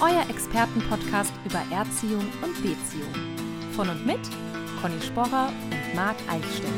euer 0.00 0.28
Expertenpodcast 0.28 1.32
über 1.44 1.62
Erziehung 1.70 2.26
und 2.42 2.54
Beziehung. 2.62 3.12
Von 3.76 3.88
und 3.88 4.06
mit 4.06 4.20
Conny 4.80 5.00
Sporrer 5.00 5.52
und 5.70 5.94
Marc 5.94 6.16
Eichstätt. 6.28 6.70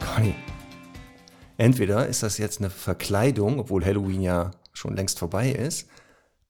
Conny, 0.00 0.34
entweder 1.56 2.06
ist 2.06 2.22
das 2.22 2.38
jetzt 2.38 2.60
eine 2.60 2.70
Verkleidung, 2.70 3.60
obwohl 3.60 3.84
Halloween 3.84 4.22
ja 4.22 4.50
schon 4.72 4.94
längst 4.94 5.18
vorbei 5.18 5.50
ist, 5.50 5.88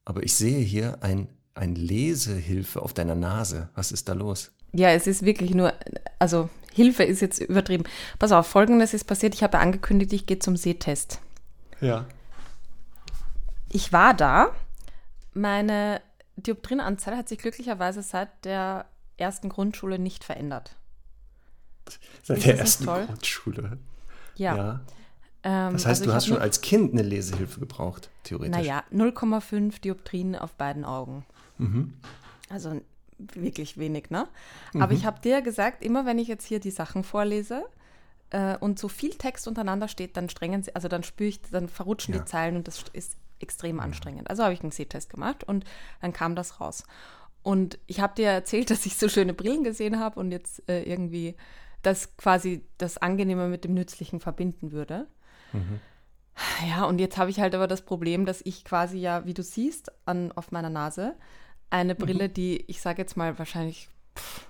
aber 0.09 0.23
ich 0.23 0.35
sehe 0.35 0.61
hier 0.61 1.03
ein, 1.03 1.29
ein 1.55 1.75
Lesehilfe 1.75 2.81
auf 2.81 2.95
deiner 2.95 3.15
Nase. 3.15 3.69
Was 3.75 3.93
ist 3.93 4.09
da 4.09 4.15
los? 4.15 4.53
Ja, 4.73 4.89
es 4.89 5.07
ist 5.07 5.23
wirklich 5.23 5.53
nur, 5.53 5.75
also 6.19 6.49
Hilfe 6.73 7.03
ist 7.03 7.21
jetzt 7.21 7.41
übertrieben. 7.41 7.85
Pass 8.19 8.33
auf, 8.33 8.47
folgendes 8.47 8.95
ist 8.95 9.05
passiert. 9.05 9.35
Ich 9.35 9.43
habe 9.43 9.59
angekündigt, 9.59 10.15
ich 10.15 10.25
gehe 10.25 10.39
zum 10.39 10.57
Sehtest. 10.57 11.21
Ja. 11.83 12.07
Ich 13.71 13.93
war 13.93 14.15
da. 14.15 14.53
Meine 15.35 16.01
Dioptrienanzahl 16.37 17.15
hat 17.15 17.29
sich 17.29 17.37
glücklicherweise 17.37 18.01
seit 18.03 18.47
der 18.47 18.87
ersten 19.19 19.51
Grundschule 19.51 19.99
nicht 19.99 20.25
verändert. 20.25 20.75
Seit 22.23 22.39
Ist 22.39 22.47
der 22.47 22.59
ersten 22.59 22.85
toll? 22.87 23.05
Grundschule. 23.05 23.77
Ja. 24.37 24.57
ja. 24.57 24.81
Ähm, 25.45 25.73
Das 25.73 25.87
heißt, 25.87 26.03
also 26.03 26.11
du 26.11 26.15
hast 26.15 26.27
schon 26.27 26.39
als 26.39 26.61
Kind 26.61 26.93
eine 26.93 27.03
Lesehilfe 27.03 27.61
gebraucht, 27.61 28.11
theoretisch. 28.25 28.57
Naja, 28.57 28.83
0,5 28.93 29.81
Dioptrien 29.81 30.35
auf 30.37 30.55
beiden 30.55 30.85
Augen. 30.85 31.25
Mhm. 31.59 31.95
Also 32.49 32.81
wirklich 33.19 33.79
wenig, 33.79 34.11
ne? 34.11 34.29
Aber 34.79 34.93
ich 34.93 35.05
habe 35.05 35.21
dir 35.21 35.43
gesagt, 35.43 35.85
immer 35.85 36.07
wenn 36.07 36.19
ich 36.19 36.29
jetzt 36.29 36.47
hier 36.47 36.61
die 36.61 36.71
Sachen 36.71 37.03
vorlese 37.03 37.65
äh, 38.31 38.57
und 38.59 38.79
so 38.79 38.89
viel 38.89 39.11
Text 39.11 39.49
untereinander 39.49 39.89
steht, 39.89 40.17
dann 40.17 40.29
strengen 40.29 40.63
sie, 40.63 40.75
also 40.75 40.87
dann 40.89 41.03
spüre 41.03 41.29
ich, 41.29 41.41
dann 41.43 41.69
verrutschen 41.69 42.15
Ja. 42.15 42.21
die 42.21 42.27
Zeilen 42.27 42.57
und 42.57 42.69
das 42.69 42.85
ist 42.93 43.17
extrem 43.41 43.81
anstrengend. 43.81 44.31
Also 44.31 44.45
habe 44.45 44.55
ich 44.55 44.61
einen 44.63 44.71
Sehtest 44.71 45.11
gemacht 45.11 45.45
und 45.45 45.65
dann 46.01 46.13
kam 46.13 46.37
das 46.37 46.61
raus. 46.61 46.85
Und 47.43 47.79
ich 47.87 48.01
habe 48.01 48.15
dir 48.15 48.29
erzählt, 48.29 48.71
dass 48.71 48.87
ich 48.87 48.97
so 48.97 49.09
schöne 49.09 49.35
Brillen 49.35 49.65
gesehen 49.65 49.99
habe 49.99 50.19
und 50.21 50.31
jetzt 50.31 50.69
äh, 50.69 50.83
irgendwie 50.83 51.35
das 51.83 52.17
quasi 52.17 52.65
das 52.79 52.99
Angenehme 52.99 53.49
mit 53.49 53.65
dem 53.65 53.75
Nützlichen 53.75 54.21
verbinden 54.21 54.73
würde. 54.73 55.07
Ja, 56.69 56.85
und 56.85 56.99
jetzt 56.99 57.19
habe 57.19 57.31
ich 57.31 57.41
halt 57.41 57.55
aber 57.55 57.67
das 57.67 57.83
Problem, 57.83 58.25
dass 58.25 58.41
ich 58.45 58.65
quasi 58.65 58.99
ja, 58.99 59.27
wie 59.27 59.35
du 59.35 59.43
siehst, 59.43 59.91
an, 60.07 60.33
auf 60.33 60.53
meiner 60.53 60.71
Nase 60.71 61.15
eine 61.71 61.95
Brille, 61.95 62.29
die, 62.29 62.65
ich 62.67 62.81
sage 62.81 63.03
jetzt 63.03 63.17
mal, 63.17 63.39
wahrscheinlich 63.39 63.89
pff, 64.17 64.47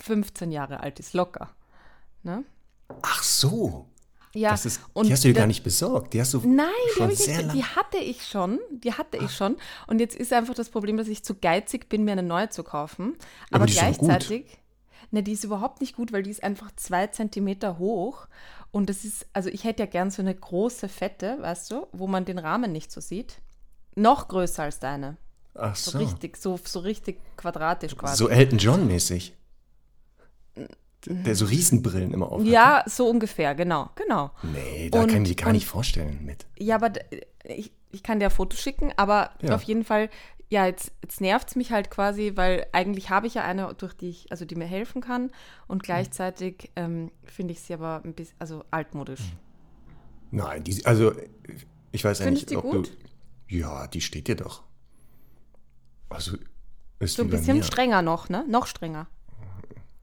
15 0.00 0.50
Jahre 0.50 0.80
alt 0.80 0.98
ist, 1.00 1.14
locker. 1.14 1.50
Ne? 2.22 2.44
Ach 3.02 3.22
so. 3.22 3.86
Ja, 4.34 4.50
Das 4.50 4.66
ist, 4.66 4.80
die 5.02 5.12
hast 5.12 5.24
du 5.24 5.28
dir 5.28 5.34
gar 5.34 5.46
nicht 5.46 5.64
besorgt. 5.64 6.12
Die 6.12 6.20
hast 6.20 6.34
du 6.34 6.40
Nein, 6.46 6.68
die, 6.90 6.98
schon 6.98 7.10
ich 7.10 7.18
sehr 7.18 7.42
nicht, 7.42 7.54
die 7.54 7.64
hatte 7.64 7.98
ich 7.98 8.26
schon. 8.26 8.60
Die 8.70 8.92
hatte 8.92 9.16
ich 9.16 9.30
schon. 9.30 9.56
Und 9.86 10.00
jetzt 10.00 10.14
ist 10.16 10.32
einfach 10.32 10.54
das 10.54 10.68
Problem, 10.68 10.96
dass 10.96 11.08
ich 11.08 11.24
zu 11.24 11.34
geizig 11.34 11.88
bin, 11.88 12.04
mir 12.04 12.12
eine 12.12 12.22
neue 12.22 12.50
zu 12.50 12.62
kaufen. 12.62 13.16
Aber, 13.50 13.62
Aber 13.62 13.66
die 13.66 13.72
gleichzeitig, 13.72 14.58
ne, 15.10 15.22
die 15.22 15.32
ist 15.32 15.44
überhaupt 15.44 15.80
nicht 15.80 15.96
gut, 15.96 16.12
weil 16.12 16.22
die 16.22 16.30
ist 16.30 16.42
einfach 16.42 16.70
zwei 16.76 17.06
Zentimeter 17.06 17.78
hoch. 17.78 18.26
Und 18.70 18.90
das 18.90 19.04
ist, 19.04 19.26
also 19.32 19.48
ich 19.48 19.64
hätte 19.64 19.82
ja 19.82 19.86
gern 19.86 20.10
so 20.10 20.20
eine 20.22 20.34
große 20.34 20.88
Fette, 20.88 21.38
weißt 21.40 21.70
du, 21.70 21.86
wo 21.92 22.06
man 22.06 22.24
den 22.24 22.38
Rahmen 22.38 22.70
nicht 22.72 22.92
so 22.92 23.00
sieht. 23.00 23.38
Noch 23.94 24.28
größer 24.28 24.64
als 24.64 24.78
deine. 24.78 25.16
Ach 25.54 25.74
So, 25.74 25.92
so. 25.92 25.98
richtig, 25.98 26.36
so, 26.36 26.58
so 26.64 26.80
richtig 26.80 27.18
quadratisch 27.36 27.96
quasi. 27.96 28.16
So 28.16 28.28
Elton 28.28 28.58
John 28.58 28.86
mäßig. 28.86 29.34
Der 31.06 31.34
so 31.36 31.44
Riesenbrillen 31.46 32.12
immer 32.12 32.30
auf. 32.30 32.42
ja, 32.44 32.82
so 32.86 33.08
ungefähr, 33.08 33.54
genau, 33.54 33.88
genau. 33.94 34.30
Nee, 34.42 34.90
da 34.90 35.00
Und- 35.02 35.10
kann 35.10 35.22
ich 35.22 35.28
mich 35.28 35.36
gar 35.36 35.46
und- 35.48 35.52
nicht 35.54 35.66
vorstellen 35.66 36.24
mit. 36.24 36.44
Ja, 36.58 36.74
aber 36.74 36.92
ich, 37.44 37.72
ich 37.92 38.02
kann 38.02 38.18
dir 38.20 38.30
Fotos 38.30 38.58
schicken, 38.60 38.92
aber 38.96 39.30
Ja. 39.40 39.54
auf 39.54 39.62
jeden 39.62 39.84
Fall, 39.84 40.10
ja, 40.50 40.66
jetzt, 40.66 40.92
jetzt 41.02 41.20
nervt 41.20 41.48
es 41.48 41.56
mich 41.56 41.72
halt 41.72 41.90
quasi, 41.90 42.32
weil 42.34 42.66
eigentlich 42.72 43.10
habe 43.10 43.26
ich 43.26 43.34
ja 43.34 43.44
eine, 43.44 43.74
durch 43.74 43.94
die 43.94 44.08
ich, 44.08 44.26
also 44.30 44.44
die 44.44 44.54
mir 44.54 44.66
helfen 44.66 45.02
kann 45.02 45.30
und 45.66 45.82
gleichzeitig 45.82 46.70
ähm, 46.76 47.10
finde 47.24 47.52
ich 47.52 47.60
sie 47.60 47.74
aber 47.74 48.02
ein 48.04 48.14
bisschen, 48.14 48.36
also 48.38 48.64
altmodisch. 48.70 49.20
Nein, 50.30 50.64
die, 50.64 50.84
also 50.86 51.12
ich 51.92 52.04
weiß 52.04 52.20
ja 52.20 52.24
Findest 52.26 52.50
nicht, 52.50 52.56
du 52.56 52.60
die 52.62 52.66
ob 52.66 52.72
gut? 52.72 52.92
du. 53.48 53.54
Ja, 53.56 53.86
die 53.86 54.00
steht 54.00 54.28
dir 54.28 54.36
doch. 54.36 54.62
Also 56.08 56.36
ist 56.98 57.16
So 57.16 57.22
ein 57.22 57.30
bisschen 57.30 57.58
mir. 57.58 57.62
strenger 57.62 58.02
noch, 58.02 58.28
ne? 58.28 58.44
Noch 58.48 58.66
strenger. 58.66 59.06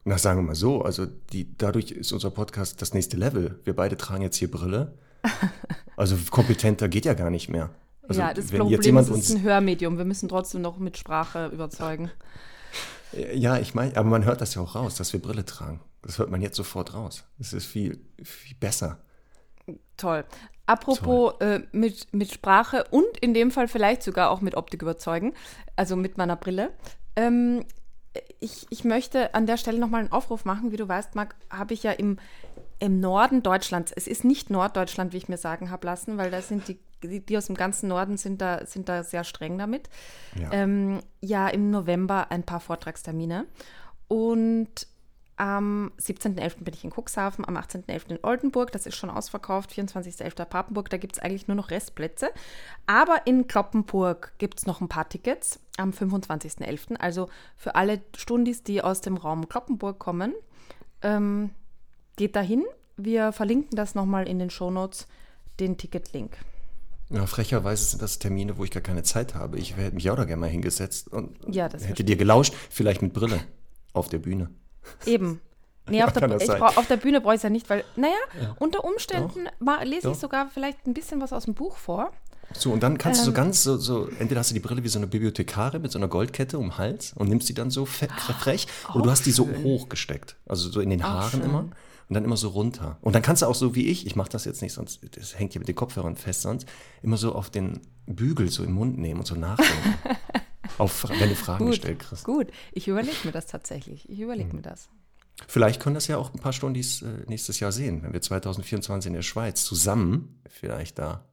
Na, 0.04 0.20
sagen 0.20 0.40
wir 0.40 0.44
mal 0.44 0.56
so, 0.56 0.84
also 0.84 1.06
die, 1.06 1.58
dadurch 1.58 1.92
ist 1.92 2.12
unser 2.12 2.30
Podcast 2.30 2.82
das 2.82 2.94
nächste 2.94 3.18
Level. 3.18 3.60
Wir 3.64 3.76
beide 3.76 3.98
tragen 3.98 4.22
jetzt 4.22 4.38
hier 4.38 4.50
Brille. 4.52 4.98
Also 5.98 6.18
kompetenter 6.30 6.90
geht 6.90 7.06
ja 7.06 7.14
gar 7.14 7.30
nicht 7.30 7.48
mehr. 7.48 7.70
Also 8.08 8.22
ja, 8.22 8.34
das 8.34 8.52
Problem 8.52 8.70
jetzt 8.70 8.86
ist, 8.88 8.96
es 8.96 9.08
ist 9.08 9.14
uns, 9.14 9.30
ein 9.32 9.42
Hörmedium. 9.44 9.98
Wir 9.98 10.06
müssen 10.06 10.30
trotzdem 10.30 10.62
noch 10.62 10.78
mit 10.78 10.98
Sprache 10.98 11.48
überzeugen. 11.48 12.12
ja, 13.34 13.58
ich 13.58 13.74
meine, 13.74 13.96
aber 13.98 14.10
man 14.10 14.26
hört 14.26 14.42
das 14.42 14.56
ja 14.56 14.62
auch 14.62 14.76
raus, 14.76 14.96
dass 14.96 15.14
wir 15.14 15.22
Brille 15.22 15.46
tragen. 15.46 15.82
Das 16.02 16.20
hört 16.20 16.30
man 16.30 16.42
jetzt 16.42 16.56
sofort 16.56 16.94
raus. 16.94 17.24
Das 17.40 17.54
ist 17.54 17.66
viel, 17.66 18.00
viel 18.24 18.56
besser. 18.60 19.00
Toll. 19.98 20.24
Apropos 20.68 21.34
Äh, 21.40 21.62
mit, 21.72 22.12
mit 22.14 22.32
Sprache 22.32 22.86
und 22.90 23.18
in 23.22 23.34
dem 23.34 23.52
Fall 23.52 23.68
vielleicht 23.68 24.04
sogar 24.04 24.30
auch 24.30 24.42
mit 24.42 24.56
Optik 24.56 24.82
überzeugen, 24.82 25.34
also 25.76 25.96
mit 25.96 26.18
meiner 26.18 26.36
Brille. 26.36 26.72
Ähm, 27.16 27.66
ich, 28.40 28.66
ich 28.70 28.84
möchte 28.84 29.34
an 29.34 29.46
der 29.46 29.58
Stelle 29.58 29.80
nochmal 29.80 30.02
einen 30.02 30.12
Aufruf 30.12 30.46
machen. 30.46 30.72
Wie 30.72 30.78
du 30.78 30.88
weißt, 30.88 31.16
Marc, 31.16 31.36
habe 31.50 31.74
ich 31.74 31.84
ja 31.84 31.92
im, 31.92 32.18
im 32.80 33.00
Norden 33.00 33.44
Deutschlands, 33.44 33.92
es 33.92 34.08
ist 34.08 34.24
nicht 34.24 34.50
Norddeutschland, 34.50 35.14
wie 35.14 35.18
ich 35.18 35.30
mir 35.30 35.38
sagen 35.38 35.70
habe 35.70 35.86
lassen, 35.86 36.18
weil 36.18 36.32
da 36.32 36.42
sind 36.42 36.68
die, 36.68 36.80
die, 37.08 37.38
aus 37.38 37.48
dem 37.48 37.56
ganzen 37.56 37.90
Norden 37.90 38.18
sind 38.18 38.42
da, 38.42 38.66
sind 38.66 38.90
da 38.90 39.04
sehr 39.04 39.24
streng 39.24 39.58
damit. 39.58 39.90
Ja. 40.40 40.52
Ähm, 40.52 41.02
ja, 41.22 41.48
im 41.48 41.72
November 41.72 42.32
ein 42.32 42.44
paar 42.44 42.60
Vortragstermine. 42.60 43.46
Und 44.08 44.88
am 45.38 45.92
17.11. 46.00 46.64
bin 46.64 46.74
ich 46.74 46.84
in 46.86 46.92
Cuxhaven, 46.92 47.46
am 47.46 47.58
18.11. 47.58 48.12
in 48.12 48.20
Oldenburg, 48.24 48.72
das 48.72 48.86
ist 48.86 48.96
schon 48.96 49.10
ausverkauft, 49.10 49.72
24.11. 49.72 50.46
Papenburg, 50.46 50.90
da 50.90 50.98
gibt 50.98 51.18
es 51.18 51.22
eigentlich 51.22 51.48
nur 51.48 51.56
noch 51.56 51.72
Restplätze. 51.72 52.30
Aber 52.86 53.28
in 53.28 53.48
Kloppenburg 53.48 54.34
gibt 54.38 54.60
es 54.60 54.66
noch 54.66 54.80
ein 54.80 54.88
paar 54.88 55.10
Tickets 55.10 55.60
am 55.78 55.90
25.11. 55.90 56.96
Also 56.98 57.30
für 57.58 57.76
alle 57.76 58.02
Stundis, 58.16 58.64
die 58.64 58.82
aus 58.82 59.02
dem 59.02 59.18
Raum 59.18 59.50
Kloppenburg 59.50 60.00
kommen, 60.00 60.34
ähm, 61.02 61.50
geht 62.16 62.36
dahin. 62.38 62.64
Wir 62.96 63.34
verlinken 63.34 63.76
das 63.76 63.94
nochmal 63.94 64.30
in 64.30 64.40
den 64.40 64.50
Shownotes, 64.50 65.08
den 65.60 65.78
Ticketlink. 65.78 66.38
Ja, 67.10 67.26
frecherweise 67.28 67.86
sind 67.86 68.02
das 68.02 68.18
Termine, 68.20 68.58
wo 68.58 68.64
ich 68.64 68.72
gar 68.72 68.82
keine 68.82 69.04
Zeit 69.04 69.36
habe. 69.36 69.58
Ich 69.60 69.78
hätte 69.78 69.94
mich 69.96 70.10
auch 70.10 70.16
da 70.16 70.26
gerne 70.26 70.40
mal 70.42 70.50
hingesetzt 70.50 71.08
und 71.12 71.38
Ja, 71.54 71.70
das 71.70 71.88
hätte 71.88 72.04
dir 72.04 72.16
gelauscht, 72.16 72.54
vielleicht 72.70 73.02
mit 73.02 73.14
Brille 73.14 73.40
auf 73.94 74.10
der 74.10 74.20
Bühne. 74.20 74.50
Eben. 75.06 75.40
Nee, 75.88 76.02
auf, 76.02 76.14
der, 76.14 76.28
brauch, 76.28 76.78
auf 76.78 76.88
der 76.88 76.98
Bühne 76.98 77.22
brauche 77.22 77.36
ich 77.36 77.38
es 77.38 77.44
ja 77.44 77.52
nicht, 77.52 77.70
weil, 77.70 77.84
naja, 77.96 78.16
unter 78.58 78.84
Umständen 78.84 79.42
ma- 79.60 79.84
lese 79.84 80.08
Doch. 80.08 80.14
ich 80.14 80.18
sogar 80.18 80.50
vielleicht 80.52 80.88
ein 80.88 80.96
bisschen 80.96 81.22
was 81.22 81.32
aus 81.32 81.46
dem 81.46 81.54
Buch 81.54 81.78
vor. 81.78 82.12
So, 82.56 82.72
und 82.72 82.82
dann 82.82 82.98
kannst 82.98 83.20
du 83.22 83.26
so 83.26 83.30
Ähm. 83.30 83.36
ganz 83.36 83.62
so, 83.62 83.78
so, 83.78 84.10
entweder 84.18 84.40
hast 84.40 84.50
du 84.50 84.56
die 84.56 84.60
Brille 84.62 84.84
wie 84.84 84.88
so 84.88 84.98
eine 84.98 85.06
Bibliothekarin 85.06 85.84
mit 85.84 85.92
so 85.92 86.00
einer 86.00 86.08
Goldkette 86.08 86.58
um 86.58 86.70
den 86.70 86.78
Hals 86.80 87.14
und 87.14 87.30
nimmst 87.30 87.48
die 87.50 87.54
dann 87.54 87.70
so 87.70 87.86
fe 87.86 88.08
frech 88.40 88.66
oder 88.96 89.04
du 89.04 89.12
hast 89.12 89.28
die 89.28 89.32
so 89.32 89.48
hochgesteckt, 89.48 90.38
also 90.48 90.70
so 90.72 90.80
in 90.80 90.90
den 90.90 91.04
Haaren 91.04 91.30
schön. 91.30 91.42
immer 91.44 91.70
und 92.08 92.14
dann 92.14 92.24
immer 92.24 92.38
so 92.38 92.50
runter. 92.50 92.98
Und 93.02 93.14
dann 93.14 93.22
kannst 93.22 93.42
du 93.42 93.48
auch 93.48 93.56
so 93.56 93.76
wie 93.76 93.88
ich, 93.88 94.06
ich 94.06 94.16
mache 94.16 94.30
das 94.30 94.46
jetzt 94.46 94.62
nicht, 94.62 94.74
sonst 94.74 95.02
das 95.18 95.38
hängt 95.40 95.54
hier 95.54 95.60
mit 95.60 95.68
den 95.68 95.76
Kopfhörern 95.76 96.16
fest, 96.16 96.42
sonst 96.44 96.68
immer 97.02 97.18
so 97.18 97.34
auf 97.34 97.50
den 97.50 97.80
Bügel 98.06 98.50
so 98.50 98.64
im 98.64 98.74
Mund 98.74 98.98
nehmen 98.98 99.20
und 99.22 99.26
so 99.26 99.36
nachdenken. 99.36 99.96
auf, 100.78 101.08
wenn 101.10 101.30
du 101.30 101.36
Fragen 101.36 101.66
Gut, 101.66 101.74
gestellt 101.76 102.00
kriegst. 102.00 102.24
gut. 102.24 102.48
Ich 102.74 102.88
überlege 102.88 103.16
mir 103.24 103.32
das 103.32 103.48
tatsächlich. 103.48 104.10
Ich 104.10 104.20
überlege 104.20 104.50
Hm. 104.50 104.58
mir 104.58 104.62
das. 104.62 104.90
Vielleicht 105.48 105.82
können 105.82 105.96
das 105.96 106.08
ja 106.08 106.18
auch 106.18 106.34
ein 106.34 106.40
paar 106.40 106.54
Stundis 106.54 107.02
äh, 107.02 107.24
nächstes 107.28 107.60
Jahr 107.60 107.72
sehen, 107.72 108.04
wenn 108.04 108.14
wir 108.14 108.22
2024 108.22 109.08
in 109.10 109.14
der 109.14 109.22
Schweiz 109.22 109.64
zusammen 109.66 110.40
vielleicht 110.48 110.98
da 111.00 111.26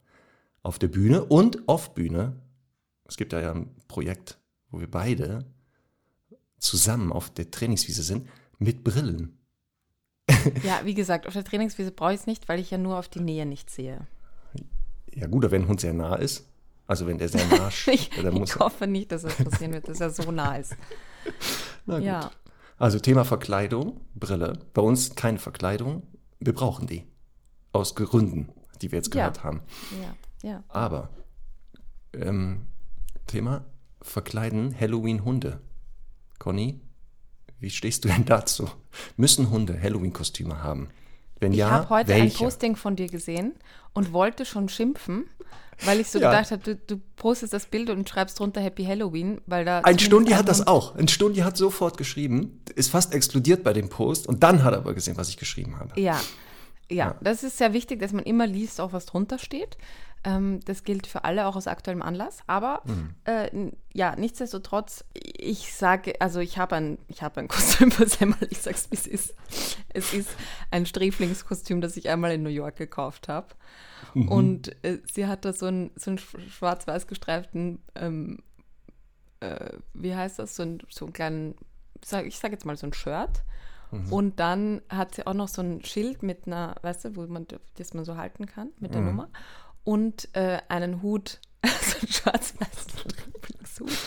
auf 0.61 0.77
der 0.79 0.87
Bühne 0.89 1.23
und 1.25 1.67
auf 1.69 1.93
Bühne. 1.93 2.41
Es 3.05 3.15
gibt 3.17 3.31
da 3.33 3.39
ja 3.41 3.51
ein 3.53 3.75
Projekt, 3.87 4.39
wo 4.71 4.79
wir 4.79 4.89
beide 4.89 5.45
zusammen 6.57 7.11
auf 7.11 7.29
der 7.29 7.51
Trainingswiese 7.51 8.03
sind, 8.03 8.27
mit 8.59 8.83
Brillen. 8.83 9.37
Ja, 10.63 10.81
wie 10.83 10.93
gesagt, 10.93 11.27
auf 11.27 11.33
der 11.33 11.43
Trainingswiese 11.43 11.91
brauche 11.91 12.13
ich 12.13 12.21
es 12.21 12.27
nicht, 12.27 12.47
weil 12.49 12.59
ich 12.59 12.71
ja 12.71 12.77
nur 12.77 12.97
auf 12.97 13.07
die 13.09 13.19
Nähe 13.19 13.45
nicht 13.45 13.69
sehe. 13.69 14.07
Ja 15.13 15.27
gut, 15.27 15.43
aber 15.45 15.51
wenn 15.51 15.63
ein 15.63 15.67
Hund 15.67 15.81
sehr 15.81 15.93
nah 15.93 16.15
ist, 16.15 16.47
also 16.87 17.07
wenn 17.07 17.17
der 17.17 17.29
sehr 17.29 17.45
nah 17.47 17.69
Ich, 17.87 18.09
dann 18.09 18.33
muss 18.33 18.51
ich 18.55 18.59
hoffe 18.59 18.87
nicht, 18.87 19.11
dass 19.11 19.21
das 19.23 19.35
passieren 19.35 19.73
wird, 19.73 19.87
dass 19.87 19.99
er 20.01 20.09
so 20.09 20.31
nah 20.31 20.55
ist. 20.57 20.75
Na 21.85 21.97
gut. 21.97 22.05
Ja. 22.05 22.31
Also 22.77 22.99
Thema 22.99 23.23
Verkleidung, 23.23 24.01
Brille. 24.15 24.59
Bei 24.73 24.81
uns 24.81 25.15
keine 25.15 25.39
Verkleidung. 25.39 26.03
Wir 26.39 26.53
brauchen 26.53 26.87
die. 26.87 27.03
Aus 27.71 27.95
Gründen, 27.95 28.49
die 28.81 28.91
wir 28.91 28.97
jetzt 28.99 29.13
Ja. 29.15 29.21
gehört 29.29 29.43
haben. 29.43 29.61
Ja, 30.43 30.49
ja. 30.49 30.63
Aber 30.69 31.09
ähm, 32.13 32.65
Thema 33.27 33.63
Verkleiden 34.01 34.77
Halloween-Hunde. 34.79 35.59
Conny, 36.39 36.81
wie 37.63 37.69
stehst 37.69 38.03
du 38.05 38.09
denn 38.09 38.25
dazu? 38.25 38.69
Müssen 39.17 39.49
Hunde 39.49 39.79
Halloween-Kostüme 39.81 40.61
haben? 40.61 40.89
Wenn 41.39 41.53
Ich 41.53 41.59
ja, 41.59 41.71
habe 41.71 41.89
heute 41.89 42.09
welche? 42.09 42.23
ein 42.37 42.45
Posting 42.45 42.75
von 42.75 42.95
dir 42.95 43.07
gesehen 43.07 43.53
und 43.93 44.13
wollte 44.13 44.45
schon 44.45 44.69
schimpfen, 44.69 45.25
weil 45.83 45.99
ich 45.99 46.09
so 46.09 46.19
Ja. 46.21 46.29
gedacht 46.29 46.51
habe, 46.51 46.61
du, 46.61 46.75
du 46.75 47.01
postest 47.15 47.53
das 47.53 47.65
Bild 47.65 47.89
und 47.89 48.07
schreibst 48.07 48.39
drunter 48.39 48.61
Happy 48.61 48.83
Halloween, 48.85 49.41
weil 49.47 49.65
da. 49.65 49.79
Ein 49.79 49.97
Stundi 49.99 50.31
hat 50.33 50.47
das 50.47 50.67
auch. 50.67 50.95
Ein 50.95 51.07
Stundi 51.07 51.39
hat 51.39 51.57
sofort 51.57 51.97
geschrieben, 51.97 52.61
ist 52.75 52.91
fast 52.91 53.13
explodiert 53.13 53.63
bei 53.63 53.73
dem 53.73 53.89
Post 53.89 54.27
und 54.27 54.43
dann 54.43 54.63
hat 54.63 54.73
er 54.73 54.79
aber 54.79 54.93
gesehen, 54.93 55.17
was 55.17 55.29
ich 55.29 55.37
geschrieben 55.37 55.79
habe. 55.79 55.99
Ja. 55.99 56.19
ja, 56.89 56.95
Ja. 57.07 57.15
das 57.21 57.43
ist 57.43 57.57
sehr 57.57 57.73
wichtig, 57.73 57.99
dass 57.99 58.11
man 58.13 58.23
immer 58.25 58.45
liest, 58.45 58.79
auch 58.79 58.93
was 58.93 59.05
drunter 59.05 59.39
steht. 59.39 59.77
Ähm, 60.25 60.61
das 60.65 60.83
gilt 60.85 61.05
für 61.07 61.25
alle, 61.25 61.47
auch 61.47 61.55
aus 61.57 61.67
aktuellem 61.67 62.01
Anlass. 62.01 62.39
Aber 62.47 62.81
Mhm. 62.85 63.09
äh, 63.25 63.71
ja, 63.93 64.15
nichtsdestotrotz, 64.15 65.03
ich 65.13 65.73
sage, 65.73 66.13
also 66.21 66.39
ich 66.39 66.57
habe 66.57 66.75
ein, 66.77 66.97
ich 67.09 67.21
habe 67.21 67.41
ein 67.41 67.47
Kostüm 67.49 67.91
für 67.91 68.07
Semmel, 68.07 68.37
ich 68.49 68.59
sag's 68.59 68.89
wie 68.89 68.95
es 68.95 69.05
ist. 69.07 69.35
Es 69.89 70.13
ist 70.13 70.29
ein 70.71 70.85
Sträflingskostüm, 70.85 71.81
das 71.81 71.97
ich 71.97 72.09
einmal 72.09 72.31
in 72.31 72.43
New 72.43 72.49
York 72.49 72.77
gekauft 72.77 73.27
habe. 73.27 73.47
Mhm. 74.13 74.27
Und 74.29 74.85
äh, 74.85 74.99
sie 75.11 75.27
hat 75.27 75.43
da 75.45 75.51
so 75.53 75.65
einen, 75.65 75.91
so 75.95 76.11
einen 76.11 76.19
sch- 76.19 76.49
schwarz-weiß 76.49 77.07
gestreiften, 77.07 77.79
ähm, 77.95 78.39
äh, 79.41 79.77
wie 79.93 80.15
heißt 80.15 80.39
das, 80.39 80.55
so 80.55 80.63
einen, 80.63 80.79
so 80.89 81.05
einen 81.05 81.13
kleinen, 81.13 81.55
sag, 82.03 82.25
ich 82.25 82.39
sage 82.39 82.53
jetzt 82.53 82.65
mal 82.65 82.77
so 82.77 82.87
ein 82.87 82.93
Shirt. 82.93 83.43
Mhm. 83.91 84.11
Und 84.11 84.39
dann 84.39 84.81
hat 84.89 85.15
sie 85.15 85.27
auch 85.27 85.33
noch 85.35 85.47
so 85.47 85.61
ein 85.61 85.83
Schild 85.85 86.23
mit 86.23 86.47
einer, 86.47 86.75
weißt 86.81 87.05
du, 87.05 87.15
wo 87.15 87.27
man 87.27 87.45
das 87.77 87.93
man 87.93 88.05
so 88.05 88.17
halten 88.17 88.45
kann 88.47 88.69
mit 88.79 88.93
der 88.93 89.01
Mhm. 89.01 89.07
Nummer. 89.07 89.29
Und 89.83 90.29
äh, 90.33 90.59
einen 90.69 91.01
Hut, 91.01 91.39
so 91.63 91.97
einen 91.99 92.07
schwarz-weißen 92.07 93.11
Lieblingshut. 93.33 93.97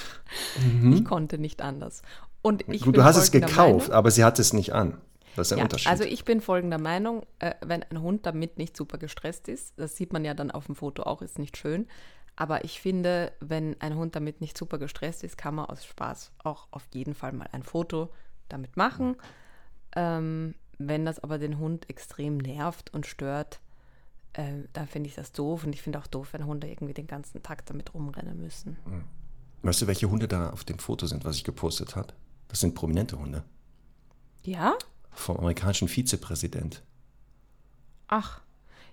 Ich 0.95 1.05
konnte 1.05 1.39
nicht 1.39 1.63
anders. 1.63 2.03
Und 2.43 2.63
ich 2.69 2.83
Mhm. 2.83 2.87
Gut, 2.87 2.97
du 2.99 3.05
hast 3.05 3.17
es 3.17 3.31
gekauft, 3.31 3.89
Meinung, 3.89 3.93
aber 3.93 4.11
sie 4.11 4.25
hat 4.25 4.39
es 4.39 4.53
nicht 4.53 4.73
an. 4.73 5.01
Das 5.35 5.47
ist 5.47 5.51
der 5.51 5.59
ja, 5.59 5.65
Unterschied. 5.65 5.89
also 5.91 6.05
ich 6.05 6.25
bin 6.25 6.41
folgender 6.41 6.79
Meinung, 6.79 7.27
äh, 7.41 7.55
wenn 7.61 7.83
ein 7.83 8.01
Hund 8.01 8.25
damit 8.25 8.57
nicht 8.57 8.77
super 8.77 8.97
gestresst 8.97 9.49
ist, 9.49 9.75
das 9.79 9.97
sieht 9.97 10.13
man 10.13 10.25
ja 10.25 10.33
dann 10.33 10.51
auf 10.51 10.67
dem 10.67 10.75
Foto 10.75 11.03
auch, 11.03 11.21
ist 11.21 11.39
nicht 11.39 11.57
schön. 11.57 11.87
Aber 12.37 12.65
ich 12.65 12.81
finde, 12.81 13.33
wenn 13.41 13.81
ein 13.81 13.97
Hund 13.97 14.15
damit 14.15 14.41
nicht 14.41 14.57
super 14.57 14.79
gestresst 14.79 15.25
ist, 15.25 15.37
kann 15.39 15.55
man 15.55 15.67
aus 15.67 15.85
Spaß 15.85 16.33
auch 16.45 16.69
auf 16.71 16.87
jeden 16.93 17.15
Fall 17.15 17.33
mal 17.33 17.49
ein 17.53 17.63
Foto 17.63 18.11
damit 18.49 18.77
machen. 18.77 19.17
Ähm, 19.95 20.55
wenn 20.79 21.07
das 21.07 21.19
aber 21.19 21.39
den 21.39 21.59
Hund 21.59 21.89
extrem 21.89 22.37
nervt 22.37 22.93
und 22.93 23.07
stört, 23.07 23.61
äh, 24.37 24.65
dann 24.73 24.87
finde 24.87 25.09
ich 25.09 25.15
das 25.15 25.33
doof. 25.33 25.65
Und 25.65 25.73
ich 25.75 25.83
finde 25.83 25.99
auch 25.99 26.07
doof, 26.07 26.29
wenn 26.33 26.47
Hunde 26.47 26.69
irgendwie 26.69 26.95
den 26.95 27.07
ganzen 27.07 27.43
Tag 27.43 27.67
damit 27.67 27.95
rumrennen 27.95 28.41
müssen. 28.41 28.77
weißt 29.63 29.83
du, 29.83 29.87
welche 29.87 30.11
Hunde 30.11 30.29
da 30.29 30.51
auf 30.51 30.65
dem 30.65 30.79
Foto 30.79 31.07
sind, 31.07 31.25
was 31.25 31.37
ich 31.37 31.45
gepostet 31.45 31.97
habe? 31.97 32.15
Das 32.49 32.61
sind 32.61 32.75
prominente 32.75 33.19
Hunde. 33.19 33.43
Ja? 34.43 34.75
Vom 35.11 35.39
amerikanischen 35.39 35.89
Vizepräsident. 35.89 36.83
Ach. 38.09 38.41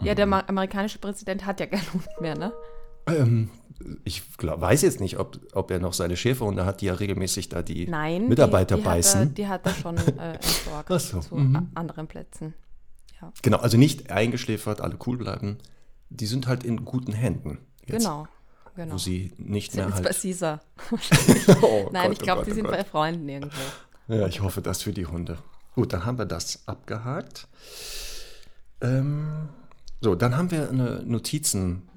Ja, 0.01 0.15
der 0.15 0.25
ma- 0.25 0.43
amerikanische 0.47 0.97
Präsident 0.97 1.45
hat 1.45 1.59
ja 1.59 1.67
keinen 1.67 1.93
Hund 1.93 2.07
mehr, 2.19 2.35
ne? 2.35 2.51
Ähm, 3.05 3.49
ich 4.03 4.23
glaub, 4.37 4.61
weiß 4.61 4.81
jetzt 4.81 4.99
nicht, 4.99 5.19
ob, 5.19 5.39
ob 5.53 5.71
er 5.71 5.79
noch 5.79 5.93
seine 5.93 6.17
Schäferhunde 6.17 6.65
hat, 6.65 6.81
die 6.81 6.87
ja 6.87 6.93
regelmäßig 6.93 7.49
da 7.49 7.61
die 7.61 7.87
Nein, 7.87 8.27
Mitarbeiter 8.27 8.75
die, 8.77 8.81
die 8.81 8.87
Hat 8.87 8.93
er, 8.93 8.95
beißen. 8.95 9.33
die 9.33 9.47
hat 9.47 9.65
er 9.65 9.73
schon 9.73 9.97
äh, 9.97 10.33
entsorgt 10.33 11.01
so, 11.01 11.19
zu 11.19 11.35
mhm. 11.35 11.69
anderen 11.75 12.07
Plätzen. 12.07 12.53
Ja, 13.21 13.31
Genau, 13.41 13.57
also 13.57 13.77
nicht 13.77 14.11
eingeschläfert, 14.11 14.81
alle 14.81 14.97
cool 15.05 15.17
bleiben. 15.17 15.57
Die 16.09 16.25
sind 16.25 16.47
halt 16.47 16.63
in 16.63 16.85
guten 16.85 17.13
Händen. 17.13 17.59
Jetzt, 17.85 18.03
genau. 18.03 18.27
genau. 18.75 18.93
Wo 18.93 18.97
sie 18.97 19.33
nicht 19.37 19.71
sind 19.71 19.89
mehr 19.89 20.01
bei 20.01 20.09
halt. 20.09 20.21
Caesar. 20.21 20.61
Oh 21.61 21.89
Nein, 21.91 22.09
Gott, 22.09 22.13
ich 22.13 22.21
oh 22.21 22.23
glaube, 22.23 22.39
Gott, 22.39 22.47
die 22.47 22.51
oh 22.51 22.55
sind 22.55 22.65
Gott. 22.65 22.77
bei 22.77 22.83
Freunden 22.83 23.29
irgendwo. 23.29 23.61
Ja, 24.07 24.27
ich 24.27 24.41
hoffe 24.41 24.61
das 24.61 24.81
für 24.81 24.93
die 24.93 25.05
Hunde. 25.05 25.37
Gut, 25.75 25.93
dann 25.93 26.05
haben 26.05 26.17
wir 26.17 26.25
das 26.25 26.67
abgehakt. 26.67 27.47
Ähm, 28.81 29.49
so, 30.01 30.15
dann 30.15 30.35
haben 30.35 30.51
wir 30.51 30.69
eine 30.69 31.01
Notizen. 31.03 31.89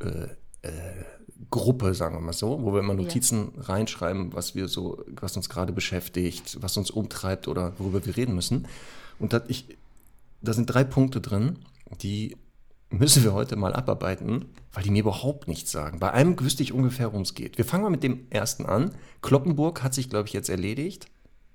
Äh, 0.00 0.28
äh, 0.62 1.04
Gruppe, 1.48 1.94
sagen 1.94 2.14
wir 2.16 2.20
mal 2.20 2.32
so, 2.32 2.62
wo 2.62 2.72
wir 2.72 2.80
immer 2.80 2.94
Notizen 2.94 3.52
reinschreiben, 3.56 4.34
was 4.34 4.54
wir 4.54 4.68
so, 4.68 5.02
was 5.08 5.36
uns 5.36 5.48
gerade 5.48 5.72
beschäftigt, 5.72 6.58
was 6.60 6.76
uns 6.76 6.90
umtreibt 6.90 7.48
oder 7.48 7.72
worüber 7.78 8.04
wir 8.04 8.16
reden 8.16 8.34
müssen. 8.34 8.68
Und 9.18 9.32
da, 9.32 9.42
ich, 9.48 9.76
da 10.42 10.52
sind 10.52 10.66
drei 10.66 10.84
Punkte 10.84 11.20
drin, 11.20 11.58
die 12.02 12.36
müssen 12.90 13.22
wir 13.22 13.32
heute 13.32 13.56
mal 13.56 13.72
abarbeiten, 13.74 14.46
weil 14.72 14.82
die 14.82 14.90
mir 14.90 15.00
überhaupt 15.00 15.48
nichts 15.48 15.70
sagen. 15.70 15.98
Bei 16.00 16.12
einem 16.12 16.38
wüsste 16.40 16.62
ich 16.62 16.72
ungefähr, 16.72 17.06
worum 17.06 17.22
es 17.22 17.34
geht. 17.34 17.56
Wir 17.58 17.64
fangen 17.64 17.84
mal 17.84 17.90
mit 17.90 18.02
dem 18.02 18.26
ersten 18.30 18.66
an. 18.66 18.94
Kloppenburg 19.22 19.82
hat 19.82 19.94
sich, 19.94 20.10
glaube 20.10 20.26
ich, 20.28 20.32
jetzt 20.34 20.48
erledigt. 20.48 21.06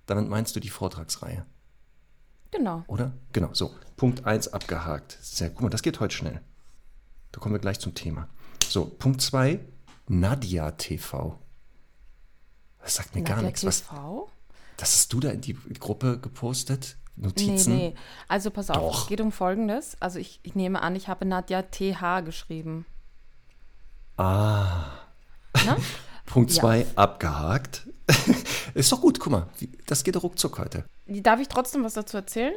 Damit 0.05 0.29
meinst 0.29 0.55
du 0.55 0.59
die 0.59 0.69
Vortragsreihe, 0.69 1.45
Genau. 2.51 2.83
oder? 2.87 3.13
Genau, 3.33 3.49
so. 3.53 3.71
Punkt 3.97 4.25
1 4.25 4.49
abgehakt. 4.53 5.17
Sehr, 5.21 5.49
guck 5.49 5.61
mal, 5.63 5.69
das 5.69 5.81
geht 5.81 5.99
heute 5.99 6.15
schnell. 6.15 6.41
Da 7.31 7.39
kommen 7.39 7.55
wir 7.55 7.59
gleich 7.59 7.79
zum 7.79 7.95
Thema. 7.95 8.29
So, 8.67 8.85
Punkt 8.85 9.21
2, 9.21 9.59
Nadia 10.07 10.71
TV. 10.71 11.37
Das 12.81 12.95
sagt 12.95 13.15
mir 13.15 13.23
gar 13.23 13.37
Nadja 13.37 13.47
nichts. 13.47 13.65
Was, 13.65 13.81
TV? 13.81 14.29
das 14.77 14.93
hast 14.93 15.11
du 15.13 15.19
da 15.19 15.29
in 15.31 15.41
die 15.41 15.55
Gruppe 15.79 16.19
gepostet? 16.19 16.97
Nee, 17.17 17.27
Notizen? 17.27 17.75
nee. 17.75 17.95
Also 18.27 18.51
pass 18.51 18.69
auf, 18.69 18.77
Doch. 18.77 19.01
es 19.03 19.07
geht 19.07 19.21
um 19.21 19.31
Folgendes. 19.31 19.95
Also 20.01 20.19
ich, 20.19 20.39
ich 20.43 20.55
nehme 20.55 20.81
an, 20.81 20.95
ich 20.95 21.07
habe 21.07 21.25
Nadja 21.25 21.61
TH 21.63 22.21
geschrieben. 22.25 22.85
Ah. 24.17 24.91
Ne? 25.65 25.77
Punkt 26.25 26.51
Ja. 26.51 26.61
2 26.61 26.85
abgehakt. 26.95 27.87
Ist 28.73 28.91
doch 28.91 29.01
gut, 29.01 29.19
guck 29.19 29.31
mal, 29.31 29.47
das 29.87 30.03
geht 30.03 30.21
ruckzuck 30.21 30.59
heute. 30.59 30.85
Darf 31.07 31.39
ich 31.39 31.47
trotzdem 31.47 31.83
was 31.83 31.93
dazu 31.93 32.17
erzählen? 32.17 32.53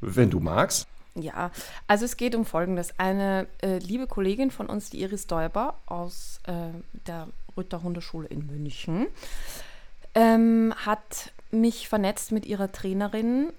Wenn 0.00 0.30
du 0.30 0.40
magst. 0.40 0.86
Ja, 1.14 1.50
also 1.86 2.04
es 2.04 2.16
geht 2.16 2.34
um 2.34 2.44
Folgendes. 2.44 2.98
Eine 2.98 3.48
äh, 3.60 3.78
liebe 3.78 4.06
Kollegin 4.06 4.50
von 4.50 4.66
uns, 4.66 4.90
die 4.90 5.00
Iris 5.02 5.26
Däuber 5.26 5.78
aus 5.86 6.40
äh, 6.44 6.52
der 7.06 7.28
Rütter 7.56 7.82
Hundeschule 7.82 8.28
in 8.28 8.46
München, 8.46 9.06
ähm, 10.14 10.72
hat 10.76 11.32
mich 11.50 11.88
vernetzt 11.88 12.30
mit 12.30 12.46
ihrer 12.46 12.70
Trainerin 12.70 13.52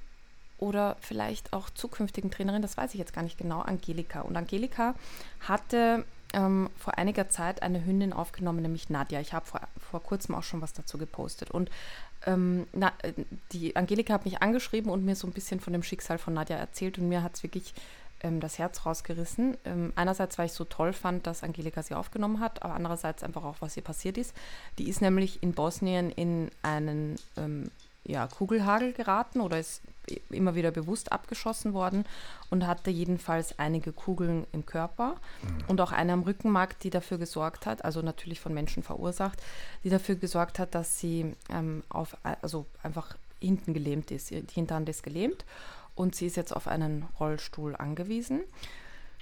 oder 0.59 0.97
vielleicht 1.01 1.53
auch 1.53 1.69
zukünftigen 1.69 2.31
Trainerin, 2.31 2.61
das 2.61 2.77
weiß 2.77 2.93
ich 2.93 2.99
jetzt 2.99 3.13
gar 3.13 3.23
nicht 3.23 3.37
genau, 3.37 3.61
Angelika. 3.61 4.21
Und 4.21 4.37
Angelika 4.37 4.95
hatte 5.41 6.05
ähm, 6.33 6.69
vor 6.77 6.97
einiger 6.97 7.29
Zeit 7.29 7.63
eine 7.63 7.83
Hündin 7.85 8.13
aufgenommen, 8.13 8.61
nämlich 8.61 8.89
Nadja. 8.89 9.19
Ich 9.19 9.33
habe 9.33 9.45
vor, 9.45 9.61
vor 9.77 10.03
kurzem 10.03 10.35
auch 10.35 10.43
schon 10.43 10.61
was 10.61 10.73
dazu 10.73 10.97
gepostet. 10.97 11.51
Und 11.51 11.69
ähm, 12.25 12.67
na, 12.73 12.91
äh, 13.01 13.13
die 13.51 13.75
Angelika 13.75 14.13
hat 14.13 14.25
mich 14.25 14.41
angeschrieben 14.41 14.91
und 14.91 15.05
mir 15.05 15.15
so 15.15 15.27
ein 15.27 15.33
bisschen 15.33 15.59
von 15.59 15.73
dem 15.73 15.83
Schicksal 15.83 16.17
von 16.17 16.33
Nadja 16.33 16.57
erzählt 16.57 16.97
und 16.97 17.09
mir 17.09 17.23
hat 17.23 17.35
es 17.35 17.43
wirklich 17.43 17.73
ähm, 18.21 18.39
das 18.39 18.59
Herz 18.59 18.85
rausgerissen. 18.85 19.57
Ähm, 19.65 19.93
einerseits, 19.95 20.37
weil 20.37 20.47
ich 20.47 20.53
so 20.53 20.65
toll 20.65 20.93
fand, 20.93 21.25
dass 21.25 21.43
Angelika 21.43 21.81
sie 21.81 21.95
aufgenommen 21.95 22.39
hat, 22.39 22.63
aber 22.63 22.75
andererseits 22.75 23.23
einfach 23.23 23.43
auch, 23.43 23.55
was 23.59 23.77
ihr 23.77 23.83
passiert 23.83 24.17
ist. 24.17 24.35
Die 24.77 24.89
ist 24.89 25.01
nämlich 25.01 25.41
in 25.41 25.53
Bosnien 25.53 26.11
in 26.11 26.51
einen 26.61 27.15
ähm, 27.37 27.71
ja, 28.09 28.27
Kugelhagel 28.27 28.93
geraten 28.93 29.39
oder 29.39 29.59
ist 29.59 29.81
immer 30.31 30.55
wieder 30.55 30.71
bewusst 30.71 31.11
abgeschossen 31.11 31.73
worden 31.73 32.05
und 32.49 32.65
hatte 32.65 32.89
jedenfalls 32.89 33.59
einige 33.59 33.91
Kugeln 33.93 34.47
im 34.51 34.65
Körper 34.65 35.15
und 35.67 35.79
auch 35.81 35.91
eine 35.91 36.13
am 36.13 36.23
Rückenmark, 36.23 36.79
die 36.79 36.89
dafür 36.89 37.19
gesorgt 37.19 37.67
hat, 37.67 37.85
also 37.85 38.01
natürlich 38.01 38.39
von 38.39 38.53
Menschen 38.53 38.81
verursacht, 38.81 39.39
die 39.83 39.89
dafür 39.89 40.15
gesorgt 40.15 40.57
hat, 40.57 40.73
dass 40.73 40.99
sie 40.99 41.35
ähm, 41.51 41.83
auf, 41.89 42.17
also 42.23 42.65
einfach 42.81 43.15
hinten 43.39 43.75
gelähmt 43.75 44.09
ist. 44.09 44.31
Die 44.31 44.43
Hinterhand 44.51 44.89
ist 44.89 45.03
gelähmt 45.03 45.45
und 45.93 46.15
sie 46.15 46.25
ist 46.25 46.35
jetzt 46.35 46.55
auf 46.55 46.67
einen 46.67 47.05
Rollstuhl 47.19 47.75
angewiesen. 47.75 48.41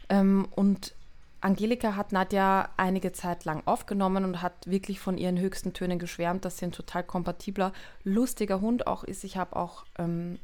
Ähm, 0.10 0.48
und 0.56 0.94
Angelika 1.41 1.96
hat 1.96 2.12
Nadja 2.12 2.70
einige 2.77 3.12
Zeit 3.12 3.46
lang 3.46 3.62
aufgenommen 3.65 4.25
und 4.25 4.41
hat 4.41 4.67
wirklich 4.67 5.00
von 5.00 5.17
ihren 5.17 5.39
höchsten 5.39 5.74
Tönen 5.74 6.00
geschwärmt, 6.00 6.46
dass 6.46 6.58
sie 6.58 6.65
ein 6.65 6.72
total 6.72 7.03
kompatibler, 7.03 7.74
lustiger 8.03 8.62
Hund 8.62 8.88
auch 8.88 9.03
ist. 9.03 9.24
Ich 9.24 9.38
habe 9.38 9.56
auch 9.56 9.86
ähm, 10.00 10.39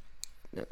äh, 0.51 0.63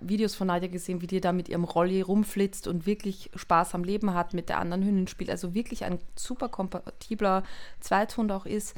Videos 0.00 0.34
von 0.34 0.46
Nadja 0.46 0.68
gesehen, 0.68 1.02
wie 1.02 1.06
die 1.06 1.20
da 1.20 1.32
mit 1.32 1.48
ihrem 1.48 1.64
Rolli 1.64 2.00
rumflitzt 2.00 2.66
und 2.66 2.86
wirklich 2.86 3.30
Spaß 3.34 3.74
am 3.74 3.84
Leben 3.84 4.14
hat, 4.14 4.32
mit 4.32 4.48
der 4.48 4.58
anderen 4.58 4.84
Hündin 4.84 5.06
spielt. 5.06 5.30
Also 5.30 5.54
wirklich 5.54 5.84
ein 5.84 5.98
super 6.16 6.48
kompatibler 6.48 7.42
Zweithund 7.80 8.32
auch 8.32 8.46
ist. 8.46 8.74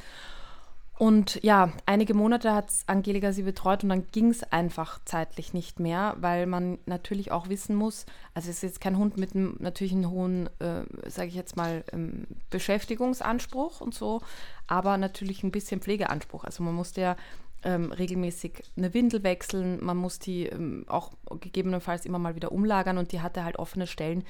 Und 0.97 1.43
ja, 1.43 1.73
einige 1.87 2.15
Monate 2.15 2.55
hat 2.55 2.71
Angelika 2.87 3.33
sie 3.33 3.43
betreut 3.43 3.83
und 3.83 3.89
dann 3.89 4.07
ging 4.13 4.31
es 4.31 4.45
einfach 4.45 5.01
zeitlich 5.05 5.53
nicht 5.53 5.81
mehr, 5.81 6.15
weil 6.21 6.47
man 6.47 6.79
natürlich 6.87 7.33
auch 7.33 7.49
wissen 7.49 7.75
muss, 7.75 8.07
also 8.33 8.49
es 8.49 8.57
ist 8.59 8.63
jetzt 8.63 8.81
kein 8.81 8.97
Hund 8.97 9.17
mit 9.17 9.35
einem 9.35 9.57
natürlich 9.59 9.93
einen 9.93 10.09
hohen, 10.09 10.49
äh, 10.61 10.85
sage 11.09 11.29
ich 11.29 11.35
jetzt 11.35 11.57
mal, 11.57 11.85
ähm, 11.93 12.29
Beschäftigungsanspruch 12.51 13.81
und 13.81 13.93
so, 13.93 14.23
aber 14.69 14.97
natürlich 14.97 15.43
ein 15.43 15.51
bisschen 15.51 15.81
Pflegeanspruch. 15.81 16.45
Also 16.45 16.63
man 16.63 16.75
muss 16.75 16.95
ja 16.95 17.17
ähm, 17.65 17.91
regelmäßig 17.91 18.63
eine 18.77 18.95
Windel 18.95 19.25
wechseln, 19.25 19.85
man 19.85 19.97
muss 19.97 20.21
die 20.21 20.47
ähm, 20.47 20.85
auch 20.87 21.11
gegebenenfalls 21.41 22.07
immer 22.07 22.21
mal 22.21 22.37
wieder 22.37 22.53
umlagern 22.53 22.99
und 22.99 23.11
die 23.11 23.21
hatte 23.21 23.43
halt 23.43 23.59
offene 23.59 23.89
Stellen, 23.89 24.23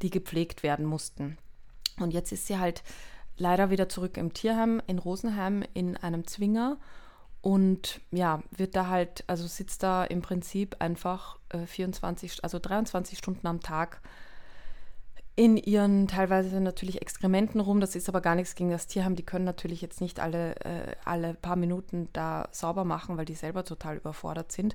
die 0.00 0.08
gepflegt 0.10 0.62
werden 0.62 0.86
mussten. 0.86 1.36
Und 1.98 2.12
jetzt 2.14 2.32
ist 2.32 2.46
sie 2.46 2.58
halt 2.58 2.82
leider 3.38 3.70
wieder 3.70 3.88
zurück 3.88 4.16
im 4.16 4.32
Tierheim 4.32 4.80
in 4.86 4.98
Rosenheim 4.98 5.62
in 5.74 5.96
einem 5.96 6.26
Zwinger 6.26 6.78
und 7.40 8.00
ja, 8.10 8.42
wird 8.50 8.74
da 8.74 8.88
halt, 8.88 9.24
also 9.28 9.46
sitzt 9.46 9.82
da 9.82 10.04
im 10.04 10.20
Prinzip 10.20 10.76
einfach 10.80 11.38
äh, 11.50 11.66
24, 11.66 12.42
also 12.42 12.58
23 12.58 13.16
Stunden 13.16 13.46
am 13.46 13.60
Tag 13.60 14.00
in 15.36 15.58
ihren 15.58 16.08
teilweise 16.08 16.60
natürlich 16.60 17.02
Exkrementen 17.02 17.60
rum. 17.60 17.78
Das 17.78 17.94
ist 17.94 18.08
aber 18.08 18.22
gar 18.22 18.34
nichts 18.34 18.54
gegen 18.54 18.70
das 18.70 18.86
Tierheim. 18.86 19.16
Die 19.16 19.22
können 19.22 19.44
natürlich 19.44 19.82
jetzt 19.82 20.00
nicht 20.00 20.18
alle, 20.18 20.56
äh, 20.64 20.96
alle 21.04 21.34
paar 21.34 21.56
Minuten 21.56 22.08
da 22.14 22.48
sauber 22.52 22.84
machen, 22.84 23.18
weil 23.18 23.26
die 23.26 23.34
selber 23.34 23.64
total 23.64 23.98
überfordert 23.98 24.50
sind. 24.50 24.74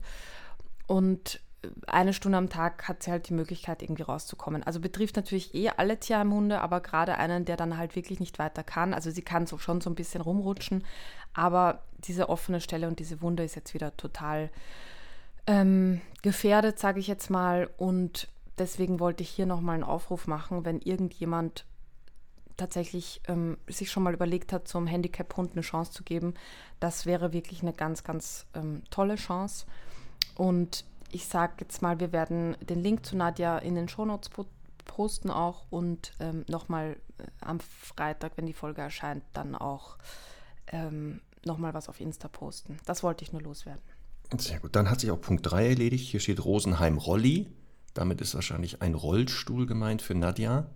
Und 0.86 1.42
eine 1.88 2.14
Stunde 2.14 2.38
am 2.38 2.50
Tag 2.50 2.88
hat 2.88 3.04
sie 3.04 3.12
halt 3.12 3.30
die 3.30 3.34
Möglichkeit, 3.34 3.84
irgendwie 3.84 4.02
rauszukommen. 4.02 4.64
Also 4.64 4.80
betrifft 4.80 5.16
natürlich 5.16 5.54
eh 5.54 5.70
alle 5.70 6.00
Tierheimhunde, 6.00 6.60
aber 6.62 6.82
gerade 6.82 7.18
einen, 7.18 7.46
der 7.46 7.58
dann 7.58 7.78
halt 7.78 7.96
wirklich 7.96 8.20
nicht 8.20 8.40
weiter 8.40 8.64
kann. 8.64 8.94
Also 8.94 9.12
sie 9.12 9.22
kann 9.22 9.46
so 9.46 9.58
schon 9.58 9.82
so 9.82 9.90
ein 9.90 9.96
bisschen 9.96 10.22
rumrutschen, 10.22 10.84
aber 11.34 11.84
diese 12.00 12.30
offene 12.30 12.62
Stelle 12.62 12.88
und 12.88 13.00
diese 13.00 13.22
Wunde 13.22 13.44
ist 13.44 13.56
jetzt 13.56 13.74
wieder 13.74 13.96
total 13.96 14.50
ähm, 15.46 16.02
gefährdet, 16.24 16.80
sage 16.80 17.00
ich 17.00 17.08
jetzt 17.08 17.30
mal. 17.30 17.70
Und 17.78 18.28
deswegen 18.58 19.00
wollte 19.00 19.22
ich 19.22 19.30
hier 19.30 19.46
nochmal 19.46 19.76
einen 19.76 19.84
Aufruf 19.84 20.26
machen, 20.28 20.66
wenn 20.66 20.80
irgendjemand 20.80 21.66
tatsächlich 22.58 23.22
ähm, 23.28 23.58
sich 23.68 23.92
schon 23.92 24.04
mal 24.04 24.14
überlegt 24.14 24.52
hat, 24.52 24.68
zum 24.68 24.88
Handicap-Hund 24.88 25.54
eine 25.54 25.62
Chance 25.62 25.92
zu 25.92 26.04
geben. 26.04 26.34
Das 26.80 27.06
wäre 27.06 27.34
wirklich 27.34 27.62
eine 27.62 27.74
ganz, 27.74 28.04
ganz 28.04 28.48
ähm, 28.56 28.84
tolle 28.90 29.16
Chance. 29.16 29.66
Und 30.36 30.86
ich 31.12 31.28
sage 31.28 31.54
jetzt 31.60 31.82
mal, 31.82 32.00
wir 32.00 32.12
werden 32.12 32.56
den 32.62 32.82
Link 32.82 33.06
zu 33.06 33.16
Nadja 33.16 33.58
in 33.58 33.76
den 33.76 33.88
Shownotes 33.88 34.30
posten 34.86 35.30
auch 35.30 35.66
und 35.70 36.14
ähm, 36.20 36.46
nochmal 36.48 36.98
äh, 37.18 37.24
am 37.42 37.60
Freitag, 37.60 38.34
wenn 38.36 38.46
die 38.46 38.54
Folge 38.54 38.82
erscheint, 38.82 39.24
dann 39.34 39.56
auch 39.56 39.98
ähm, 40.68 41.22
nochmal 41.46 41.74
was 41.74 41.90
auf 41.90 42.00
Insta 42.00 42.28
posten. 42.28 42.78
Das 42.86 43.04
wollte 43.04 43.24
ich 43.24 43.32
nur 43.32 43.42
loswerden. 43.42 43.82
Sehr 44.38 44.60
gut. 44.60 44.76
Dann 44.76 44.90
hat 44.90 45.02
sich 45.02 45.12
auch 45.12 45.20
Punkt 45.20 45.50
3 45.50 45.70
erledigt. 45.70 46.10
Hier 46.10 46.20
steht 46.20 46.44
Rosenheim 46.44 46.98
Rolli. 46.98 47.52
Damit 47.94 48.22
ist 48.22 48.34
wahrscheinlich 48.34 48.82
ein 48.82 48.94
Rollstuhl 48.94 49.66
gemeint 49.66 50.02
für 50.02 50.16
Nadja. 50.16 50.70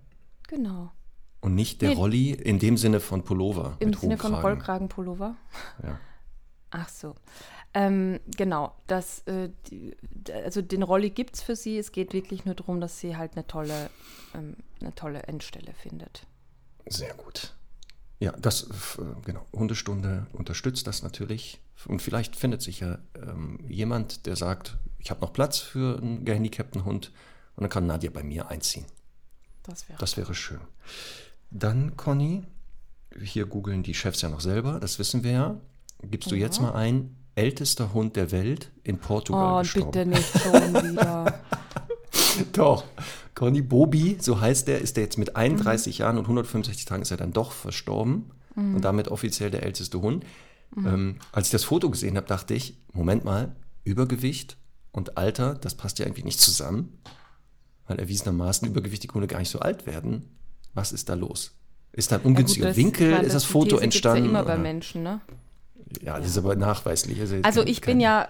Genau. 0.48 0.92
Und 1.40 1.54
nicht 1.54 1.80
der 1.80 1.90
nee. 1.90 1.96
Rolli 1.96 2.30
in 2.32 2.58
dem 2.58 2.76
Sinne 2.76 3.00
von 3.00 3.24
Pullover. 3.24 3.76
Im 3.78 3.94
Sinne 3.94 4.18
von 4.18 4.34
Rollkragenpullover? 4.34 5.36
Ja. 5.82 5.98
Ach 6.70 6.88
so. 6.88 7.14
Ähm, 7.78 8.20
genau, 8.34 8.74
das, 8.86 9.20
äh, 9.26 9.50
die, 9.68 9.94
also 10.32 10.62
den 10.62 10.82
Rolli 10.82 11.10
gibt 11.10 11.36
es 11.36 11.42
für 11.42 11.54
sie. 11.54 11.76
Es 11.76 11.92
geht 11.92 12.14
wirklich 12.14 12.46
nur 12.46 12.54
darum, 12.54 12.80
dass 12.80 13.00
sie 13.00 13.18
halt 13.18 13.32
eine 13.34 13.46
tolle, 13.46 13.90
ähm, 14.34 14.56
eine 14.80 14.94
tolle 14.94 15.24
Endstelle 15.24 15.74
findet. 15.74 16.26
Sehr 16.86 17.12
gut. 17.12 17.54
Ja, 18.18 18.32
das, 18.32 18.70
genau, 19.26 19.44
Hundestunde 19.52 20.26
unterstützt 20.32 20.86
das 20.86 21.02
natürlich. 21.02 21.60
Und 21.86 22.00
vielleicht 22.00 22.34
findet 22.34 22.62
sich 22.62 22.80
ja 22.80 22.98
ähm, 23.14 23.60
jemand, 23.68 24.24
der 24.24 24.36
sagt, 24.36 24.78
ich 24.98 25.10
habe 25.10 25.20
noch 25.20 25.34
Platz 25.34 25.58
für 25.58 25.98
einen 25.98 26.24
gehandicapten 26.24 26.86
Hund 26.86 27.12
und 27.56 27.62
dann 27.62 27.70
kann 27.70 27.86
Nadja 27.86 28.08
bei 28.08 28.22
mir 28.22 28.48
einziehen. 28.48 28.86
Das 29.64 29.86
wäre, 29.86 29.98
das 29.98 30.16
wäre 30.16 30.34
schön. 30.34 30.60
Dann, 31.50 31.94
Conny, 31.98 32.44
hier 33.22 33.44
googeln 33.44 33.82
die 33.82 33.92
Chefs 33.92 34.22
ja 34.22 34.30
noch 34.30 34.40
selber, 34.40 34.80
das 34.80 34.98
wissen 34.98 35.22
wir 35.24 35.30
ja. 35.30 35.60
Gibst 36.02 36.30
du 36.30 36.36
jetzt 36.36 36.60
mal 36.60 36.72
ein, 36.72 37.14
ältester 37.36 37.92
Hund 37.92 38.16
der 38.16 38.32
Welt 38.32 38.70
in 38.82 38.98
Portugal 38.98 39.54
oh, 39.54 39.58
gestorben. 39.60 39.90
bitte 39.92 40.06
nicht 40.06 40.42
schon 40.42 40.74
wieder. 40.74 41.40
doch. 42.52 42.84
Conny 43.34 43.60
Bobi, 43.60 44.16
so 44.18 44.40
heißt 44.40 44.68
er, 44.70 44.80
ist 44.80 44.96
er 44.96 45.04
jetzt 45.04 45.18
mit 45.18 45.36
31 45.36 45.98
mhm. 45.98 46.02
Jahren 46.02 46.18
und 46.18 46.24
165 46.24 46.86
Tagen 46.86 47.02
ist 47.02 47.10
er 47.10 47.18
dann 47.18 47.34
doch 47.34 47.52
verstorben 47.52 48.30
mhm. 48.54 48.76
und 48.76 48.84
damit 48.84 49.08
offiziell 49.08 49.50
der 49.50 49.62
älteste 49.62 50.00
Hund. 50.00 50.24
Mhm. 50.74 50.86
Ähm, 50.86 51.16
als 51.32 51.48
ich 51.48 51.52
das 51.52 51.64
Foto 51.64 51.90
gesehen 51.90 52.16
habe, 52.16 52.26
dachte 52.26 52.54
ich, 52.54 52.78
Moment 52.92 53.24
mal, 53.24 53.54
Übergewicht 53.84 54.56
und 54.90 55.18
Alter, 55.18 55.54
das 55.54 55.74
passt 55.74 55.98
ja 55.98 56.06
irgendwie 56.06 56.24
nicht 56.24 56.40
zusammen, 56.40 56.98
weil 57.86 57.98
erwiesenermaßen 57.98 58.66
übergewichtige 58.66 59.12
Hunde 59.12 59.28
gar 59.28 59.38
nicht 59.38 59.50
so 59.50 59.60
alt 59.60 59.86
werden. 59.86 60.24
Was 60.72 60.92
ist 60.92 61.10
da 61.10 61.14
los? 61.14 61.52
Ist 61.92 62.12
da 62.12 62.16
ein 62.16 62.22
ungünstiger 62.22 62.68
ja 62.68 62.72
gut, 62.72 62.78
das, 62.78 62.84
Winkel? 62.84 63.12
Ist 63.22 63.34
das 63.34 63.44
Foto 63.44 63.76
entstanden? 63.76 64.24
Das 64.24 64.28
ist 64.28 64.34
ja 64.34 64.40
immer 64.40 64.44
bei 64.44 64.58
Menschen, 64.58 65.02
ne? 65.02 65.20
Ja, 66.02 66.18
das 66.18 66.28
ist 66.28 66.38
aber 66.38 66.56
nachweislich. 66.56 67.20
Also, 67.20 67.36
also 67.42 67.62
ich 67.62 67.80
bin 67.80 68.00
ja 68.00 68.28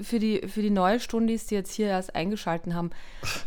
für 0.00 0.18
die, 0.18 0.46
für 0.48 0.62
die 0.62 0.70
neue 0.70 1.00
Stundis, 1.00 1.46
die 1.46 1.54
jetzt 1.54 1.72
hier 1.72 1.88
erst 1.88 2.14
eingeschalten 2.14 2.74
haben, 2.74 2.90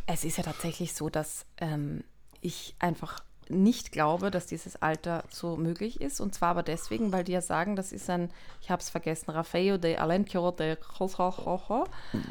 es 0.07 0.23
ist 0.23 0.37
ja 0.37 0.43
tatsächlich 0.43 0.93
so, 0.93 1.09
dass 1.09 1.45
ähm, 1.57 2.03
ich 2.41 2.75
einfach 2.79 3.21
nicht 3.49 3.91
glaube, 3.91 4.29
dass 4.29 4.45
dieses 4.45 4.81
Alter 4.81 5.23
so 5.29 5.57
möglich 5.57 6.01
ist. 6.01 6.21
Und 6.21 6.35
zwar 6.35 6.49
aber 6.49 6.63
deswegen, 6.63 7.11
weil 7.11 7.23
die 7.23 7.31
ja 7.31 7.41
sagen, 7.41 7.75
das 7.75 7.91
ist 7.91 8.09
ein, 8.09 8.29
ich 8.61 8.69
habe 8.69 8.79
es 8.81 8.89
vergessen, 8.89 9.31
Rafael 9.31 9.79
de 9.79 9.97
Alenquio 9.97 10.51
de 10.51 10.77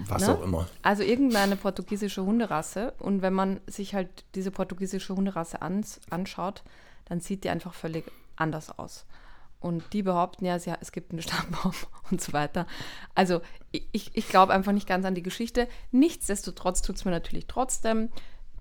Was 0.07 0.23
ne? 0.23 0.33
auch 0.33 0.42
immer. 0.42 0.68
Also 0.83 1.02
irgendeine 1.02 1.57
portugiesische 1.57 2.25
Hunderasse. 2.25 2.92
Und 3.00 3.21
wenn 3.21 3.33
man 3.33 3.61
sich 3.66 3.95
halt 3.95 4.25
diese 4.37 4.52
portugiesische 4.52 5.14
Hunderasse 5.14 5.61
ans, 5.61 6.00
anschaut, 6.09 6.62
dann 7.07 7.21
sieht 7.21 7.42
die 7.42 7.50
einfach 7.50 7.75
völlig 7.75 8.04
anders 8.37 8.78
aus. 8.78 9.04
Und 9.61 9.93
die 9.93 10.03
behaupten 10.03 10.45
ja, 10.45 10.57
es 10.57 10.93
gibt 10.93 11.11
einen 11.11 11.23
Stammbaum 11.23 11.73
und 12.11 12.21
so 12.21 12.33
weiter. 12.33 12.67
Also 13.15 13.41
ich, 13.73 14.11
ich 14.15 14.29
glaube 14.29 14.53
einfach 14.53 14.73
nicht 14.73 14.87
ganz 14.87 15.05
an 15.05 15.15
die 15.15 15.23
Geschichte. 15.23 15.69
Nichtsdestotrotz 15.91 16.83
tut 16.83 16.97
es 16.97 17.05
mir 17.05 17.11
natürlich 17.11 17.47
trotzdem 17.47 18.11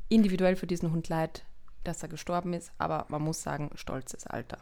individuell 0.10 0.56
für 0.56 0.68
diesen 0.68 0.92
Hund 0.92 1.10
leid, 1.10 1.46
dass 1.84 2.02
er 2.02 2.10
gestorben 2.10 2.54
ist. 2.54 2.72
Aber 2.78 3.06
man 3.10 3.22
muss 3.22 3.44
sagen, 3.44 3.70
stolzes 3.76 4.26
Alter. 4.26 4.58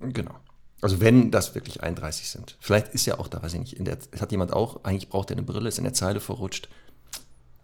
Genau. 0.00 0.34
Also 0.80 1.00
wenn 1.00 1.30
das 1.30 1.54
wirklich 1.54 1.82
31 1.82 2.28
sind. 2.28 2.56
Vielleicht 2.60 2.88
ist 2.88 3.06
ja 3.06 3.18
auch 3.18 3.28
da, 3.28 3.42
weiß 3.42 3.54
ich 3.54 3.60
nicht, 3.60 3.86
der, 3.86 3.98
hat 4.20 4.30
jemand 4.30 4.52
auch, 4.52 4.84
eigentlich 4.84 5.08
braucht 5.08 5.30
er 5.30 5.36
eine 5.36 5.44
Brille, 5.44 5.68
ist 5.68 5.78
in 5.78 5.84
der 5.84 5.94
Zeile 5.94 6.20
verrutscht. 6.20 6.68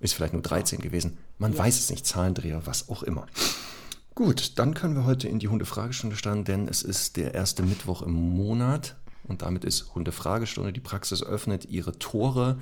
Ist 0.01 0.15
vielleicht 0.15 0.33
nur 0.33 0.43
13 0.43 0.81
gewesen. 0.81 1.19
Man 1.39 1.53
ja. 1.53 1.59
weiß 1.59 1.79
es 1.79 1.91
nicht, 1.91 2.07
Zahlendreher, 2.07 2.67
was 2.67 2.89
auch 2.89 3.03
immer. 3.03 3.27
Gut, 4.15 4.61
dann 4.61 4.75
können 4.75 4.95
wir 4.95 5.05
heute 5.05 5.27
in 5.27 5.41
die 5.41 5.49
Hundefragestunde 5.49 6.15
starten, 6.15 6.45
denn 6.45 6.69
es 6.69 6.83
ist 6.83 7.17
der 7.17 7.35
erste 7.35 7.65
Mittwoch 7.65 8.03
im 8.03 8.13
Monat 8.13 8.95
und 9.25 9.43
damit 9.43 9.65
ist 9.65 9.93
Hundefragestunde. 9.93 10.73
Die 10.73 10.79
Praxis 10.79 11.25
öffnet 11.25 11.65
ihre 11.65 11.99
Tore 11.99 12.61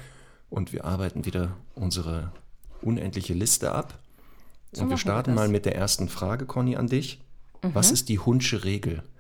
und 0.49 0.73
wir 0.73 0.87
arbeiten 0.87 1.27
wieder 1.27 1.55
unsere 1.75 2.33
unendliche 2.81 3.35
Liste 3.35 3.73
ab. 3.73 3.99
So 4.73 4.85
und 4.85 4.91
wir 4.91 4.97
starten 4.97 5.33
wir 5.33 5.35
mal 5.35 5.49
mit 5.49 5.67
der 5.67 5.77
ersten 5.77 6.09
Frage, 6.09 6.47
Conny, 6.47 6.77
an 6.77 6.87
dich. 6.87 7.21
Mhm. 7.63 7.75
Was 7.75 7.91
ist 7.91 8.09
die 8.09 8.19
Hundsche 8.19 8.65
Regel? 8.65 9.03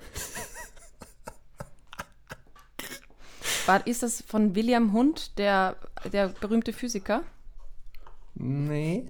War, 3.67 3.87
ist 3.87 4.03
das 4.03 4.25
von 4.27 4.55
William 4.55 4.95
Hund, 4.95 5.37
der, 5.37 5.77
der 6.11 6.29
berühmte 6.29 6.73
Physiker? 6.73 7.25
Nee. 8.35 9.05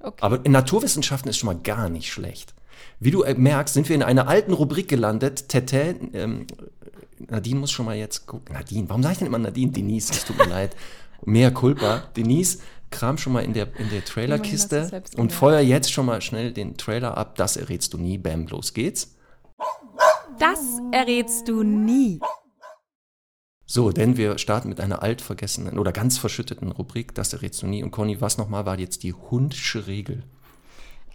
Okay. 0.00 0.22
Aber 0.22 0.44
in 0.44 0.52
Naturwissenschaften 0.52 1.30
ist 1.30 1.38
schon 1.38 1.46
mal 1.46 1.58
gar 1.58 1.88
nicht 1.88 2.12
schlecht. 2.12 2.52
Wie 3.00 3.10
du 3.10 3.22
äh, 3.22 3.34
merkst, 3.34 3.74
sind 3.74 3.88
wir 3.88 3.96
in 3.96 4.02
einer 4.02 4.28
alten 4.28 4.52
Rubrik 4.52 4.88
gelandet. 4.88 5.48
Tete, 5.48 5.96
ähm, 6.12 6.46
Nadine 7.18 7.60
muss 7.60 7.70
schon 7.70 7.86
mal 7.86 7.96
jetzt 7.96 8.26
gucken. 8.26 8.54
Nadine, 8.54 8.88
warum 8.88 9.02
sage 9.02 9.12
ich 9.14 9.18
denn 9.18 9.28
immer 9.28 9.38
Nadine? 9.38 9.72
Denise, 9.72 10.10
es 10.12 10.24
tut 10.24 10.38
mir 10.38 10.46
leid. 10.46 10.76
Mehr 11.24 11.50
Culpa. 11.50 12.04
Denise, 12.16 12.58
kram 12.90 13.18
schon 13.18 13.32
mal 13.32 13.44
in 13.44 13.52
der, 13.52 13.74
in 13.78 13.90
der 13.90 14.04
Trailerkiste 14.04 15.02
und 15.16 15.32
feuer 15.32 15.60
jetzt 15.60 15.92
schon 15.92 16.06
mal 16.06 16.20
schnell 16.20 16.52
den 16.52 16.76
Trailer 16.76 17.16
ab. 17.16 17.36
Das 17.36 17.56
errätst 17.56 17.94
du 17.94 17.98
nie. 17.98 18.18
Bam, 18.18 18.46
los 18.46 18.74
geht's. 18.74 19.16
Das 20.38 20.60
errätst 20.92 21.48
du 21.48 21.62
nie. 21.62 22.20
So, 23.64 23.90
denn 23.90 24.16
wir 24.16 24.38
starten 24.38 24.68
mit 24.68 24.80
einer 24.80 25.02
altvergessenen 25.02 25.78
oder 25.78 25.90
ganz 25.90 26.18
verschütteten 26.18 26.70
Rubrik. 26.70 27.14
Das 27.14 27.32
errätst 27.32 27.62
du 27.62 27.66
nie. 27.66 27.82
Und 27.82 27.90
Conny, 27.90 28.20
was 28.20 28.38
nochmal 28.38 28.64
war 28.64 28.78
jetzt 28.78 29.02
die 29.02 29.12
Hundsche 29.12 29.86
Regel? 29.86 30.22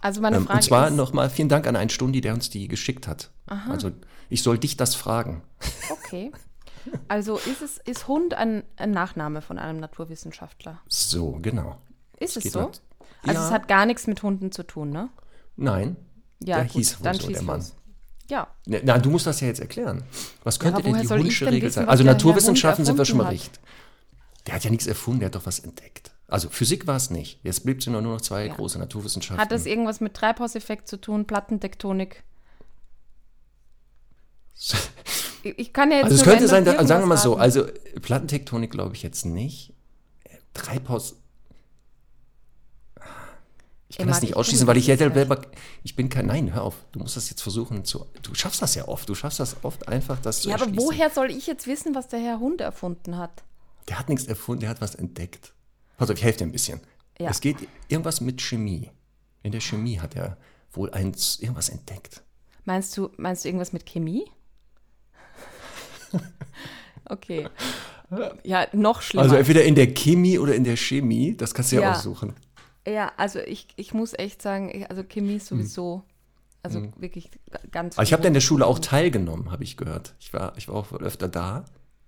Also 0.02 0.20
meine 0.20 0.36
Frage 0.36 0.50
ähm, 0.50 0.56
Und 0.56 0.62
zwar 0.62 0.90
nochmal 0.90 1.30
vielen 1.30 1.48
Dank 1.48 1.66
an 1.66 1.76
einen 1.76 1.88
Stundi, 1.88 2.20
der 2.20 2.34
uns 2.34 2.50
die 2.50 2.68
geschickt 2.68 3.08
hat. 3.08 3.30
Aha. 3.46 3.70
Also 3.70 3.92
ich 4.28 4.42
soll 4.42 4.58
dich 4.58 4.76
das 4.76 4.94
fragen. 4.94 5.42
Okay. 5.90 6.32
Also 7.06 7.36
ist 7.36 7.62
es 7.62 7.78
ist 7.78 8.08
Hund 8.08 8.34
ein, 8.34 8.64
ein 8.76 8.90
Nachname 8.90 9.40
von 9.40 9.58
einem 9.58 9.78
Naturwissenschaftler? 9.78 10.80
So, 10.88 11.38
genau. 11.40 11.78
Ist 12.18 12.36
es, 12.36 12.46
es 12.46 12.52
so? 12.52 12.60
Nach, 12.60 12.70
also 13.22 13.40
ja. 13.40 13.46
es 13.46 13.52
hat 13.52 13.68
gar 13.68 13.86
nichts 13.86 14.08
mit 14.08 14.22
Hunden 14.22 14.50
zu 14.50 14.64
tun, 14.64 14.90
ne? 14.90 15.08
Nein. 15.56 15.96
Ja, 16.40 16.56
der 16.56 16.64
gut, 16.64 16.72
hieß 16.72 16.98
dann 17.02 17.14
so, 17.14 17.28
der 17.28 17.42
Mann. 17.42 17.64
Ja. 18.28 18.48
Ne, 18.66 18.80
Na, 18.84 18.98
du 18.98 19.10
musst 19.10 19.26
das 19.26 19.40
ja 19.40 19.46
jetzt 19.46 19.60
erklären. 19.60 20.02
Was 20.42 20.58
könnte 20.58 20.78
aber 20.78 20.84
denn 20.84 21.02
die 21.02 21.06
denn 21.06 21.48
Regel 21.48 21.68
wissen, 21.68 21.70
sein? 21.74 21.88
Also 21.88 22.02
Naturwissenschaften 22.02 22.84
sind 22.84 22.98
wir 22.98 23.04
schon 23.04 23.18
mal 23.18 23.28
recht. 23.28 23.60
Der 24.46 24.54
hat 24.54 24.64
ja 24.64 24.70
nichts 24.70 24.86
erfunden, 24.86 25.20
der 25.20 25.26
hat 25.26 25.36
doch 25.36 25.46
was 25.46 25.60
entdeckt. 25.60 26.11
Also 26.32 26.48
Physik 26.48 26.86
war 26.86 26.96
es 26.96 27.10
nicht. 27.10 27.40
Jetzt 27.42 27.62
blieb 27.62 27.80
es 27.80 27.86
nur 27.86 28.00
noch 28.00 28.20
zwei 28.22 28.46
Ja. 28.46 28.54
große 28.54 28.78
Naturwissenschaften. 28.78 29.38
Hat 29.38 29.52
das 29.52 29.66
irgendwas 29.66 30.00
mit 30.00 30.14
Treibhauseffekt 30.14 30.88
zu 30.88 30.98
tun, 30.98 31.26
Plattentektonik? 31.26 32.24
Ich, 35.42 35.72
kann 35.74 35.90
ja 35.90 35.98
jetzt 35.98 36.04
also 36.04 36.16
es 36.16 36.22
könnte 36.22 36.48
sein, 36.48 36.64
da, 36.64 36.86
sagen 36.86 37.02
wir 37.02 37.06
mal 37.06 37.18
so, 37.18 37.36
also 37.36 37.66
Plattentektonik 38.00 38.70
glaube 38.70 38.94
ich 38.94 39.02
jetzt 39.02 39.26
nicht. 39.26 39.74
Treibhaus. 40.54 41.16
Ich 43.88 43.98
kann 43.98 44.06
Ey, 44.06 44.12
das 44.12 44.22
nicht 44.22 44.30
ich 44.30 44.36
ausschließen, 44.36 44.66
weil 44.66 44.78
ich 44.78 44.88
hätte 44.88 45.04
jetzt 45.04 45.14
selber, 45.14 45.42
ich 45.82 45.96
bin 45.96 46.08
kein, 46.08 46.26
nein, 46.26 46.54
hör 46.54 46.62
auf, 46.62 46.76
du 46.92 47.00
musst 47.00 47.16
das 47.16 47.28
jetzt 47.28 47.42
versuchen 47.42 47.84
zu, 47.84 48.06
du 48.22 48.34
schaffst 48.34 48.62
das 48.62 48.74
ja 48.74 48.88
oft, 48.88 49.06
du 49.06 49.14
schaffst 49.14 49.38
das 49.38 49.56
oft 49.64 49.86
einfach, 49.86 50.18
das 50.18 50.40
zu 50.40 50.48
Ja, 50.48 50.54
aber 50.54 50.74
woher 50.76 51.10
soll 51.10 51.30
ich 51.30 51.46
jetzt 51.46 51.66
wissen, 51.66 51.94
was 51.94 52.08
der 52.08 52.20
Herr 52.20 52.40
Hund 52.40 52.62
erfunden 52.62 53.18
hat? 53.18 53.42
Der 53.88 53.98
hat 53.98 54.08
nichts 54.08 54.24
erfunden, 54.24 54.60
der 54.60 54.70
hat 54.70 54.80
was 54.80 54.94
entdeckt. 54.94 55.52
Pass 55.96 56.10
auf, 56.10 56.16
ich 56.16 56.24
helfe 56.24 56.38
dir 56.38 56.44
ein 56.46 56.52
bisschen. 56.52 56.80
Ja. 57.18 57.30
Es 57.30 57.40
geht 57.40 57.56
irgendwas 57.88 58.20
mit 58.20 58.40
Chemie. 58.40 58.90
In 59.42 59.52
der 59.52 59.60
Chemie 59.60 59.98
hat 60.00 60.16
er 60.16 60.36
wohl 60.72 60.90
eins, 60.92 61.38
irgendwas 61.40 61.68
entdeckt. 61.68 62.22
Meinst 62.64 62.96
du, 62.96 63.10
meinst 63.16 63.44
du 63.44 63.48
irgendwas 63.48 63.72
mit 63.72 63.84
Chemie? 63.86 64.24
okay. 67.08 67.48
Ja, 68.44 68.66
noch 68.72 69.00
schlimmer. 69.02 69.22
Also 69.24 69.36
entweder 69.36 69.64
in 69.64 69.74
der 69.74 69.86
Chemie 69.94 70.38
oder 70.38 70.54
in 70.54 70.64
der 70.64 70.76
Chemie, 70.76 71.34
das 71.36 71.54
kannst 71.54 71.72
du 71.72 71.76
ja, 71.76 71.82
Ja. 71.82 71.92
aussuchen. 71.92 72.34
ja, 72.86 73.12
also 73.16 73.38
ich, 73.38 73.68
ich 73.76 73.94
muss 73.94 74.12
echt 74.18 74.42
sagen, 74.42 74.70
ich- 74.74 74.90
also 74.90 75.02
Chemie 75.04 75.38
sowieso. 75.38 76.02
Also 76.64 76.80
Mhm. 76.80 76.92
wirklich 76.96 77.30
ganz. 77.72 77.96
Aber 77.96 78.04
ich 78.04 78.12
habe 78.12 78.22
da 78.22 78.28
in 78.28 78.34
der 78.34 78.40
Schule 78.40 78.66
auch 78.66 78.78
teilgenommen, 78.78 79.50
habe 79.50 79.64
ich 79.64 79.76
gehört. 79.76 80.14
Ich 80.20 80.32
war, 80.32 80.52
ich 80.56 80.68
war 80.68 80.76
auch 80.76 80.92
öfter 80.92 81.26
da, 81.28 81.64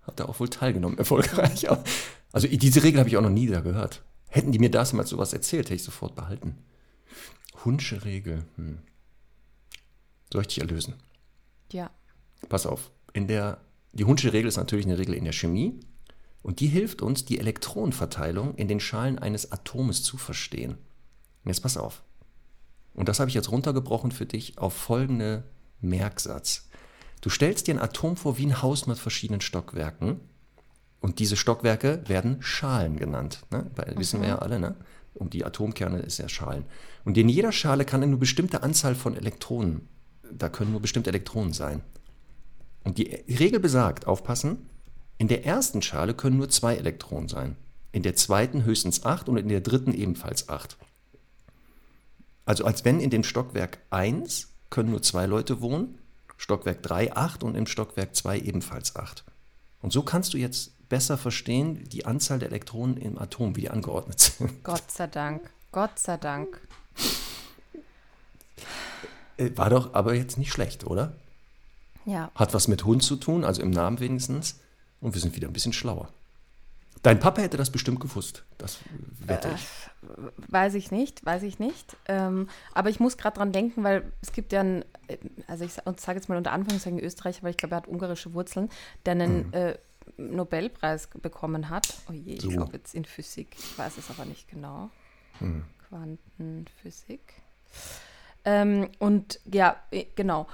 habe 0.06 0.16
da 0.16 0.24
auch 0.26 0.40
wohl 0.40 0.48
teilgenommen, 0.48 0.98
erfolgreich. 0.98 1.66
Also 2.32 2.48
diese 2.48 2.82
Regel 2.82 3.00
habe 3.00 3.08
ich 3.08 3.16
auch 3.16 3.22
noch 3.22 3.30
nie 3.30 3.46
da 3.46 3.60
gehört. 3.60 4.02
Hätten 4.28 4.52
die 4.52 4.58
mir 4.58 4.70
das 4.70 4.92
mal 4.92 5.06
sowas 5.06 5.32
erzählt, 5.32 5.66
hätte 5.66 5.74
ich 5.74 5.84
sofort 5.84 6.14
behalten. 6.14 6.58
Hunsche 7.64 8.04
Regel. 8.04 8.44
Hm. 8.56 8.78
Soll 10.32 10.42
ich 10.42 10.48
dich 10.48 10.60
erlösen? 10.60 10.94
Ja. 11.72 11.90
Pass 12.48 12.66
auf. 12.66 12.90
In 13.12 13.28
der, 13.28 13.60
die 13.92 14.04
Hunsche 14.04 14.32
Regel 14.32 14.48
ist 14.48 14.56
natürlich 14.56 14.86
eine 14.86 14.98
Regel 14.98 15.14
in 15.14 15.24
der 15.24 15.32
Chemie 15.32 15.78
und 16.42 16.60
die 16.60 16.66
hilft 16.66 17.00
uns, 17.00 17.24
die 17.24 17.38
Elektronenverteilung 17.38 18.54
in 18.56 18.68
den 18.68 18.80
Schalen 18.80 19.18
eines 19.18 19.52
Atomes 19.52 20.02
zu 20.02 20.16
verstehen. 20.16 20.72
Und 20.72 21.50
jetzt 21.50 21.62
pass 21.62 21.76
auf. 21.76 22.02
Und 22.94 23.08
das 23.08 23.20
habe 23.20 23.28
ich 23.28 23.34
jetzt 23.34 23.50
runtergebrochen 23.50 24.10
für 24.12 24.26
dich 24.26 24.58
auf 24.58 24.74
folgende 24.74 25.44
Merksatz. 25.80 26.68
Du 27.24 27.30
stellst 27.30 27.66
dir 27.66 27.76
ein 27.76 27.80
Atom 27.80 28.18
vor 28.18 28.36
wie 28.36 28.44
ein 28.44 28.60
Haus 28.60 28.86
mit 28.86 28.98
verschiedenen 28.98 29.40
Stockwerken 29.40 30.20
und 31.00 31.20
diese 31.20 31.36
Stockwerke 31.36 32.02
werden 32.06 32.42
Schalen 32.42 32.98
genannt. 32.98 33.40
Ne? 33.50 33.70
Weil, 33.74 33.96
Wissen 33.96 34.20
wir 34.20 34.28
ja 34.28 34.38
alle, 34.40 34.60
ne? 34.60 34.76
Um 35.14 35.30
die 35.30 35.42
Atomkerne 35.42 36.00
ist 36.00 36.18
ja 36.18 36.28
Schalen. 36.28 36.66
Und 37.02 37.16
in 37.16 37.30
jeder 37.30 37.50
Schale 37.50 37.86
kann 37.86 38.02
eine 38.02 38.18
bestimmte 38.18 38.62
Anzahl 38.62 38.94
von 38.94 39.16
Elektronen, 39.16 39.88
da 40.30 40.50
können 40.50 40.72
nur 40.72 40.82
bestimmte 40.82 41.08
Elektronen 41.08 41.54
sein. 41.54 41.80
Und 42.82 42.98
die 42.98 43.04
Regel 43.26 43.58
besagt, 43.58 44.06
aufpassen, 44.06 44.68
in 45.16 45.28
der 45.28 45.46
ersten 45.46 45.80
Schale 45.80 46.12
können 46.12 46.36
nur 46.36 46.50
zwei 46.50 46.76
Elektronen 46.76 47.30
sein. 47.30 47.56
In 47.92 48.02
der 48.02 48.16
zweiten 48.16 48.64
höchstens 48.64 49.06
acht 49.06 49.30
und 49.30 49.38
in 49.38 49.48
der 49.48 49.62
dritten 49.62 49.94
ebenfalls 49.94 50.50
acht. 50.50 50.76
Also 52.44 52.66
als 52.66 52.84
wenn 52.84 53.00
in 53.00 53.08
dem 53.08 53.24
Stockwerk 53.24 53.78
1 53.88 54.50
können 54.68 54.90
nur 54.90 55.00
zwei 55.00 55.24
Leute 55.24 55.62
wohnen, 55.62 56.00
Stockwerk 56.36 56.82
3 56.82 57.16
8 57.16 57.42
und 57.42 57.54
im 57.54 57.66
Stockwerk 57.66 58.14
2 58.14 58.40
ebenfalls 58.40 58.96
8. 58.96 59.24
Und 59.80 59.92
so 59.92 60.02
kannst 60.02 60.34
du 60.34 60.38
jetzt 60.38 60.88
besser 60.88 61.18
verstehen 61.18 61.84
die 61.88 62.06
Anzahl 62.06 62.38
der 62.38 62.48
Elektronen 62.48 62.96
im 62.96 63.18
Atom, 63.18 63.56
wie 63.56 63.62
die 63.62 63.70
angeordnet 63.70 64.20
sind. 64.20 64.64
Gott 64.64 64.90
sei 64.90 65.06
Dank. 65.06 65.50
Gott 65.72 65.98
sei 65.98 66.16
Dank. 66.16 66.60
Äh, 69.36 69.50
War 69.56 69.70
doch 69.70 69.94
aber 69.94 70.14
jetzt 70.14 70.38
nicht 70.38 70.52
schlecht, 70.52 70.86
oder? 70.86 71.12
Ja. 72.04 72.30
Hat 72.34 72.54
was 72.54 72.68
mit 72.68 72.84
Hund 72.84 73.02
zu 73.02 73.16
tun, 73.16 73.44
also 73.44 73.62
im 73.62 73.70
Namen 73.70 74.00
wenigstens. 74.00 74.60
Und 75.00 75.14
wir 75.14 75.20
sind 75.20 75.34
wieder 75.36 75.48
ein 75.48 75.52
bisschen 75.52 75.72
schlauer. 75.72 76.08
Dein 77.04 77.20
Papa 77.20 77.42
hätte 77.42 77.56
das 77.58 77.70
bestimmt 77.70 78.00
gewusst. 78.00 78.44
Das 78.58 78.78
wette 79.20 79.50
ich. 79.54 79.66
Weiß 80.48 80.72
ich 80.74 80.90
nicht, 80.90 81.24
weiß 81.24 81.42
ich 81.44 81.58
nicht. 81.58 81.96
Ähm, 82.06 82.48
aber 82.72 82.88
ich 82.88 82.98
muss 82.98 83.16
gerade 83.18 83.36
dran 83.36 83.52
denken, 83.52 83.84
weil 83.84 84.10
es 84.22 84.32
gibt 84.32 84.52
ja 84.52 84.60
einen, 84.60 84.84
äh, 85.08 85.18
also 85.46 85.64
ich 85.64 85.74
sage 85.74 86.18
jetzt 86.18 86.28
mal 86.28 86.38
unter 86.38 86.52
Anführungszeichen 86.52 86.98
Österreicher, 86.98 87.42
weil 87.42 87.50
ich 87.50 87.56
glaube, 87.58 87.74
er 87.74 87.78
hat 87.78 87.88
ungarische 87.88 88.32
Wurzeln, 88.32 88.70
der 89.04 89.12
einen 89.12 89.52
äh, 89.52 89.76
Nobelpreis 90.16 91.08
bekommen 91.20 91.68
hat. 91.68 91.94
Oh 92.08 92.12
je, 92.12 92.34
ich 92.34 92.40
So. 92.42 92.48
glaube 92.48 92.72
jetzt 92.76 92.94
in 92.94 93.04
Physik. 93.04 93.54
Ich 93.58 93.78
weiß 93.78 93.98
es 93.98 94.08
aber 94.10 94.24
nicht 94.24 94.48
genau. 94.48 94.90
Quantenphysik. 95.88 97.20
Ähm, 98.46 98.88
und 98.98 99.40
ja, 99.52 99.76
äh, 99.90 100.06
genau. 100.14 100.46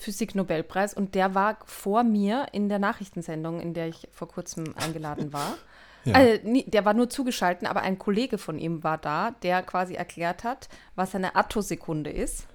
Physik-Nobelpreis. 0.00 0.94
Und 0.94 1.14
der 1.14 1.34
war 1.34 1.58
vor 1.64 2.04
mir 2.04 2.46
in 2.52 2.68
der 2.68 2.78
Nachrichtensendung, 2.78 3.60
in 3.60 3.74
der 3.74 3.88
ich 3.88 4.08
vor 4.12 4.28
kurzem 4.28 4.74
eingeladen 4.76 5.32
war. 5.32 5.56
Also, 6.10 6.48
nie- 6.48 6.64
der 6.64 6.86
war 6.86 6.94
nur 6.94 7.10
zugeschaltet, 7.10 7.68
aber 7.68 7.82
ein 7.82 7.98
Kollege 7.98 8.38
von 8.38 8.58
ihm 8.58 8.82
war 8.82 8.96
da, 8.96 9.32
der 9.42 9.62
quasi 9.62 9.92
erklärt 9.94 10.42
hat, 10.42 10.68
was 10.94 11.14
eine 11.14 11.36
Attosekunde 11.36 12.08
ist. 12.10 12.46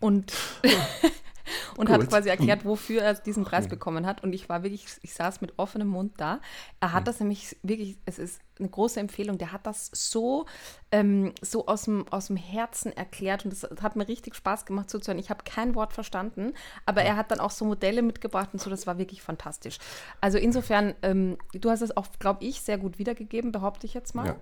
Und, 0.00 0.32
und 1.76 1.88
hat 1.88 2.00
Gut. 2.00 2.10
quasi 2.10 2.28
erklärt, 2.28 2.64
wofür 2.64 3.02
er 3.02 3.14
diesen 3.14 3.44
Preis 3.44 3.68
bekommen 3.68 4.06
hat. 4.06 4.22
Und 4.22 4.32
ich 4.32 4.48
war 4.48 4.62
wirklich, 4.62 4.86
ich 5.02 5.14
saß 5.14 5.40
mit 5.40 5.54
offenem 5.56 5.88
Mund 5.88 6.14
da. 6.16 6.40
Er 6.80 6.92
hat 6.92 7.08
das 7.08 7.20
nämlich 7.20 7.56
wirklich, 7.62 7.98
es 8.04 8.18
ist 8.18 8.40
eine 8.58 8.68
große 8.68 8.98
Empfehlung, 9.00 9.38
der 9.38 9.52
hat 9.52 9.66
das 9.66 9.90
so, 9.92 10.46
ähm, 10.90 11.32
so 11.40 11.66
aus 11.66 11.82
dem, 11.82 12.06
aus 12.08 12.26
dem 12.26 12.36
Herzen 12.36 12.92
erklärt 12.96 13.44
und 13.44 13.52
es 13.52 13.62
hat 13.82 13.96
mir 13.96 14.08
richtig 14.08 14.34
Spaß 14.34 14.66
gemacht 14.66 14.90
zuzuhören. 14.90 15.18
Ich 15.18 15.30
habe 15.30 15.44
kein 15.44 15.74
Wort 15.74 15.92
verstanden, 15.92 16.52
aber 16.86 17.02
er 17.02 17.16
hat 17.16 17.30
dann 17.30 17.40
auch 17.40 17.50
so 17.50 17.64
Modelle 17.64 18.02
mitgebracht 18.02 18.50
und 18.52 18.60
so, 18.60 18.70
das 18.70 18.86
war 18.86 18.98
wirklich 18.98 19.22
fantastisch. 19.22 19.78
Also 20.20 20.38
insofern, 20.38 20.94
ähm, 21.02 21.38
du 21.52 21.70
hast 21.70 21.82
es 21.82 21.96
auch, 21.96 22.06
glaube 22.18 22.44
ich, 22.44 22.60
sehr 22.60 22.78
gut 22.78 22.98
wiedergegeben, 22.98 23.52
behaupte 23.52 23.86
ich 23.86 23.94
jetzt 23.94 24.14
mal. 24.14 24.26
Ja. 24.26 24.36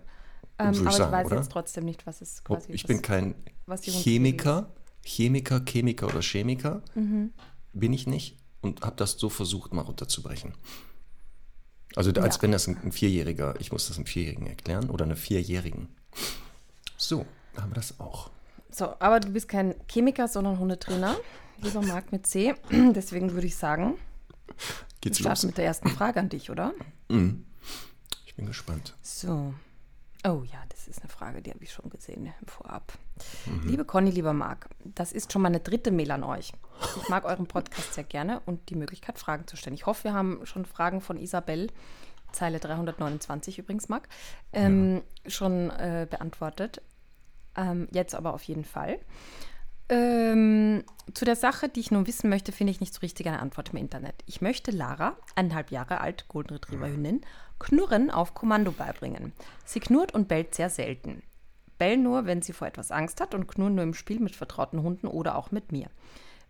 Ähm, 0.58 0.72
ich 0.72 0.80
aber 0.80 0.88
ich 0.88 0.96
sagen, 0.96 1.12
weiß 1.12 1.26
oder? 1.26 1.36
jetzt 1.36 1.52
trotzdem 1.52 1.84
nicht, 1.84 2.06
was 2.06 2.20
es 2.20 2.42
quasi 2.44 2.72
Ich 2.72 2.84
was, 2.84 2.88
bin 2.88 3.02
kein 3.02 3.34
Chemiker, 3.82 4.70
Chemiker, 5.06 5.62
Chemiker 5.64 6.08
oder 6.08 6.20
Chemiker. 6.20 6.82
Mhm. 6.94 7.32
Bin 7.72 7.92
ich 7.92 8.06
nicht 8.06 8.36
und 8.60 8.82
habe 8.82 8.96
das 8.96 9.12
so 9.12 9.28
versucht, 9.28 9.72
mal 9.72 9.82
runterzubrechen. 9.82 10.54
Also 11.94 12.10
als 12.20 12.36
Ja. 12.36 12.42
wenn 12.42 12.52
das 12.52 12.66
ein, 12.66 12.76
ein 12.82 12.92
Vierjähriger, 12.92 13.54
ich 13.60 13.72
muss 13.72 13.86
das 13.88 13.96
einem 13.96 14.06
Vierjährigen 14.06 14.46
erklären 14.46 14.90
oder 14.90 15.04
einer 15.04 15.16
Vierjährigen. 15.16 15.88
So, 16.96 17.24
haben 17.56 17.70
wir 17.70 17.74
das 17.74 18.00
auch. 18.00 18.30
So, 18.70 18.94
aber 18.98 19.20
du 19.20 19.30
bist 19.30 19.48
kein 19.48 19.74
Chemiker, 19.90 20.28
sondern 20.28 20.58
Hundetrainer. 20.58 21.16
Lieber 21.62 21.80
Marc 21.82 22.12
mit 22.12 22.26
C. 22.26 22.54
Deswegen 22.70 23.32
würde 23.32 23.46
ich 23.46 23.56
sagen, 23.56 23.94
wir 24.46 24.54
Geht's 25.00 25.18
starten 25.20 25.36
los? 25.36 25.44
mit 25.46 25.58
der 25.58 25.64
ersten 25.66 25.88
Frage 25.88 26.20
an 26.20 26.28
dich, 26.28 26.50
oder? 26.50 26.74
Ich 28.26 28.34
bin 28.34 28.46
gespannt. 28.46 28.94
So. 29.02 29.54
Oh 30.26 30.42
ja, 30.42 30.58
das 30.70 30.88
ist 30.88 31.02
eine 31.02 31.08
Frage, 31.08 31.40
die 31.40 31.50
habe 31.50 31.62
ich 31.62 31.72
schon 31.72 31.88
gesehen 31.88 32.32
im 32.40 32.48
Vorab. 32.48 32.92
Liebe 33.64 33.84
Conny, 33.84 34.10
lieber 34.10 34.32
Marc, 34.32 34.68
das 34.84 35.12
ist 35.12 35.32
schon 35.32 35.42
meine 35.42 35.60
dritte 35.60 35.92
Mail 35.92 36.10
an 36.10 36.24
euch. 36.24 36.52
Ich 36.96 37.08
mag 37.08 37.24
euren 37.24 37.46
Podcast 37.46 37.94
sehr 37.94 38.02
gerne 38.02 38.40
und 38.44 38.68
die 38.68 38.74
Möglichkeit, 38.74 39.20
Fragen 39.20 39.46
zu 39.46 39.56
stellen. 39.56 39.74
Ich 39.74 39.86
hoffe, 39.86 40.04
wir 40.04 40.14
haben 40.14 40.44
schon 40.44 40.64
Fragen 40.64 41.00
von 41.00 41.16
Isabel, 41.16 41.68
Zeile 42.32 42.58
329 42.58 43.60
übrigens, 43.60 43.88
Marc, 43.88 44.08
ähm, 44.52 45.02
schon 45.26 45.70
äh, 45.70 46.08
beantwortet. 46.10 46.82
Ähm, 47.56 47.86
jetzt 47.92 48.16
aber 48.16 48.34
auf 48.34 48.42
jeden 48.42 48.64
Fall. 48.64 48.98
Ähm, 49.88 50.82
zu 51.14 51.24
der 51.24 51.36
Sache, 51.36 51.68
die 51.68 51.78
ich 51.78 51.92
nun 51.92 52.08
wissen 52.08 52.28
möchte, 52.28 52.50
finde 52.50 52.72
ich 52.72 52.80
nicht 52.80 52.92
so 52.92 52.98
richtig 53.00 53.28
eine 53.28 53.38
Antwort 53.38 53.70
im 53.70 53.76
Internet. 53.76 54.16
Ich 54.26 54.40
möchte 54.40 54.72
Lara, 54.72 55.16
eineinhalb 55.36 55.70
Jahre 55.70 56.00
alt, 56.00 56.26
Golden 56.26 56.54
Retriever 56.54 56.88
Hündin, 56.88 57.20
Knurren 57.58 58.10
auf 58.10 58.34
Kommando 58.34 58.72
beibringen. 58.72 59.32
Sie 59.64 59.80
knurrt 59.80 60.14
und 60.14 60.28
bellt 60.28 60.54
sehr 60.54 60.70
selten. 60.70 61.22
Bell 61.78 61.96
nur, 61.96 62.26
wenn 62.26 62.42
sie 62.42 62.52
vor 62.52 62.68
etwas 62.68 62.90
Angst 62.90 63.20
hat 63.20 63.34
und 63.34 63.46
knurren 63.46 63.74
nur 63.74 63.84
im 63.84 63.94
Spiel 63.94 64.20
mit 64.20 64.36
vertrauten 64.36 64.82
Hunden 64.82 65.06
oder 65.06 65.36
auch 65.36 65.50
mit 65.50 65.72
mir. 65.72 65.88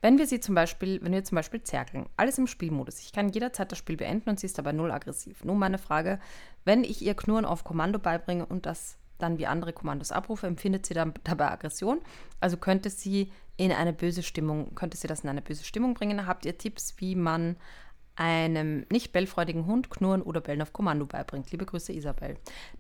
Wenn 0.03 0.19
wir 0.19 0.27
sie 0.27 0.41
zum 0.41 0.55
Beispiel, 0.55 1.01
wenn 1.03 1.13
wir 1.13 1.25
zum 1.25 1.37
Beispiel 1.37 1.63
zerkeln, 1.63 2.07
alles 2.17 2.39
im 2.39 2.47
Spielmodus. 2.47 3.01
Ich 3.01 3.13
kann 3.13 3.31
jederzeit 3.31 3.73
das 3.73 3.79
Spiel 3.79 3.97
beenden 3.97 4.29
und 4.29 4.39
sie 4.39 4.47
ist 4.47 4.59
dabei 4.59 4.73
null 4.73 4.91
aggressiv. 4.91 5.45
Nun 5.45 5.59
meine 5.59 5.79
Frage, 5.79 6.21
wenn 6.65 6.85
ich 6.85 7.03
ihr 7.03 7.15
Knurren 7.15 7.45
auf 7.45 7.65
Kommando 7.65 7.99
beibringe 7.99 8.47
und 8.47 8.67
das 8.67 8.99
dann 9.19 9.39
wie 9.39 9.47
andere 9.47 9.73
Kommandos 9.73 10.13
abrufe, 10.13 10.47
empfindet 10.47 10.87
sie 10.87 10.95
dann 10.95 11.15
dabei 11.25 11.51
Aggression. 11.51 12.01
Also 12.41 12.57
könnte 12.59 12.91
sie 12.91 13.33
in 13.57 13.73
eine 13.73 13.95
böse 13.95 14.23
Stimmung, 14.23 14.75
könnte 14.75 14.99
sie 14.99 15.09
das 15.09 15.21
in 15.21 15.31
eine 15.31 15.43
böse 15.43 15.65
Stimmung 15.65 15.95
bringen. 15.95 16.27
Habt 16.27 16.45
ihr 16.45 16.59
Tipps, 16.59 16.95
wie 16.99 17.15
man 17.15 17.57
einem 18.17 18.87
nicht 18.91 19.13
bellfreudigen 19.13 19.67
Hund 19.67 19.91
Knurren 19.91 20.23
oder 20.23 20.41
Bellen 20.41 20.63
auf 20.63 20.73
Kommando 20.73 21.07
beibringt? 21.07 21.51
Liebe 21.53 21.67
Grüße, 21.67 21.93
Isabel. 21.93 22.37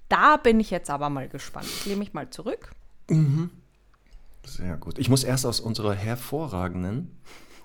Da 0.08 0.36
bin 0.36 0.60
ich 0.60 0.70
jetzt 0.70 0.90
aber 0.90 1.10
mal 1.10 1.28
gespannt. 1.28 1.66
Ich 1.66 1.86
lehne 1.86 1.98
mich 1.98 2.14
mal 2.14 2.30
zurück. 2.30 2.72
Sehr 4.44 4.76
gut. 4.76 4.98
Ich 4.98 5.08
muss 5.08 5.24
erst 5.24 5.46
aus 5.46 5.60
unserer 5.60 5.94
hervorragenden 5.94 7.16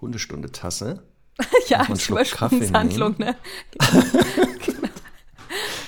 Hundestunde-Tasse. 0.02 1.04
ja, 1.68 1.82
einen 1.82 2.00
Schluck 2.00 2.20
Kaffee 2.32 2.58
Übersprungshandlung, 2.58 3.16
ne? 3.18 3.36
genau. 3.80 4.88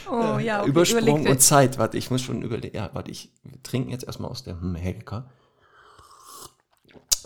Oh 0.10 0.38
ja, 0.38 0.62
okay, 0.62 0.69
Übersprung 0.69 1.26
und 1.26 1.41
Zeit. 1.41 1.80
Warte, 1.80 1.98
ich 1.98 2.12
muss 2.12 2.22
schon 2.22 2.43
überlegen. 2.43 2.76
Ja, 2.76 2.91
warte, 2.93 3.10
ich 3.10 3.32
wir 3.43 3.63
trinken 3.63 3.89
jetzt 3.89 4.04
erstmal 4.04 4.30
aus 4.30 4.43
der 4.43 4.60
Helka. 4.76 5.32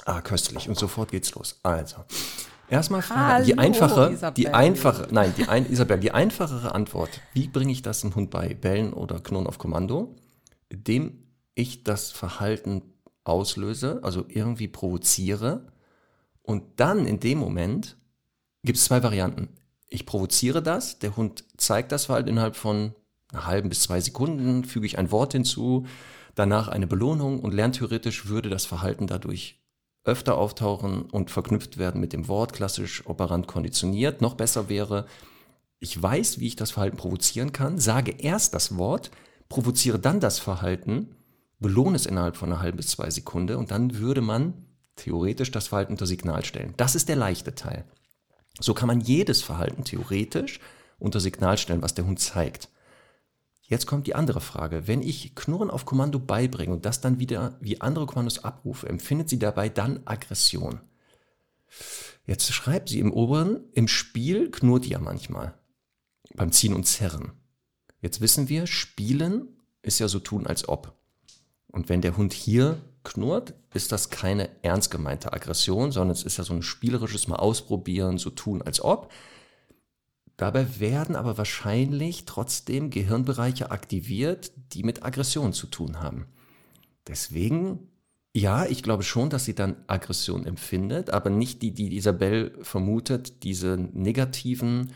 Ah, 0.05 0.21
köstlich. 0.21 0.69
Und 0.69 0.77
sofort 0.77 1.11
geht's 1.11 1.35
los. 1.35 1.59
Also, 1.63 1.97
erstmal 2.69 3.01
Frage. 3.01 3.45
Die 3.45 3.57
einfache, 3.57 4.09
die 4.09 4.43
Isabel. 4.43 4.47
einfache, 4.47 5.07
nein, 5.11 5.33
die 5.37 5.47
ein, 5.47 5.69
Isabel, 5.69 5.99
die 5.99 6.11
einfachere 6.11 6.73
Antwort. 6.73 7.21
Wie 7.33 7.47
bringe 7.47 7.71
ich 7.71 7.81
das 7.81 8.01
dem 8.01 8.15
Hund 8.15 8.29
bei? 8.29 8.53
Bellen 8.53 8.93
oder 8.93 9.19
Knurren 9.19 9.47
auf 9.47 9.57
Kommando? 9.57 10.15
Indem 10.69 11.23
ich 11.55 11.83
das 11.83 12.11
Verhalten 12.11 12.81
auslöse, 13.23 13.99
also 14.03 14.25
irgendwie 14.27 14.67
provoziere. 14.67 15.67
Und 16.41 16.63
dann 16.77 17.05
in 17.05 17.19
dem 17.19 17.39
Moment 17.39 17.97
gibt 18.63 18.77
es 18.77 18.85
zwei 18.85 19.03
Varianten. 19.03 19.49
Ich 19.89 20.05
provoziere 20.05 20.61
das, 20.61 20.99
der 20.99 21.15
Hund 21.15 21.45
zeigt 21.57 21.91
das 21.91 22.05
Verhalten 22.05 22.29
innerhalb 22.29 22.55
von 22.55 22.93
einer 23.31 23.45
halben 23.45 23.69
bis 23.69 23.81
zwei 23.81 23.99
Sekunden, 24.01 24.63
füge 24.63 24.85
ich 24.85 24.97
ein 24.97 25.11
Wort 25.11 25.33
hinzu, 25.33 25.85
danach 26.35 26.67
eine 26.67 26.87
Belohnung 26.87 27.39
und 27.39 27.53
lerntheoretisch 27.53 28.27
würde 28.27 28.49
das 28.49 28.65
Verhalten 28.65 29.07
dadurch 29.07 29.59
öfter 30.07 30.37
auftauchen 30.37 31.03
und 31.03 31.31
verknüpft 31.31 31.77
werden 31.77 32.01
mit 32.01 32.13
dem 32.13 32.27
Wort, 32.27 32.53
klassisch 32.53 33.05
operant 33.05 33.47
konditioniert. 33.47 34.21
Noch 34.21 34.35
besser 34.35 34.69
wäre, 34.69 35.05
ich 35.79 36.01
weiß, 36.01 36.39
wie 36.39 36.47
ich 36.47 36.55
das 36.55 36.71
Verhalten 36.71 36.97
provozieren 36.97 37.51
kann, 37.51 37.77
sage 37.77 38.11
erst 38.11 38.53
das 38.53 38.77
Wort, 38.77 39.11
provoziere 39.49 39.99
dann 39.99 40.19
das 40.19 40.39
Verhalten, 40.39 41.15
belohne 41.59 41.95
es 41.95 42.05
innerhalb 42.05 42.35
von 42.35 42.51
einer 42.51 42.61
halben 42.61 42.77
bis 42.77 42.87
zwei 42.89 43.09
Sekunden 43.09 43.57
und 43.57 43.71
dann 43.71 43.97
würde 43.97 44.21
man 44.21 44.53
theoretisch 44.95 45.51
das 45.51 45.67
Verhalten 45.67 45.93
unter 45.93 46.07
Signal 46.07 46.43
stellen. 46.43 46.73
Das 46.77 46.95
ist 46.95 47.09
der 47.09 47.15
leichte 47.15 47.53
Teil. 47.53 47.85
So 48.59 48.73
kann 48.73 48.87
man 48.87 49.01
jedes 49.01 49.43
Verhalten 49.43 49.83
theoretisch 49.83 50.59
unter 50.99 51.19
Signal 51.19 51.57
stellen, 51.57 51.83
was 51.83 51.93
der 51.93 52.05
Hund 52.05 52.19
zeigt. 52.19 52.69
Jetzt 53.67 53.85
kommt 53.85 54.07
die 54.07 54.15
andere 54.15 54.39
Frage. 54.39 54.87
Wenn 54.87 55.01
ich 55.01 55.35
Knurren 55.35 55.69
auf 55.69 55.85
Kommando 55.85 56.19
beibringe 56.19 56.73
und 56.73 56.85
das 56.85 57.01
dann 57.01 57.19
wieder 57.19 57.57
wie 57.59 57.81
andere 57.81 58.05
Kommandos 58.05 58.43
abrufe, 58.43 58.87
empfindet 58.87 59.29
sie 59.29 59.39
dabei 59.39 59.67
dann 59.67 59.99
Aggression? 60.05 60.79
Jetzt 62.25 62.51
schreibt 62.53 62.89
sie 62.89 62.99
im 62.99 63.11
oberen, 63.11 63.59
im 63.73 63.89
Spiel 63.89 64.51
knurrt 64.51 64.85
die 64.85 64.91
ja 64.91 64.99
manchmal. 64.99 65.53
Beim 66.33 66.51
Ziehen 66.51 66.73
und 66.73 66.85
Zerren. 66.85 67.33
Jetzt 68.01 68.21
wissen 68.21 68.47
wir, 68.47 68.67
spielen 68.67 69.49
ist 69.81 69.99
ja 69.99 70.07
so 70.07 70.19
tun 70.19 70.47
als 70.47 70.67
ob. 70.67 70.93
Und 71.67 71.89
wenn 71.89 72.01
der 72.01 72.15
Hund 72.15 72.33
hier 72.33 72.81
knurrt, 73.03 73.53
ist 73.73 73.91
das 73.91 74.09
keine 74.09 74.49
ernst 74.61 74.91
gemeinte 74.91 75.33
Aggression, 75.33 75.91
sondern 75.91 76.15
es 76.15 76.23
ist 76.23 76.37
ja 76.37 76.43
so 76.43 76.53
ein 76.53 76.63
spielerisches 76.63 77.27
Mal 77.27 77.37
ausprobieren, 77.37 78.17
so 78.17 78.29
tun 78.29 78.61
als 78.61 78.81
ob. 78.81 79.11
Dabei 80.37 80.79
werden 80.79 81.15
aber 81.15 81.39
wahrscheinlich 81.39 82.25
trotzdem 82.25 82.91
Gehirnbereiche 82.91 83.71
aktiviert, 83.71 84.51
die 84.73 84.83
mit 84.83 85.03
Aggression 85.03 85.51
zu 85.51 85.65
tun 85.65 85.99
haben. 85.99 86.27
Deswegen, 87.07 87.89
ja, 88.35 88.65
ich 88.67 88.83
glaube 88.83 89.01
schon, 89.01 89.31
dass 89.31 89.45
sie 89.45 89.55
dann 89.55 89.77
Aggression 89.87 90.45
empfindet, 90.45 91.09
aber 91.09 91.31
nicht 91.31 91.63
die, 91.63 91.73
die 91.73 91.97
Isabel 91.97 92.55
vermutet, 92.61 93.43
diese 93.43 93.77
negativen, 93.77 94.93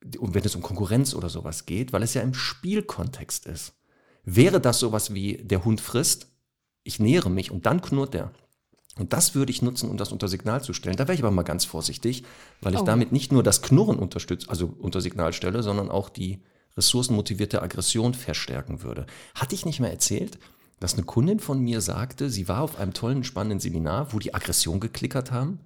wenn 0.00 0.44
es 0.44 0.54
um 0.54 0.62
Konkurrenz 0.62 1.14
oder 1.14 1.28
sowas 1.28 1.66
geht, 1.66 1.92
weil 1.92 2.04
es 2.04 2.14
ja 2.14 2.22
im 2.22 2.34
Spielkontext 2.34 3.46
ist. 3.46 3.74
Wäre 4.22 4.60
das 4.60 4.78
sowas 4.78 5.14
wie 5.14 5.38
der 5.38 5.64
Hund 5.64 5.80
frisst, 5.80 6.28
ich 6.84 7.00
nähere 7.00 7.30
mich 7.30 7.50
und 7.50 7.66
dann 7.66 7.82
knurrt 7.82 8.14
er. 8.14 8.32
Und 8.98 9.12
das 9.12 9.34
würde 9.34 9.50
ich 9.50 9.60
nutzen, 9.60 9.90
um 9.90 9.96
das 9.96 10.12
unter 10.12 10.28
Signal 10.28 10.62
zu 10.62 10.72
stellen. 10.72 10.96
Da 10.96 11.08
wäre 11.08 11.14
ich 11.14 11.20
aber 11.22 11.32
mal 11.32 11.42
ganz 11.42 11.64
vorsichtig, 11.64 12.22
weil 12.60 12.74
ich 12.74 12.80
Oh. 12.80 12.84
damit 12.84 13.10
nicht 13.10 13.32
nur 13.32 13.42
das 13.42 13.60
Knurren 13.60 13.98
unterstütze, 13.98 14.48
also 14.48 14.72
unter 14.78 15.00
Signal 15.00 15.32
stelle, 15.32 15.62
sondern 15.62 15.90
auch 15.90 16.08
die 16.08 16.40
ressourcenmotivierte 16.76 17.60
Aggression 17.62 18.14
verstärken 18.14 18.82
würde. 18.82 19.06
Hatte 19.34 19.54
ich 19.54 19.66
nicht 19.66 19.80
mehr 19.80 19.90
erzählt, 19.90 20.38
dass 20.80 20.94
eine 20.94 21.04
Kundin 21.04 21.40
von 21.40 21.60
mir 21.60 21.80
sagte, 21.80 22.30
sie 22.30 22.46
war 22.48 22.60
auf 22.62 22.78
einem 22.78 22.92
tollen, 22.92 23.24
spannenden 23.24 23.58
Seminar, 23.60 24.12
wo 24.12 24.18
die 24.18 24.34
Aggression 24.34 24.80
geklickert 24.80 25.30
haben? 25.32 25.58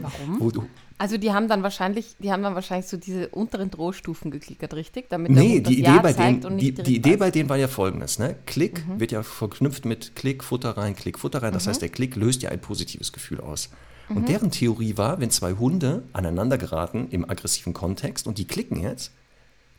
Warum? 0.00 0.40
Wo 0.40 0.50
du, 0.50 0.64
Also 0.96 1.16
die 1.18 1.32
haben 1.32 1.48
dann 1.48 1.62
wahrscheinlich, 1.62 2.14
die 2.20 2.30
haben 2.30 2.42
dann 2.42 2.54
wahrscheinlich 2.54 2.86
so 2.88 2.96
diese 2.96 3.28
unteren 3.28 3.70
Drohstufen 3.70 4.30
geklickert, 4.30 4.74
richtig? 4.74 5.10
Damit 5.10 5.32
Nee, 5.32 5.60
die 5.60 5.80
Idee, 5.80 5.82
Ja 5.82 6.00
bei 6.00 6.12
denen, 6.12 6.56
die, 6.58 6.72
die 6.72 6.96
Idee 6.96 7.10
weiß. 7.10 7.16
Mhm. 7.16 7.18
bei 7.18 7.30
denen 7.32 7.48
war 7.48 7.56
ja 7.56 7.68
folgendes. 7.68 8.18
Ne? 8.18 8.36
Klick 8.46 8.84
wird 8.98 9.10
ja 9.10 9.22
verknüpft 9.24 9.84
mit 9.84 10.14
Klick, 10.14 10.44
Futter 10.44 10.76
rein, 10.76 10.94
Klick, 10.94 11.18
Futter 11.18 11.42
rein. 11.42 11.52
Das 11.52 11.66
heißt, 11.66 11.82
der 11.82 11.88
Klick 11.88 12.14
löst 12.16 12.42
ja 12.42 12.50
ein 12.50 12.60
positives 12.60 13.12
Gefühl 13.12 13.40
aus. 13.40 13.70
Mhm. 14.08 14.16
Und 14.18 14.28
deren 14.28 14.50
Theorie 14.52 14.96
war, 14.96 15.18
wenn 15.20 15.30
zwei 15.30 15.54
Hunde 15.54 16.04
aneinander 16.12 16.58
geraten 16.58 17.08
im 17.10 17.28
aggressiven 17.28 17.74
Kontext 17.74 18.26
und 18.28 18.38
die 18.38 18.46
klicken 18.46 18.80
jetzt, 18.80 19.10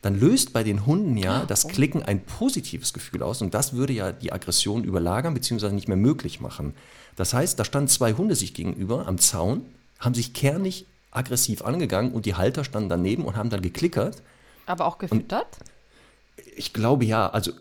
dann 0.01 0.19
löst 0.19 0.53
bei 0.53 0.63
den 0.63 0.85
Hunden 0.85 1.15
ja 1.17 1.43
Oh. 1.43 1.45
das 1.47 1.67
Klicken 1.67 2.03
ein 2.03 2.19
positives 2.25 2.93
Gefühl 2.93 3.23
aus 3.23 3.41
und 3.41 3.53
das 3.53 3.73
würde 3.73 3.93
ja 3.93 4.11
die 4.11 4.31
Aggression 4.33 4.83
überlagern 4.83 5.33
bzw. 5.33 5.71
nicht 5.71 5.87
mehr 5.87 5.97
möglich 5.97 6.41
machen. 6.41 6.73
Das 7.15 7.33
heißt, 7.33 7.57
da 7.57 7.63
standen 7.65 7.87
zwei 7.87 8.13
Hunde 8.13 8.35
sich 8.35 8.53
gegenüber 8.53 9.07
am 9.07 9.17
Zaun, 9.17 9.61
haben 9.99 10.13
sich 10.13 10.33
kernig 10.33 10.85
aggressiv 11.15 11.63
angegangen 11.63 12.11
und 12.13 12.25
die 12.25 12.35
Halter 12.35 12.63
standen 12.63 12.89
daneben 12.89 13.25
und 13.25 13.35
haben 13.35 13.49
dann 13.49 13.61
geklickert 13.61 14.21
Aber 14.65 14.85
auch 14.85 14.97
gefüttert? 14.97 15.57
ich 16.55 16.73
glaube 16.73 17.05
ja, 17.05 17.29
also 17.29 17.51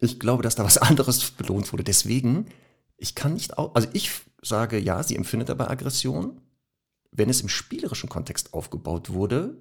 ich 0.00 0.18
glaube, 0.18 0.42
dass 0.42 0.54
da 0.54 0.64
was 0.64 0.78
anderes 0.78 1.30
belohnt 1.32 1.72
wurde. 1.72 1.84
Deswegen, 1.84 2.46
ich 2.96 3.14
kann 3.14 3.34
nicht, 3.34 3.58
au- 3.58 3.72
also 3.74 3.88
ich 3.92 4.10
sage 4.42 4.78
ja, 4.78 5.02
sie 5.02 5.16
empfindet 5.16 5.50
aber 5.50 5.70
Aggression. 5.70 6.40
Wenn 7.12 7.28
es 7.28 7.40
im 7.42 7.48
spielerischen 7.48 8.08
Kontext 8.08 8.54
aufgebaut 8.54 9.10
wurde, 9.10 9.56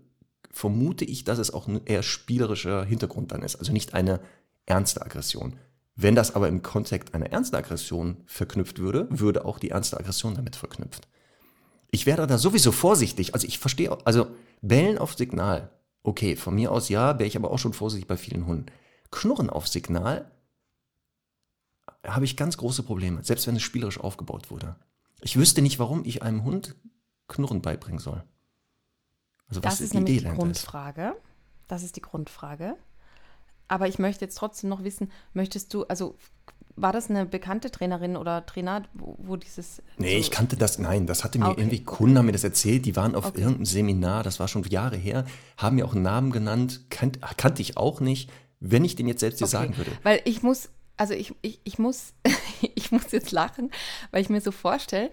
vermute 0.52 1.06
ich, 1.06 1.24
dass 1.26 1.38
es 1.38 1.52
auch 1.54 1.68
ein 1.68 1.82
eher 1.86 2.02
spielerischer 2.04 2.84
Hintergrund 2.86 3.32
dann 3.32 3.44
ist. 3.44 3.58
Also 3.58 3.72
nicht 3.74 3.94
eine 3.94 4.20
ernste 4.66 5.02
Aggression. 5.02 5.58
Wenn 5.96 6.16
das 6.16 6.34
aber 6.34 6.48
im 6.48 6.62
Kontext 6.64 7.14
einer 7.14 7.28
ernsten 7.32 7.56
Aggression 7.58 8.24
verknüpft 8.26 8.80
würde, 8.80 9.08
würde 9.10 9.46
auch 9.46 9.60
die 9.60 9.70
ernste 9.70 9.98
Aggression 10.00 10.34
damit 10.36 10.56
verknüpft. 10.56 11.08
Ich 11.92 12.06
wäre 12.06 12.26
da 12.26 12.38
sowieso 12.38 12.72
vorsichtig. 12.72 13.34
Also 13.34 13.46
ich 13.48 13.60
verstehe, 13.60 13.98
also 14.06 14.28
bellen 14.62 14.98
auf 14.98 15.14
Signal. 15.14 15.70
Okay, 16.04 16.36
von 16.36 16.56
mir 16.56 16.72
aus 16.72 16.90
ja, 16.90 17.20
wäre 17.20 17.28
ich 17.28 17.36
aber 17.36 17.52
auch 17.52 17.60
schon 17.60 17.74
vorsichtig 17.74 18.08
bei 18.08 18.18
vielen 18.18 18.48
Hunden. 18.48 18.68
Knurren 19.12 19.50
auf 19.50 19.68
Signal 19.68 20.32
habe 22.06 22.26
ich 22.26 22.38
ganz 22.38 22.58
große 22.58 22.84
Probleme, 22.84 23.24
selbst 23.24 23.46
wenn 23.46 23.56
es 23.56 23.62
spielerisch 23.62 24.00
aufgebaut 24.00 24.50
wurde. 24.50 24.76
Ich 25.22 25.38
wüsste 25.38 25.62
nicht, 25.62 25.78
warum 25.78 26.04
ich 26.06 26.24
einem 26.24 26.44
Hund 26.44 26.76
Knurren 27.28 27.62
beibringen 27.62 28.00
soll. 28.00 28.24
Also 29.48 29.64
was 29.64 29.74
Das 29.76 29.82
ist 29.82 29.94
die 29.94 29.98
nämlich 29.98 30.18
Idee 30.18 30.26
die 30.26 30.32
ist. 30.32 30.38
Grundfrage. 30.40 31.16
Das 31.68 31.84
ist 31.84 31.96
die 31.98 32.02
Grundfrage. 32.02 32.76
Aber 33.68 33.88
ich 33.88 34.00
möchte 34.00 34.26
jetzt 34.26 34.38
trotzdem 34.38 34.70
noch 34.70 34.84
wissen, 34.84 35.12
möchtest 35.34 35.74
du, 35.74 35.84
also 35.84 36.18
war 36.76 36.94
das 36.94 37.10
eine 37.10 37.26
bekannte 37.26 37.72
Trainerin 37.72 38.16
oder 38.18 38.46
Trainer, 38.46 38.84
wo, 38.94 39.16
wo 39.20 39.36
dieses. 39.36 39.82
Nee, 39.98 40.14
so, 40.14 40.18
ich 40.20 40.32
kannte 40.32 40.56
das, 40.58 40.80
nein, 40.80 41.06
das 41.08 41.24
hatte 41.24 41.40
mir 41.40 41.50
Okay, 41.50 41.62
irgendwie. 41.62 41.84
Kunden 41.84 42.18
haben 42.18 42.26
mir 42.26 42.32
das 42.32 42.44
erzählt, 42.44 42.86
die 42.86 42.96
waren 42.96 43.16
auf 43.16 43.26
Okay. 43.28 43.40
irgendeinem 43.42 43.66
Seminar, 43.66 44.24
das 44.24 44.40
war 44.40 44.48
schon 44.48 44.64
Jahre 44.64 44.96
her, 44.98 45.26
haben 45.58 45.76
mir 45.76 45.86
auch 45.86 45.94
einen 45.94 46.04
Namen 46.04 46.32
genannt, 46.32 46.82
kannt, 46.90 47.20
kannte 47.38 47.62
ich 47.62 47.78
auch 47.78 48.00
nicht. 48.00 48.30
Wenn 48.60 48.86
ich 48.86 48.96
den 48.96 49.08
jetzt 49.08 49.22
selbst 49.22 49.42
dir 49.42 49.46
Okay, 49.46 49.52
sagen 49.52 49.78
würde, 49.78 49.92
Weil 50.04 50.22
ich 50.26 50.44
muss, 50.44 50.70
also 50.98 51.14
ich, 51.14 51.34
ich, 51.42 51.60
ich 51.64 51.80
muss, 51.80 52.14
ich 52.76 52.92
muss 52.92 53.12
jetzt 53.12 53.32
lachen, 53.32 53.72
weil 54.12 54.22
ich 54.22 54.30
mir 54.30 54.40
so 54.42 54.52
vorstelle, 54.52 55.10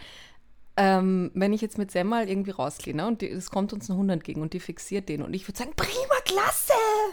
ähm, 0.76 1.30
wenn 1.34 1.52
ich 1.52 1.60
jetzt 1.60 1.76
mit 1.78 1.90
Sam 1.90 2.06
mal 2.08 2.28
irgendwie 2.28 2.52
rausgehe, 2.52 2.94
ne, 2.94 3.06
und 3.06 3.22
es 3.22 3.50
kommt 3.50 3.72
uns 3.72 3.88
ein 3.88 3.96
Hund 3.96 4.10
entgegen 4.10 4.42
und 4.42 4.52
die 4.52 4.60
fixiert 4.60 5.08
den 5.08 5.22
und 5.22 5.34
ich 5.34 5.48
würde 5.48 5.58
sagen, 5.58 5.72
prima, 5.76 6.14
klasse! 6.24 6.72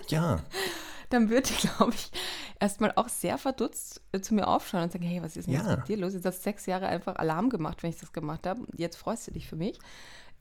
ja, 0.10 0.44
Dann 1.10 1.30
würde 1.30 1.50
ich, 1.50 1.58
glaube 1.78 1.94
ich, 1.94 2.12
erstmal 2.60 2.94
auch 2.96 3.10
sehr 3.10 3.38
verdutzt 3.38 4.02
äh, 4.12 4.20
zu 4.22 4.34
mir 4.34 4.48
aufschauen 4.48 4.84
und 4.84 4.92
sagen, 4.92 5.06
hey, 5.06 5.22
was 5.22 5.38
ist 5.38 5.48
denn 5.48 5.56
Ja. 5.56 5.62
jetzt 5.68 5.78
mit 5.80 5.88
dir 5.90 5.98
los? 5.98 6.14
Jetzt 6.14 6.26
hast 6.26 6.40
du 6.40 6.44
sechs 6.44 6.66
Jahre 6.66 6.88
einfach 6.88 7.16
Alarm 7.18 7.50
gemacht, 7.50 7.84
wenn 7.84 7.90
ich 7.90 7.98
das 8.00 8.12
gemacht 8.14 8.46
habe. 8.48 8.62
Jetzt 8.78 8.98
freust 8.98 9.28
du 9.28 9.32
dich 9.32 9.48
für 9.48 9.56
mich. 9.56 9.80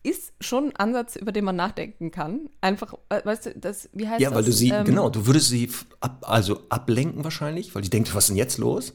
Ist 0.03 0.35
schon 0.41 0.67
ein 0.67 0.77
Ansatz, 0.77 1.17
über 1.17 1.33
den 1.33 1.45
man 1.47 1.57
nachdenken 1.57 2.11
kann. 2.11 2.51
Einfach, 2.61 2.93
äh, 3.09 3.25
weißt 3.25 3.47
du, 3.47 3.55
das, 3.59 3.89
wie 3.95 4.07
heißt 4.09 4.21
Ja, 4.21 4.29
das? 4.31 4.37
weil 4.37 4.45
du 4.45 4.53
sie, 4.53 4.69
Ähm, 4.71 4.85
genau, 4.85 5.09
du 5.09 5.27
würdest 5.27 5.49
sie 5.49 5.71
ab, 6.01 6.19
also 6.29 6.61
ablenken 6.69 7.25
wahrscheinlich, 7.25 7.75
weil 7.75 7.81
die 7.83 7.89
denkt, 7.91 8.15
was 8.15 8.25
ist 8.25 8.29
denn 8.29 8.37
jetzt 8.37 8.59
los? 8.59 8.93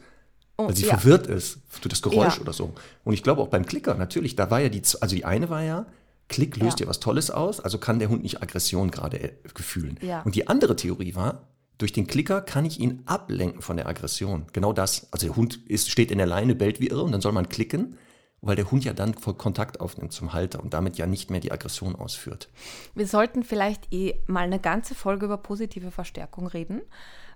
oh, 0.58 0.68
Weil 0.68 0.76
sie 0.76 0.86
ja. 0.86 0.90
verwirrt 0.98 1.26
ist 1.26 1.60
durch 1.82 1.90
das 1.90 2.02
Geräusch 2.04 2.36
Ja. 2.36 2.42
oder 2.42 2.54
so. 2.54 2.74
Und 3.06 3.14
ich 3.14 3.24
glaube 3.24 3.42
auch 3.42 3.48
beim 3.48 3.66
Klicker, 3.66 3.96
natürlich, 3.96 4.36
da 4.36 4.52
war 4.52 4.60
ja 4.60 4.70
die, 4.70 4.82
also 5.02 5.16
die 5.16 5.26
eine 5.26 5.50
war 5.50 5.64
ja, 5.64 5.86
Klick 6.28 6.58
löst 6.58 6.80
Ja. 6.80 6.86
ja 6.86 6.90
was 6.90 7.00
Tolles 7.00 7.32
aus, 7.32 7.60
also 7.60 7.80
kann 7.80 7.98
der 7.98 8.10
Hund 8.10 8.22
nicht 8.22 8.44
Aggression 8.44 8.92
gerade 8.92 9.20
äh, 9.20 9.32
fühlen. 9.56 9.98
Ja. 10.02 10.22
Und 10.22 10.36
die 10.36 10.48
andere 10.48 10.76
Theorie 10.76 11.16
war, 11.16 11.48
durch 11.80 11.94
den 11.94 12.08
Klicker 12.08 12.42
kann 12.42 12.66
ich 12.66 12.80
ihn 12.80 13.02
ablenken 13.06 13.62
von 13.62 13.78
der 13.78 13.88
Aggression. 13.88 14.46
Genau 14.54 14.74
das. 14.74 15.12
Also 15.12 15.28
der 15.28 15.36
Hund 15.36 15.60
ist, 15.68 15.90
steht 15.90 16.12
in 16.12 16.20
der 16.20 16.28
Leine, 16.28 16.54
bellt 16.54 16.80
wie 16.80 16.88
irre 16.88 17.04
und 17.04 17.14
dann 17.14 17.22
soll 17.22 17.32
man 17.32 17.48
klicken, 17.50 17.98
weil 18.42 18.58
der 18.58 18.70
Hund 18.70 18.84
ja 18.84 18.94
dann 18.94 19.14
voll 19.14 19.36
Kontakt 19.36 19.80
aufnimmt 19.80 20.12
zum 20.12 20.34
Halter 20.34 20.62
und 20.62 20.74
damit 20.74 20.98
ja 20.98 21.08
nicht 21.08 21.32
mehr 21.32 21.40
die 21.40 21.54
Aggression 21.54 21.96
ausführt. 21.96 22.50
Wir 22.96 23.08
sollten 23.08 23.44
vielleicht 23.44 23.94
eh 23.94 24.20
mal 24.28 24.44
eine 24.44 24.60
ganze 24.60 24.94
Folge 24.94 25.26
über 25.26 25.38
positive 25.38 25.90
Verstärkung 25.90 26.48
reden, 26.48 26.82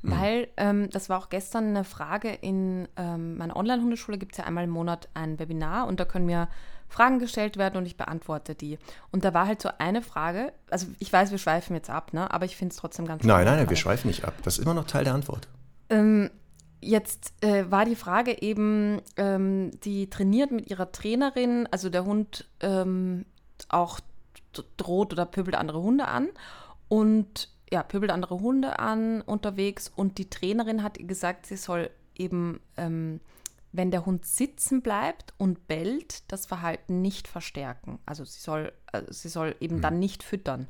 weil 0.01 0.49
ähm, 0.57 0.89
das 0.89 1.07
war 1.07 1.19
auch 1.19 1.29
gestern 1.29 1.69
eine 1.69 1.85
Frage 1.85 2.29
in 2.29 2.89
ähm, 2.97 3.37
meiner 3.37 3.55
Online-Hundeschule. 3.55 4.17
Gibt 4.17 4.33
es 4.33 4.39
ja 4.39 4.43
einmal 4.43 4.65
im 4.65 4.69
Monat 4.69 5.07
ein 5.13 5.39
Webinar 5.39 5.87
und 5.87 6.01
da 6.01 6.05
können 6.05 6.27
wir 6.27 6.49
Fragen 6.93 7.17
gestellt 7.17 7.57
werden 7.57 7.77
und 7.77 7.85
ich 7.87 7.97
beantworte 7.97 8.53
die. 8.53 8.77
Und 9.11 9.25
da 9.25 9.33
war 9.33 9.47
halt 9.47 9.61
so 9.61 9.69
eine 9.79 10.03
Frage, 10.03 10.53
also 10.69 10.85
ich 10.99 11.11
weiß, 11.11 11.31
wir 11.31 11.39
schweifen 11.39 11.75
jetzt 11.75 11.89
ab, 11.89 12.13
ne? 12.13 12.31
aber 12.31 12.45
ich 12.45 12.55
finde 12.55 12.73
es 12.73 12.77
trotzdem 12.77 13.07
ganz 13.07 13.23
Nein, 13.23 13.45
nein, 13.45 13.57
nein, 13.57 13.69
wir 13.69 13.75
schweifen 13.75 14.07
nicht 14.07 14.25
ab. 14.25 14.33
Das 14.43 14.59
ist 14.59 14.63
immer 14.63 14.75
noch 14.75 14.85
Teil 14.85 15.03
der 15.03 15.15
Antwort. 15.15 15.47
Ähm, 15.89 16.29
jetzt 16.81 17.33
äh, 17.41 17.71
war 17.71 17.85
die 17.85 17.95
Frage 17.95 18.43
eben, 18.43 19.01
ähm, 19.17 19.71
die 19.81 20.09
trainiert 20.09 20.51
mit 20.51 20.69
ihrer 20.69 20.91
Trainerin, 20.91 21.67
also 21.71 21.89
der 21.89 22.05
Hund 22.05 22.47
ähm, 22.59 23.25
auch 23.69 23.99
droht 24.77 25.13
oder 25.13 25.25
pöbelt 25.25 25.55
andere 25.55 25.81
Hunde 25.81 26.07
an 26.07 26.29
und 26.89 27.49
ja, 27.71 27.81
pöbelt 27.81 28.11
andere 28.11 28.39
Hunde 28.39 28.77
an 28.77 29.21
unterwegs 29.21 29.91
und 29.95 30.19
die 30.19 30.29
Trainerin 30.29 30.83
hat 30.83 30.99
gesagt, 30.99 31.47
sie 31.47 31.57
soll 31.57 31.89
eben, 32.15 32.59
ähm, 32.77 33.19
wenn 33.73 33.91
der 33.91 34.05
Hund 34.05 34.25
sitzen 34.25 34.81
bleibt 34.81 35.33
und 35.37 35.67
bellt, 35.67 36.31
das 36.31 36.45
Verhalten 36.45 37.01
nicht 37.01 37.27
verstärken. 37.27 37.99
Also 38.05 38.23
sie 38.23 38.39
soll, 38.39 38.71
also 38.91 39.11
sie 39.11 39.29
soll 39.29 39.55
eben 39.59 39.77
mhm. 39.77 39.81
dann 39.81 39.99
nicht 39.99 40.23
füttern. 40.23 40.67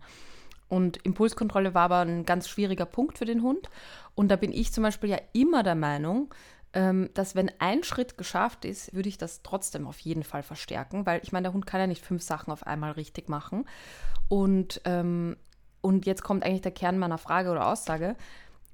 Und 0.69 0.97
Impulskontrolle 1.05 1.75
war 1.75 1.83
aber 1.83 1.99
ein 1.99 2.25
ganz 2.25 2.49
schwieriger 2.49 2.85
Punkt 2.85 3.19
für 3.19 3.25
den 3.25 3.43
Hund. 3.43 3.69
Und 4.15 4.29
da 4.29 4.35
bin 4.37 4.51
ich 4.51 4.73
zum 4.73 4.83
Beispiel 4.83 5.11
ja 5.11 5.19
immer 5.33 5.61
der 5.61 5.75
Meinung, 5.75 6.33
ähm, 6.73 7.09
dass 7.13 7.35
wenn 7.35 7.51
ein 7.59 7.83
Schritt 7.83 8.17
geschafft 8.17 8.65
ist, 8.65 8.93
würde 8.95 9.09
ich 9.09 9.19
das 9.19 9.43
trotzdem 9.43 9.85
auf 9.85 9.99
jeden 9.99 10.23
Fall 10.23 10.41
verstärken, 10.41 11.05
weil 11.05 11.21
ich 11.21 11.31
meine, 11.31 11.43
der 11.43 11.53
Hund 11.53 11.67
kann 11.67 11.79
ja 11.79 11.87
nicht 11.87 12.03
fünf 12.03 12.23
Sachen 12.23 12.51
auf 12.51 12.65
einmal 12.65 12.93
richtig 12.93 13.29
machen. 13.29 13.65
Und 14.29 14.81
ähm, 14.85 15.35
und 15.83 16.05
jetzt 16.05 16.23
kommt 16.23 16.45
eigentlich 16.45 16.61
der 16.61 16.71
Kern 16.71 16.97
meiner 16.97 17.17
Frage 17.17 17.51
oder 17.51 17.67
Aussage. 17.67 18.15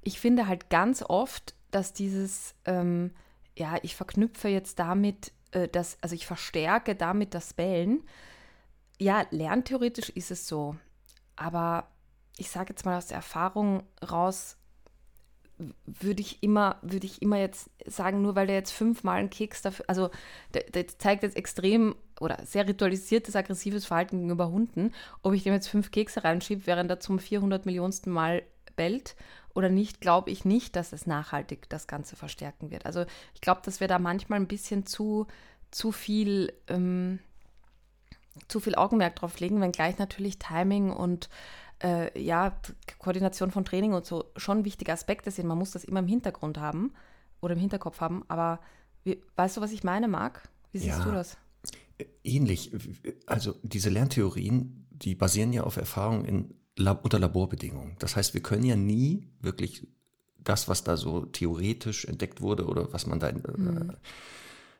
Ich 0.02 0.20
finde 0.20 0.46
halt 0.46 0.70
ganz 0.70 1.02
oft, 1.02 1.54
dass 1.72 1.92
dieses, 1.92 2.54
ähm, 2.66 3.10
ja, 3.56 3.78
ich 3.82 3.94
verknüpfe 3.94 4.48
jetzt 4.48 4.78
damit, 4.78 5.32
äh, 5.52 5.68
das, 5.68 5.98
also 6.00 6.14
ich 6.14 6.26
verstärke 6.26 6.94
damit 6.94 7.34
das 7.34 7.54
Bellen. 7.54 8.04
Ja, 8.98 9.24
lerntheoretisch 9.30 10.10
ist 10.10 10.30
es 10.30 10.46
so. 10.46 10.76
Aber 11.36 11.88
ich 12.36 12.50
sage 12.50 12.70
jetzt 12.70 12.84
mal 12.84 12.96
aus 12.96 13.08
der 13.08 13.16
Erfahrung 13.16 13.82
raus, 14.08 14.56
würde 15.84 16.22
ich 16.22 16.42
immer, 16.42 16.78
würde 16.82 17.06
ich 17.06 17.20
immer 17.20 17.38
jetzt 17.38 17.70
sagen, 17.86 18.22
nur 18.22 18.34
weil 18.34 18.46
der 18.46 18.56
jetzt 18.56 18.72
fünfmal 18.72 19.18
einen 19.18 19.30
Keks 19.30 19.62
dafür, 19.62 19.84
also 19.88 20.10
der, 20.54 20.62
der, 20.64 20.86
zeigt 20.88 21.22
jetzt 21.22 21.36
extrem 21.36 21.94
oder 22.18 22.44
sehr 22.44 22.66
ritualisiertes, 22.66 23.36
aggressives 23.36 23.84
Verhalten 23.84 24.18
gegenüber 24.18 24.50
Hunden, 24.50 24.92
ob 25.22 25.34
ich 25.34 25.42
dem 25.42 25.52
jetzt 25.52 25.68
fünf 25.68 25.90
Kekse 25.90 26.24
reinschiebe, 26.24 26.66
während 26.66 26.90
er 26.90 27.00
zum 27.00 27.18
400 27.18 27.66
Millionsten 27.66 28.10
Mal 28.10 28.42
bellt 28.76 29.16
oder 29.54 29.68
nicht, 29.68 30.00
glaube 30.00 30.30
ich 30.30 30.44
nicht, 30.44 30.76
dass 30.76 30.92
es 30.92 31.06
nachhaltig 31.06 31.68
das 31.68 31.86
Ganze 31.86 32.16
verstärken 32.16 32.70
wird. 32.70 32.86
Also 32.86 33.04
ich 33.34 33.40
glaube, 33.40 33.62
dass 33.64 33.80
wir 33.80 33.88
da 33.88 33.98
manchmal 33.98 34.40
ein 34.40 34.46
bisschen 34.46 34.86
zu, 34.86 35.26
zu 35.70 35.92
viel, 35.92 36.52
ähm, 36.68 37.18
zu 38.48 38.60
viel 38.60 38.74
Augenmerk 38.74 39.16
drauf 39.16 39.38
legen, 39.40 39.60
wenngleich 39.60 39.98
natürlich 39.98 40.38
Timing 40.38 40.90
und 40.90 41.28
äh, 41.82 42.18
ja, 42.20 42.56
Koordination 42.98 43.50
von 43.50 43.64
Training 43.64 43.92
und 43.92 44.04
so 44.04 44.30
schon 44.36 44.64
wichtige 44.64 44.92
Aspekte 44.92 45.30
sind. 45.30 45.46
Man 45.46 45.58
muss 45.58 45.72
das 45.72 45.84
immer 45.84 46.00
im 46.00 46.08
Hintergrund 46.08 46.58
haben 46.58 46.92
oder 47.40 47.54
im 47.54 47.60
Hinterkopf 47.60 48.00
haben. 48.00 48.24
Aber 48.28 48.60
wie, 49.04 49.22
weißt 49.36 49.56
du, 49.56 49.60
was 49.60 49.72
ich 49.72 49.82
meine, 49.82 50.08
Marc? 50.08 50.48
Wie 50.72 50.78
siehst 50.78 50.98
ja, 50.98 51.04
du 51.04 51.12
das? 51.12 51.36
Ähnlich. 52.22 52.70
Also 53.26 53.54
diese 53.62 53.90
Lerntheorien, 53.90 54.86
die 54.90 55.14
basieren 55.14 55.52
ja 55.52 55.64
auf 55.64 55.76
Erfahrungen 55.76 56.24
in 56.24 56.54
unter 56.88 57.18
Laborbedingungen. 57.18 57.96
Das 57.98 58.16
heißt, 58.16 58.34
wir 58.34 58.42
können 58.42 58.64
ja 58.64 58.76
nie 58.76 59.28
wirklich 59.40 59.86
das, 60.42 60.68
was 60.68 60.84
da 60.84 60.96
so 60.96 61.26
theoretisch 61.26 62.04
entdeckt 62.04 62.40
wurde 62.40 62.66
oder 62.66 62.92
was 62.92 63.06
man 63.06 63.20
da 63.20 63.32
mhm. 63.32 63.94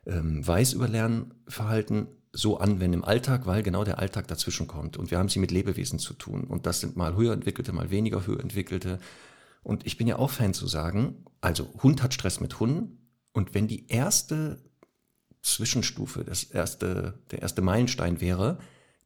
äh, 0.07 0.11
äh, 0.11 0.47
weiß 0.47 0.73
über 0.73 0.89
Lernverhalten, 0.89 2.09
so 2.33 2.59
anwenden 2.59 2.95
im 2.95 3.05
Alltag, 3.05 3.47
weil 3.47 3.63
genau 3.63 3.83
der 3.83 3.99
Alltag 3.99 4.29
dazwischen 4.29 4.69
kommt. 4.69 4.97
Und 4.97 5.11
wir 5.11 5.19
haben 5.19 5.29
sie 5.29 5.41
mit 5.41 5.51
Lebewesen 5.51 5.99
zu 5.99 6.15
tun. 6.15 6.45
Und 6.45 6.65
das 6.65 6.81
sind 6.81 6.97
mal 6.97 7.17
höher 7.17 7.33
entwickelte, 7.33 7.73
mal 7.73 7.91
weniger 7.91 8.27
höher 8.27 8.41
entwickelte. 8.41 9.01
Und 9.63 9.85
ich 9.85 9.97
bin 9.97 10.07
ja 10.07 10.17
auch 10.17 10.31
Fan 10.31 10.55
zu 10.55 10.69
sagen, 10.69 11.25
also 11.41 11.69
Hund 11.83 12.03
hat 12.03 12.15
Stress 12.15 12.41
mit 12.41 12.61
Hunden. 12.61 12.99
Und 13.33 13.55
wenn 13.55 13.67
die 13.67 13.89
erste 13.89 14.63
Zwischenstufe, 15.43 16.25
das 16.25 16.45
erste, 16.45 17.19
der 17.31 17.43
erste 17.43 17.63
Meilenstein 17.63 18.21
wäre, 18.21 18.59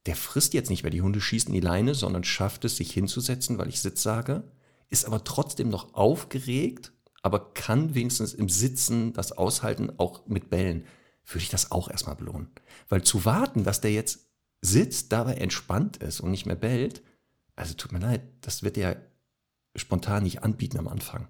der 0.07 0.17
frisst 0.17 0.55
jetzt 0.55 0.71
nicht, 0.71 0.85
weil 0.85 0.91
die 0.91 1.03
Hunde 1.03 1.21
schießen 1.21 1.53
die 1.53 1.61
Leine, 1.61 1.95
sondern 1.95 2.25
schafft 2.25 2.65
es, 2.65 2.77
sich 2.77 2.93
hinzusetzen, 2.93 3.59
weil 3.59 3.69
ich 3.69 3.81
Sitz 3.81 4.03
sage, 4.03 4.45
ist 4.91 5.07
aber 5.07 5.25
trotzdem 5.25 5.71
noch 5.71 5.95
aufgeregt, 5.95 6.93
aber 7.23 7.55
kann 7.55 7.95
wenigstens 7.95 8.35
im 8.35 8.49
Sitzen 8.49 9.13
das 9.15 9.33
aushalten, 9.33 9.93
auch 9.97 10.27
mit 10.27 10.51
Bällen 10.51 10.85
würde 11.27 11.43
ich 11.43 11.49
das 11.49 11.71
auch 11.71 11.89
erstmal 11.91 12.17
belohnen. 12.17 12.51
Weil 12.89 13.03
zu 13.03 13.25
warten, 13.25 13.65
dass 13.65 13.81
der 13.81 13.93
jetzt 13.93 14.27
sitzt, 14.61 15.13
dabei 15.13 15.35
entspannt 15.35 15.97
ist 15.99 16.21
und 16.21 16.31
nicht 16.31 16.47
mehr 16.47 16.57
bellt, 16.57 17.03
also 17.57 17.75
tut 17.75 17.93
mir 17.93 17.99
leid, 17.99 18.23
das 18.43 18.63
wird 18.63 18.77
er 18.77 18.97
spontan 19.77 20.23
nicht 20.25 20.43
anbieten 20.43 20.79
am 20.79 20.89
Anfang. 20.89 21.29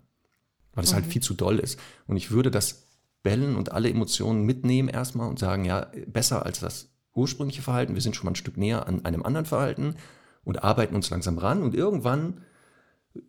Weil 0.72 0.84
es 0.84 0.92
halt 0.92 1.02
mhm. 1.02 1.06
halt 1.06 1.12
viel 1.12 1.22
zu 1.22 1.34
doll 1.34 1.58
ist. 1.58 1.78
Und 2.06 2.16
ich 2.16 2.30
würde 2.30 2.50
das 2.50 2.88
Bellen 3.22 3.56
und 3.56 3.72
alle 3.72 3.88
Emotionen 3.88 4.42
mitnehmen 4.42 4.88
erstmal 4.88 5.28
und 5.28 5.38
sagen, 5.38 5.64
ja, 5.64 5.90
besser 6.06 6.44
als 6.44 6.60
das 6.60 6.93
ursprüngliche 7.14 7.62
Verhalten. 7.62 7.94
Wir 7.94 8.03
sind 8.03 8.16
schon 8.16 8.27
mal 8.27 8.33
ein 8.33 8.37
Stück 8.37 8.57
näher 8.57 8.87
an 8.87 9.05
einem 9.05 9.22
anderen 9.22 9.46
Verhalten 9.46 9.96
und 10.44 10.62
arbeiten 10.62 10.94
uns 10.94 11.11
langsam 11.11 11.38
ran. 11.38 11.62
Und 11.62 11.74
irgendwann 11.74 12.40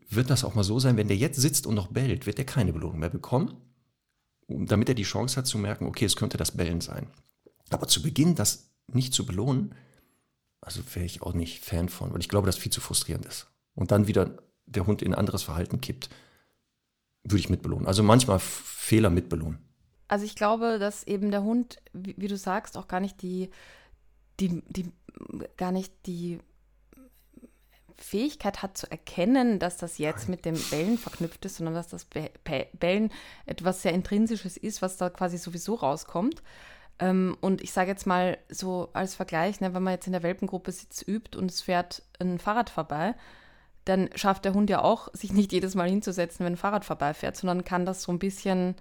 wird 0.10 0.30
das 0.30 0.44
auch 0.44 0.56
mal 0.56 0.64
so 0.64 0.80
sein, 0.80 0.98
wenn 0.98 1.08
der 1.08 1.18
jetzt 1.18 1.40
sitzt 1.40 1.68
und 1.68 1.76
noch 1.76 1.88
bellt, 1.88 2.26
wird 2.26 2.40
er 2.40 2.46
keine 2.46 2.74
Belohnung 2.74 3.00
mehr 3.00 3.10
bekommen 3.10 3.56
damit 4.48 4.90
er 4.90 4.96
die 4.96 5.04
Chance 5.04 5.38
hat 5.38 5.48
zu 5.48 5.58
merken, 5.58 5.86
okay, 5.88 6.06
es 6.06 6.16
könnte 6.16 6.38
das 6.38 6.52
Bellen 6.52 6.82
sein. 6.82 7.08
Aber 7.70 7.88
zu 7.88 8.02
Beginn 8.02 8.36
das 8.36 8.70
nicht 8.88 9.14
zu 9.14 9.26
belohnen, 9.26 9.74
also 10.62 10.82
wäre 10.94 11.06
ich 11.06 11.22
auch 11.22 11.34
nicht 11.34 11.64
Fan 11.64 11.90
von, 11.90 12.14
weil 12.14 12.22
ich 12.22 12.30
glaube, 12.30 12.46
dass 12.46 12.58
viel 12.58 12.72
zu 12.72 12.82
frustrierend 12.82 13.26
ist. 13.26 13.48
Und 13.74 13.92
dann 13.92 14.08
wieder 14.08 14.38
der 14.66 14.86
Hund 14.88 15.02
in 15.02 15.14
ein 15.14 15.20
anderes 15.20 15.44
Verhalten 15.44 15.82
kippt, 15.82 16.10
würde 17.24 17.40
ich 17.40 17.50
mitbelohnen. 17.50 17.88
Also 17.88 18.04
manchmal 18.04 18.40
Fehler 18.40 19.10
mitbelohnen. 19.10 19.60
Also 20.08 20.26
ich 20.26 20.36
glaube, 20.36 20.80
dass 20.80 21.06
eben 21.06 21.32
der 21.32 21.44
Hund, 21.44 21.78
wie, 21.94 22.16
wie 22.18 22.28
du 22.28 22.38
sagst, 22.38 22.78
auch 22.78 22.88
gar 22.88 23.00
nicht 23.00 23.22
die, 23.22 23.50
die, 24.40 24.64
die, 24.68 24.92
gar 25.58 25.72
nicht 25.72 25.94
die 26.06 26.40
Fähigkeit 27.98 28.62
hat 28.62 28.78
zu 28.78 28.90
erkennen, 28.92 29.60
dass 29.60 29.78
das 29.78 29.98
jetzt 29.98 30.28
mit 30.28 30.46
dem 30.46 30.56
Bellen 30.70 30.98
verknüpft 30.98 31.46
ist, 31.46 31.58
sondern 31.58 31.76
dass 31.76 31.88
das 31.88 32.06
Bellen 32.06 33.12
etwas 33.46 33.82
sehr 33.82 33.94
Intrinsisches 33.94 34.58
ist, 34.58 34.82
was 34.82 34.98
da 34.98 35.10
quasi 35.10 35.38
sowieso 35.38 35.76
rauskommt. 35.76 36.44
Ähm, 37.00 37.38
und 37.42 37.62
ich 37.62 37.72
sage 37.72 37.92
jetzt 37.92 38.06
mal 38.06 38.38
so 38.50 38.90
als 38.94 39.16
Vergleich, 39.16 39.60
ne, 39.60 39.74
wenn 39.74 39.84
man 39.84 39.94
jetzt 39.94 40.08
in 40.08 40.14
der 40.14 40.24
Welpengruppe 40.24 40.72
sitzt, 40.72 41.08
übt 41.08 41.38
und 41.38 41.52
es 41.52 41.62
fährt 41.62 42.04
ein 42.20 42.40
Fahrrad 42.40 42.70
vorbei, 42.70 43.16
dann 43.86 44.10
schafft 44.16 44.46
der 44.46 44.54
Hund 44.54 44.70
ja 44.70 44.82
auch, 44.82 45.10
sich 45.14 45.32
nicht 45.32 45.52
jedes 45.52 45.76
Mal 45.76 45.90
hinzusetzen, 45.90 46.46
wenn 46.46 46.54
ein 46.54 46.58
Fahrrad 46.58 46.86
vorbeifährt, 46.86 47.38
sondern 47.38 47.64
kann 47.64 47.86
das 47.86 48.04
so 48.04 48.12
ein 48.12 48.20
bisschen, 48.20 48.76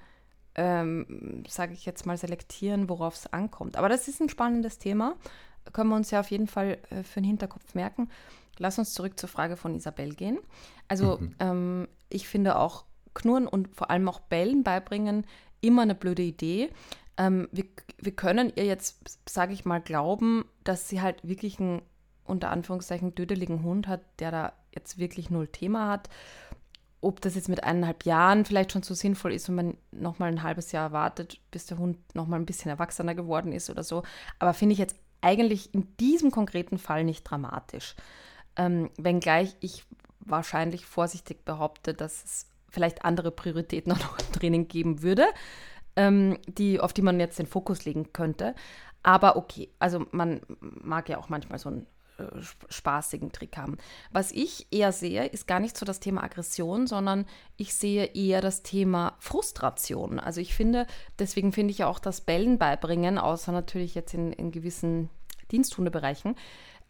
ähm, 0.55 1.45
sage 1.49 1.73
ich 1.73 1.85
jetzt 1.85 2.07
mal, 2.07 2.17
selektieren, 2.17 2.88
worauf 2.88 3.14
es 3.17 3.33
ankommt. 3.33 3.77
Aber 3.77 3.88
das 3.88 4.09
ist 4.09 4.21
ein 4.21 4.29
spannendes 4.29 4.79
Thema. 4.79 5.17
Können 5.73 5.90
wir 5.90 5.97
uns 5.97 6.11
ja 6.11 6.21
auf 6.21 6.31
jeden 6.31 6.47
Fall 6.47 6.79
äh, 6.90 7.03
für 7.03 7.21
den 7.21 7.25
Hinterkopf 7.25 7.75
merken. 7.75 8.09
Lass 8.59 8.79
uns 8.79 8.95
zurück 8.95 9.19
zur 9.19 9.29
Frage 9.29 9.57
von 9.57 9.75
Isabel 9.75 10.14
gehen. 10.14 10.38
Also 10.88 11.19
mhm. 11.19 11.35
ähm, 11.40 11.88
ich 12.09 12.29
finde 12.29 12.57
auch 12.57 12.85
Knurren 13.14 13.47
und 13.47 13.75
vor 13.75 13.90
allem 13.90 14.09
auch 14.09 14.21
Bellen 14.21 14.62
beibringen 14.62 15.27
immer 15.61 15.83
eine 15.83 15.95
blöde 15.95 16.23
Idee. 16.23 16.71
Ähm, 17.17 17.49
wir, 17.53 17.64
wir 17.99 18.12
können 18.12 18.53
ihr 18.55 18.64
jetzt, 18.64 19.19
sage 19.29 19.53
ich 19.53 19.64
mal, 19.64 19.81
glauben, 19.81 20.45
dass 20.62 20.88
sie 20.88 21.01
halt 21.01 21.27
wirklich 21.27 21.59
einen 21.59 21.83
unter 22.25 22.51
Anführungszeichen 22.51 23.14
dödeligen 23.14 23.62
Hund 23.62 23.87
hat, 23.87 24.01
der 24.19 24.31
da 24.31 24.53
jetzt 24.75 24.99
wirklich 24.99 25.31
null 25.31 25.47
Thema 25.47 25.90
hat. 25.90 26.09
Ob 27.05 27.21
das 27.21 27.35
jetzt 27.35 27.49
mit 27.49 27.62
eineinhalb 27.64 28.05
Jahren 28.05 28.45
vielleicht 28.45 28.73
schon 28.73 28.83
so 28.83 28.95
sinnvoll 28.95 29.33
ist, 29.33 29.49
wenn 29.49 29.55
man 29.55 29.77
nochmal 29.93 30.31
ein 30.31 30.43
halbes 30.43 30.73
Jahr 30.73 30.93
wartet, 30.93 31.38
bis 31.51 31.67
der 31.67 31.79
Hund 31.79 31.99
nochmal 32.14 32.40
ein 32.40 32.47
bisschen 32.47 32.71
erwachsener 32.71 33.14
geworden 33.14 33.53
ist 33.53 33.69
oder 33.69 33.85
so. 33.85 34.03
Aber 34.38 34.55
finde 34.55 34.73
ich 34.73 34.79
jetzt 34.79 34.97
eigentlich 35.21 35.75
in 35.75 35.95
diesem 35.99 36.31
konkreten 36.31 36.79
Fall 36.79 37.05
nicht 37.05 37.25
dramatisch. 37.25 37.95
Ähm, 38.57 38.90
wenngleich 38.97 39.57
ich 39.61 39.85
wahrscheinlich 40.21 40.87
vorsichtig 40.87 41.45
behaupte, 41.45 41.93
dass 41.93 42.25
es 42.25 42.47
vielleicht 42.69 43.05
andere 43.05 43.31
Prioritäten 43.31 43.93
auch 43.93 43.99
noch 43.99 44.19
im 44.19 44.33
Training 44.33 44.69
geben 44.69 45.03
würde, 45.03 45.27
ähm, 45.97 46.38
die, 46.47 46.81
auf 46.81 46.93
die 46.93 47.03
man 47.03 47.21
jetzt 47.21 47.38
den 47.38 47.47
Fokus 47.47 47.85
legen 47.85 48.12
könnte. 48.12 48.55
Aber 49.03 49.37
okay, 49.37 49.69
also 49.79 50.07
man 50.12 50.40
mag 50.61 51.11
ja 51.11 51.19
auch 51.19 51.29
manchmal 51.29 51.59
so 51.59 51.71
äh, 51.71 51.85
spaßigen 52.68 53.33
Trick 53.33 53.57
haben. 53.57 53.77
Was 54.12 54.31
ich 54.33 54.68
eher 54.70 54.92
sehe, 54.92 55.27
ist 55.27 55.46
gar 55.46 55.61
nicht 55.61 55.77
so 55.77 55.85
das 55.85 56.00
Thema 56.00 56.22
Aggression, 56.22 56.87
sondern 56.87 57.27
ich 57.57 57.74
sehe 57.74 58.07
eher 58.14 58.40
das 58.40 58.62
Thema 58.62 59.16
Frustration. 59.18 60.18
Also 60.20 60.40
ich 60.40 60.55
finde, 60.55 60.87
deswegen 61.18 61.53
finde 61.53 61.72
ich 61.72 61.79
ja 61.79 61.87
auch 61.88 61.98
das 61.98 62.20
Bellen 62.20 62.59
beibringen, 62.59 63.18
außer 63.18 63.53
natürlich 63.53 63.94
jetzt 63.94 64.14
in, 64.14 64.33
in 64.33 64.53
gewissen 64.53 65.11
Diensthundebereichen, 65.50 66.37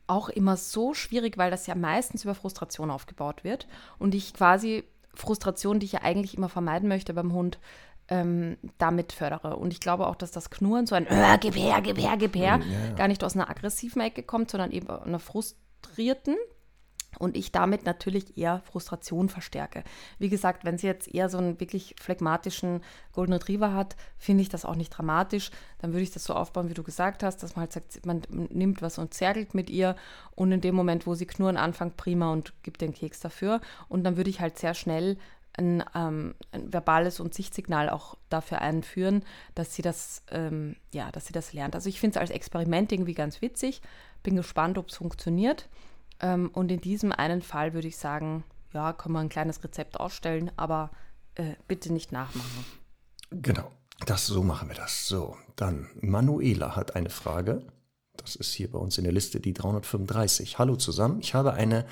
auch 0.06 0.28
immer 0.28 0.56
so 0.56 0.92
schwierig, 0.92 1.38
weil 1.38 1.50
das 1.50 1.66
ja 1.66 1.74
meistens 1.74 2.24
über 2.24 2.34
Frustration 2.34 2.90
aufgebaut 2.90 3.44
wird 3.44 3.66
und 3.98 4.14
ich 4.14 4.34
quasi 4.34 4.84
Frustration, 5.14 5.78
die 5.78 5.86
ich 5.86 5.92
ja 5.92 6.02
eigentlich 6.02 6.36
immer 6.36 6.48
vermeiden 6.48 6.88
möchte 6.88 7.14
beim 7.14 7.32
Hund, 7.32 7.58
ähm, 8.08 8.56
damit 8.78 9.12
fördere. 9.12 9.56
Und 9.56 9.72
ich 9.72 9.80
glaube 9.80 10.06
auch, 10.06 10.16
dass 10.16 10.30
das 10.30 10.50
Knurren 10.50 10.86
so 10.86 10.94
ein 10.94 11.06
äh, 11.06 11.38
gib 11.40 11.56
her, 11.56 11.80
gib 11.82 11.98
her, 11.98 12.16
gib 12.16 12.36
her, 12.36 12.60
Ja, 12.60 12.88
ja. 12.88 12.94
gar 12.94 13.08
nicht 13.08 13.24
aus 13.24 13.34
einer 13.34 13.48
aggressiven 13.48 14.02
Ecke 14.02 14.22
kommt, 14.22 14.50
sondern 14.50 14.72
eben 14.72 14.88
aus 14.88 15.02
einer 15.02 15.18
frustrierten 15.18 16.36
und 17.18 17.36
ich 17.36 17.52
damit 17.52 17.84
natürlich 17.84 18.36
eher 18.36 18.60
Frustration 18.70 19.28
verstärke. 19.28 19.84
Wie 20.18 20.28
gesagt, 20.28 20.64
wenn 20.64 20.78
sie 20.78 20.86
jetzt 20.86 21.12
eher 21.12 21.28
so 21.28 21.38
einen 21.38 21.60
wirklich 21.60 21.94
phlegmatischen 22.00 22.82
Golden 23.12 23.32
Retriever 23.32 23.72
hat, 23.72 23.96
finde 24.18 24.42
ich 24.42 24.48
das 24.48 24.64
auch 24.64 24.74
nicht 24.74 24.90
dramatisch. 24.90 25.50
Dann 25.78 25.92
würde 25.92 26.02
ich 26.02 26.10
das 26.10 26.24
so 26.24 26.34
aufbauen, 26.34 26.68
wie 26.68 26.74
du 26.74 26.82
gesagt 26.82 27.22
hast, 27.22 27.42
dass 27.42 27.56
man 27.56 27.62
halt 27.62 27.72
sagt, 27.72 28.04
man 28.04 28.22
nimmt 28.28 28.82
was 28.82 28.98
und 28.98 29.14
zergelt 29.14 29.54
mit 29.54 29.70
ihr 29.70 29.96
und 30.34 30.52
in 30.52 30.60
dem 30.60 30.74
Moment, 30.74 31.06
wo 31.06 31.14
sie 31.14 31.26
knurren 31.26 31.56
anfängt, 31.56 31.96
prima 31.96 32.32
und 32.32 32.52
gibt 32.62 32.80
den 32.80 32.92
Keks 32.94 33.20
dafür. 33.20 33.60
Und 33.88 34.04
dann 34.04 34.16
würde 34.16 34.30
ich 34.30 34.40
halt 34.40 34.58
sehr 34.58 34.74
schnell 34.74 35.16
ein, 35.56 35.84
ähm, 35.94 36.34
ein 36.52 36.72
verbales 36.72 37.20
und 37.20 37.34
Sichtsignal 37.34 37.88
auch 37.88 38.16
dafür 38.28 38.60
einführen, 38.60 39.24
dass 39.54 39.74
sie 39.74 39.82
das, 39.82 40.22
ähm, 40.30 40.76
ja, 40.92 41.10
dass 41.12 41.26
sie 41.26 41.32
das 41.32 41.52
lernt. 41.52 41.74
Also 41.74 41.88
ich 41.88 42.00
finde 42.00 42.16
es 42.16 42.20
als 42.20 42.30
Experiment 42.30 42.92
irgendwie 42.92 43.14
ganz 43.14 43.40
witzig. 43.40 43.80
Bin 44.22 44.36
gespannt, 44.36 44.78
ob 44.78 44.88
es 44.88 44.96
funktioniert. 44.96 45.68
Ähm, 46.20 46.50
und 46.52 46.70
in 46.70 46.80
diesem 46.80 47.12
einen 47.12 47.42
Fall 47.42 47.72
würde 47.74 47.88
ich 47.88 47.96
sagen, 47.96 48.44
ja, 48.72 48.92
kann 48.92 49.12
man 49.12 49.26
ein 49.26 49.30
kleines 49.30 49.62
Rezept 49.62 50.00
ausstellen, 50.00 50.50
aber 50.56 50.90
äh, 51.36 51.54
bitte 51.68 51.92
nicht 51.92 52.12
nachmachen. 52.12 52.64
Genau, 53.30 53.70
das, 54.06 54.26
so 54.26 54.42
machen 54.42 54.68
wir 54.68 54.76
das. 54.76 55.06
So, 55.06 55.36
dann 55.56 55.88
Manuela 56.00 56.76
hat 56.76 56.96
eine 56.96 57.10
Frage. 57.10 57.64
Das 58.16 58.36
ist 58.36 58.52
hier 58.52 58.70
bei 58.70 58.78
uns 58.78 58.98
in 58.98 59.04
der 59.04 59.12
Liste 59.12 59.40
die 59.40 59.52
335. 59.52 60.58
Hallo 60.58 60.76
zusammen, 60.76 61.20
ich 61.20 61.34
habe 61.34 61.54
eine 61.54 61.84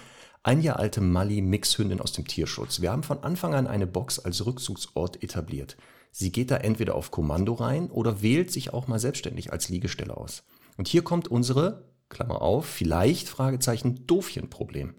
ein 0.42 0.60
Jahr 0.60 0.78
alte 0.78 1.00
Mali-Mixhündin 1.00 2.00
aus 2.00 2.12
dem 2.12 2.26
Tierschutz. 2.26 2.80
Wir 2.80 2.90
haben 2.90 3.04
von 3.04 3.22
Anfang 3.22 3.54
an 3.54 3.66
eine 3.66 3.86
Box 3.86 4.18
als 4.18 4.44
Rückzugsort 4.44 5.22
etabliert. 5.22 5.76
Sie 6.10 6.32
geht 6.32 6.50
da 6.50 6.56
entweder 6.56 6.94
auf 6.94 7.10
Kommando 7.10 7.54
rein 7.54 7.90
oder 7.90 8.22
wählt 8.22 8.50
sich 8.50 8.72
auch 8.72 8.88
mal 8.88 8.98
selbstständig 8.98 9.52
als 9.52 9.68
Liegestelle 9.68 10.16
aus. 10.16 10.42
Und 10.76 10.88
hier 10.88 11.02
kommt 11.02 11.28
unsere, 11.28 11.84
Klammer 12.08 12.42
auf, 12.42 12.66
vielleicht, 12.66 13.28
Fragezeichen, 13.28 14.06
Doofchen-Problem. 14.06 14.94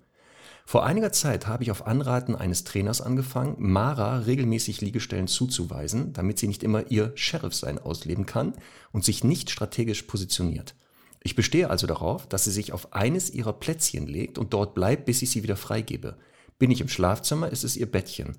Vor 0.66 0.86
einiger 0.86 1.12
Zeit 1.12 1.46
habe 1.46 1.64
ich 1.64 1.72
auf 1.72 1.86
Anraten 1.86 2.36
eines 2.36 2.64
Trainers 2.64 3.02
angefangen, 3.02 3.56
Mara 3.60 4.20
regelmäßig 4.20 4.80
Liegestellen 4.80 5.28
zuzuweisen, 5.28 6.14
damit 6.14 6.40
sie 6.40 6.48
nicht 6.48 6.64
immer 6.64 6.90
ihr 6.90 7.12
Sheriff-Sein 7.16 7.80
ausleben 7.80 8.26
kann 8.26 8.54
und 8.94 9.04
sich 9.04 9.26
nicht 9.26 9.50
strategisch 9.52 10.04
positioniert. 10.04 10.74
Ich 11.24 11.36
bestehe 11.36 11.70
also 11.70 11.88
darauf, 11.88 12.28
dass 12.28 12.44
sie 12.44 12.52
sich 12.52 12.74
auf 12.74 12.94
eines 12.94 13.30
ihrer 13.30 13.54
Plätzchen 13.54 14.08
legt 14.08 14.38
und 14.38 14.54
dort 14.54 14.76
bleibt, 14.76 15.06
bis 15.06 15.22
ich 15.22 15.32
sie 15.32 15.44
wieder 15.44 15.56
freigebe. 15.56 16.18
Bin 16.60 16.70
ich 16.70 16.82
im 16.82 16.90
Schlafzimmer, 16.90 17.50
ist 17.50 17.64
es 17.64 17.78
ihr 17.78 17.90
Bettchen. 17.90 18.38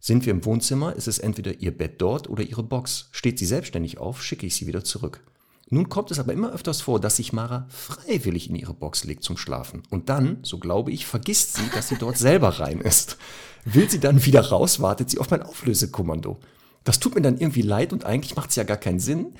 Sind 0.00 0.26
wir 0.26 0.32
im 0.32 0.44
Wohnzimmer, 0.44 0.96
ist 0.96 1.08
es 1.08 1.18
entweder 1.18 1.60
ihr 1.60 1.76
Bett 1.76 2.00
dort 2.00 2.28
oder 2.28 2.42
ihre 2.42 2.62
Box. 2.62 3.08
Steht 3.12 3.38
sie 3.38 3.46
selbstständig 3.46 3.98
auf, 3.98 4.22
schicke 4.22 4.46
ich 4.46 4.54
sie 4.54 4.66
wieder 4.66 4.84
zurück. 4.84 5.22
Nun 5.70 5.88
kommt 5.88 6.10
es 6.10 6.18
aber 6.18 6.32
immer 6.32 6.52
öfters 6.52 6.82
vor, 6.82 7.00
dass 7.00 7.16
sich 7.16 7.32
Mara 7.32 7.66
freiwillig 7.68 8.50
in 8.50 8.56
ihre 8.56 8.74
Box 8.74 9.04
legt 9.04 9.24
zum 9.24 9.36
Schlafen. 9.36 9.82
Und 9.90 10.08
dann, 10.08 10.38
so 10.42 10.58
glaube 10.58 10.92
ich, 10.92 11.06
vergisst 11.06 11.54
sie, 11.56 11.68
dass 11.74 11.88
sie 11.88 11.96
dort 11.96 12.18
selber 12.18 12.60
rein 12.60 12.80
ist. 12.80 13.16
Will 13.64 13.88
sie 13.88 14.00
dann 14.00 14.24
wieder 14.24 14.42
raus, 14.42 14.80
wartet 14.80 15.10
sie 15.10 15.18
auf 15.18 15.30
mein 15.30 15.42
Auflösekommando. 15.42 16.38
Das 16.84 17.00
tut 17.00 17.14
mir 17.14 17.22
dann 17.22 17.38
irgendwie 17.38 17.62
leid 17.62 17.92
und 17.92 18.04
eigentlich 18.04 18.36
macht 18.36 18.50
es 18.50 18.56
ja 18.56 18.64
gar 18.64 18.76
keinen 18.76 19.00
Sinn, 19.00 19.34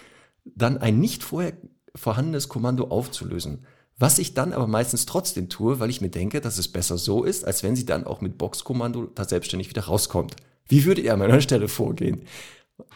dann 0.44 0.78
ein 0.78 0.98
nicht 0.98 1.22
vorher 1.22 1.52
vorhandenes 1.96 2.48
Kommando 2.48 2.88
aufzulösen. 2.88 3.66
Was 3.98 4.18
ich 4.18 4.34
dann 4.34 4.52
aber 4.52 4.66
meistens 4.66 5.06
trotzdem 5.06 5.48
tue, 5.48 5.78
weil 5.78 5.90
ich 5.90 6.00
mir 6.00 6.10
denke, 6.10 6.40
dass 6.40 6.58
es 6.58 6.68
besser 6.68 6.98
so 6.98 7.22
ist, 7.22 7.44
als 7.44 7.62
wenn 7.62 7.76
sie 7.76 7.86
dann 7.86 8.04
auch 8.04 8.20
mit 8.20 8.38
Boxkommando 8.38 9.04
da 9.14 9.24
selbstständig 9.24 9.70
wieder 9.70 9.84
rauskommt. 9.84 10.34
Wie 10.66 10.84
würdet 10.84 11.04
ihr 11.04 11.12
an 11.12 11.20
meiner 11.20 11.40
Stelle 11.40 11.68
vorgehen? 11.68 12.22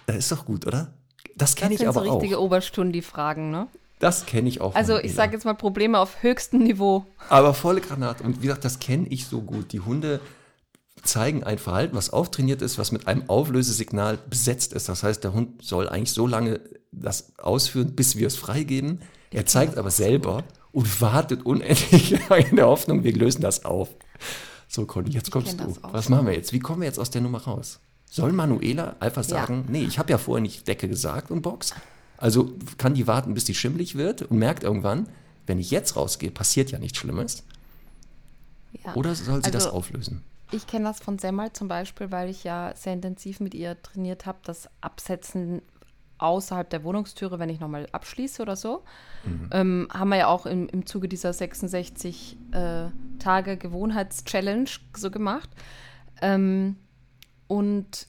Das 0.06 0.16
ist 0.16 0.32
doch 0.32 0.44
gut, 0.44 0.66
oder? 0.66 0.94
Das 1.36 1.54
kenne 1.54 1.74
ich 1.74 1.78
sind 1.78 1.88
aber 1.88 2.04
so 2.04 2.10
richtige 2.10 2.38
auch. 2.38 2.42
Oberstunden-Fragen, 2.42 3.50
ne? 3.50 3.68
Das 4.00 4.26
kenne 4.26 4.48
ich 4.48 4.60
auch. 4.60 4.74
Also 4.74 4.98
ich 4.98 5.14
sage 5.14 5.32
jetzt 5.32 5.44
mal 5.44 5.54
Probleme 5.54 5.98
auf 5.98 6.22
höchstem 6.22 6.62
Niveau. 6.62 7.04
Aber 7.28 7.52
volle 7.52 7.80
Granate. 7.80 8.22
Und 8.22 8.42
wie 8.42 8.46
gesagt, 8.46 8.64
das 8.64 8.78
kenne 8.78 9.06
ich 9.08 9.26
so 9.26 9.40
gut. 9.40 9.72
Die 9.72 9.80
Hunde 9.80 10.20
zeigen 11.02 11.44
ein 11.44 11.58
Verhalten, 11.58 11.96
was 11.96 12.10
auftrainiert 12.10 12.62
ist, 12.62 12.78
was 12.78 12.92
mit 12.92 13.06
einem 13.06 13.28
Auflösesignal 13.28 14.18
besetzt 14.28 14.72
ist. 14.72 14.88
Das 14.88 15.02
heißt, 15.02 15.22
der 15.24 15.32
Hund 15.32 15.62
soll 15.64 15.88
eigentlich 15.88 16.12
so 16.12 16.26
lange 16.26 16.60
das 16.92 17.32
ausführen, 17.38 17.94
bis 17.94 18.16
wir 18.16 18.26
es 18.26 18.36
freigeben. 18.36 19.00
Er 19.30 19.46
zeigt 19.46 19.76
aber 19.76 19.90
selber 19.90 20.44
und 20.72 21.00
wartet 21.00 21.44
unendlich 21.44 22.12
in 22.50 22.56
der 22.56 22.66
Hoffnung, 22.66 23.04
wir 23.04 23.12
lösen 23.14 23.42
das 23.42 23.64
auf. 23.64 23.90
So, 24.68 24.84
Conny, 24.86 25.10
jetzt 25.10 25.30
kommst 25.30 25.58
du. 25.60 25.64
das. 25.64 25.78
Was 25.82 26.08
machen 26.08 26.26
wir 26.26 26.34
jetzt? 26.34 26.52
Wie 26.52 26.58
kommen 26.58 26.80
wir 26.82 26.86
jetzt 26.86 26.98
aus 26.98 27.10
der 27.10 27.20
Nummer 27.22 27.38
raus? 27.42 27.80
Soll 28.10 28.32
Manuela 28.32 28.96
einfach 29.00 29.22
Ja. 29.22 29.28
sagen, 29.28 29.66
nee, 29.68 29.82
ich 29.84 29.98
habe 29.98 30.10
ja 30.10 30.18
vorher 30.18 30.42
nicht 30.42 30.66
Decke 30.68 30.88
gesagt 30.88 31.30
und 31.30 31.42
Box. 31.42 31.74
Also 32.16 32.52
kann 32.78 32.94
die 32.94 33.06
warten, 33.06 33.34
bis 33.34 33.44
die 33.44 33.54
schimmelig 33.54 33.94
wird 33.96 34.22
und 34.22 34.38
merkt 34.38 34.64
irgendwann, 34.64 35.08
wenn 35.46 35.58
ich 35.58 35.70
jetzt 35.70 35.96
rausgehe, 35.96 36.30
passiert 36.30 36.70
ja 36.70 36.78
nichts 36.78 36.98
Schlimmes. 36.98 37.44
Ja. 38.84 38.94
Oder 38.94 39.14
soll 39.14 39.42
sie 39.44 39.50
das 39.50 39.66
Also, 39.66 39.76
auflösen? 39.76 40.22
Ich 40.50 40.66
kenne 40.66 40.86
das 40.86 41.00
von 41.00 41.18
Semmel 41.18 41.52
zum 41.52 41.68
Beispiel, 41.68 42.10
weil 42.10 42.30
ich 42.30 42.44
ja 42.44 42.72
sehr 42.74 42.94
intensiv 42.94 43.40
mit 43.40 43.54
ihr 43.54 43.80
trainiert 43.82 44.24
habe, 44.26 44.38
das 44.44 44.68
Absetzen 44.80 45.62
außerhalb 46.18 46.68
der 46.68 46.84
Wohnungstüre, 46.84 47.38
wenn 47.38 47.48
ich 47.48 47.60
nochmal 47.60 47.86
abschließe 47.92 48.42
oder 48.42 48.56
so. 48.56 48.82
Ähm, 49.52 49.88
haben 49.92 50.08
wir 50.08 50.16
ja 50.16 50.26
auch 50.26 50.46
im, 50.46 50.68
im 50.68 50.86
Zuge 50.86 51.08
dieser 51.08 51.32
66 51.32 52.36
äh, 52.52 52.86
Tage 53.18 53.56
Gewohnheitschallenge 53.56 54.70
so 54.96 55.10
gemacht. 55.10 55.50
Ähm, 56.20 56.76
und 57.46 58.06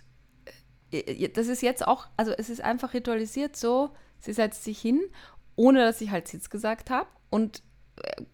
äh, 0.91 1.29
das 1.29 1.47
ist 1.47 1.61
jetzt 1.61 1.87
auch, 1.87 2.07
also 2.17 2.31
es 2.31 2.49
ist 2.49 2.61
einfach 2.61 2.93
ritualisiert 2.93 3.55
so, 3.55 3.91
sie 4.19 4.33
setzt 4.33 4.63
sich 4.63 4.79
hin, 4.79 5.01
ohne 5.55 5.79
dass 5.79 6.01
ich 6.01 6.09
halt 6.09 6.27
Sitz 6.27 6.49
gesagt 6.49 6.89
habe 6.89 7.07
und 7.29 7.59
äh, 7.59 7.61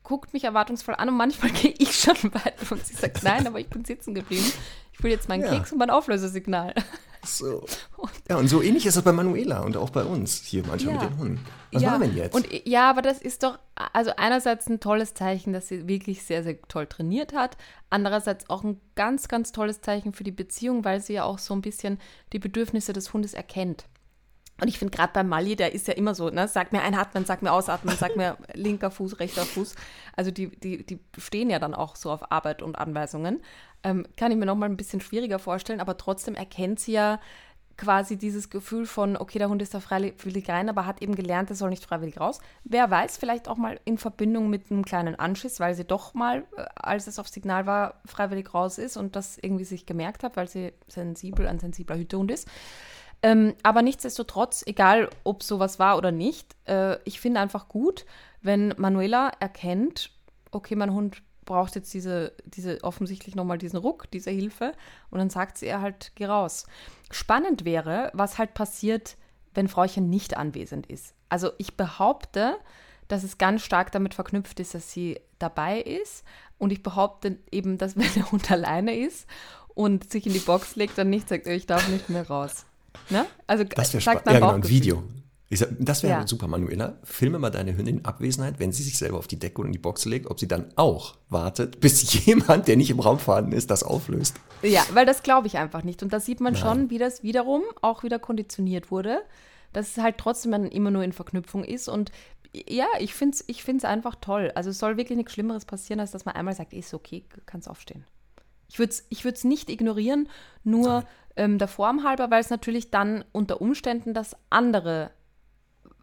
guckt 0.03 0.33
mich 0.33 0.43
erwartungsvoll 0.43 0.95
an 0.95 1.09
und 1.09 1.17
manchmal 1.17 1.51
gehe 1.61 1.73
ich 1.77 1.95
schon 1.95 2.15
weiter 2.33 2.71
und 2.71 2.85
sie 2.85 2.93
sagt, 2.95 3.23
nein, 3.23 3.45
aber 3.47 3.59
ich 3.59 3.67
bin 3.67 3.85
sitzen 3.85 4.13
geblieben. 4.13 4.51
Ich 4.93 5.03
will 5.03 5.11
jetzt 5.11 5.27
meinen 5.27 5.43
Ja. 5.43 5.49
Keks 5.53 5.71
und 5.73 5.77
mein 5.79 5.89
Auflösesignal. 5.89 6.73
So. 7.25 7.65
Ja, 8.29 8.37
und 8.37 8.47
so 8.47 8.61
ähnlich 8.61 8.85
ist 8.87 8.97
das 8.97 9.03
bei 9.03 9.11
Manuela 9.11 9.61
und 9.61 9.77
auch 9.77 9.89
bei 9.91 10.03
uns 10.03 10.41
hier 10.43 10.63
manchmal 10.65 10.95
Ja. 10.95 11.01
mit 11.03 11.09
den 11.11 11.17
Hunden. 11.19 11.45
Was 11.71 11.81
ja, 11.81 11.89
machen 11.91 12.01
wir 12.01 12.07
denn 12.07 12.17
jetzt? 12.17 12.35
Und 12.35 12.47
ja, 12.67 12.89
aber 12.89 13.01
das 13.03 13.19
ist 13.21 13.43
doch, 13.43 13.59
also 13.93 14.11
einerseits 14.17 14.67
ein 14.67 14.79
tolles 14.79 15.13
Zeichen, 15.13 15.53
dass 15.53 15.67
sie 15.67 15.87
wirklich 15.87 16.23
sehr, 16.23 16.43
sehr 16.43 16.59
toll 16.63 16.87
trainiert 16.87 17.33
hat. 17.33 17.55
Andererseits 17.91 18.49
auch 18.49 18.63
ein 18.63 18.79
ganz, 18.95 19.27
ganz 19.27 19.51
tolles 19.51 19.81
Zeichen 19.81 20.13
für 20.13 20.23
die 20.23 20.31
Beziehung, 20.31 20.85
weil 20.85 21.01
sie 21.01 21.13
ja 21.13 21.23
auch 21.23 21.37
so 21.39 21.53
ein 21.53 21.61
bisschen 21.61 21.99
die 22.33 22.39
Bedürfnisse 22.39 22.93
des 22.93 23.13
Hundes 23.13 23.33
erkennt. 23.35 23.85
Und 24.61 24.69
ich 24.69 24.79
finde 24.79 24.95
gerade 24.95 25.11
bei 25.11 25.23
Mali, 25.23 25.55
der 25.55 25.73
ist 25.73 25.87
ja 25.87 25.93
immer 25.93 26.15
so, 26.15 26.29
ne, 26.29 26.47
sag 26.47 26.71
mir 26.71 26.81
einatmen, 26.81 27.25
sag 27.25 27.41
mir 27.41 27.51
ausatmen, 27.51 27.95
sag 27.97 28.15
mir 28.15 28.37
linker 28.53 28.89
Fuß, 28.89 29.19
rechter 29.19 29.43
Fuß. 29.43 29.75
Also 30.15 30.31
die, 30.31 30.47
die, 30.47 30.85
die 30.85 30.99
stehen 31.17 31.49
ja 31.49 31.59
dann 31.59 31.73
auch 31.73 31.95
so 31.95 32.11
auf 32.11 32.31
Arbeit 32.31 32.61
und 32.61 32.77
Anweisungen. 32.77 33.41
Ähm, 33.83 34.05
kann 34.15 34.31
ich 34.31 34.37
mir 34.37 34.45
noch 34.45 34.55
mal 34.55 34.69
ein 34.69 34.77
bisschen 34.77 35.01
schwieriger 35.01 35.39
vorstellen, 35.39 35.81
aber 35.81 35.97
trotzdem 35.97 36.35
erkennt 36.35 36.79
sie 36.79 36.93
ja 36.93 37.19
quasi 37.77 38.17
dieses 38.17 38.49
Gefühl 38.49 38.85
von, 38.85 39.17
okay, 39.17 39.37
der 39.37 39.49
Hund 39.49 39.61
ist 39.61 39.73
da 39.73 39.79
freiwillig 39.79 40.49
rein, 40.49 40.69
aber 40.69 40.85
hat 40.85 41.01
eben 41.01 41.15
gelernt, 41.15 41.49
er 41.49 41.55
soll 41.55 41.69
nicht 41.69 41.83
freiwillig 41.83 42.19
raus. 42.19 42.39
Wer 42.63 42.89
weiß, 42.89 43.17
vielleicht 43.17 43.47
auch 43.47 43.57
mal 43.57 43.79
in 43.83 43.97
Verbindung 43.97 44.49
mit 44.49 44.71
einem 44.71 44.85
kleinen 44.85 45.15
Anschiss, 45.15 45.59
weil 45.59 45.75
sie 45.75 45.83
doch 45.83 46.13
mal, 46.13 46.45
äh, 46.55 46.65
als 46.75 47.07
es 47.07 47.19
auf 47.19 47.27
Signal 47.27 47.65
war, 47.65 47.99
freiwillig 48.05 48.53
raus 48.53 48.77
ist 48.77 48.95
und 48.95 49.15
das 49.15 49.37
irgendwie 49.37 49.65
sich 49.65 49.85
gemerkt 49.85 50.23
hat, 50.23 50.37
weil 50.37 50.47
sie 50.47 50.73
sensibel, 50.87 51.47
ein 51.47 51.59
sensibler 51.59 51.97
Hütehund 51.97 52.31
ist. 52.31 52.47
Ähm, 53.21 53.55
aber 53.63 53.81
nichtsdestotrotz, 53.81 54.63
egal 54.65 55.09
ob 55.23 55.43
sowas 55.43 55.79
war 55.79 55.97
oder 55.97 56.11
nicht, 56.11 56.55
äh, 56.65 56.97
ich 57.03 57.19
finde 57.19 57.39
einfach 57.39 57.67
gut, 57.67 58.05
wenn 58.41 58.73
Manuela 58.77 59.31
erkennt, 59.39 60.11
okay, 60.51 60.75
mein 60.75 60.93
Hund 60.93 61.21
braucht 61.45 61.75
jetzt 61.75 61.93
diese, 61.93 62.33
diese 62.43 62.83
offensichtlich 62.83 63.35
nochmal 63.35 63.57
diesen 63.57 63.77
Ruck, 63.77 64.09
diese 64.11 64.31
Hilfe, 64.31 64.73
und 65.09 65.19
dann 65.19 65.29
sagt 65.29 65.57
sie 65.57 65.67
ihr 65.67 65.81
halt, 65.81 66.11
geh 66.15 66.25
raus. 66.25 66.65
Spannend 67.11 67.65
wäre, 67.65 68.11
was 68.13 68.37
halt 68.37 68.53
passiert, 68.53 69.15
wenn 69.53 69.67
Frauchen 69.67 70.09
nicht 70.09 70.37
anwesend 70.37 70.87
ist. 70.87 71.13
Also 71.29 71.51
ich 71.57 71.77
behaupte, 71.77 72.57
dass 73.07 73.23
es 73.23 73.37
ganz 73.37 73.61
stark 73.61 73.91
damit 73.91 74.13
verknüpft 74.13 74.59
ist, 74.59 74.73
dass 74.73 74.91
sie 74.91 75.19
dabei 75.39 75.79
ist. 75.79 76.23
Und 76.57 76.71
ich 76.71 76.83
behaupte 76.83 77.37
eben, 77.51 77.77
dass 77.77 77.95
wenn 77.97 78.13
der 78.15 78.31
Hund 78.31 78.51
alleine 78.51 78.95
ist 78.97 79.27
und 79.73 80.11
sich 80.11 80.25
in 80.25 80.33
die 80.33 80.39
Box 80.39 80.75
legt 80.75 80.97
und 80.99 81.09
nicht 81.09 81.29
sagt, 81.29 81.47
ich 81.47 81.65
darf 81.65 81.87
nicht 81.89 82.09
mehr 82.09 82.27
raus. 82.27 82.65
Ne? 83.09 83.25
Also 83.47 83.63
das 83.63 83.93
wäre 83.93 84.01
spannend. 84.01 84.23
Ja, 84.27 84.33
genau, 84.33 84.51
ein. 84.51 84.67
Video. 84.67 85.03
Sag, 85.51 85.69
das 85.79 86.03
wäre 86.03 86.21
Ja. 86.21 86.27
super, 86.27 86.47
Manuela. 86.47 86.97
Filme 87.03 87.37
mal 87.39 87.49
deine 87.51 87.77
Hündin 87.77 87.99
in 87.99 88.05
Abwesenheit, 88.05 88.59
wenn 88.59 88.71
sie 88.73 88.83
sich 88.83 88.97
selber 88.97 89.17
auf 89.19 89.27
die 89.27 89.37
Decke 89.39 89.59
oder 89.59 89.67
in 89.67 89.73
die 89.73 89.79
Box 89.79 90.03
legt, 90.05 90.27
ob 90.29 90.39
sie 90.39 90.47
dann 90.47 90.71
auch 90.75 91.15
wartet, 91.29 91.79
bis 91.79 92.13
jemand, 92.25 92.67
der 92.67 92.75
nicht 92.77 92.89
im 92.89 92.99
Raum 92.99 93.19
vorhanden 93.19 93.51
ist, 93.53 93.69
das 93.69 93.83
auflöst. 93.83 94.35
Ja, 94.63 94.83
weil 94.93 95.05
das 95.05 95.23
glaube 95.23 95.47
ich 95.47 95.57
einfach 95.57 95.83
nicht. 95.83 96.01
Und 96.03 96.11
da 96.11 96.19
sieht 96.19 96.41
man 96.41 96.53
Nein. 96.53 96.61
schon, 96.61 96.89
wie 96.89 96.97
das 96.97 97.23
wiederum 97.23 97.61
auch 97.81 98.03
wieder 98.03 98.17
konditioniert 98.19 98.91
wurde, 98.91 99.21
dass 99.71 99.91
es 99.91 99.97
halt 100.03 100.17
trotzdem 100.17 100.51
dann 100.51 100.65
immer 100.65 100.91
nur 100.91 101.03
in 101.03 101.13
Verknüpfung 101.13 101.63
ist. 101.63 101.87
Und 101.87 102.11
ja, 102.67 102.87
ich 102.99 103.13
finde 103.13 103.35
es 103.35 103.43
ich 103.47 103.63
find's 103.63 103.85
einfach 103.85 104.15
toll. 104.19 104.51
Also 104.55 104.71
es 104.71 104.79
soll 104.79 104.97
wirklich 104.97 105.15
nichts 105.17 105.33
Schlimmeres 105.33 105.65
passieren, 105.65 105.99
als 105.99 106.11
dass 106.11 106.25
man 106.25 106.35
einmal 106.35 106.55
sagt, 106.55 106.73
ist 106.73 106.93
okay, 106.93 107.23
kannst 107.45 107.69
aufstehen. 107.69 108.03
Ich 108.67 108.79
würde 108.79 108.91
es 108.91 109.05
ich 109.09 109.43
nicht 109.43 109.69
ignorieren, 109.69 110.29
nur 110.63 111.05
ähm, 111.35 111.57
der 111.57 111.67
Form 111.67 112.03
halber, 112.03 112.31
weil 112.31 112.41
es 112.41 112.49
natürlich 112.49 112.91
dann 112.91 113.23
unter 113.31 113.61
Umständen 113.61 114.13
das 114.13 114.35
andere, 114.49 115.11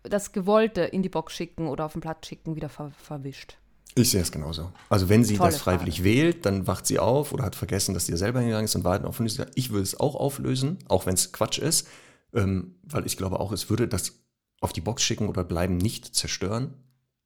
das 0.02 0.32
Gewollte 0.32 0.82
in 0.82 1.02
die 1.02 1.08
Box 1.08 1.32
schicken 1.32 1.68
oder 1.68 1.86
auf 1.86 1.92
den 1.92 2.00
Platz 2.00 2.26
schicken 2.26 2.56
wieder 2.56 2.68
ver 2.68 2.90
verwischt. 2.90 3.56
Ich 3.94 4.10
sehe 4.10 4.22
es 4.22 4.32
genauso. 4.32 4.72
Also 4.88 5.08
wenn 5.08 5.22
sie 5.22 5.36
Tolle 5.36 5.50
das 5.50 5.60
freiwillig 5.60 5.96
Frage. 5.96 6.04
wählt, 6.08 6.46
dann 6.46 6.66
wacht 6.66 6.86
sie 6.86 6.98
auf 6.98 7.32
oder 7.32 7.44
hat 7.44 7.56
vergessen, 7.56 7.92
dass 7.92 8.06
sie 8.06 8.12
ja 8.12 8.18
selber 8.18 8.40
hingegangen 8.40 8.64
ist 8.64 8.74
und 8.74 8.84
wartet 8.84 9.06
auf 9.06 9.20
uns. 9.20 9.38
Ich 9.54 9.70
würde 9.70 9.82
es 9.82 9.98
auch 9.98 10.14
auflösen, 10.14 10.78
auch 10.88 11.04
wenn 11.04 11.14
es 11.14 11.32
Quatsch 11.32 11.58
ist, 11.58 11.88
ähm, 12.32 12.76
weil 12.84 13.04
ich 13.04 13.18
glaube 13.18 13.38
auch, 13.38 13.52
es 13.52 13.68
würde 13.68 13.88
das 13.88 14.14
auf 14.60 14.72
die 14.72 14.80
Box 14.80 15.02
schicken 15.02 15.28
oder 15.28 15.44
bleiben 15.44 15.76
nicht 15.76 16.14
zerstören. 16.14 16.74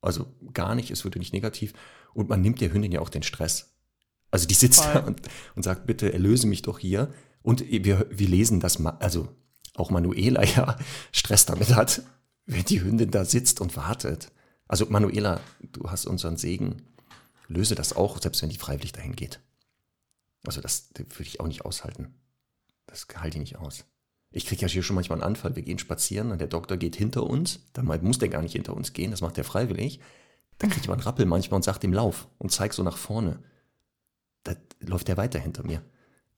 Also 0.00 0.26
gar 0.52 0.74
nicht, 0.74 0.90
es 0.90 1.04
würde 1.04 1.20
nicht 1.20 1.32
negativ. 1.32 1.72
Und 2.14 2.28
man 2.28 2.40
nimmt 2.40 2.60
der 2.60 2.72
Hündin 2.72 2.92
ja 2.92 3.00
auch 3.00 3.10
den 3.10 3.22
Stress. 3.22 3.75
Also 4.36 4.48
die 4.48 4.54
sitzt 4.54 4.84
Voll. 4.84 4.92
da 4.92 4.98
und, 5.00 5.22
und 5.54 5.62
sagt, 5.62 5.86
bitte 5.86 6.12
erlöse 6.12 6.46
mich 6.46 6.60
doch 6.60 6.78
hier. 6.78 7.10
Und 7.40 7.64
wir, 7.70 8.06
wir 8.10 8.28
lesen 8.28 8.60
das, 8.60 8.84
also 8.84 9.34
auch 9.76 9.88
Manuela 9.88 10.44
ja 10.44 10.76
Stress 11.10 11.46
damit 11.46 11.74
hat, 11.74 12.02
wenn 12.44 12.66
die 12.66 12.82
Hündin 12.82 13.10
da 13.10 13.24
sitzt 13.24 13.62
und 13.62 13.78
wartet. 13.78 14.30
Also 14.68 14.84
Manuela, 14.90 15.40
du 15.72 15.90
hast 15.90 16.04
unseren 16.04 16.36
Segen, 16.36 16.82
löse 17.48 17.74
das 17.74 17.96
auch, 17.96 18.20
selbst 18.20 18.42
wenn 18.42 18.50
die 18.50 18.58
freiwillig 18.58 18.92
dahin 18.92 19.16
geht. 19.16 19.40
Also 20.46 20.60
das, 20.60 20.90
das 20.90 21.06
würde 21.12 21.28
ich 21.30 21.40
auch 21.40 21.46
nicht 21.46 21.64
aushalten. 21.64 22.12
Das 22.86 23.06
halte 23.16 23.38
ich 23.38 23.40
nicht 23.40 23.56
aus. 23.56 23.86
Ich 24.32 24.44
kriege 24.44 24.60
ja 24.60 24.68
hier 24.68 24.82
schon 24.82 24.96
manchmal 24.96 25.22
einen 25.22 25.34
Anfall. 25.34 25.56
Wir 25.56 25.62
gehen 25.62 25.78
spazieren 25.78 26.30
und 26.30 26.42
der 26.42 26.48
Doktor 26.48 26.76
geht 26.76 26.94
hinter 26.94 27.22
uns. 27.22 27.60
Dann 27.72 27.86
muss 27.86 28.18
der 28.18 28.28
gar 28.28 28.42
nicht 28.42 28.52
hinter 28.52 28.76
uns 28.76 28.92
gehen, 28.92 29.12
das 29.12 29.22
macht 29.22 29.38
er 29.38 29.44
freiwillig. 29.44 29.98
Dann 30.58 30.68
kriege 30.68 30.82
ich 30.82 30.88
mal 30.88 30.92
einen 30.92 31.04
Rappel 31.04 31.24
manchmal 31.24 31.56
und 31.56 31.62
sagt 31.62 31.84
ihm 31.84 31.94
Lauf 31.94 32.28
und 32.36 32.52
zeig 32.52 32.74
so 32.74 32.82
nach 32.82 32.98
vorne. 32.98 33.42
Da 34.46 34.54
läuft 34.78 35.08
er 35.08 35.16
weiter 35.16 35.40
hinter 35.40 35.64
mir. 35.64 35.82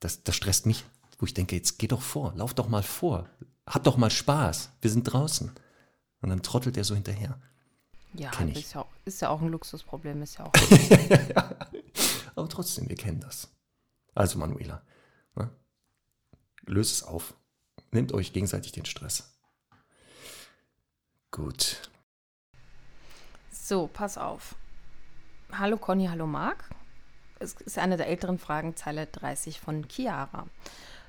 Das, 0.01 0.25
das 0.25 0.35
stresst 0.35 0.65
mich, 0.65 0.85
wo 1.19 1.27
ich 1.27 1.35
denke, 1.35 1.55
jetzt 1.57 1.79
geh 1.79 1.87
doch 1.87 2.01
vor, 2.01 2.33
lauf 2.37 2.55
doch 2.55 2.69
mal 2.69 2.83
vor. 2.83 3.29
Hab 3.67 3.85
doch 3.85 3.99
mal 3.99 4.11
Spaß. 4.11 4.71
Wir 4.81 4.91
sind 4.91 5.05
draußen. 5.05 5.53
Und 6.23 6.31
dann 6.31 6.43
trottelt 6.43 6.79
er 6.79 6.85
so 6.85 6.95
hinterher. 6.95 7.39
Ja, 8.15 8.31
ist 8.31 8.73
ja, 8.73 8.81
auch, 8.81 8.89
ist 9.05 9.21
ja 9.21 9.29
auch 9.29 9.43
ein 9.43 9.49
Luxusproblem, 9.49 10.23
ist 10.23 10.39
ja 10.39 10.47
auch. 10.47 10.53
Aber 12.35 12.49
trotzdem, 12.49 12.89
wir 12.89 12.97
kennen 12.97 13.21
das. 13.21 13.51
Also 14.15 14.39
Manuela, 14.39 14.83
ne? 15.37 15.51
löst 16.65 16.93
es 16.93 17.03
auf. 17.03 17.35
Nehmt 17.91 18.13
euch 18.13 18.33
gegenseitig 18.33 18.73
den 18.73 18.87
Stress. 18.87 19.39
Gut. 21.31 21.91
So, 23.53 23.87
pass 23.87 24.17
auf. 24.17 24.55
Hallo 25.53 25.77
Conny, 25.77 26.07
hallo 26.07 26.27
Marc. 26.27 26.65
Es 27.41 27.55
ist 27.55 27.79
eine 27.79 27.97
der 27.97 28.09
älteren 28.09 28.39
Fragen, 28.39 28.75
Zeile 28.75 29.07
30 29.07 29.61
von 29.61 29.87
Chiara. 29.89 30.47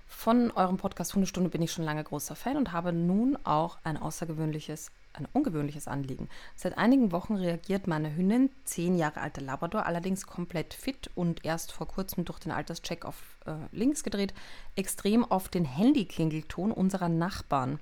Von 0.07 0.51
eurem 0.51 0.77
Podcast 0.77 1.13
Hundestunde 1.15 1.49
bin 1.49 1.61
ich 1.61 1.71
schon 1.71 1.85
lange 1.85 2.03
großer 2.03 2.35
Fan 2.35 2.57
und 2.57 2.71
habe 2.71 2.93
nun 2.93 3.37
auch 3.45 3.77
ein 3.83 3.97
außergewöhnliches, 3.97 4.91
ein 5.13 5.27
ungewöhnliches 5.33 5.87
Anliegen. 5.87 6.29
Seit 6.55 6.77
einigen 6.77 7.11
Wochen 7.11 7.35
reagiert 7.35 7.87
meine 7.87 8.15
Hündin, 8.15 8.51
zehn 8.63 8.95
Jahre 8.95 9.21
alte 9.21 9.41
Labrador, 9.41 9.85
allerdings 9.85 10.27
komplett 10.27 10.73
fit 10.73 11.09
und 11.15 11.45
erst 11.45 11.71
vor 11.71 11.87
kurzem 11.87 12.25
durch 12.25 12.39
den 12.39 12.51
Alterscheck 12.51 13.05
auf 13.05 13.37
äh, 13.45 13.53
links 13.71 14.03
gedreht, 14.03 14.33
extrem 14.75 15.23
auf 15.23 15.47
den 15.49 15.65
Handyklingelton 15.65 16.71
unserer 16.71 17.09
Nachbarn. 17.09 17.79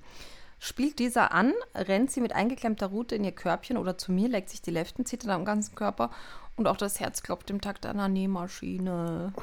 Spielt 0.59 0.99
dieser 0.99 1.31
an, 1.33 1.53
rennt 1.75 2.11
sie 2.11 2.21
mit 2.21 2.33
eingeklemmter 2.33 2.87
Rute 2.87 3.15
in 3.15 3.23
ihr 3.23 3.31
Körbchen 3.31 3.77
oder 3.77 3.97
zu 3.97 4.11
mir, 4.11 4.27
legt 4.27 4.49
sich 4.49 4.61
die 4.61 4.71
Leften, 4.71 5.05
zittert 5.05 5.29
am 5.29 5.45
ganzen 5.45 5.75
Körper 5.75 6.09
und 6.55 6.67
auch 6.67 6.77
das 6.77 6.99
Herz 6.99 7.21
klopft 7.21 7.49
im 7.49 7.61
Takt 7.61 7.85
einer 7.85 8.07
Nähmaschine. 8.07 9.33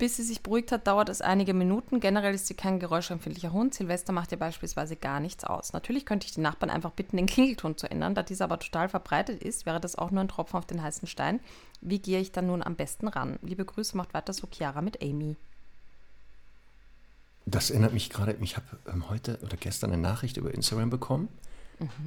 Bis 0.00 0.16
sie 0.16 0.22
sich 0.22 0.42
beruhigt 0.42 0.72
hat, 0.72 0.86
dauert 0.86 1.10
es 1.10 1.20
einige 1.20 1.52
Minuten. 1.52 2.00
Generell 2.00 2.34
ist 2.34 2.46
sie 2.46 2.54
kein 2.54 2.80
geräuschempfindlicher 2.80 3.52
Hund. 3.52 3.74
Silvester 3.74 4.14
macht 4.14 4.32
ihr 4.32 4.38
beispielsweise 4.38 4.96
gar 4.96 5.20
nichts 5.20 5.44
aus. 5.44 5.74
Natürlich 5.74 6.06
könnte 6.06 6.26
ich 6.26 6.32
die 6.32 6.40
Nachbarn 6.40 6.70
einfach 6.70 6.92
bitten, 6.92 7.18
den 7.18 7.26
Klingelton 7.26 7.76
zu 7.76 7.90
ändern. 7.90 8.14
Da 8.14 8.22
dieser 8.22 8.44
aber 8.44 8.58
total 8.58 8.88
verbreitet 8.88 9.42
ist, 9.42 9.66
wäre 9.66 9.78
das 9.78 9.96
auch 9.96 10.10
nur 10.10 10.22
ein 10.22 10.28
Tropfen 10.28 10.56
auf 10.56 10.64
den 10.64 10.82
heißen 10.82 11.06
Stein. 11.06 11.40
Wie 11.82 11.98
gehe 11.98 12.18
ich 12.18 12.32
dann 12.32 12.46
nun 12.46 12.62
am 12.62 12.76
besten 12.76 13.08
ran? 13.08 13.38
Liebe 13.42 13.66
Grüße, 13.66 13.94
macht 13.94 14.14
weiter 14.14 14.32
so 14.32 14.46
Chiara 14.50 14.80
mit 14.80 15.02
Amy. 15.02 15.36
Das 17.50 17.70
erinnert 17.70 17.92
mich 17.92 18.10
gerade, 18.10 18.36
ich 18.40 18.56
habe 18.56 18.66
ähm, 18.92 19.08
heute 19.08 19.38
oder 19.42 19.56
gestern 19.56 19.92
eine 19.92 20.00
Nachricht 20.02 20.36
über 20.36 20.52
Instagram 20.54 20.90
bekommen. 20.90 21.28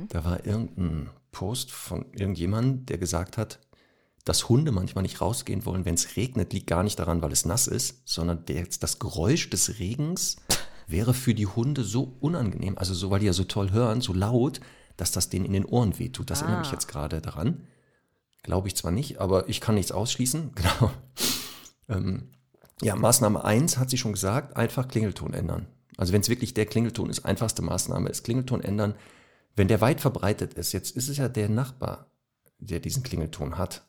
Da 0.10 0.24
war 0.24 0.46
irgendein 0.46 1.10
Post 1.32 1.72
von 1.72 2.06
irgendjemandem, 2.14 2.86
der 2.86 3.00
gesagt 3.00 3.38
hat, 3.40 3.60
dass 4.24 4.48
Hunde 4.48 4.72
manchmal 4.72 5.02
nicht 5.02 5.20
rausgehen 5.20 5.66
wollen, 5.66 5.84
wenn 5.84 5.96
es 5.96 6.16
regnet, 6.16 6.54
liegt 6.54 6.68
gar 6.68 6.84
nicht 6.84 7.00
daran, 7.00 7.22
weil 7.24 7.32
es 7.32 7.46
nass 7.46 7.66
ist, 7.68 8.02
sondern 8.08 8.46
der, 8.46 8.68
das 8.80 9.00
Geräusch 9.00 9.50
des 9.50 9.80
Regens 9.80 10.38
wäre 10.88 11.14
für 11.16 11.34
die 11.34 11.48
Hunde 11.48 11.84
so 11.84 12.16
unangenehm, 12.20 12.78
also 12.78 12.94
so, 12.94 13.10
weil 13.10 13.20
die 13.20 13.26
ja 13.26 13.34
so 13.34 13.46
toll 13.46 13.72
hören, 13.72 14.00
so 14.02 14.14
laut, 14.14 14.60
dass 14.96 15.12
das 15.12 15.30
denen 15.30 15.46
in 15.46 15.54
den 15.54 15.66
Ohren 15.66 15.98
wehtut. 15.98 16.30
Das 16.30 16.42
erinnert 16.42 16.60
mich 16.62 16.70
Ah. 16.70 16.74
jetzt 16.74 16.88
gerade 16.88 17.20
daran. 17.20 17.68
Glaube 18.44 18.68
ich 18.68 18.76
zwar 18.76 18.92
nicht, 18.92 19.20
aber 19.20 19.50
ich 19.50 19.60
kann 19.60 19.76
nichts 19.76 19.92
ausschließen. 19.92 20.52
Genau. 20.56 20.92
Ähm, 21.90 22.30
ja, 22.84 22.96
Maßnahme 22.96 23.44
1 23.44 23.78
hat 23.78 23.90
sie 23.90 23.98
schon 23.98 24.14
gesagt, 24.14 24.58
einfach 24.58 24.88
Klingelton 24.88 25.34
ändern. 25.34 25.68
Also 25.98 26.14
wenn 26.14 26.22
es 26.22 26.30
wirklich 26.30 26.54
der 26.54 26.66
Klingelton 26.66 27.10
ist, 27.10 27.26
einfachste 27.26 27.62
Maßnahme 27.62 28.10
ist 28.10 28.24
Klingelton 28.24 28.62
ändern. 28.62 28.96
Wenn 29.56 29.68
der 29.68 29.82
weit 29.82 30.02
verbreitet 30.02 30.56
ist, 30.56 30.72
jetzt 30.72 30.96
ist 30.96 31.10
es 31.10 31.18
ja 31.18 31.30
der 31.30 31.50
Nachbar, 31.50 32.12
der 32.58 32.80
diesen 32.80 33.04
Klingelton 33.04 33.58
hat, 33.58 33.88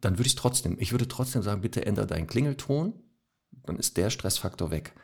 dann 0.00 0.18
würde 0.18 0.28
ich 0.28 0.36
trotzdem, 0.36 0.76
ich 0.78 0.92
würde 0.92 1.08
trotzdem 1.08 1.42
sagen, 1.42 1.60
bitte 1.60 1.84
ändere 1.84 2.06
deinen 2.06 2.26
Klingelton, 2.26 2.94
dann 3.64 3.76
ist 3.76 3.96
der 3.96 4.10
Stressfaktor 4.10 4.70
weg. 4.70 4.94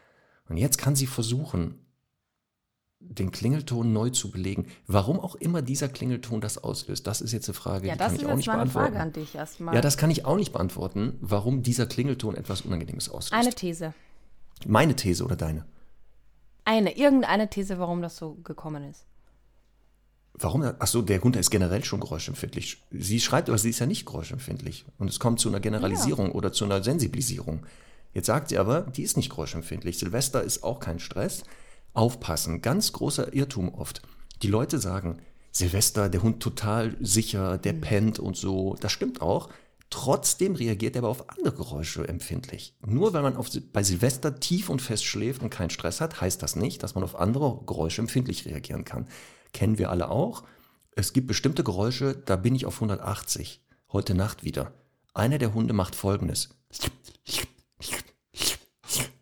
Und 0.49 0.57
jetzt 0.57 0.79
kann 0.79 0.95
sie 0.95 1.07
versuchen, 1.07 1.84
den 3.09 3.30
Klingelton 3.30 3.92
neu 3.92 4.11
zu 4.11 4.30
belegen. 4.30 4.66
Warum 4.86 5.20
auch 5.20 5.34
immer 5.36 5.62
dieser 5.62 5.88
Klingelton 5.88 6.40
das 6.40 6.59
auslöst, 6.59 7.07
das 7.07 7.20
ist 7.20 7.32
jetzt 7.32 7.48
eine 7.48 7.55
Frage, 7.55 7.86
Ja, 7.86 7.94
die 7.94 7.98
kann 7.98 8.14
ich 8.16 8.26
auch 8.26 8.36
nicht 8.36 8.46
beantworten. 8.46 8.70
Frage 8.70 9.00
an 9.00 9.12
dich 9.12 9.34
erstmal. 9.34 9.74
Ja, 9.74 9.80
das 9.80 9.96
kann 9.96 10.11
ich 10.11 10.24
auch 10.24 10.36
nicht 10.36 10.52
beantworten, 10.52 11.16
warum 11.20 11.62
dieser 11.62 11.86
Klingelton 11.86 12.36
etwas 12.36 12.62
Unangenehmes 12.62 13.09
auslöst. 13.09 13.32
Eine 13.32 13.55
These. 13.55 13.94
Meine 14.66 14.96
These 14.96 15.24
oder 15.24 15.36
deine? 15.36 15.64
Eine, 16.64 16.96
irgendeine 16.96 17.50
These, 17.50 17.78
warum 17.78 18.02
das 18.02 18.16
so 18.16 18.34
gekommen 18.42 18.84
ist. 18.84 19.05
Warum? 20.34 20.62
Achso, 20.62 21.02
der 21.02 21.22
Hund 21.22 21.36
ist 21.36 21.50
generell 21.50 21.84
schon 21.84 22.00
geräuschempfindlich. 22.00 22.82
Sie 22.90 23.20
schreibt, 23.20 23.48
aber 23.48 23.59
sie 23.59 23.70
ist 23.70 23.78
ja 23.78 23.86
nicht 23.86 24.05
geräuschempfindlich. 24.05 24.84
Und 24.98 25.09
es 25.09 25.20
kommt 25.20 25.38
zu 25.38 25.48
einer 25.48 25.61
Generalisierung 25.61 26.32
oder 26.32 26.52
zu 26.52 26.64
einer 26.64 26.82
Sensibilisierung. 26.82 27.64
Jetzt 28.14 28.26
sagt 28.26 28.48
sie 28.48 28.59
aber, 28.59 28.82
die 28.82 29.02
ist 29.02 29.16
nicht 29.16 29.30
geräuschempfindlich. 29.30 29.98
Silvester 29.98 30.42
ist 30.42 30.64
auch 30.64 30.80
kein 30.80 30.98
Stress. 30.98 31.44
Aufpassen, 31.95 32.61
ganz 32.61 32.92
großer 32.92 33.32
Irrtum 33.32 33.72
oft. 33.72 34.03
Die 34.42 34.49
Leute 34.49 34.78
sagen, 34.78 35.18
Silvester, 35.53 36.09
der 36.09 36.22
Hund 36.22 36.42
total 36.42 36.97
sicher, 37.01 37.57
der 37.59 37.72
pennt 37.74 38.18
und 38.18 38.36
so. 38.36 38.76
Das 38.80 38.92
stimmt 38.92 39.22
auch. 39.22 39.49
Trotzdem 39.88 40.57
reagiert 40.57 40.97
er 40.97 41.03
aber 41.03 41.09
auf 41.09 41.30
andere 41.30 41.55
Geräusche 41.55 42.09
empfindlich. 42.09 42.76
Nur 42.84 43.12
weil 43.12 43.22
man 43.22 43.36
auf, 43.36 43.49
bei 43.72 43.84
Silvester 43.84 44.40
tief 44.40 44.68
und 44.68 44.82
fest 44.82 45.05
schläft 45.05 45.42
und 45.42 45.51
keinen 45.51 45.70
Stress 45.70 46.01
hat, 46.01 46.20
heißt 46.20 46.42
das 46.42 46.57
nicht, 46.57 46.82
dass 46.82 46.97
man 46.97 47.05
auf 47.05 47.14
andere 47.14 47.61
Geräusche 47.64 48.03
empfindlich 48.03 48.45
reagieren 48.45 48.84
kann. 48.84 49.07
Kennen 49.53 49.78
wir 49.78 49.90
alle 49.90 50.11
auch. 50.11 50.42
Es 50.97 51.12
gibt 51.12 51.28
bestimmte 51.28 51.62
Geräusche, 51.62 52.16
da 52.16 52.34
bin 52.34 52.57
ich 52.57 52.66
auf 52.66 52.74
180. 52.74 53.62
Heute 53.92 54.16
Nacht 54.16 54.42
wieder. 54.42 54.72
Einer 55.12 55.38
der 55.38 55.55
Hunde 55.55 55.74
macht 55.74 55.95
folgendes. 55.95 56.49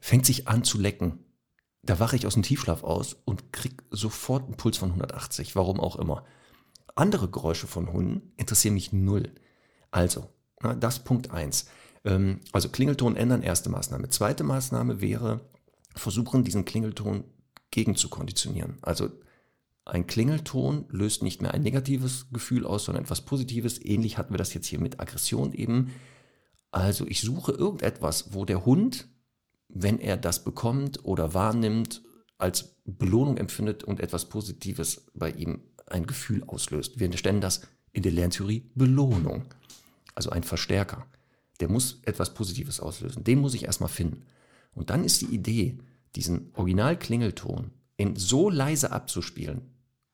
Fängt 0.00 0.24
sich 0.24 0.48
an 0.48 0.64
zu 0.64 0.78
lecken. 0.78 1.18
Da 1.82 1.98
wache 1.98 2.16
ich 2.16 2.26
aus 2.26 2.34
dem 2.34 2.42
Tiefschlaf 2.42 2.84
aus 2.84 3.16
und 3.24 3.52
krieg 3.52 3.82
sofort 3.90 4.44
einen 4.44 4.56
Puls 4.56 4.76
von 4.76 4.90
180, 4.90 5.56
warum 5.56 5.80
auch 5.80 5.96
immer. 5.96 6.24
Andere 6.94 7.28
Geräusche 7.28 7.66
von 7.66 7.92
Hunden 7.92 8.32
interessieren 8.36 8.74
mich 8.74 8.92
null. 8.92 9.32
Also, 9.90 10.28
na, 10.62 10.74
das 10.74 11.02
Punkt 11.02 11.30
eins. 11.30 11.66
Ähm, 12.04 12.40
also 12.52 12.68
Klingelton 12.68 13.16
ändern, 13.16 13.42
erste 13.42 13.70
Maßnahme. 13.70 14.08
Zweite 14.08 14.44
Maßnahme 14.44 15.00
wäre, 15.00 15.40
versuchen, 15.94 16.44
diesen 16.44 16.64
Klingelton 16.64 17.24
gegen 17.70 17.96
zu 17.96 18.08
konditionieren. 18.08 18.78
Also 18.82 19.10
ein 19.84 20.06
Klingelton 20.06 20.84
löst 20.90 21.22
nicht 21.22 21.42
mehr 21.42 21.52
ein 21.52 21.62
negatives 21.62 22.26
Gefühl 22.32 22.66
aus, 22.66 22.84
sondern 22.84 23.04
etwas 23.04 23.22
Positives. 23.22 23.84
Ähnlich 23.84 24.18
hatten 24.18 24.32
wir 24.32 24.38
das 24.38 24.54
jetzt 24.54 24.66
hier 24.66 24.80
mit 24.80 25.00
Aggression 25.00 25.52
eben. 25.52 25.92
Also 26.70 27.06
ich 27.06 27.20
suche 27.20 27.52
irgendetwas, 27.52 28.32
wo 28.32 28.44
der 28.44 28.64
Hund, 28.64 29.08
wenn 29.74 29.98
er 29.98 30.16
das 30.16 30.44
bekommt 30.44 31.04
oder 31.04 31.34
wahrnimmt, 31.34 32.02
als 32.38 32.76
Belohnung 32.84 33.36
empfindet 33.36 33.84
und 33.84 34.00
etwas 34.00 34.28
Positives 34.28 35.06
bei 35.14 35.30
ihm 35.30 35.62
ein 35.86 36.06
Gefühl 36.06 36.42
auslöst. 36.44 36.98
Wir 36.98 37.08
nennen 37.08 37.40
das 37.40 37.62
in 37.92 38.02
der 38.02 38.12
Lerntheorie 38.12 38.70
Belohnung. 38.74 39.44
Also 40.14 40.30
ein 40.30 40.42
Verstärker. 40.42 41.06
Der 41.60 41.68
muss 41.68 42.00
etwas 42.02 42.34
Positives 42.34 42.80
auslösen. 42.80 43.24
Den 43.24 43.40
muss 43.40 43.54
ich 43.54 43.64
erstmal 43.64 43.88
finden. 43.88 44.22
Und 44.74 44.90
dann 44.90 45.04
ist 45.04 45.20
die 45.20 45.34
Idee, 45.34 45.78
diesen 46.16 46.50
Original-Klingelton 46.54 47.70
in 47.96 48.16
so 48.16 48.50
leise 48.50 48.90
abzuspielen, 48.90 49.62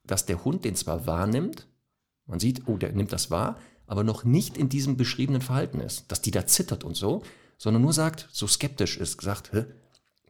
dass 0.05 0.27
der 0.27 0.45
Hund 0.45 0.65
den 0.65 0.75
zwar 0.75 1.07
wahrnimmt, 1.07 1.67
man 2.27 2.41
sieht, 2.41 2.69
oh, 2.69 2.77
der 2.77 2.93
nimmt 2.93 3.13
das 3.13 3.31
wahr, 3.31 3.59
aber 3.87 4.05
noch 4.05 4.25
nicht 4.25 4.59
in 4.59 4.69
diesem 4.69 4.97
beschriebenen 4.97 5.41
Verhalten 5.41 5.81
ist, 5.81 6.11
dass 6.13 6.21
die 6.21 6.31
da 6.31 6.47
zittert 6.47 6.85
und 6.85 6.95
so, 6.95 7.23
sondern 7.59 7.83
nur 7.83 7.93
sagt, 7.93 8.29
so 8.33 8.47
skeptisch 8.47 8.97
ist, 8.97 9.21
sagt, 9.21 9.53
Hä, 9.53 9.67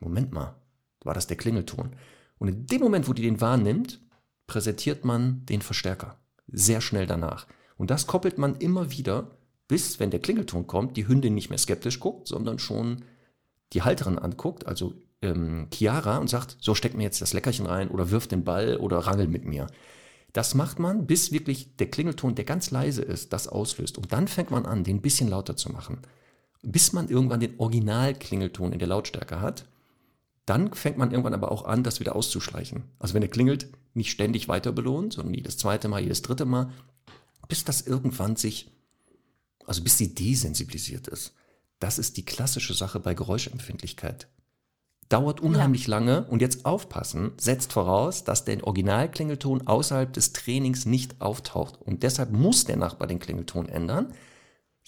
Moment 0.01 0.33
mal, 0.33 0.57
war 1.05 1.15
das 1.15 1.27
der 1.27 1.37
Klingelton? 1.37 1.95
Und 2.39 2.49
in 2.49 2.67
dem 2.67 2.81
Moment, 2.81 3.09
wo 3.09 3.13
die 3.13 3.23
den 3.23 3.41
wahrnimmt, 3.41 4.01
präsentiert 4.47 5.05
man 5.05 5.45
den 5.47 5.63
Verstärker. 5.63 6.19
Sehr 6.49 6.81
schnell 6.81 7.07
danach. 7.07 7.47
Und 7.77 7.91
das 7.91 8.07
koppelt 8.07 8.39
man 8.39 8.57
immer 8.57 8.91
wieder, 8.91 9.39
bis, 9.69 10.01
wenn 10.01 10.11
der 10.11 10.21
Klingelton 10.21 10.67
kommt, 10.67 10.97
die 10.97 11.07
Hündin 11.07 11.35
nicht 11.35 11.51
mehr 11.51 11.59
skeptisch 11.59 12.01
guckt, 12.01 12.27
sondern 12.27 12.59
schon 12.59 13.05
die 13.75 13.83
Halterin 13.83 14.19
anguckt, 14.19 14.67
also 14.67 14.95
ähm, 15.21 15.69
Chiara, 15.73 16.19
und 16.19 16.31
sagt, 16.31 16.57
so 16.61 16.75
steckt 16.75 16.97
mir 16.97 17.03
jetzt 17.03 17.21
das 17.21 17.35
Leckerchen 17.35 17.67
rein 17.67 17.91
oder 17.91 18.11
wirft 18.11 18.33
den 18.33 18.45
Ball 18.45 18.79
oder 18.79 18.99
rangelt 18.99 19.31
mit 19.31 19.45
mir. 19.45 19.67
Das 20.33 20.55
macht 20.55 20.79
man, 20.79 21.07
bis 21.07 21.33
wirklich 21.33 21.77
der 21.77 21.91
Klingelton, 21.91 22.35
der 22.35 22.45
ganz 22.45 22.71
leise 22.71 23.03
ist, 23.03 23.33
das 23.33 23.49
auslöst. 23.49 23.99
Und 23.99 24.13
dann 24.13 24.29
fängt 24.29 24.51
man 24.51 24.67
an, 24.67 24.85
den 24.85 24.97
ein 24.97 25.03
bisschen 25.03 25.29
lauter 25.29 25.57
zu 25.57 25.71
machen. 25.71 26.03
Bis 26.63 26.93
man 26.93 27.09
irgendwann 27.09 27.41
den 27.41 27.59
Original-Klingelton 27.59 28.73
in 28.73 28.79
der 28.79 28.89
Lautstärke 28.89 29.41
hat. 29.41 29.67
Dann 30.45 30.73
fängt 30.73 30.99
man 30.99 31.11
irgendwann 31.11 31.35
aber 31.35 31.53
auch 31.53 31.65
an, 31.65 31.85
das 31.85 32.01
wieder 32.01 32.17
auszuschleichen. 32.17 32.85
Also 32.99 33.15
wenn 33.15 33.23
er 33.23 33.29
klingelt, 33.29 33.69
nicht 33.95 34.11
ständig 34.11 34.49
weiter 34.49 34.73
belohnt, 34.73 35.13
sondern 35.13 35.35
jedes 35.35 35.59
zweite 35.59 35.89
Mal, 35.89 36.01
jedes 36.01 36.23
dritte 36.23 36.47
Mal, 36.47 36.73
bis 37.49 37.65
das 37.65 37.83
irgendwann 37.83 38.37
sich, 38.37 38.71
also 39.67 39.83
bis 39.83 39.99
sie 39.99 40.15
desensibilisiert 40.15 41.09
ist. 41.09 41.35
Das 41.81 41.99
ist 41.99 42.17
die 42.17 42.25
klassische 42.25 42.75
Sache 42.75 42.99
bei 42.99 43.15
Geräuschempfindlichkeit. 43.15 44.29
Dauert 45.09 45.41
unheimlich 45.41 45.87
ja. 45.87 45.91
lange 45.91 46.25
und 46.25 46.43
jetzt 46.43 46.67
aufpassen, 46.67 47.33
setzt 47.39 47.73
voraus, 47.73 48.25
dass 48.25 48.45
der 48.45 48.63
Originalklingelton 48.65 49.67
außerhalb 49.67 50.13
des 50.13 50.35
Trainings 50.35 50.85
nicht 50.85 51.21
auftaucht. 51.21 51.81
Und 51.81 52.03
deshalb 52.03 52.31
muss 52.31 52.65
der 52.65 52.77
Nachbar 52.77 53.09
den 53.09 53.19
Klingelton 53.19 53.69
ändern, 53.69 54.13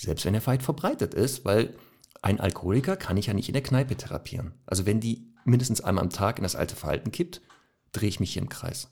selbst 0.00 0.24
wenn 0.24 0.34
er 0.34 0.46
weit 0.46 0.62
verbreitet 0.62 1.14
ist, 1.14 1.44
weil 1.44 1.74
ein 2.22 2.40
Alkoholiker 2.40 2.96
kann 2.96 3.16
ich 3.16 3.26
ja 3.26 3.34
nicht 3.34 3.48
in 3.48 3.52
der 3.52 3.62
Kneipe 3.62 3.96
therapieren. 3.96 4.54
Also 4.66 4.86
wenn 4.86 5.00
die 5.00 5.32
mindestens 5.44 5.80
einmal 5.80 6.04
am 6.04 6.10
Tag 6.10 6.38
in 6.38 6.42
das 6.42 6.56
alte 6.56 6.76
Verhalten 6.76 7.12
kippt, 7.12 7.40
drehe 7.92 8.08
ich 8.08 8.20
mich 8.20 8.32
hier 8.32 8.42
im 8.42 8.48
Kreis. 8.48 8.88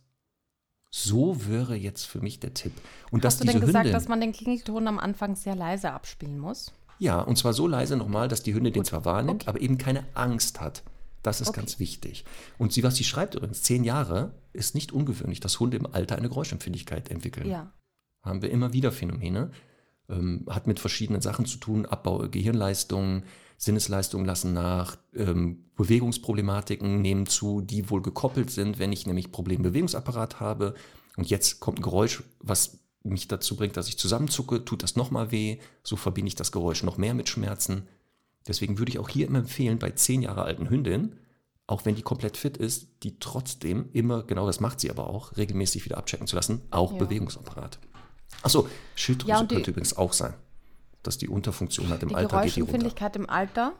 So 0.90 1.46
wäre 1.46 1.76
jetzt 1.76 2.04
für 2.04 2.20
mich 2.20 2.40
der 2.40 2.54
Tipp. 2.54 2.72
Und 3.10 3.24
Hast 3.24 3.40
du 3.40 3.44
denn 3.44 3.60
gesagt, 3.60 3.84
Hündin, 3.84 3.92
dass 3.92 4.08
man 4.08 4.20
den 4.20 4.32
Klingelton 4.32 4.88
am 4.88 4.98
Anfang 4.98 5.36
sehr 5.36 5.54
leise 5.54 5.92
abspielen 5.92 6.38
muss? 6.38 6.72
Ja, 6.98 7.20
und 7.20 7.36
zwar 7.36 7.52
so 7.52 7.66
leise 7.66 7.96
nochmal, 7.96 8.28
dass 8.28 8.42
die 8.42 8.54
Hündin 8.54 8.72
Gut. 8.72 8.76
den 8.76 8.84
zwar 8.84 9.04
wahrnimmt, 9.04 9.42
okay. 9.42 9.50
aber 9.50 9.60
eben 9.60 9.78
keine 9.78 10.04
Angst 10.14 10.60
hat. 10.60 10.82
Das 11.22 11.40
ist 11.40 11.48
okay. 11.48 11.60
ganz 11.60 11.78
wichtig. 11.78 12.24
Und 12.56 12.72
sie, 12.72 12.82
was 12.82 12.96
sie 12.96 13.04
schreibt 13.04 13.34
übrigens, 13.34 13.62
zehn 13.62 13.84
Jahre 13.84 14.32
ist 14.52 14.74
nicht 14.74 14.92
ungewöhnlich, 14.92 15.40
dass 15.40 15.60
Hunde 15.60 15.76
im 15.76 15.86
Alter 15.86 16.16
eine 16.16 16.28
Geräuschempfindlichkeit 16.28 17.10
entwickeln. 17.10 17.48
Ja. 17.48 17.72
Haben 18.22 18.42
wir 18.42 18.50
immer 18.50 18.72
wieder 18.72 18.92
Phänomene. 18.92 19.50
Ähm, 20.08 20.46
hat 20.48 20.66
mit 20.66 20.80
verschiedenen 20.80 21.20
Sachen 21.20 21.44
zu 21.44 21.58
tun, 21.58 21.84
Abbau 21.84 22.28
Gehirnleistungen, 22.28 23.24
Sinnesleistungen 23.58 24.26
lassen 24.26 24.54
nach, 24.54 24.96
ähm, 25.14 25.64
Bewegungsproblematiken 25.76 27.02
nehmen 27.02 27.26
zu, 27.26 27.60
die 27.60 27.90
wohl 27.90 28.02
gekoppelt 28.02 28.50
sind, 28.50 28.78
wenn 28.78 28.92
ich 28.92 29.06
nämlich 29.06 29.32
Problembewegungsapparat 29.32 30.40
habe. 30.40 30.74
Und 31.16 31.28
jetzt 31.28 31.60
kommt 31.60 31.80
ein 31.80 31.82
Geräusch, 31.82 32.22
was 32.40 32.78
mich 33.02 33.28
dazu 33.28 33.56
bringt, 33.56 33.76
dass 33.76 33.88
ich 33.88 33.98
zusammenzucke, 33.98 34.64
tut 34.64 34.82
das 34.82 34.96
nochmal 34.96 35.30
weh, 35.30 35.58
so 35.82 35.96
verbinde 35.96 36.28
ich 36.28 36.34
das 36.34 36.52
Geräusch 36.52 36.82
noch 36.82 36.98
mehr 36.98 37.14
mit 37.14 37.28
Schmerzen. 37.28 37.86
Deswegen 38.46 38.78
würde 38.78 38.90
ich 38.90 38.98
auch 38.98 39.08
hier 39.08 39.26
immer 39.26 39.40
empfehlen, 39.40 39.78
bei 39.78 39.90
zehn 39.90 40.22
Jahre 40.22 40.42
alten 40.42 40.70
Hündinnen, 40.70 41.16
auch 41.66 41.84
wenn 41.84 41.94
die 41.94 42.02
komplett 42.02 42.36
fit 42.36 42.56
ist, 42.56 42.88
die 43.02 43.18
trotzdem 43.18 43.90
immer, 43.92 44.22
genau 44.22 44.46
das 44.46 44.60
macht 44.60 44.80
sie 44.80 44.90
aber 44.90 45.08
auch, 45.08 45.36
regelmäßig 45.36 45.84
wieder 45.84 45.98
abchecken 45.98 46.26
zu 46.26 46.36
lassen, 46.36 46.62
auch 46.70 46.92
ja. 46.92 46.98
Bewegungsapparat. 46.98 47.78
Achso, 48.42 48.68
Schilddrüse 48.94 49.30
ja, 49.30 49.44
könnte 49.44 49.70
übrigens 49.70 49.96
auch 49.96 50.12
sein 50.12 50.34
dass 51.02 51.18
die 51.18 51.28
Unterfunktion 51.28 51.88
hat 51.88 52.02
im 52.02 52.10
die 52.10 52.14
Alter 52.14 52.42
die 52.42 52.50
Geräuschempfindlichkeit 52.50 53.16
im 53.16 53.30
Alter, 53.30 53.72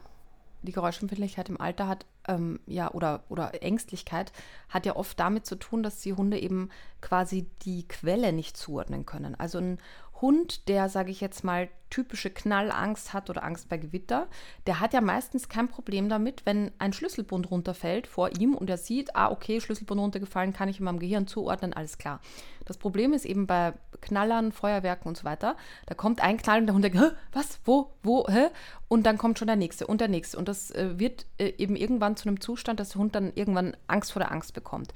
die 0.63 0.71
Geräuschempfindlichkeit 0.71 1.49
im 1.49 1.61
Alter 1.61 1.87
hat, 1.87 2.05
ähm, 2.27 2.59
ja, 2.65 2.91
oder, 2.91 3.23
oder 3.29 3.61
Ängstlichkeit 3.61 4.31
hat 4.67 4.85
ja 4.85 4.95
oft 4.95 5.19
damit 5.19 5.45
zu 5.45 5.55
tun, 5.55 5.83
dass 5.83 6.01
die 6.01 6.13
Hunde 6.13 6.39
eben 6.39 6.69
quasi 7.01 7.45
die 7.61 7.87
Quelle 7.87 8.33
nicht 8.33 8.57
zuordnen 8.57 9.05
können. 9.05 9.35
Also 9.35 9.59
ein 9.59 9.77
Hund, 10.21 10.67
der, 10.67 10.89
sage 10.89 11.11
ich 11.11 11.21
jetzt 11.21 11.43
mal, 11.43 11.69
typische 11.89 12.29
Knallangst 12.29 13.13
hat 13.13 13.29
oder 13.29 13.43
Angst 13.43 13.69
bei 13.69 13.77
Gewitter, 13.77 14.27
der 14.67 14.79
hat 14.79 14.93
ja 14.93 15.01
meistens 15.01 15.49
kein 15.49 15.67
Problem 15.67 16.07
damit, 16.07 16.45
wenn 16.45 16.71
ein 16.77 16.93
Schlüsselbund 16.93 17.49
runterfällt 17.49 18.07
vor 18.07 18.29
ihm 18.39 18.53
und 18.55 18.69
er 18.69 18.77
sieht, 18.77 19.15
ah, 19.15 19.31
okay, 19.31 19.59
Schlüsselbund 19.59 19.99
runtergefallen, 19.99 20.53
kann 20.53 20.69
ich 20.69 20.79
in 20.79 20.85
meinem 20.85 20.99
Gehirn 20.99 21.27
zuordnen, 21.27 21.73
alles 21.73 21.97
klar. 21.97 22.19
Das 22.65 22.77
Problem 22.77 23.13
ist 23.13 23.25
eben 23.25 23.47
bei 23.47 23.73
Knallern, 24.01 24.51
Feuerwerken 24.51 25.07
und 25.07 25.17
so 25.17 25.23
weiter, 25.23 25.57
da 25.87 25.95
kommt 25.95 26.21
ein 26.21 26.37
Knall 26.37 26.59
und 26.59 26.67
der 26.67 26.75
Hund 26.75 26.83
denkt, 26.83 26.99
hä, 26.99 27.09
was, 27.31 27.59
wo, 27.65 27.91
wo, 28.03 28.27
hä? 28.27 28.49
Und 28.87 29.05
dann 29.05 29.17
kommt 29.17 29.39
schon 29.39 29.47
der 29.47 29.55
nächste 29.55 29.87
und 29.87 30.01
der 30.01 30.07
nächste. 30.07 30.37
Und 30.37 30.47
das 30.47 30.71
äh, 30.71 30.99
wird 30.99 31.25
äh, 31.37 31.53
eben 31.57 31.75
irgendwann 31.75 32.15
zu 32.15 32.27
einem 32.27 32.39
Zustand, 32.39 32.79
dass 32.79 32.89
der 32.89 33.01
Hund 33.01 33.15
dann 33.15 33.31
irgendwann 33.33 33.75
Angst 33.87 34.11
vor 34.11 34.19
der 34.19 34.31
Angst 34.31 34.53
bekommt. 34.53 34.93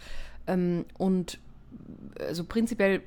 Ähm, 0.47 0.86
und 0.97 1.39
also 2.19 2.43
prinzipiell 2.43 3.01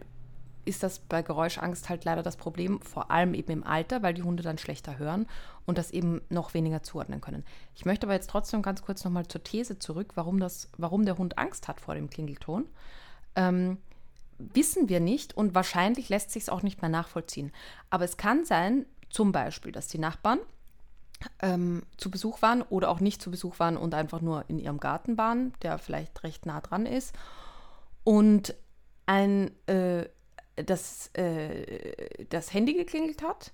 ist 0.67 0.83
das 0.83 0.99
bei 0.99 1.23
Geräuschangst 1.23 1.89
halt 1.89 2.05
leider 2.05 2.23
das 2.23 2.37
Problem, 2.37 2.81
vor 2.83 3.11
allem 3.11 3.35
eben 3.35 3.53
im 3.53 3.65
Alter, 3.65 4.03
weil 4.03 4.15
die 4.15 4.23
Hunde 4.23 4.43
dann 4.43 4.59
schlechter 4.59 4.99
hören 4.99 5.27
und 5.65 5.79
das 5.79 5.91
eben 5.93 6.21
noch 6.29 6.55
weniger 6.55 6.83
zuordnen 6.83 7.21
können. 7.21 7.45
Ich 7.75 7.85
möchte 7.85 8.07
aber 8.07 8.15
jetzt 8.15 8.29
trotzdem 8.29 8.63
ganz 8.63 8.83
kurz 8.83 9.05
nochmal 9.05 9.27
zur 9.27 9.43
These 9.43 9.79
zurück, 9.79 10.13
warum, 10.15 10.41
das, 10.41 10.69
warum 10.77 11.05
der 11.05 11.19
Hund 11.19 11.39
Angst 11.39 11.69
hat 11.69 11.81
vor 11.81 11.95
dem 11.95 12.11
Klingelton. 12.11 12.67
Ähm, 13.37 13.79
wissen 14.39 14.89
wir 14.89 15.01
nicht 15.01 15.37
und 15.37 15.55
wahrscheinlich 15.55 16.09
lässt 16.09 16.31
sich 16.31 16.45
es 16.45 16.49
auch 16.49 16.63
nicht 16.63 16.83
mehr 16.83 16.91
nachvollziehen. 16.91 17.53
Aber 17.89 18.05
es 18.05 18.17
kann 18.17 18.45
sein, 18.45 18.87
zum 19.09 19.33
Beispiel, 19.33 19.73
dass 19.73 19.89
die 19.89 19.99
Nachbarn 19.99 20.41
ähm, 21.41 21.85
zu 21.97 22.11
Besuch 22.11 22.43
waren 22.43 22.63
oder 22.63 22.91
auch 22.91 23.01
nicht 23.01 23.23
zu 23.23 23.31
Besuch 23.31 23.59
waren 23.59 23.77
und 23.77 23.95
einfach 23.95 24.21
nur 24.21 24.45
in 24.49 24.59
ihrem 24.59 24.79
Garten 24.79 25.17
waren, 25.17 25.55
der 25.63 25.79
vielleicht 25.79 26.23
recht 26.23 26.45
nah 26.45 26.61
dran 26.61 26.87
ist. 26.87 27.15
Und 28.05 28.55
ein 29.07 29.51
äh, 29.67 30.07
das, 30.57 31.09
äh, 31.15 32.25
das 32.29 32.53
Handy 32.53 32.75
geklingelt 32.75 33.23
hat 33.23 33.53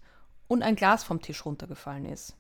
und 0.48 0.62
ein 0.62 0.76
Glas 0.76 1.04
vom 1.04 1.20
Tisch 1.20 1.44
runtergefallen 1.44 2.06
ist. 2.06 2.36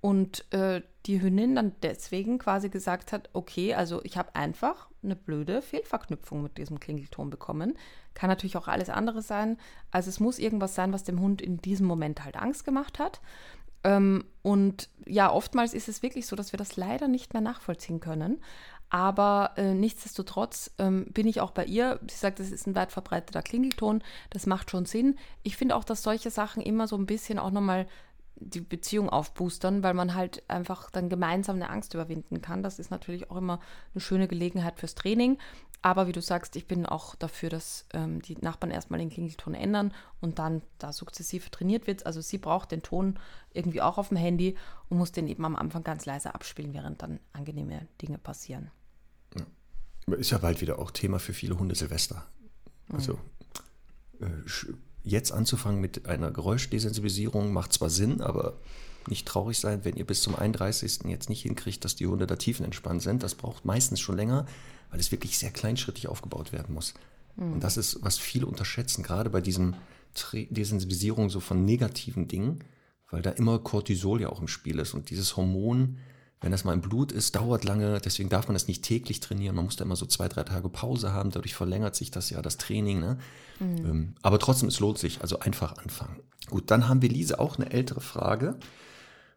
Und 0.00 0.52
äh, 0.52 0.82
die 1.06 1.22
Hündin 1.22 1.54
dann 1.54 1.76
deswegen 1.82 2.38
quasi 2.38 2.68
gesagt 2.68 3.12
hat, 3.12 3.30
okay, 3.34 3.74
also 3.74 4.02
ich 4.02 4.16
habe 4.16 4.34
einfach 4.34 4.88
eine 5.04 5.14
blöde 5.14 5.62
Fehlverknüpfung 5.62 6.42
mit 6.42 6.58
diesem 6.58 6.80
Klingelton 6.80 7.30
bekommen. 7.30 7.78
Kann 8.14 8.28
natürlich 8.28 8.56
auch 8.56 8.66
alles 8.66 8.90
andere 8.90 9.22
sein. 9.22 9.58
Also 9.92 10.08
es 10.10 10.18
muss 10.18 10.40
irgendwas 10.40 10.74
sein, 10.74 10.92
was 10.92 11.04
dem 11.04 11.20
Hund 11.20 11.40
in 11.40 11.58
diesem 11.58 11.86
Moment 11.86 12.24
halt 12.24 12.36
Angst 12.36 12.64
gemacht 12.64 12.98
hat. 12.98 13.20
Ähm, 13.84 14.24
und 14.42 14.88
ja, 15.06 15.30
oftmals 15.32 15.72
ist 15.72 15.88
es 15.88 16.02
wirklich 16.02 16.26
so, 16.26 16.34
dass 16.34 16.52
wir 16.52 16.58
das 16.58 16.76
leider 16.76 17.06
nicht 17.06 17.32
mehr 17.32 17.42
nachvollziehen 17.42 18.00
können. 18.00 18.40
Aber 18.94 19.52
äh, 19.56 19.72
nichtsdestotrotz 19.72 20.70
ähm, 20.76 21.06
bin 21.06 21.26
ich 21.26 21.40
auch 21.40 21.52
bei 21.52 21.64
ihr. 21.64 21.98
Sie 22.10 22.18
sagt, 22.18 22.40
es 22.40 22.52
ist 22.52 22.66
ein 22.66 22.74
weit 22.74 22.92
verbreiteter 22.92 23.40
Klingelton. 23.40 24.04
Das 24.28 24.44
macht 24.44 24.70
schon 24.70 24.84
Sinn. 24.84 25.16
Ich 25.42 25.56
finde 25.56 25.76
auch, 25.76 25.84
dass 25.84 26.02
solche 26.02 26.30
Sachen 26.30 26.62
immer 26.62 26.86
so 26.86 26.96
ein 26.96 27.06
bisschen 27.06 27.38
auch 27.38 27.50
nochmal 27.50 27.86
die 28.36 28.60
Beziehung 28.60 29.08
aufboostern, 29.08 29.82
weil 29.82 29.94
man 29.94 30.14
halt 30.14 30.42
einfach 30.50 30.90
dann 30.90 31.08
gemeinsam 31.08 31.56
eine 31.56 31.70
Angst 31.70 31.94
überwinden 31.94 32.42
kann. 32.42 32.62
Das 32.62 32.78
ist 32.78 32.90
natürlich 32.90 33.30
auch 33.30 33.38
immer 33.38 33.60
eine 33.94 34.02
schöne 34.02 34.28
Gelegenheit 34.28 34.78
fürs 34.78 34.94
Training. 34.94 35.38
Aber 35.80 36.06
wie 36.06 36.12
du 36.12 36.20
sagst, 36.20 36.54
ich 36.56 36.66
bin 36.66 36.84
auch 36.84 37.14
dafür, 37.14 37.48
dass 37.48 37.86
ähm, 37.94 38.20
die 38.20 38.36
Nachbarn 38.36 38.72
erstmal 38.72 39.00
den 39.00 39.08
Klingelton 39.08 39.54
ändern 39.54 39.94
und 40.20 40.38
dann 40.38 40.60
da 40.78 40.92
sukzessive 40.92 41.50
trainiert 41.50 41.86
wird. 41.86 42.04
Also 42.04 42.20
sie 42.20 42.36
braucht 42.36 42.72
den 42.72 42.82
Ton 42.82 43.18
irgendwie 43.54 43.80
auch 43.80 43.96
auf 43.96 44.08
dem 44.08 44.18
Handy 44.18 44.58
und 44.90 44.98
muss 44.98 45.12
den 45.12 45.28
eben 45.28 45.46
am 45.46 45.56
Anfang 45.56 45.82
ganz 45.82 46.04
leise 46.04 46.34
abspielen, 46.34 46.74
während 46.74 47.00
dann 47.00 47.20
angenehme 47.32 47.88
Dinge 48.02 48.18
passieren. 48.18 48.70
Ist 50.06 50.30
ja 50.30 50.38
bald 50.38 50.60
wieder 50.60 50.78
auch 50.78 50.90
Thema 50.90 51.18
für 51.18 51.32
viele 51.32 51.58
Hunde 51.58 51.74
Silvester. 51.74 52.26
Also 52.92 53.18
äh, 54.20 54.26
jetzt 55.04 55.32
anzufangen 55.32 55.80
mit 55.80 56.06
einer 56.06 56.30
Geräuschdesensibilisierung 56.30 57.52
macht 57.52 57.72
zwar 57.72 57.90
Sinn, 57.90 58.20
aber 58.20 58.58
nicht 59.08 59.26
traurig 59.26 59.58
sein, 59.58 59.84
wenn 59.84 59.96
ihr 59.96 60.06
bis 60.06 60.22
zum 60.22 60.36
31. 60.36 61.00
jetzt 61.06 61.28
nicht 61.28 61.42
hinkriegt, 61.42 61.84
dass 61.84 61.96
die 61.96 62.06
Hunde 62.06 62.26
da 62.26 62.36
tiefenentspannt 62.36 63.02
sind. 63.02 63.22
Das 63.22 63.34
braucht 63.34 63.64
meistens 63.64 64.00
schon 64.00 64.16
länger, 64.16 64.46
weil 64.90 65.00
es 65.00 65.10
wirklich 65.10 65.38
sehr 65.38 65.50
kleinschrittig 65.50 66.08
aufgebaut 66.08 66.52
werden 66.52 66.74
muss. 66.74 66.94
Mhm. 67.36 67.54
Und 67.54 67.64
das 67.64 67.76
ist, 67.76 67.98
was 68.02 68.18
viele 68.18 68.46
unterschätzen, 68.46 69.02
gerade 69.02 69.30
bei 69.30 69.40
diesem 69.40 69.74
Desensibilisierung 70.50 71.30
so 71.30 71.40
von 71.40 71.64
negativen 71.64 72.28
Dingen, 72.28 72.60
weil 73.10 73.22
da 73.22 73.30
immer 73.30 73.58
Cortisol 73.58 74.20
ja 74.20 74.28
auch 74.28 74.40
im 74.40 74.48
Spiel 74.48 74.78
ist. 74.78 74.94
Und 74.94 75.10
dieses 75.10 75.36
Hormon 75.36 75.98
wenn 76.42 76.50
das 76.50 76.64
mal 76.64 76.74
im 76.74 76.80
Blut 76.80 77.12
ist, 77.12 77.36
dauert 77.36 77.64
lange, 77.64 78.00
deswegen 78.00 78.28
darf 78.28 78.48
man 78.48 78.54
das 78.54 78.68
nicht 78.68 78.82
täglich 78.82 79.20
trainieren. 79.20 79.56
Man 79.56 79.64
muss 79.64 79.76
da 79.76 79.84
immer 79.84 79.96
so 79.96 80.06
zwei, 80.06 80.28
drei 80.28 80.42
Tage 80.42 80.68
Pause 80.68 81.12
haben, 81.12 81.30
dadurch 81.30 81.54
verlängert 81.54 81.94
sich 81.94 82.10
das 82.10 82.30
ja, 82.30 82.42
das 82.42 82.58
Training. 82.58 83.00
Ne? 83.00 83.18
Mhm. 83.60 83.76
Ähm, 83.86 84.14
aber 84.22 84.38
trotzdem, 84.38 84.68
es 84.68 84.80
lohnt 84.80 84.98
sich, 84.98 85.22
also 85.22 85.38
einfach 85.38 85.78
anfangen. 85.78 86.20
Gut, 86.50 86.70
dann 86.70 86.88
haben 86.88 87.00
wir 87.00 87.08
Lise 87.08 87.38
auch 87.38 87.56
eine 87.56 87.70
ältere 87.70 88.00
Frage. 88.00 88.56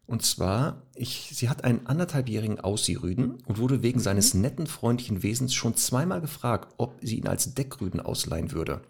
Und 0.07 0.23
zwar, 0.23 0.83
ich, 0.93 1.31
sie 1.33 1.49
hat 1.49 1.63
einen 1.63 1.87
anderthalbjährigen 1.87 2.59
Aussiehrüden 2.59 3.35
und 3.45 3.57
wurde 3.57 3.83
wegen 3.83 3.99
mhm. 3.99 4.03
seines 4.03 4.33
netten, 4.33 4.67
freundlichen 4.67 5.23
Wesens 5.23 5.53
schon 5.53 5.75
zweimal 5.75 6.21
gefragt, 6.21 6.73
ob 6.77 6.99
sie 7.01 7.17
ihn 7.17 7.27
als 7.27 7.53
Deckrüden 7.53 7.99
ausleihen 7.99 8.51
würde. 8.51 8.81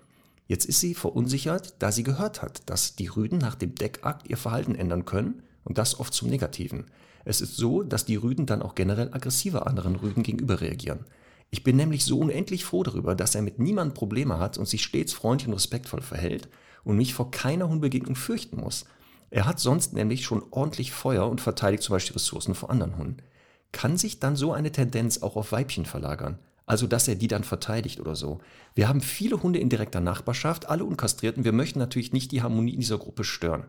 Jetzt 0.48 0.66
ist 0.66 0.80
sie 0.80 0.94
verunsichert, 0.94 1.76
da 1.80 1.92
sie 1.92 2.04
gehört 2.04 2.42
hat, 2.42 2.70
dass 2.70 2.96
die 2.96 3.08
Rüden 3.08 3.40
nach 3.40 3.56
dem 3.56 3.76
Deckakt 3.76 4.30
ihr 4.30 4.38
Verhalten 4.38 4.76
ändern 4.76 5.06
können 5.06 5.42
Und 5.64 5.80
das 5.80 6.00
oft 6.00 6.14
zum 6.14 6.30
Negativen. 6.30 6.86
Es 7.26 7.42
ist 7.42 7.58
so, 7.58 7.84
dass 7.84 8.06
die 8.06 8.16
Rüden 8.16 8.46
dann 8.46 8.62
auch 8.62 8.76
generell 8.76 9.10
aggressiver 9.12 9.68
anderen 9.68 9.96
Rüden 9.96 10.24
gegenüber 10.24 10.62
reagieren. 10.62 11.06
Ich 11.50 11.64
bin 11.64 11.76
nämlich 11.76 12.06
so 12.06 12.20
unendlich 12.20 12.66
froh 12.66 12.84
darüber, 12.84 13.16
dass 13.16 13.36
er 13.36 13.42
mit 13.42 13.60
niemandem 13.60 13.96
Probleme 13.96 14.40
hat 14.40 14.58
und 14.58 14.68
sich 14.68 14.84
stets 14.84 15.14
freundlich 15.14 15.48
und 15.48 15.54
respektvoll 15.56 16.02
verhält 16.02 16.48
und 16.84 16.98
mich 16.98 17.14
vor 17.14 17.32
keiner 17.32 17.68
Hundbegegnung 17.68 18.16
fürchten 18.16 18.62
muss. 18.62 18.86
Er 19.32 19.46
hat 19.46 19.60
sonst 19.60 19.94
nämlich 19.94 20.24
schon 20.24 20.44
ordentlich 20.52 20.92
Feuer 20.92 21.28
und 21.30 21.42
verteidigt 21.42 21.84
zum 21.84 21.94
Beispiel 21.94 22.14
Ressourcen 22.14 22.56
vor 22.56 22.70
anderen 22.70 22.98
Hunden. 22.98 23.18
Kann 23.72 23.98
sich 23.98 24.20
dann 24.20 24.36
so 24.36 24.54
eine 24.54 24.72
Tendenz 24.72 25.22
auch 25.22 25.36
auf 25.36 25.52
Weibchen 25.52 25.86
verlagern? 25.86 26.40
Also, 26.68 26.88
dass 26.88 27.08
er 27.08 27.16
die 27.16 27.28
dann 27.28 27.44
verteidigt 27.44 28.00
oder 28.00 28.16
so. 28.16 28.40
Wir 28.74 28.88
haben 28.88 29.02
viele 29.02 29.44
Hunde 29.44 29.60
in 29.60 29.70
direkter 29.70 30.00
Nachbarschaft, 30.00 30.70
alle 30.70 30.84
unkastrierten. 30.84 31.44
Wir 31.44 31.52
möchten 31.52 31.80
natürlich 31.80 32.14
nicht 32.14 32.32
die 32.32 32.42
Harmonie 32.42 32.74
in 32.74 32.80
dieser 32.80 32.98
Gruppe 32.98 33.24
stören. 33.24 33.66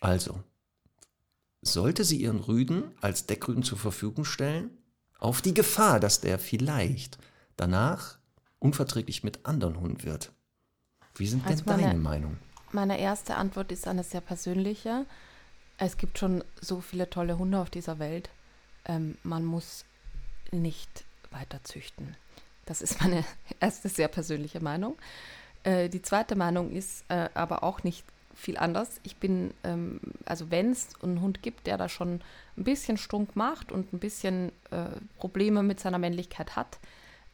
Also, 0.00 0.42
sollte 1.62 2.04
sie 2.04 2.18
ihren 2.18 2.40
Rüden 2.40 2.84
als 3.00 3.26
Deckrüden 3.26 3.62
zur 3.62 3.78
Verfügung 3.78 4.24
stellen, 4.24 4.70
auf 5.18 5.40
die 5.40 5.54
Gefahr, 5.54 6.00
dass 6.00 6.20
der 6.20 6.38
vielleicht 6.38 7.18
danach 7.56 8.18
unverträglich 8.58 9.22
mit 9.22 9.46
anderen 9.46 9.80
Hunden 9.80 10.02
wird. 10.02 10.32
Wie 11.14 11.26
sind 11.26 11.46
also 11.46 11.64
denn 11.64 11.80
deine 11.80 11.98
Meinungen? 11.98 12.38
Meine 12.72 12.98
erste 12.98 13.36
Antwort 13.36 13.70
ist 13.70 13.86
eine 13.86 14.02
sehr 14.02 14.20
persönliche. 14.20 15.06
Es 15.78 15.96
gibt 15.96 16.18
schon 16.18 16.42
so 16.60 16.80
viele 16.80 17.08
tolle 17.08 17.38
Hunde 17.38 17.60
auf 17.60 17.70
dieser 17.70 17.98
Welt. 17.98 18.30
Ähm, 18.84 19.16
man 19.22 19.44
muss 19.44 19.84
nicht 20.50 21.04
weiter 21.30 21.62
züchten. 21.64 22.16
Das 22.66 22.82
ist 22.82 23.00
meine 23.00 23.24
erste 23.60 23.88
sehr 23.88 24.08
persönliche 24.08 24.60
Meinung. 24.60 24.96
Äh, 25.64 25.88
die 25.88 26.02
zweite 26.02 26.34
Meinung 26.34 26.72
ist 26.72 27.04
äh, 27.08 27.28
aber 27.34 27.62
auch 27.62 27.82
nicht 27.84 28.04
viel 28.34 28.56
anders. 28.56 29.00
Ich 29.02 29.16
bin, 29.16 29.52
ähm, 29.64 30.00
also 30.24 30.50
wenn 30.50 30.70
es 30.70 30.88
einen 31.02 31.20
Hund 31.20 31.42
gibt, 31.42 31.66
der 31.66 31.76
da 31.76 31.88
schon 31.88 32.20
ein 32.56 32.64
bisschen 32.64 32.96
Strunk 32.96 33.36
macht 33.36 33.72
und 33.72 33.92
ein 33.92 33.98
bisschen 33.98 34.50
äh, 34.70 34.86
Probleme 35.18 35.62
mit 35.62 35.80
seiner 35.80 35.98
Männlichkeit 35.98 36.56
hat, 36.56 36.78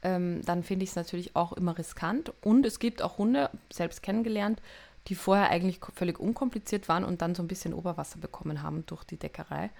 ähm, 0.03 0.43
dann 0.45 0.63
finde 0.63 0.85
ich 0.85 0.91
es 0.91 0.97
natürlich 0.97 1.35
auch 1.35 1.53
immer 1.53 1.77
riskant. 1.77 2.33
Und 2.43 2.65
es 2.67 2.79
gibt 2.79 3.03
auch 3.03 3.19
Hunde, 3.19 3.51
selbst 3.71 4.03
kennengelernt, 4.03 4.61
die 5.09 5.15
vorher 5.15 5.51
eigentlich 5.51 5.81
völlig 5.95 6.21
unkompliziert 6.21 6.89
waren 6.89 7.05
und 7.05 7.23
dann 7.23 7.35
so 7.35 7.43
ein 7.43 7.49
bisschen 7.49 7.75
Oberwasser 7.75 8.19
bekommen 8.19 8.63
haben 8.63 8.85
durch 8.87 9.05
die 9.05 9.17
Deckerei. 9.17 9.71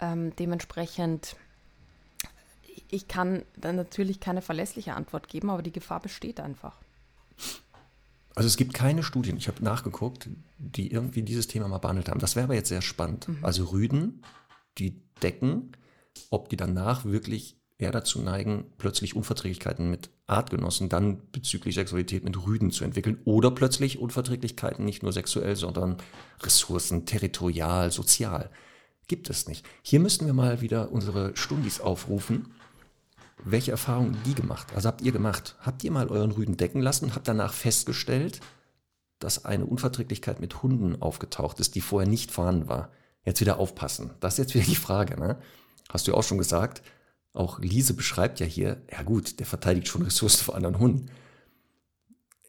Ähm, 0.00 0.34
dementsprechend, 0.36 1.36
ich 2.88 3.06
kann 3.06 3.42
dann 3.56 3.76
natürlich 3.76 4.18
keine 4.18 4.42
verlässliche 4.42 4.94
Antwort 4.94 5.28
geben, 5.28 5.50
aber 5.50 5.62
die 5.62 5.72
Gefahr 5.72 6.00
besteht 6.00 6.40
einfach. 6.40 6.76
Also 8.34 8.46
es 8.46 8.56
gibt 8.56 8.74
keine 8.74 9.02
Studien, 9.02 9.36
ich 9.36 9.48
habe 9.48 9.62
nachgeguckt, 9.62 10.28
die 10.58 10.90
irgendwie 10.90 11.22
dieses 11.22 11.46
Thema 11.46 11.68
mal 11.68 11.78
behandelt 11.78 12.08
haben. 12.08 12.20
Das 12.20 12.36
wäre 12.36 12.44
aber 12.44 12.54
jetzt 12.54 12.68
sehr 12.68 12.82
spannend. 12.82 13.28
Mhm. 13.28 13.38
Also 13.42 13.64
Rüden, 13.66 14.22
die 14.78 15.02
decken, 15.22 15.72
ob 16.30 16.48
die 16.48 16.56
danach 16.56 17.04
wirklich 17.04 17.56
eher 17.78 17.90
dazu 17.90 18.20
neigen, 18.22 18.66
plötzlich 18.78 19.16
Unverträglichkeiten 19.16 19.90
mit 19.90 20.10
Artgenossen 20.26 20.88
dann 20.88 21.20
bezüglich 21.32 21.74
Sexualität 21.74 22.24
mit 22.24 22.46
Rüden 22.46 22.70
zu 22.70 22.84
entwickeln 22.84 23.18
oder 23.24 23.50
plötzlich 23.50 23.98
Unverträglichkeiten 23.98 24.84
nicht 24.84 25.02
nur 25.02 25.12
sexuell, 25.12 25.56
sondern 25.56 25.96
Ressourcen, 26.42 27.06
territorial, 27.06 27.90
sozial. 27.90 28.50
Gibt 29.08 29.28
es 29.28 29.48
nicht. 29.48 29.66
Hier 29.82 30.00
müssten 30.00 30.26
wir 30.26 30.32
mal 30.32 30.60
wieder 30.60 30.92
unsere 30.92 31.36
Stundis 31.36 31.80
aufrufen. 31.80 32.54
Welche 33.44 33.72
Erfahrungen 33.72 34.16
die 34.24 34.34
gemacht? 34.34 34.68
Also 34.74 34.88
habt 34.88 35.02
ihr 35.02 35.12
gemacht? 35.12 35.56
Habt 35.60 35.82
ihr 35.84 35.90
mal 35.90 36.08
euren 36.08 36.30
Rüden 36.30 36.56
decken 36.56 36.80
lassen 36.80 37.06
und 37.06 37.14
habt 37.14 37.28
danach 37.28 37.52
festgestellt, 37.52 38.40
dass 39.18 39.44
eine 39.44 39.66
Unverträglichkeit 39.66 40.40
mit 40.40 40.62
Hunden 40.62 41.00
aufgetaucht 41.00 41.60
ist, 41.60 41.74
die 41.74 41.80
vorher 41.80 42.08
nicht 42.08 42.30
vorhanden 42.30 42.68
war? 42.68 42.90
Jetzt 43.24 43.40
wieder 43.40 43.58
aufpassen. 43.58 44.10
Das 44.20 44.34
ist 44.34 44.38
jetzt 44.38 44.54
wieder 44.54 44.64
die 44.64 44.76
Frage, 44.76 45.18
ne? 45.18 45.38
Hast 45.88 46.06
du 46.06 46.12
ja 46.12 46.16
auch 46.16 46.22
schon 46.22 46.38
gesagt, 46.38 46.82
auch 47.32 47.58
Liese 47.58 47.94
beschreibt 47.94 48.40
ja 48.40 48.46
hier, 48.46 48.82
ja 48.90 49.02
gut, 49.02 49.38
der 49.40 49.46
verteidigt 49.46 49.88
schon 49.88 50.02
Ressourcen 50.02 50.44
vor 50.44 50.54
anderen 50.54 50.78
Hunden. 50.78 51.06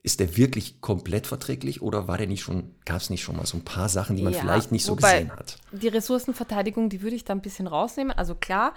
Ist 0.03 0.19
der 0.19 0.35
wirklich 0.35 0.81
komplett 0.81 1.27
verträglich 1.27 1.81
oder 1.81 2.09
war 2.09 2.17
der 2.17 2.27
nicht 2.27 2.41
schon, 2.41 2.75
gab 2.83 2.97
es 2.97 3.09
nicht 3.09 3.23
schon 3.23 3.37
mal 3.37 3.45
so 3.45 3.57
ein 3.57 3.63
paar 3.63 3.87
Sachen, 3.87 4.17
die 4.17 4.21
man 4.21 4.33
ja, 4.33 4.39
vielleicht 4.39 4.73
nicht 4.73 4.83
so 4.83 4.97
gesehen 4.97 5.31
hat? 5.31 5.57
Die 5.71 5.87
Ressourcenverteidigung, 5.87 6.89
die 6.89 7.01
würde 7.01 7.15
ich 7.15 7.23
da 7.23 7.33
ein 7.33 7.41
bisschen 7.41 7.67
rausnehmen. 7.67 8.11
Also 8.11 8.35
klar, 8.35 8.73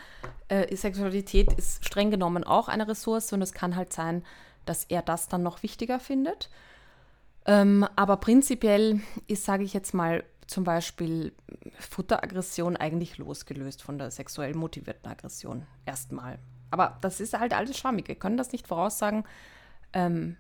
äh, 0.47 0.75
Sexualität 0.75 1.53
ist 1.55 1.85
streng 1.85 2.13
genommen 2.13 2.45
auch 2.45 2.69
eine 2.69 2.87
Ressource 2.87 3.33
und 3.33 3.43
es 3.43 3.53
kann 3.53 3.75
halt 3.75 3.93
sein, 3.93 4.25
dass 4.67 4.85
er 4.85 5.03
das 5.03 5.27
dann 5.27 5.43
noch 5.43 5.65
wichtiger 5.65 5.99
findet. 5.99 6.49
Ähm, 7.45 7.87
aber 7.97 8.19
prinzipiell 8.19 9.01
ist, 9.27 9.45
sage 9.45 9.65
ich 9.65 9.73
jetzt 9.73 9.95
mal, 9.95 10.25
zum 10.47 10.65
Beispiel 10.65 11.33
Futteraggression 11.79 12.77
eigentlich 12.77 13.19
losgelöst 13.19 13.83
von 13.83 13.99
der 13.99 14.11
sexuell 14.11 14.55
motivierten 14.55 15.11
Aggression. 15.11 15.67
Erstmal. 15.85 16.39
Aber 16.71 16.99
das 17.01 17.21
ist 17.21 17.39
halt 17.39 17.53
alles 17.53 17.77
schwammig. 17.77 18.09
Wir 18.09 18.15
können 18.15 18.37
das 18.37 18.53
nicht 18.53 18.67
voraussagen. 18.67 19.25
Ähm, 19.93 20.37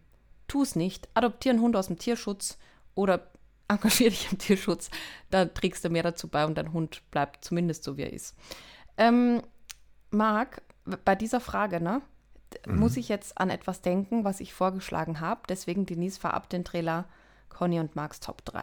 tu 0.48 0.62
es 0.62 0.76
nicht. 0.76 1.08
Adoptiere 1.14 1.54
einen 1.54 1.62
Hund 1.62 1.76
aus 1.76 1.88
dem 1.88 1.98
Tierschutz 1.98 2.58
oder 2.94 3.30
engagiere 3.68 4.10
dich 4.10 4.30
im 4.30 4.38
Tierschutz. 4.38 4.90
Da 5.30 5.46
trägst 5.46 5.84
du 5.84 5.90
mehr 5.90 6.02
dazu 6.02 6.28
bei 6.28 6.44
und 6.46 6.56
dein 6.56 6.72
Hund 6.72 7.02
bleibt 7.10 7.44
zumindest 7.44 7.84
so, 7.84 7.96
wie 7.96 8.02
er 8.02 8.12
ist. 8.12 8.36
Ähm, 8.96 9.42
Marc, 10.10 10.62
bei 11.04 11.14
dieser 11.14 11.40
Frage, 11.40 11.80
ne, 11.80 12.00
mhm. 12.66 12.78
muss 12.78 12.96
ich 12.96 13.08
jetzt 13.08 13.38
an 13.38 13.50
etwas 13.50 13.82
denken, 13.82 14.24
was 14.24 14.40
ich 14.40 14.54
vorgeschlagen 14.54 15.20
habe. 15.20 15.42
Deswegen, 15.48 15.84
Denise, 15.84 16.18
fahr 16.18 16.34
ab 16.34 16.48
den 16.48 16.64
Trailer 16.64 17.06
Conny 17.48 17.80
und 17.80 17.96
Marks 17.96 18.20
Top 18.20 18.44
3. 18.44 18.62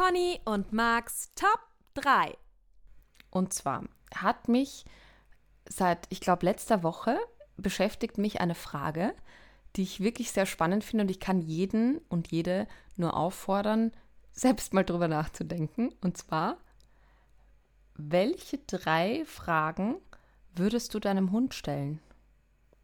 Conny 0.00 0.40
und 0.46 0.72
Max 0.72 1.30
Top 1.34 1.60
3. 1.92 2.34
Und 3.28 3.52
zwar 3.52 3.84
hat 4.14 4.48
mich 4.48 4.86
seit, 5.68 6.06
ich 6.08 6.20
glaube, 6.20 6.46
letzter 6.46 6.82
Woche 6.82 7.18
beschäftigt 7.60 8.18
mich 8.18 8.40
eine 8.40 8.54
Frage, 8.54 9.14
die 9.76 9.82
ich 9.82 10.00
wirklich 10.00 10.32
sehr 10.32 10.46
spannend 10.46 10.84
finde 10.84 11.04
und 11.04 11.10
ich 11.10 11.20
kann 11.20 11.40
jeden 11.40 11.98
und 12.08 12.30
jede 12.30 12.66
nur 12.96 13.16
auffordern, 13.16 13.92
selbst 14.32 14.74
mal 14.74 14.84
drüber 14.84 15.08
nachzudenken. 15.08 15.92
Und 16.00 16.16
zwar, 16.16 16.58
welche 17.94 18.58
drei 18.58 19.24
Fragen 19.26 19.96
würdest 20.54 20.94
du 20.94 20.98
deinem 20.98 21.32
Hund 21.32 21.54
stellen? 21.54 22.00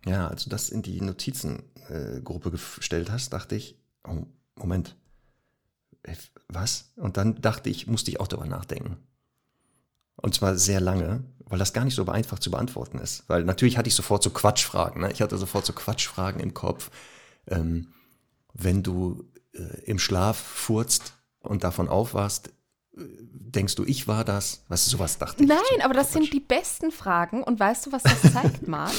Ja, 0.04 0.28
als 0.28 0.44
du 0.44 0.50
das 0.50 0.70
in 0.70 0.82
die 0.82 1.00
Notizengruppe 1.00 2.50
gestellt 2.50 3.10
hast, 3.10 3.32
dachte 3.32 3.56
ich, 3.56 3.76
oh, 4.06 4.24
Moment, 4.54 4.96
was? 6.48 6.92
Und 6.96 7.16
dann 7.16 7.34
dachte 7.40 7.70
ich, 7.70 7.88
musste 7.88 8.10
ich 8.10 8.20
auch 8.20 8.28
darüber 8.28 8.46
nachdenken. 8.46 8.98
Und 10.16 10.34
zwar 10.34 10.56
sehr 10.56 10.80
lange, 10.80 11.24
weil 11.48 11.58
das 11.58 11.72
gar 11.72 11.84
nicht 11.84 11.94
so 11.94 12.06
einfach 12.06 12.38
zu 12.38 12.50
beantworten 12.50 12.98
ist. 12.98 13.24
Weil 13.28 13.44
natürlich 13.44 13.78
hatte 13.78 13.88
ich 13.88 13.94
sofort 13.94 14.22
so 14.22 14.30
Quatschfragen. 14.30 15.02
Ne? 15.02 15.12
Ich 15.12 15.22
hatte 15.22 15.38
sofort 15.38 15.66
so 15.66 15.72
Quatschfragen 15.72 16.40
im 16.40 16.54
Kopf. 16.54 16.90
Ähm, 17.46 17.88
wenn 18.52 18.82
du 18.82 19.24
äh, 19.52 19.82
im 19.84 19.98
Schlaf 19.98 20.36
furzt 20.36 21.14
und 21.40 21.62
davon 21.64 21.88
aufwachst, 21.88 22.48
äh, 22.96 23.00
denkst 23.30 23.76
du, 23.76 23.84
ich 23.84 24.08
war 24.08 24.24
das? 24.24 24.64
Was 24.68 24.86
sowas 24.86 25.18
dachte 25.18 25.42
ich. 25.42 25.48
Nein, 25.48 25.58
aber 25.82 25.94
das 25.94 26.08
Quatsch. 26.08 26.22
sind 26.22 26.32
die 26.32 26.40
besten 26.40 26.90
Fragen. 26.90 27.42
Und 27.44 27.60
weißt 27.60 27.86
du, 27.86 27.92
was 27.92 28.02
das 28.02 28.32
zeigt, 28.32 28.66
Marc? 28.68 28.92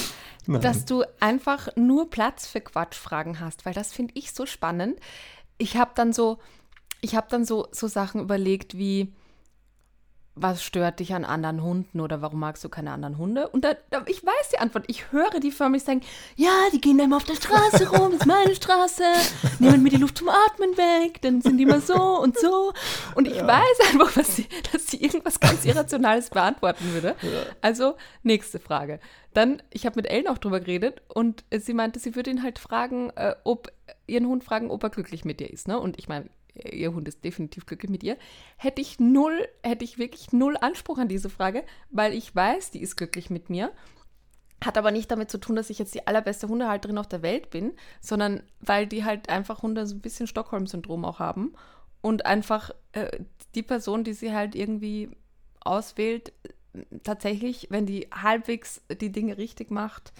Dass 0.48 0.86
du 0.86 1.04
einfach 1.20 1.68
nur 1.76 2.10
Platz 2.10 2.48
für 2.48 2.62
Quatschfragen 2.62 3.42
hast, 3.42 3.66
weil 3.66 3.74
das 3.74 3.92
finde 3.92 4.14
ich 4.16 4.32
so 4.32 4.46
spannend. 4.46 4.98
Ich 5.58 5.76
habe 5.76 5.92
dann 5.94 6.14
so, 6.14 6.38
ich 7.02 7.18
habe 7.18 7.28
dann 7.30 7.44
so, 7.44 7.68
so 7.74 7.88
Sachen 7.88 8.22
überlegt 8.22 8.78
wie, 8.78 9.14
was 10.40 10.64
stört 10.64 11.00
dich 11.00 11.14
an 11.14 11.26
anderen 11.26 11.62
Hunden 11.64 12.00
oder 12.00 12.22
warum 12.22 12.40
magst 12.40 12.64
du 12.64 12.70
keine 12.70 12.92
anderen 12.92 13.18
Hunde? 13.18 13.50
Und 13.50 13.64
da, 13.64 13.74
da, 13.90 14.04
ich 14.06 14.24
weiß 14.26 14.50
die 14.54 14.60
Antwort. 14.60 14.86
Ich 14.88 15.12
höre 15.12 15.40
die 15.40 15.52
förmlich 15.52 15.84
sagen, 15.84 16.02
ja, 16.36 16.52
die 16.74 16.82
gehen 16.82 17.00
immer 17.00 17.18
auf 17.18 17.24
der 17.24 17.36
Straße 17.36 17.90
rum, 17.90 18.12
das 18.12 18.22
ist 18.22 18.26
meine 18.26 18.56
Straße, 18.56 19.04
nehmen 19.60 19.84
mir 19.84 19.90
die 19.90 19.98
Luft 19.98 20.18
zum 20.18 20.30
Atmen 20.30 20.78
weg, 20.78 21.22
dann 21.22 21.42
sind 21.42 21.58
die 21.58 21.64
immer 21.64 21.82
so 21.82 22.20
und 22.22 22.38
so. 22.38 22.74
Und 23.16 23.28
ich 23.28 23.38
ja. 23.38 23.48
weiß 23.48 23.92
einfach, 23.92 24.16
was 24.16 24.36
sie, 24.36 24.48
dass 24.72 24.88
sie 24.88 25.02
irgendwas 25.02 25.40
ganz 25.40 25.66
Irrationales 25.66 26.30
beantworten 26.30 26.94
würde. 26.94 27.16
Ja. 27.22 27.44
Also, 27.62 27.96
nächste 28.24 28.60
Frage. 28.60 29.00
Dann, 29.34 29.62
ich 29.70 29.86
habe 29.86 29.98
mit 29.98 30.08
Ellen 30.08 30.28
auch 30.28 30.38
drüber 30.38 30.60
geredet 30.60 31.02
und 31.14 31.44
sie 31.52 31.74
meinte, 31.74 32.00
sie 32.00 32.16
würde 32.16 32.32
ihn 32.32 32.44
halt 32.44 32.58
fragen, 32.58 33.12
äh, 33.16 33.36
ob, 33.44 33.72
ihren 34.08 34.28
Hund 34.28 34.44
fragen, 34.44 34.72
ob 34.72 34.84
er 34.84 34.90
glücklich 34.90 35.26
mit 35.26 35.40
dir 35.40 35.52
ist. 35.52 35.68
Ne? 35.68 35.80
Und 35.80 36.00
ich 36.00 36.08
meine, 36.08 36.30
ihr 36.72 36.94
Hund 36.94 37.08
ist 37.08 37.24
definitiv 37.24 37.66
glücklich 37.66 37.90
mit 37.92 38.04
ihr, 38.04 38.18
hätte 38.58 38.82
ich 38.82 39.00
null, 39.00 39.48
hätte 39.64 39.84
ich 39.84 39.98
wirklich 39.98 40.32
null 40.34 40.58
Anspruch 40.60 40.98
an 40.98 41.08
diese 41.08 41.30
Frage, 41.30 41.64
weil 41.90 42.14
ich 42.14 42.36
weiß, 42.36 42.72
die 42.72 42.82
ist 42.82 42.96
glücklich 42.96 43.30
mit 43.30 43.50
mir. 43.50 43.72
Hat 44.64 44.78
aber 44.78 44.92
nicht 44.92 45.12
damit 45.12 45.30
zu 45.30 45.38
tun, 45.38 45.56
dass 45.56 45.70
ich 45.70 45.78
jetzt 45.78 45.94
die 45.94 46.08
allerbeste 46.08 46.48
Hundehalterin 46.48 46.98
auf 46.98 47.08
der 47.08 47.22
Welt 47.22 47.52
bin, 47.52 47.74
sondern 48.02 48.42
weil 48.60 48.88
die 48.88 49.04
halt 49.04 49.30
einfach 49.30 49.62
Hunde 49.62 49.86
so 49.86 49.96
ein 49.96 50.02
bisschen 50.02 50.26
Stockholm-Syndrom 50.26 51.06
auch 51.06 51.20
haben 51.20 51.54
und 52.02 52.26
einfach 52.26 52.72
äh, 52.94 53.20
die 53.54 53.62
Person, 53.64 54.04
die 54.04 54.14
sie 54.14 54.34
halt 54.34 54.56
irgendwie 54.56 55.12
auswählt, 55.60 56.34
tatsächlich, 57.04 57.68
wenn 57.70 57.86
die 57.86 58.08
halbwegs 58.12 58.82
die 58.90 59.12
Dinge 59.12 59.38
richtig 59.38 59.72
macht, 59.72 60.14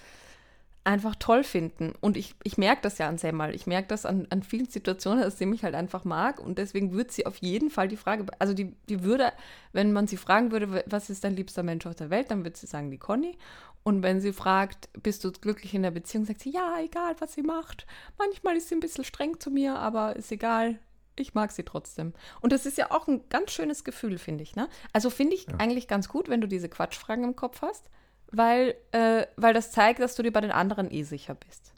einfach 0.88 1.16
toll 1.16 1.44
finden. 1.44 1.94
Und 2.00 2.16
ich, 2.16 2.34
ich 2.44 2.58
merke 2.58 2.82
das 2.82 2.98
ja 2.98 3.10
an 3.10 3.18
Semmel. 3.18 3.54
Ich 3.54 3.68
merke 3.68 3.90
das 3.90 4.06
an, 4.06 4.26
an 4.30 4.42
vielen 4.42 4.70
Situationen, 4.70 5.22
dass 5.22 5.38
sie 5.38 5.46
mich 5.46 5.64
halt 5.64 5.76
einfach 5.76 6.06
mag. 6.06 6.40
Und 6.40 6.58
deswegen 6.58 6.94
würde 6.94 7.12
sie 7.12 7.26
auf 7.26 7.36
jeden 7.38 7.70
Fall 7.70 7.90
die 7.90 7.98
Frage, 7.98 8.26
also 8.40 8.54
die, 8.54 8.74
die 8.88 9.04
würde, 9.04 9.34
wenn 9.74 9.92
man 9.92 10.08
sie 10.08 10.16
fragen 10.16 10.52
würde, 10.52 10.86
was 10.88 11.10
ist 11.10 11.26
dein 11.26 11.36
liebster 11.36 11.62
Mensch 11.62 11.86
auf 11.86 11.96
der 11.96 12.10
Welt, 12.10 12.32
dann 12.32 12.46
würde 12.46 12.58
sie 12.58 12.68
sagen, 12.68 12.90
die 12.90 12.98
Conny. 12.98 13.38
Und 13.84 14.02
wenn 14.02 14.22
sie 14.22 14.32
fragt, 14.32 14.88
bist 15.04 15.26
du 15.26 15.32
glücklich 15.34 15.74
in 15.74 15.84
der 15.84 15.92
Beziehung, 15.92 16.24
sagt 16.24 16.40
sie, 16.40 16.52
ja, 16.52 16.78
egal, 16.80 17.16
was 17.20 17.34
sie 17.34 17.44
macht. 17.44 17.86
Manchmal 18.18 18.56
ist 18.56 18.70
sie 18.70 18.76
ein 18.76 18.82
bisschen 18.82 19.04
streng 19.04 19.42
zu 19.42 19.52
mir, 19.52 19.78
aber 19.78 20.16
ist 20.16 20.32
egal. 20.32 20.80
Ich 21.18 21.34
mag 21.34 21.52
sie 21.52 21.64
trotzdem. 21.64 22.14
Und 22.40 22.54
das 22.54 22.66
ist 22.66 22.78
ja 22.78 22.92
auch 22.92 23.08
ein 23.08 23.28
ganz 23.28 23.52
schönes 23.52 23.84
Gefühl, 23.84 24.18
finde 24.18 24.44
ich. 24.44 24.56
Ne? 24.56 24.70
Also 24.94 25.10
finde 25.10 25.36
ich 25.36 25.48
ja. 25.48 25.56
eigentlich 25.58 25.90
ganz 25.90 26.08
gut, 26.08 26.30
wenn 26.30 26.40
du 26.40 26.48
diese 26.48 26.70
Quatschfragen 26.70 27.26
im 27.26 27.36
Kopf 27.36 27.62
hast 27.62 27.90
weil, 28.32 28.76
äh, 28.92 29.26
weil 29.36 29.54
das 29.54 29.72
zeigt, 29.72 30.00
dass 30.00 30.16
du 30.16 30.24
dir 30.24 30.32
bei 30.32 30.42
den 30.42 30.52
anderen 30.52 30.92
eh 30.92 31.04
sicher 31.04 31.36
bist. 31.36 31.74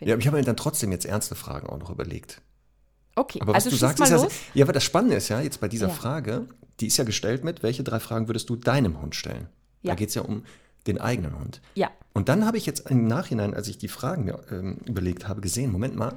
Ja, 0.00 0.14
aber 0.14 0.20
ich 0.20 0.26
habe 0.26 0.38
mir 0.38 0.44
dann 0.44 0.56
trotzdem 0.56 0.92
jetzt 0.92 1.04
ernste 1.04 1.34
Fragen 1.34 1.68
auch 1.68 1.78
noch 1.78 1.90
überlegt. 1.90 2.40
Okay, 3.16 3.40
aber 3.42 3.52
was 3.52 3.66
also 3.66 3.70
du 3.70 3.76
sagst, 3.76 4.02
ist 4.02 4.10
ja, 4.10 4.28
ja, 4.54 4.64
aber 4.64 4.72
das 4.72 4.84
Spannende 4.84 5.16
ist 5.16 5.28
ja 5.28 5.40
jetzt 5.40 5.60
bei 5.60 5.68
dieser 5.68 5.88
ja. 5.88 5.94
Frage, 5.94 6.46
die 6.80 6.86
ist 6.86 6.96
ja 6.96 7.04
gestellt 7.04 7.44
mit, 7.44 7.62
welche 7.62 7.84
drei 7.84 8.00
Fragen 8.00 8.28
würdest 8.28 8.48
du 8.48 8.56
deinem 8.56 9.02
Hund 9.02 9.14
stellen? 9.14 9.48
Ja. 9.82 9.92
Da 9.92 9.94
geht 9.96 10.08
es 10.08 10.14
ja 10.14 10.22
um 10.22 10.44
den 10.86 10.98
eigenen 10.98 11.38
Hund. 11.38 11.60
Ja. 11.74 11.90
Und 12.14 12.28
dann 12.28 12.46
habe 12.46 12.56
ich 12.56 12.66
jetzt 12.66 12.88
im 12.90 13.06
Nachhinein, 13.06 13.52
als 13.52 13.68
ich 13.68 13.76
die 13.76 13.88
Fragen 13.88 14.24
mir 14.24 14.40
ähm, 14.50 14.78
überlegt 14.86 15.28
habe, 15.28 15.40
gesehen, 15.40 15.70
Moment 15.70 15.96
mal, 15.96 16.14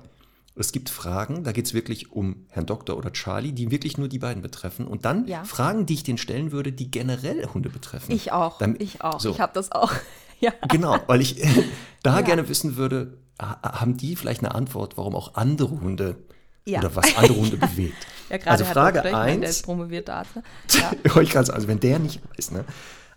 es 0.55 0.71
gibt 0.71 0.89
Fragen, 0.89 1.43
da 1.43 1.51
geht 1.51 1.65
es 1.65 1.73
wirklich 1.73 2.11
um 2.11 2.45
Herrn 2.49 2.65
Doktor 2.65 2.95
oder 2.97 3.11
Charlie, 3.11 3.53
die 3.53 3.71
wirklich 3.71 3.97
nur 3.97 4.07
die 4.07 4.19
beiden 4.19 4.43
betreffen. 4.43 4.85
Und 4.85 5.03
dann 5.05 5.27
ja. 5.27 5.43
Fragen, 5.43 5.85
die 5.85 5.95
ich 5.95 6.03
denen 6.03 6.19
stellen 6.19 6.51
würde, 6.51 6.71
die 6.71 6.91
generell 6.91 7.47
Hunde 7.53 7.69
betreffen. 7.69 8.11
Ich 8.11 8.31
auch. 8.31 8.59
Dann, 8.59 8.75
ich 8.79 9.01
auch. 9.01 9.19
So. 9.19 9.31
Ich 9.31 9.39
habe 9.39 9.53
das 9.53 9.71
auch. 9.71 9.91
ja. 10.39 10.51
Genau, 10.69 10.97
weil 11.07 11.21
ich 11.21 11.43
da 12.03 12.17
ja. 12.17 12.21
gerne 12.21 12.49
wissen 12.49 12.75
würde, 12.75 13.17
haben 13.39 13.97
die 13.97 14.15
vielleicht 14.15 14.43
eine 14.43 14.53
Antwort, 14.53 14.95
warum 14.95 15.15
auch 15.15 15.33
andere 15.35 15.81
Hunde 15.81 16.17
ja. 16.65 16.79
oder 16.79 16.95
was 16.95 17.17
andere 17.17 17.35
Hunde 17.35 17.57
bewegt? 17.57 18.05
ja, 18.29 18.37
also 18.45 18.63
Frage 18.65 19.03
1. 19.03 19.41
Der 19.41 19.49
ist 19.49 19.63
promovierter 19.63 20.17
Arzt. 20.17 20.35
Ne? 20.35 20.43
Ja. 20.71 21.21
ich 21.21 21.35
also 21.35 21.67
wenn 21.67 21.79
der 21.79 21.97
nicht 21.97 22.21
weiß, 22.37 22.51
ne? 22.51 22.65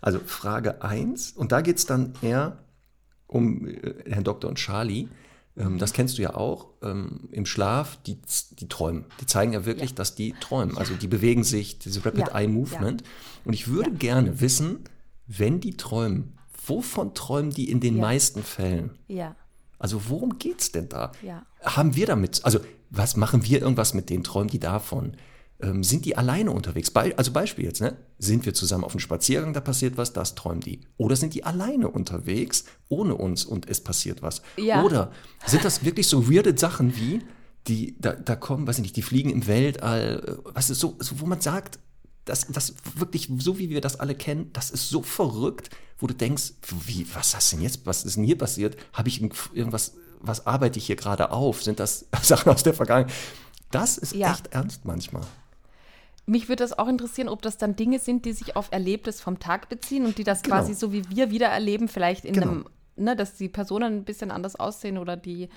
Also 0.01 0.19
Frage 0.25 0.81
1, 0.81 1.33
und 1.33 1.51
da 1.51 1.61
geht 1.61 1.77
es 1.77 1.85
dann 1.85 2.13
eher 2.21 2.57
um 3.27 3.67
äh, 3.67 3.93
Herrn 4.09 4.23
Doktor 4.23 4.49
und 4.49 4.55
Charlie. 4.55 5.07
Ähm, 5.57 5.77
das 5.77 5.93
kennst 5.93 6.17
du 6.17 6.21
ja 6.21 6.35
auch, 6.35 6.67
ähm, 6.83 7.29
im 7.31 7.45
Schlaf, 7.45 7.97
die, 8.05 8.17
die 8.59 8.67
träumen. 8.67 9.05
Die 9.21 9.25
zeigen 9.25 9.53
ja 9.53 9.65
wirklich, 9.65 9.91
ja. 9.91 9.95
dass 9.95 10.15
die 10.15 10.33
träumen. 10.39 10.77
Also 10.77 10.93
die 10.95 11.07
bewegen 11.07 11.43
sich, 11.43 11.79
diese 11.79 12.05
Rapid 12.05 12.29
Eye 12.33 12.47
Movement. 12.47 13.03
Und 13.45 13.53
ich 13.53 13.67
würde 13.67 13.91
gerne 13.91 14.39
wissen, 14.39 14.79
wenn 15.25 15.59
die 15.59 15.75
träumen, 15.77 16.37
wovon 16.65 17.13
träumen 17.13 17.51
die 17.51 17.69
in 17.69 17.79
den 17.79 17.97
meisten 17.97 18.43
Fällen? 18.43 18.91
Ja. 19.07 19.35
Also 19.79 20.09
worum 20.09 20.39
geht 20.39 20.61
es 20.61 20.71
denn 20.71 20.89
da? 20.89 21.11
Ja. 21.21 21.45
Haben 21.61 21.95
wir 21.95 22.05
damit, 22.05 22.43
also 22.45 22.59
was 22.89 23.15
machen 23.15 23.45
wir 23.45 23.61
irgendwas 23.61 23.93
mit 23.93 24.09
denen? 24.09 24.23
Träumen 24.23 24.49
die 24.49 24.59
davon? 24.59 25.17
Ähm, 25.61 25.83
sind 25.83 26.05
die 26.05 26.15
alleine 26.17 26.51
unterwegs? 26.51 26.91
Be 26.91 27.13
also 27.17 27.31
Beispiel 27.31 27.65
jetzt, 27.65 27.81
ne? 27.81 27.97
Sind 28.19 28.45
wir 28.45 28.53
zusammen 28.53 28.83
auf 28.83 28.91
einem 28.91 28.99
Spaziergang, 28.99 29.53
da 29.53 29.61
passiert 29.61 29.97
was, 29.97 30.13
das 30.13 30.35
träumen 30.35 30.61
die. 30.61 30.81
Oder 30.97 31.15
sind 31.15 31.33
die 31.33 31.43
alleine 31.43 31.89
unterwegs, 31.89 32.65
ohne 32.89 33.15
uns 33.15 33.45
und 33.45 33.69
es 33.69 33.81
passiert 33.81 34.21
was? 34.21 34.41
Ja. 34.57 34.83
Oder 34.83 35.11
sind 35.45 35.65
das 35.65 35.83
wirklich 35.83 36.07
so 36.07 36.31
weirde 36.31 36.57
Sachen 36.57 36.95
wie, 36.95 37.21
die, 37.67 37.95
da, 37.99 38.13
da 38.13 38.35
kommen, 38.35 38.67
weiß 38.67 38.77
ich 38.77 38.83
nicht, 38.83 38.95
die 38.95 39.01
fliegen 39.01 39.29
im 39.29 39.47
Weltall, 39.47 40.23
äh, 40.45 40.51
was 40.53 40.69
ist 40.69 40.79
so, 40.79 40.95
so, 40.99 41.19
wo 41.19 41.25
man 41.25 41.41
sagt, 41.41 41.79
das, 42.25 42.47
das 42.47 42.75
wirklich, 42.95 43.29
so 43.39 43.57
wie 43.57 43.69
wir 43.69 43.81
das 43.81 43.99
alle 43.99 44.15
kennen, 44.15 44.51
das 44.53 44.69
ist 44.69 44.89
so 44.89 45.01
verrückt, 45.01 45.69
wo 45.97 46.07
du 46.07 46.13
denkst, 46.13 46.53
wie, 46.85 47.07
was 47.13 47.33
ist 47.33 47.51
denn 47.53 47.61
jetzt, 47.61 47.85
was 47.85 48.05
ist 48.05 48.17
denn 48.17 48.23
hier 48.23 48.37
passiert? 48.37 48.77
Habe 48.93 49.09
ich 49.09 49.21
irgendwas, 49.53 49.93
was 50.19 50.45
arbeite 50.45 50.79
ich 50.79 50.85
hier 50.85 50.95
gerade 50.95 51.31
auf? 51.31 51.63
Sind 51.63 51.79
das 51.79 52.05
Sachen 52.21 52.51
aus 52.51 52.63
der 52.63 52.73
Vergangenheit? 52.73 53.13
Das 53.71 53.97
ist 53.97 54.13
ja. 54.13 54.31
echt 54.33 54.47
ernst 54.47 54.85
manchmal. 54.85 55.23
Mich 56.29 56.49
würde 56.49 56.63
das 56.63 56.77
auch 56.77 56.87
interessieren, 56.87 57.29
ob 57.29 57.41
das 57.41 57.57
dann 57.57 57.75
Dinge 57.75 57.99
sind, 57.99 58.25
die 58.25 58.33
sich 58.33 58.55
auf 58.55 58.67
Erlebtes 58.71 59.21
vom 59.21 59.39
Tag 59.39 59.69
beziehen 59.69 60.05
und 60.05 60.17
die 60.17 60.25
das 60.25 60.43
genau. 60.43 60.57
quasi 60.57 60.73
so 60.73 60.91
wie 60.91 61.09
wir 61.09 61.31
wieder 61.31 61.47
erleben, 61.47 61.87
vielleicht 61.87 62.25
in 62.25 62.33
genau. 62.33 62.47
einem, 62.47 62.65
ne, 62.97 63.15
dass 63.15 63.35
die 63.35 63.47
Personen 63.47 63.99
ein 63.99 64.03
bisschen 64.03 64.29
anders 64.29 64.57
aussehen 64.57 64.97
oder 64.97 65.15
die 65.15 65.49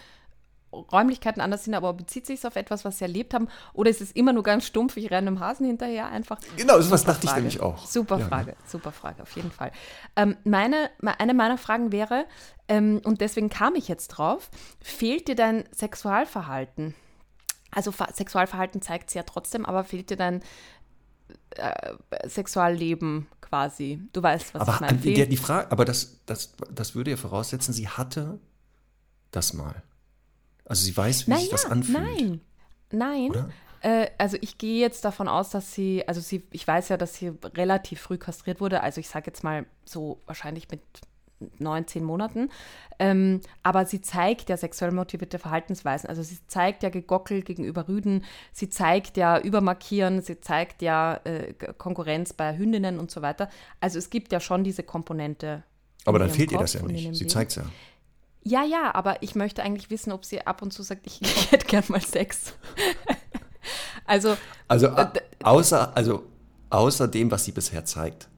Räumlichkeiten 0.72 1.40
anders 1.40 1.64
sind, 1.64 1.74
aber 1.74 1.92
bezieht 1.92 2.26
sich 2.26 2.38
es 2.38 2.44
auf 2.44 2.54
etwas, 2.54 2.84
was 2.84 2.98
sie 2.98 3.04
erlebt 3.04 3.34
haben? 3.34 3.48
Oder 3.72 3.90
ist 3.90 4.00
es 4.00 4.12
immer 4.12 4.32
nur 4.32 4.44
ganz 4.44 4.64
stumpf, 4.64 4.96
ich 4.96 5.10
renne 5.10 5.28
einem 5.28 5.40
Hasen 5.40 5.66
hinterher 5.66 6.06
einfach? 6.06 6.38
Genau, 6.56 6.80
so 6.80 6.90
was 6.90 7.04
dachte 7.04 7.26
ich 7.26 7.34
nämlich 7.34 7.60
auch. 7.60 7.84
Super 7.84 8.18
ja, 8.18 8.28
Frage, 8.28 8.52
genau. 8.52 8.64
super 8.66 8.92
Frage, 8.92 9.22
auf 9.22 9.34
jeden 9.34 9.50
Fall. 9.50 9.72
Ähm, 10.14 10.36
meine, 10.44 10.90
eine 11.18 11.34
meiner 11.34 11.58
Fragen 11.58 11.90
wäre, 11.90 12.26
ähm, 12.68 13.00
und 13.04 13.20
deswegen 13.20 13.50
kam 13.50 13.74
ich 13.74 13.88
jetzt 13.88 14.08
drauf, 14.08 14.50
fehlt 14.80 15.26
dir 15.26 15.34
dein 15.34 15.64
Sexualverhalten? 15.74 16.94
Also 17.70 17.92
Sexualverhalten 17.92 18.82
zeigt 18.82 19.08
es 19.08 19.14
ja 19.14 19.22
trotzdem, 19.22 19.64
aber 19.64 19.84
fehlt 19.84 20.10
dir 20.10 20.16
dein 20.16 20.42
äh, 21.50 21.94
Sexualleben 22.28 23.26
quasi. 23.40 24.00
Du 24.12 24.22
weißt, 24.22 24.54
was 24.54 24.62
aber 24.62 24.74
ich 24.74 24.80
meine. 24.80 24.98
Die, 24.98 25.28
die 25.28 25.36
Frage, 25.36 25.70
aber 25.70 25.84
das, 25.84 26.20
das, 26.26 26.52
das 26.72 26.94
würde 26.94 27.10
ja 27.10 27.16
voraussetzen, 27.16 27.72
sie 27.72 27.88
hatte 27.88 28.38
das 29.30 29.52
mal. 29.52 29.82
Also 30.64 30.84
sie 30.84 30.96
weiß, 30.96 31.26
wie 31.26 31.30
Na 31.30 31.38
sich 31.38 31.50
das 31.50 31.66
anfühlt. 31.66 31.98
Nein, 31.98 32.40
nein. 32.90 33.52
Äh, 33.80 34.10
also 34.18 34.36
ich 34.40 34.58
gehe 34.58 34.80
jetzt 34.80 35.04
davon 35.04 35.28
aus, 35.28 35.50
dass 35.50 35.72
sie, 35.72 36.06
also 36.06 36.20
sie, 36.20 36.44
ich 36.50 36.66
weiß 36.66 36.90
ja, 36.90 36.96
dass 36.96 37.14
sie 37.14 37.32
relativ 37.54 38.00
früh 38.00 38.18
kastriert 38.18 38.60
wurde. 38.60 38.82
Also 38.82 39.00
ich 39.00 39.08
sage 39.08 39.26
jetzt 39.26 39.42
mal 39.42 39.66
so 39.84 40.20
wahrscheinlich 40.26 40.70
mit 40.70 40.82
neun, 41.58 41.86
zehn 41.86 42.04
Monaten. 42.04 42.50
Ähm, 42.98 43.40
aber 43.62 43.86
sie 43.86 44.00
zeigt 44.00 44.48
ja 44.50 44.56
sexuell 44.56 44.92
motivierte 44.92 45.38
Verhaltensweisen. 45.38 46.08
Also 46.08 46.22
sie 46.22 46.38
zeigt 46.46 46.82
ja 46.82 46.90
Gegockel 46.90 47.42
gegenüber 47.42 47.88
Rüden, 47.88 48.24
sie 48.52 48.68
zeigt 48.68 49.16
ja 49.16 49.38
Übermarkieren, 49.38 50.20
sie 50.22 50.40
zeigt 50.40 50.82
ja 50.82 51.20
äh, 51.24 51.54
Konkurrenz 51.78 52.32
bei 52.32 52.56
Hündinnen 52.56 52.98
und 52.98 53.10
so 53.10 53.22
weiter. 53.22 53.48
Also 53.80 53.98
es 53.98 54.10
gibt 54.10 54.32
ja 54.32 54.40
schon 54.40 54.64
diese 54.64 54.82
Komponente. 54.82 55.62
Aber 56.04 56.18
dann 56.18 56.30
fehlt 56.30 56.52
ihr 56.52 56.58
das 56.58 56.74
ja 56.74 56.82
nicht. 56.82 57.14
Sie 57.14 57.26
zeigt 57.26 57.52
es 57.52 57.56
ja. 57.56 57.64
Ja, 58.42 58.64
ja, 58.64 58.94
aber 58.94 59.22
ich 59.22 59.34
möchte 59.34 59.62
eigentlich 59.62 59.90
wissen, 59.90 60.12
ob 60.12 60.24
sie 60.24 60.46
ab 60.46 60.62
und 60.62 60.72
zu 60.72 60.82
sagt, 60.82 61.06
ich, 61.06 61.20
ich 61.22 61.52
hätte 61.52 61.66
gern 61.66 61.84
mal 61.88 62.00
Sex. 62.00 62.54
also, 64.04 64.36
also 64.68 64.86
äh, 64.86 65.08
außer, 65.42 65.96
also 65.96 66.24
außer 66.70 67.08
dem, 67.08 67.30
was 67.30 67.44
sie 67.44 67.52
bisher 67.52 67.84
zeigt. 67.84 68.28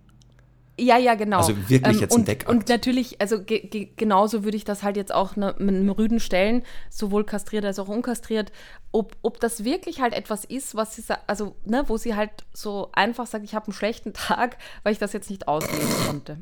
Ja, 0.78 0.96
ja, 0.96 1.14
genau. 1.14 1.38
Also 1.38 1.56
wirklich 1.68 1.96
ähm, 1.96 2.00
jetzt 2.00 2.16
ein 2.16 2.24
Deckakt. 2.24 2.50
Und 2.50 2.68
natürlich, 2.68 3.20
also 3.20 3.42
ge 3.42 3.66
ge 3.66 3.90
genauso 3.96 4.42
würde 4.42 4.56
ich 4.56 4.64
das 4.64 4.82
halt 4.82 4.96
jetzt 4.96 5.14
auch 5.14 5.36
ne, 5.36 5.54
mit 5.58 5.74
einem 5.74 5.90
Rüden 5.90 6.18
stellen, 6.18 6.62
sowohl 6.88 7.24
kastriert 7.24 7.64
als 7.64 7.78
auch 7.78 7.88
unkastriert, 7.88 8.52
ob, 8.90 9.16
ob 9.22 9.38
das 9.40 9.64
wirklich 9.64 10.00
halt 10.00 10.14
etwas 10.14 10.44
ist, 10.44 10.74
was 10.74 10.96
sie, 10.96 11.02
also, 11.26 11.56
ne, 11.64 11.84
wo 11.88 11.98
sie 11.98 12.14
halt 12.14 12.30
so 12.54 12.90
einfach 12.92 13.26
sagt, 13.26 13.44
ich 13.44 13.54
habe 13.54 13.66
einen 13.66 13.74
schlechten 13.74 14.14
Tag, 14.14 14.56
weil 14.82 14.92
ich 14.92 14.98
das 14.98 15.12
jetzt 15.12 15.28
nicht 15.28 15.46
ausleben 15.46 15.88
konnte. 16.06 16.38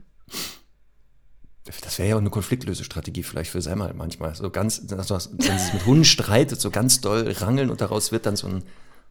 Das 1.82 1.98
wäre 1.98 2.08
ja 2.08 2.14
auch 2.14 2.20
eine 2.20 2.30
Konfliktlösestrategie 2.30 3.22
vielleicht 3.22 3.50
für 3.50 3.60
Semmel 3.60 3.92
manchmal. 3.94 4.34
So 4.34 4.50
ganz, 4.50 4.80
also, 4.90 5.18
wenn 5.32 5.58
sie 5.58 5.64
sich 5.64 5.74
mit 5.74 5.86
Hunden 5.86 6.04
streitet, 6.04 6.60
so 6.60 6.70
ganz 6.70 7.00
doll 7.00 7.30
rangeln 7.32 7.70
und 7.70 7.80
daraus 7.80 8.12
wird 8.12 8.26
dann 8.26 8.36
so, 8.36 8.46
ein, 8.46 8.62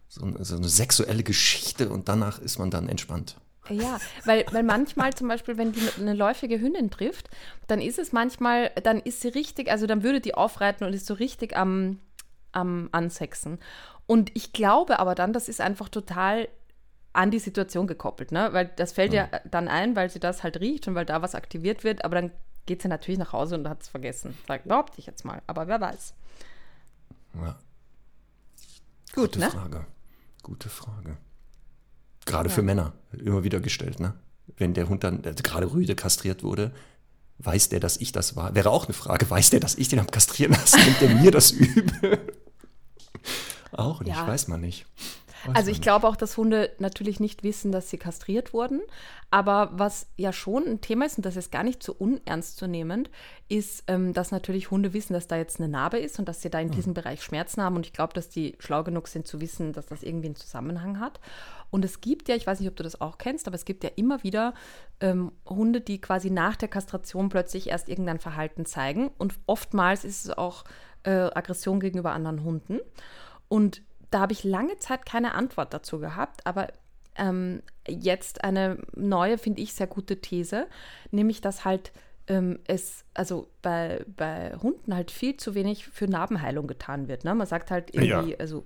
so, 0.08 0.26
ein, 0.26 0.44
so 0.44 0.56
eine 0.56 0.68
sexuelle 0.68 1.24
Geschichte 1.24 1.90
und 1.90 2.10
danach 2.10 2.40
ist 2.40 2.58
man 2.58 2.72
dann 2.72 2.90
entspannt. 2.90 3.36
Ja, 3.70 4.00
weil, 4.26 4.46
weil 4.52 4.64
manchmal 4.64 5.14
zum 5.14 5.28
Beispiel, 5.28 5.58
wenn 5.58 5.72
die 5.72 5.88
eine 6.00 6.14
läufige 6.14 6.60
Hündin 6.60 6.90
trifft, 6.90 7.30
dann 7.68 7.82
ist 7.82 8.00
es 8.00 8.12
manchmal, 8.12 8.72
dann 8.84 9.00
ist 9.00 9.22
sie 9.22 9.30
richtig, 9.30 9.70
also 9.70 9.88
dann 9.88 10.04
würde 10.04 10.22
die 10.22 10.34
aufreiten 10.34 10.86
und 10.86 10.94
ist 10.94 11.06
so 11.06 11.14
richtig 11.14 11.56
am, 11.56 12.00
am 12.52 12.90
Ansexen. 12.92 13.60
Und 14.08 14.32
ich 14.36 14.54
glaube 14.54 15.00
aber 15.00 15.16
dann, 15.16 15.34
das 15.34 15.50
ist 15.50 15.62
einfach 15.62 15.90
total 15.90 16.48
an 17.14 17.32
die 17.32 17.40
Situation 17.40 17.88
gekoppelt, 17.88 18.32
ne? 18.32 18.50
Weil 18.54 18.72
das 18.76 18.94
fällt 18.94 19.14
ja. 19.14 19.30
ja 19.32 19.42
dann 19.50 19.68
ein, 19.68 19.96
weil 19.96 20.10
sie 20.10 20.20
das 20.20 20.44
halt 20.44 20.60
riecht 20.60 20.88
und 20.88 20.96
weil 20.96 21.06
da 21.06 21.22
was 21.22 21.36
aktiviert 21.36 21.84
wird, 21.84 22.06
aber 22.06 22.16
dann 22.16 22.32
geht 22.66 22.82
sie 22.82 22.88
natürlich 22.88 23.20
nach 23.20 23.34
Hause 23.34 23.56
und 23.56 23.68
hat 23.68 23.82
es 23.82 23.90
vergessen. 23.90 24.38
Sagt, 24.48 24.68
behaupte 24.68 25.00
ich 25.00 25.08
jetzt 25.08 25.26
mal, 25.26 25.42
aber 25.48 25.68
wer 25.68 25.82
weiß. 25.82 26.14
Ja. 27.36 27.60
Gut, 29.14 29.34
Gute 29.34 29.40
ne? 29.40 29.50
Frage. 29.50 29.86
Gute 30.44 30.70
Frage. 30.70 31.18
Gerade 32.30 32.50
ja. 32.50 32.56
für 32.56 32.62
Männer 32.62 32.94
immer 33.12 33.44
wieder 33.44 33.60
gestellt, 33.60 34.00
ne? 34.00 34.14
Wenn 34.58 34.74
der 34.74 34.90
Hund 34.90 35.04
dann 35.04 35.24
also 35.26 35.44
gerade 35.44 35.72
Rüde 35.72 35.96
kastriert 35.96 36.44
wurde, 36.44 36.72
weiß 37.40 37.70
der, 37.70 37.80
dass 37.80 37.98
ich 37.98 38.12
das 38.12 38.36
war? 38.36 38.56
Wäre 38.56 38.70
auch 38.70 38.86
eine 38.86 38.94
Frage. 38.94 39.30
Weiß 39.30 39.50
der, 39.50 39.60
dass 39.60 39.76
ich 39.76 39.88
den 39.88 40.00
habe 40.00 40.12
kastrieren 40.12 40.54
lassen? 40.54 40.80
Nimmt 40.86 41.02
der 41.02 41.10
mir 41.16 41.32
das 41.32 41.52
übel? 41.52 42.20
auch 43.72 44.02
nicht, 44.02 44.16
ja. 44.16 44.28
weiß 44.28 44.48
man 44.48 44.62
nicht. 44.62 44.86
Weiß 45.46 45.56
Also 45.56 45.68
man 45.68 45.76
ich 45.76 45.82
glaube 45.82 46.08
auch, 46.08 46.18
dass 46.18 46.36
Hunde 46.36 46.72
natürlich 46.80 47.20
nicht 47.20 47.44
wissen, 47.44 47.72
dass 47.72 47.90
sie 47.90 47.98
kastriert 47.98 48.52
wurden. 48.54 48.82
Aber 49.32 49.70
was 49.74 50.08
ja 50.18 50.34
schon 50.34 50.66
ein 50.66 50.82
Thema 50.82 51.06
ist, 51.06 51.18
und 51.18 51.26
das 51.26 51.38
ist 51.38 51.52
gar 51.52 51.64
nicht 51.64 51.82
so 51.84 51.94
unernst 51.94 52.58
zu 52.58 52.68
nehmen, 52.68 53.08
ist, 53.48 53.84
ähm, 53.88 54.14
dass 54.14 54.32
natürlich 54.32 54.72
Hunde 54.72 54.92
wissen, 54.94 55.14
dass 55.14 55.28
da 55.28 55.38
jetzt 55.38 55.60
eine 55.60 55.70
Narbe 55.70 56.00
ist 56.00 56.20
und 56.20 56.28
dass 56.28 56.42
sie 56.42 56.50
da 56.50 56.60
in 56.60 56.72
diesem 56.72 56.94
Bereich 56.94 57.24
Schmerzen 57.24 57.62
haben. 57.62 57.76
Und 57.76 57.86
ich 57.86 57.94
glaube, 57.94 58.14
dass 58.14 58.28
die 58.28 58.56
schlau 58.60 58.84
genug 58.84 59.08
sind 59.08 59.28
zu 59.28 59.40
wissen, 59.40 59.72
dass 59.72 59.86
das 59.86 60.04
irgendwie 60.04 60.28
einen 60.28 60.36
Zusammenhang 60.36 61.00
hat. 61.00 61.20
Und 61.72 61.86
es 61.86 62.02
gibt 62.02 62.30
ja, 62.30 62.36
ich 62.36 62.48
weiß 62.48 62.60
nicht, 62.60 62.70
ob 62.70 62.76
du 62.76 62.84
das 62.84 63.00
auch 63.00 63.18
kennst, 63.18 63.48
aber 63.48 63.56
es 63.56 63.66
gibt 63.66 63.84
ja 63.84 63.92
immer 63.96 64.24
wieder 64.24 64.54
ähm, 65.00 65.32
Hunde, 65.48 65.82
die 65.82 66.02
quasi 66.02 66.30
nach 66.30 66.56
der 66.56 66.68
Kastration 66.68 67.30
plötzlich 67.30 67.70
erst 67.70 67.90
irgendein 67.90 68.20
Verhalten 68.20 68.66
zeigen. 68.66 69.10
Und 69.18 69.36
oftmals 69.46 70.04
ist 70.04 70.26
es 70.26 70.38
auch 70.38 70.64
äh, 71.04 71.12
Aggression 71.12 71.80
gegenüber 71.80 72.12
anderen 72.12 72.44
Hunden. 72.44 72.80
Und 73.48 73.82
da 74.12 74.22
habe 74.22 74.34
ich 74.34 74.44
lange 74.44 74.78
Zeit 74.78 75.06
keine 75.06 75.34
Antwort 75.36 75.74
dazu 75.74 76.00
gehabt, 76.00 76.46
aber 76.46 76.70
ähm, 77.16 77.62
jetzt 77.88 78.44
eine 78.44 78.78
neue, 78.96 79.38
finde 79.38 79.62
ich, 79.62 79.74
sehr 79.74 79.88
gute 79.88 80.22
These, 80.22 80.68
nämlich 81.12 81.42
dass 81.42 81.66
halt 81.66 81.92
ähm, 82.28 82.60
es, 82.68 83.06
also 83.14 83.50
bei, 83.62 84.06
bei 84.16 84.54
Hunden 84.62 84.94
halt 84.96 85.12
viel 85.12 85.36
zu 85.38 85.56
wenig 85.56 85.88
für 85.88 86.08
Narbenheilung 86.08 86.68
getan 86.68 87.08
wird. 87.08 87.24
Ne? 87.24 87.34
Man 87.34 87.48
sagt 87.48 87.72
halt 87.72 87.94
irgendwie, 87.94 88.32
Ja. 88.32 88.38
also 88.40 88.66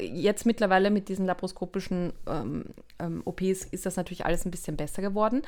jetzt 0.00 0.46
mittlerweile 0.46 0.90
mit 0.90 1.08
diesen 1.08 1.26
laparoskopischen 1.26 2.12
ähm, 2.28 2.64
ähm, 2.98 3.22
OPs 3.24 3.64
ist 3.64 3.86
das 3.86 3.96
natürlich 3.96 4.26
alles 4.26 4.44
ein 4.44 4.50
bisschen 4.50 4.76
besser 4.76 5.02
geworden, 5.02 5.42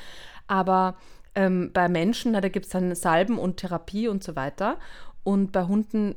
aber 0.47 0.97
ähm, 1.37 1.71
bei 1.73 1.89
Menschen, 1.89 2.33
na, 2.33 2.41
da 2.41 2.49
gibt 2.49 2.67
es 2.67 2.73
dann 2.73 2.95
Salben 2.95 3.39
und 3.39 3.59
Therapie 3.59 4.09
und 4.09 4.25
so 4.25 4.35
weiter. 4.37 4.79
Und 5.23 5.53
bei 5.53 5.65
Hunden 5.65 6.15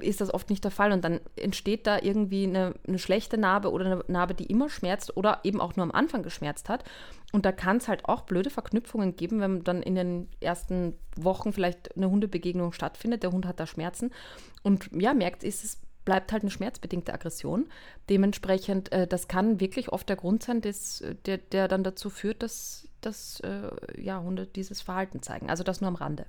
ist 0.00 0.20
das 0.20 0.32
oft 0.34 0.50
nicht 0.50 0.64
der 0.64 0.70
Fall. 0.70 0.92
Und 0.92 1.04
dann 1.04 1.20
entsteht 1.36 1.86
da 1.86 1.98
irgendwie 2.02 2.44
eine, 2.44 2.74
eine 2.86 2.98
schlechte 2.98 3.38
Narbe 3.38 3.70
oder 3.70 3.86
eine 3.86 4.04
Narbe, 4.08 4.34
die 4.34 4.46
immer 4.46 4.68
schmerzt 4.68 5.16
oder 5.16 5.40
eben 5.44 5.60
auch 5.60 5.76
nur 5.76 5.84
am 5.84 5.92
Anfang 5.92 6.22
geschmerzt 6.22 6.68
hat. 6.68 6.84
Und 7.32 7.46
da 7.46 7.52
kann 7.52 7.78
es 7.78 7.88
halt 7.88 8.06
auch 8.06 8.22
blöde 8.22 8.50
Verknüpfungen 8.50 9.16
geben, 9.16 9.40
wenn 9.40 9.62
dann 9.62 9.82
in 9.82 9.94
den 9.94 10.28
ersten 10.40 10.94
Wochen 11.16 11.52
vielleicht 11.52 11.96
eine 11.96 12.10
Hundebegegnung 12.10 12.72
stattfindet. 12.72 13.22
Der 13.22 13.32
Hund 13.32 13.46
hat 13.46 13.60
da 13.60 13.66
Schmerzen 13.66 14.10
und 14.62 14.90
ja, 14.92 15.14
merkt, 15.14 15.44
ist 15.44 15.64
es 15.64 15.80
bleibt 16.06 16.32
halt 16.32 16.42
eine 16.42 16.50
schmerzbedingte 16.50 17.12
Aggression. 17.12 17.66
Dementsprechend, 18.08 18.90
äh, 18.92 19.06
das 19.06 19.28
kann 19.28 19.60
wirklich 19.60 19.92
oft 19.92 20.08
der 20.08 20.16
Grund 20.16 20.42
sein, 20.42 20.62
des, 20.62 21.04
der, 21.26 21.36
der 21.36 21.68
dann 21.68 21.84
dazu 21.84 22.08
führt, 22.08 22.42
dass, 22.42 22.88
dass 23.02 23.40
äh, 23.40 23.70
ja, 24.00 24.22
Hunde 24.22 24.46
dieses 24.46 24.80
Verhalten 24.80 25.20
zeigen. 25.20 25.50
Also 25.50 25.62
das 25.62 25.82
nur 25.82 25.88
am 25.88 25.96
Rande. 25.96 26.24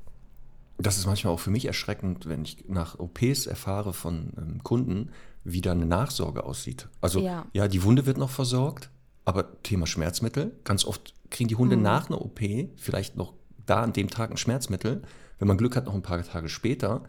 Das 0.79 0.97
ist 0.97 1.05
manchmal 1.05 1.33
auch 1.33 1.39
für 1.39 1.49
mich 1.49 1.65
erschreckend, 1.65 2.27
wenn 2.27 2.43
ich 2.43 2.65
nach 2.67 2.99
OPs 2.99 3.47
erfahre 3.47 3.93
von 3.93 4.33
ähm, 4.37 4.63
Kunden, 4.63 5.11
wie 5.43 5.61
da 5.61 5.71
eine 5.71 5.85
Nachsorge 5.85 6.43
aussieht. 6.43 6.89
Also 6.99 7.21
Ja. 7.21 7.45
ja. 7.53 7.67
die 7.67 7.83
Wunde 7.83 8.05
wird 8.05 8.17
noch 8.17 8.29
versorgt, 8.29 8.89
aber 9.25 9.61
Thema 9.63 9.87
Schmerzmittel, 9.87 10.51
ganz 10.65 10.85
oft 10.85 11.13
kriegen 11.29 11.47
die 11.47 11.55
Hunde 11.55 11.77
nach 11.77 12.09
einer 12.09 12.21
OP 12.21 12.39
vielleicht 12.77 13.15
noch 13.15 13.33
da 13.65 13.81
an 13.81 13.93
dem 13.93 14.09
Tag 14.09 14.31
ein 14.31 14.37
Schmerzmittel, 14.37 15.03
wenn 15.39 15.47
man 15.47 15.57
Glück 15.57 15.75
hat, 15.75 15.85
noch 15.85 15.93
ein 15.93 16.01
paar 16.01 16.23
Tage 16.23 16.49
später. 16.49 17.03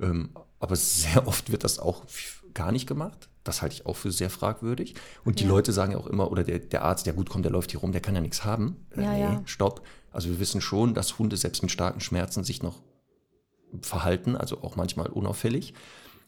Ähm, 0.00 0.30
aber 0.60 0.76
sehr 0.76 1.26
oft 1.26 1.50
wird 1.52 1.64
das 1.64 1.78
auch 1.78 2.04
gar 2.54 2.72
nicht 2.72 2.86
gemacht. 2.86 3.28
Das 3.44 3.62
halte 3.62 3.74
ich 3.74 3.86
auch 3.86 3.96
für 3.96 4.10
sehr 4.12 4.30
fragwürdig. 4.30 4.94
Und 5.24 5.38
die 5.40 5.44
Ja. 5.44 5.48
Leute 5.50 5.72
sagen 5.72 5.92
ja 5.92 5.98
auch 5.98 6.06
immer, 6.06 6.30
oder 6.30 6.44
der, 6.44 6.58
der 6.58 6.82
Arzt, 6.84 7.06
der 7.06 7.12
gut 7.14 7.30
kommt, 7.30 7.44
der 7.44 7.52
läuft 7.52 7.70
hier 7.70 7.80
rum, 7.80 7.92
der 7.92 8.00
kann 8.00 8.14
ja 8.14 8.20
nichts 8.20 8.44
haben. 8.44 8.86
Äh, 8.96 9.02
Ja, 9.02 9.16
ja. 9.16 9.42
stopp. 9.46 9.82
Also 10.10 10.28
wir 10.28 10.40
wissen 10.40 10.60
schon, 10.60 10.94
dass 10.94 11.18
Hunde 11.18 11.36
selbst 11.36 11.62
mit 11.62 11.70
starken 11.70 12.00
Schmerzen 12.00 12.44
sich 12.44 12.62
noch 12.62 12.82
verhalten, 13.82 14.36
also 14.36 14.62
auch 14.62 14.76
manchmal 14.76 15.08
unauffällig. 15.08 15.74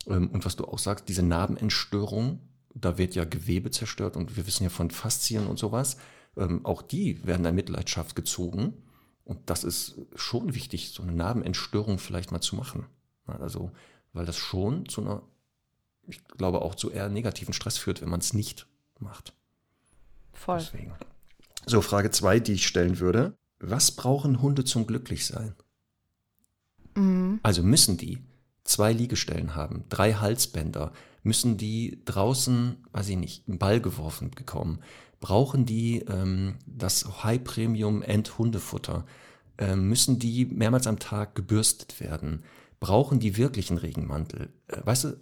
Ähm, 0.07 0.29
Und 0.29 0.45
was 0.45 0.57
du 0.57 0.65
auch 0.65 0.79
sagst, 0.79 1.09
diese 1.09 1.23
Narbenentstörung, 1.23 2.41
da 2.75 2.99
wird 2.99 3.15
ja 3.15 3.25
Gewebe 3.25 3.71
zerstört 3.71 4.17
und 4.17 4.37
wir 4.37 4.47
wissen 4.47 4.63
ja 4.65 4.71
von 4.71 4.91
Faszien 4.91 5.47
und 5.47 5.59
sowas, 5.59 5.97
ähm, 6.37 6.65
auch 6.65 6.83
die 6.83 7.27
werden 7.27 7.45
in 7.45 7.55
Mitleidenschaft 7.55 8.15
gezogen. 8.15 8.75
Und 9.25 9.39
das 9.51 9.65
ist 9.65 9.97
schon 10.15 10.55
wichtig, 10.55 10.91
so 10.91 11.03
eine 11.03 11.13
Narbenentstörung 11.13 11.99
vielleicht 11.99 12.33
mal 12.33 12.41
zu 12.41 12.57
machen. 12.57 12.87
Also, 13.27 13.71
weil 14.13 14.27
das 14.27 14.37
schon 14.37 14.89
zu 14.89 15.01
einer, 15.01 15.23
ich 16.07 16.23
glaube, 16.25 16.63
auch 16.63 16.75
zu 16.75 16.91
eher 16.91 17.09
negativen 17.09 17.55
Stress 17.55 17.79
führt, 17.79 18.01
wenn 18.03 18.09
man 18.09 18.21
es 18.21 18.33
nicht 18.33 18.67
macht. 18.99 19.35
Voll. 20.33 20.59
Deswegen. 20.59 20.93
So, 21.67 21.83
Frage 21.83 22.11
zwei, 22.11 22.41
die 22.41 22.55
ich 22.55 22.67
stellen 22.67 22.99
würde. 22.99 23.37
Was 23.59 23.93
brauchen 23.93 24.41
Hunde 24.41 24.65
zum 24.65 24.87
Glücklichsein? 24.87 25.55
Also 27.43 27.63
müssen 27.63 27.97
die 27.97 28.19
zwei 28.65 28.93
Liegestellen 28.93 29.55
haben, 29.55 29.85
drei 29.89 30.15
Halsbänder, 30.15 30.93
müssen 31.23 31.57
die 31.57 32.03
draußen, 32.05 32.77
weiß 32.93 33.09
ich 33.09 33.17
nicht, 33.17 33.49
einen 33.49 33.59
Ball 33.59 33.81
geworfen 33.81 34.31
bekommen, 34.31 34.81
brauchen 35.21 35.67
die 35.67 36.01
ähm, 36.09 36.57
das 36.67 37.23
High 37.25 37.43
Premium 37.43 38.03
End 38.03 38.39
Hundefutter, 38.39 39.07
ähm, 39.59 39.89
müssen 39.89 40.19
die 40.19 40.47
mehrmals 40.47 40.87
am 40.87 40.99
Tag 40.99 41.35
gebürstet 41.35 42.01
werden, 42.01 42.43
brauchen 42.81 43.21
die 43.21 43.37
wirklich 43.37 43.71
einen 43.71 43.79
Regenmantel? 43.79 44.53
Äh, 44.69 44.79
weißt 44.85 45.05
du, 45.05 45.17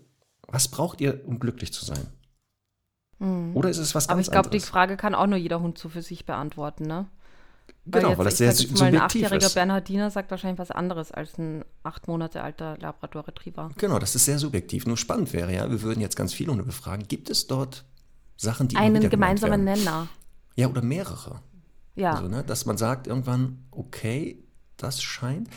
was 0.46 0.68
braucht 0.68 1.00
ihr, 1.00 1.26
um 1.26 1.38
glücklich 1.38 1.72
zu 1.72 1.84
sein? 1.84 2.06
Oder 3.20 3.68
ist 3.68 3.78
es 3.78 3.96
was 3.96 4.06
ganz 4.06 4.12
Aber 4.12 4.20
ich 4.20 4.30
glaube, 4.30 4.48
die 4.48 4.58
anderes? 4.58 4.68
Frage 4.68 4.96
kann 4.96 5.14
auch 5.14 5.26
nur 5.26 5.38
jeder 5.38 5.60
Hund 5.60 5.76
so 5.76 5.88
für 5.88 6.02
sich 6.02 6.24
beantworten, 6.24 6.86
ne? 6.86 7.08
Genau, 7.84 8.16
weil 8.16 8.24
das 8.26 8.38
sehr 8.38 8.48
jetzt 8.48 8.60
mal, 8.60 8.86
ein 8.86 8.92
subjektiv 8.92 9.02
achtjähriger 9.02 9.46
ist. 9.46 9.54
Bernhardiner 9.54 10.10
sagt 10.10 10.30
wahrscheinlich 10.30 10.58
was 10.58 10.70
anderes 10.70 11.10
als 11.10 11.36
ein 11.36 11.64
acht 11.82 12.06
Monate 12.06 12.42
alter 12.42 12.78
Labrador 12.78 13.26
Retriever. 13.26 13.70
Genau, 13.76 13.98
das 13.98 14.14
ist 14.14 14.26
sehr 14.26 14.38
subjektiv. 14.38 14.86
Nur 14.86 14.96
spannend 14.96 15.32
wäre 15.32 15.52
ja, 15.52 15.68
wir 15.70 15.82
würden 15.82 16.00
jetzt 16.00 16.16
ganz 16.16 16.32
viele 16.32 16.52
Hunde 16.52 16.64
befragen. 16.64 17.08
Gibt 17.08 17.28
es 17.28 17.46
dort 17.46 17.84
Sachen, 18.36 18.68
die 18.68 18.76
Einen 18.76 19.10
gemeinsamen? 19.10 19.64
Nenner. 19.64 20.08
Ja, 20.54 20.68
oder 20.68 20.82
mehrere. 20.82 21.40
Ja. 21.96 22.12
Also, 22.12 22.28
ne, 22.28 22.44
dass 22.44 22.66
man 22.66 22.78
sagt 22.78 23.06
irgendwann, 23.06 23.64
okay, 23.70 24.44
das 24.76 25.02
scheint. 25.02 25.48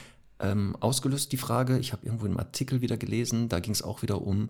Ähm, 0.41 0.75
ausgelöst 0.79 1.31
die 1.31 1.37
Frage, 1.37 1.77
ich 1.77 1.93
habe 1.93 2.05
irgendwo 2.05 2.25
einen 2.25 2.39
Artikel 2.39 2.81
wieder 2.81 2.97
gelesen, 2.97 3.47
da 3.47 3.59
ging 3.59 3.73
es 3.73 3.83
auch 3.83 4.01
wieder 4.01 4.21
um, 4.21 4.49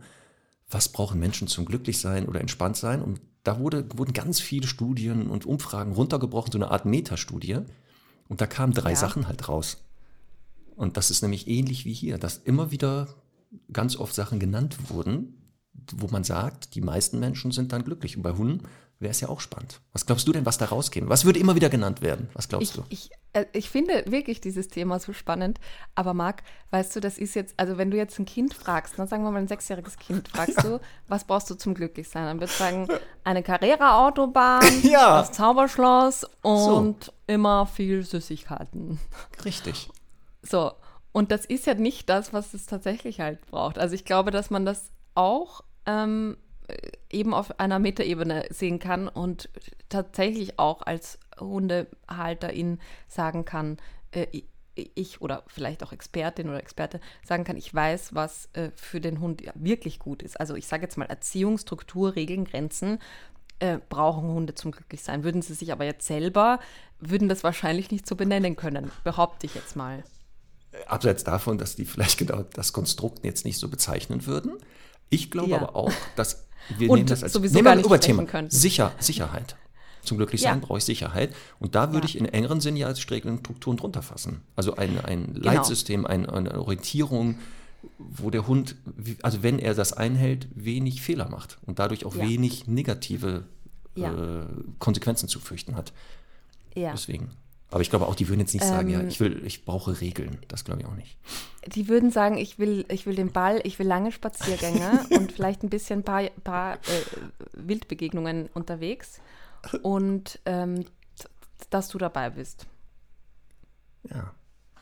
was 0.70 0.90
brauchen 0.90 1.20
Menschen 1.20 1.48
zum 1.48 1.66
Glücklichsein 1.66 2.28
oder 2.28 2.40
entspannt 2.40 2.78
sein? 2.78 3.02
Und 3.02 3.20
da 3.44 3.60
wurde, 3.60 3.86
wurden 3.98 4.14
ganz 4.14 4.40
viele 4.40 4.68
Studien 4.68 5.28
und 5.28 5.46
Umfragen 5.46 5.92
runtergebrochen, 5.92 6.52
so 6.52 6.58
eine 6.58 6.72
Art 6.72 6.86
Metastudie. 6.86 7.60
Und 8.30 8.40
da 8.40 8.48
kamen 8.48 8.74
drei 8.74 8.92
Ja. 8.92 8.96
Sachen 8.96 9.28
halt 9.28 9.50
raus. 9.50 9.84
Und 10.76 10.96
das 10.96 11.12
ist 11.12 11.22
nämlich 11.22 11.48
ähnlich 11.48 11.84
wie 11.84 11.94
hier, 11.94 12.18
dass 12.18 12.38
immer 12.38 12.72
wieder 12.72 13.10
ganz 13.74 13.98
oft 13.98 14.16
Sachen 14.16 14.40
genannt 14.40 14.90
wurden, 14.90 15.36
wo 15.94 16.08
man 16.08 16.24
sagt, 16.24 16.76
die 16.76 16.82
meisten 16.82 17.20
Menschen 17.20 17.52
sind 17.52 17.74
dann 17.74 17.84
glücklich. 17.84 18.16
Und 18.16 18.24
bei 18.24 18.32
Hunden 18.32 18.66
wäre 19.02 19.12
es 19.12 19.20
ja 19.22 19.30
auch 19.30 19.40
spannend. 19.40 19.82
Was 19.94 20.06
glaubst 20.06 20.28
du 20.28 20.32
denn, 20.32 20.46
was 20.46 20.58
da 20.58 20.66
rauskäme? 20.66 21.10
Was 21.10 21.26
würde 21.26 21.40
immer 21.40 21.56
wieder 21.56 21.70
genannt 21.70 22.02
werden? 22.02 22.30
Was 22.34 22.48
glaubst 22.48 22.70
Ich, 22.70 22.76
du? 22.76 22.84
ich, 22.90 23.10
äh, 23.34 23.46
ich 23.54 23.70
finde 23.70 24.04
wirklich 24.08 24.40
dieses 24.42 24.68
Thema 24.68 25.00
so 25.00 25.12
spannend. 25.14 25.60
Aber 25.96 26.14
Marc, 26.14 26.44
weißt 26.70 26.96
du, 26.96 27.00
das 27.00 27.18
ist 27.18 27.34
jetzt, 27.36 27.54
also 27.58 27.78
wenn 27.78 27.92
du 27.92 27.98
jetzt 27.98 28.18
ein 28.20 28.26
Kind 28.26 28.54
fragst, 28.54 28.98
dann 28.98 29.08
sagen 29.08 29.24
wir 29.24 29.32
mal 29.32 29.40
ein 29.40 29.48
sechsjähriges 29.48 29.98
Kind, 29.98 30.28
fragst 30.34 30.64
du, 30.64 30.80
was 31.08 31.24
brauchst 31.26 31.50
du 31.50 31.56
zum 31.56 31.74
Glücklichsein? 31.74 32.26
Dann 32.26 32.40
wird 32.40 32.52
sagen, 32.52 32.88
eine 33.24 33.44
Carrera-Autobahn, 33.44 34.64
Ja. 34.84 35.20
das 35.20 35.32
Zauberschloss 35.32 36.26
und 36.42 37.12
immer 37.28 37.66
viel 37.66 38.04
Süßigkeiten. 38.04 39.00
Richtig. 39.46 39.90
So, 40.44 40.72
und 41.12 41.32
das 41.32 41.46
ist 41.46 41.66
ja 41.66 41.74
nicht 41.74 42.10
das, 42.10 42.34
was 42.34 42.54
es 42.54 42.66
tatsächlich 42.66 43.20
halt 43.20 43.46
braucht. 43.48 43.78
Also 43.78 43.96
ich 43.96 44.06
glaube, 44.06 44.32
dass 44.32 44.50
man 44.50 44.66
das 44.66 44.92
auch 45.14 45.62
ähm, 45.86 46.38
äh, 46.38 46.51
eben 47.10 47.34
auf 47.34 47.60
einer 47.60 47.80
Metaebene 47.80 48.46
sehen 48.50 48.80
kann 48.80 49.08
und 49.08 49.50
tatsächlich 49.90 50.60
auch 50.60 50.82
als 50.82 51.20
Hundehalterin 51.40 52.80
sagen 53.08 53.46
kann, 53.46 53.78
äh, 54.12 54.28
ich- 54.76 55.22
oder 55.22 55.44
vielleicht 55.48 55.84
auch 55.84 55.92
Expertin 55.92 56.48
oder 56.50 56.60
Experte 56.60 57.00
sagen 57.26 57.44
kann, 57.44 57.58
ich 57.58 57.74
weiß, 57.74 58.16
was 58.16 58.50
äh, 58.54 58.72
für 58.76 59.02
den 59.02 59.20
Hund 59.20 59.42
ja 59.42 59.52
wirklich 59.56 60.00
gut 60.00 60.24
ist. 60.24 60.40
Also 60.40 60.56
ich 60.56 60.66
sage 60.66 60.84
jetzt 60.84 60.98
mal 60.98 61.06
Erziehung, 61.06 61.58
Struktur, 61.58 62.16
Regeln, 62.16 62.46
Grenzen 62.46 63.00
äh, 63.60 63.80
brauchen 63.90 64.30
Hunde 64.30 64.56
zum 64.56 64.72
Glücklichsein. 64.72 65.24
Würden 65.24 65.42
sie 65.42 65.54
sich 65.54 65.72
aber 65.72 65.86
jetzt 65.86 66.08
selber, 66.08 66.60
würden 67.00 67.30
das 67.30 67.44
wahrscheinlich 67.44 67.92
nicht 67.92 68.08
so 68.08 68.16
benennen 68.16 68.56
können, 68.56 68.92
behaupte 69.04 69.46
ich 69.46 69.56
jetzt 69.56 69.76
mal. 69.76 70.04
Abseits 70.88 71.26
davon, 71.26 71.58
dass 71.58 71.76
die 71.76 71.86
vielleicht 71.86 72.18
genau 72.18 72.44
das 72.54 72.72
Konstrukt 72.72 73.26
jetzt 73.26 73.44
nicht 73.46 73.60
so 73.60 73.68
bezeichnen 73.68 74.26
würden. 74.26 74.54
Ich 75.10 75.30
glaube 75.30 75.50
Ja. 75.50 75.58
aber 75.58 75.76
auch, 75.76 75.92
dass 76.16 76.48
wir 76.78 76.90
Und 76.90 76.98
nehmen 76.98 77.08
das 77.10 77.24
als 77.24 77.34
sowieso 77.34 77.62
nehmen 77.62 78.28
könnten. 78.28 78.52
Sicher, 78.52 78.92
Sicherheit. 79.00 79.56
Zum 80.04 80.18
Glücklichsein 80.18 80.60
Ja. 80.60 80.66
brauche 80.66 80.80
ich 80.80 80.84
Sicherheit. 80.84 81.34
Und 81.60 81.76
da 81.76 81.94
würde 81.94 82.08
Ja. 82.08 82.10
ich 82.10 82.18
in 82.18 82.26
engeren 82.26 82.60
Sinn 82.60 82.76
ja 82.76 82.88
als 82.88 83.00
Strukturen 83.00 83.78
drunter 83.78 84.02
fassen. 84.02 84.42
Also 84.56 84.76
ein, 84.76 85.00
ein 85.06 85.34
Genau. 85.36 85.46
Leitsystem, 85.46 86.06
ein, 86.06 86.28
eine 86.28 86.60
Orientierung, 86.60 87.38
wo 87.98 88.30
der 88.30 88.48
Hund, 88.48 88.76
also 89.22 89.44
wenn 89.44 89.60
er 89.60 89.74
das 89.76 89.94
einhält, 89.94 90.48
wenig 90.56 91.02
Fehler 91.02 91.30
macht 91.30 91.58
und 91.66 91.80
dadurch 91.80 92.06
auch 92.06 92.16
Ja. 92.16 92.28
wenig 92.28 92.68
negative 92.68 93.44
äh, 93.96 94.02
Konsequenzen 94.80 95.28
zu 95.28 95.40
fürchten 95.40 95.76
hat. 95.76 95.92
Ja. 96.76 96.92
Deswegen. 96.94 97.32
Aber 97.72 97.82
ich 97.82 97.90
glaube 97.90 98.08
auch, 98.08 98.16
die 98.16 98.28
würden 98.28 98.42
jetzt 98.42 98.54
nicht 98.54 98.66
sagen, 98.66 98.90
ja, 98.90 99.00
Ähm, 99.00 99.08
ich 99.08 99.20
will, 99.22 99.46
ich 99.46 99.64
brauche 99.66 100.02
Regeln. 100.02 100.38
Das 100.50 100.66
glaube 100.66 100.82
ich 100.82 100.88
auch 100.88 100.96
nicht. 100.96 101.18
Die 101.68 101.88
würden 101.88 102.12
sagen, 102.12 102.38
ich 102.38 102.60
will, 102.60 102.86
ich 102.90 103.06
will 103.06 103.16
den 103.16 103.32
Ball, 103.32 103.62
ich 103.64 103.80
will 103.80 103.88
lange 103.88 104.12
Spaziergänge 104.12 105.06
und 105.12 105.32
vielleicht 105.32 105.64
ein 105.64 105.70
bisschen 105.70 106.04
paar, 106.04 106.24
paar 106.44 106.76
äh, 106.76 106.78
Wildbegegnungen 107.54 108.50
unterwegs 108.54 109.22
und 109.84 110.40
ähm, 110.46 110.86
dass 111.70 111.88
du 111.88 111.98
dabei 111.98 112.30
bist. 112.32 112.68
Ja. 114.10 114.34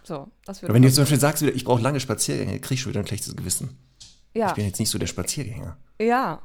So, 0.04 0.32
das 0.46 0.58
Aber 0.60 0.64
würde 0.64 0.74
wenn 0.74 0.82
du 0.82 0.88
jetzt 0.88 0.96
zum 0.96 1.04
Beispiel 1.04 1.20
sagst, 1.20 1.44
wieder, 1.44 1.54
ich 1.54 1.66
brauche 1.66 1.82
lange 1.82 2.00
Spaziergänge, 2.00 2.60
kriegst 2.60 2.86
du 2.86 2.90
wieder 2.90 3.02
ein 3.02 3.08
schlechtes 3.08 3.36
Gewissen. 3.36 3.78
ja, 4.34 4.48
Ich 4.48 4.54
bin 4.54 4.66
jetzt 4.66 4.80
nicht 4.80 4.90
so 4.90 4.98
der 4.98 5.08
Spaziergänger. 5.08 5.78
ja, 6.00 6.42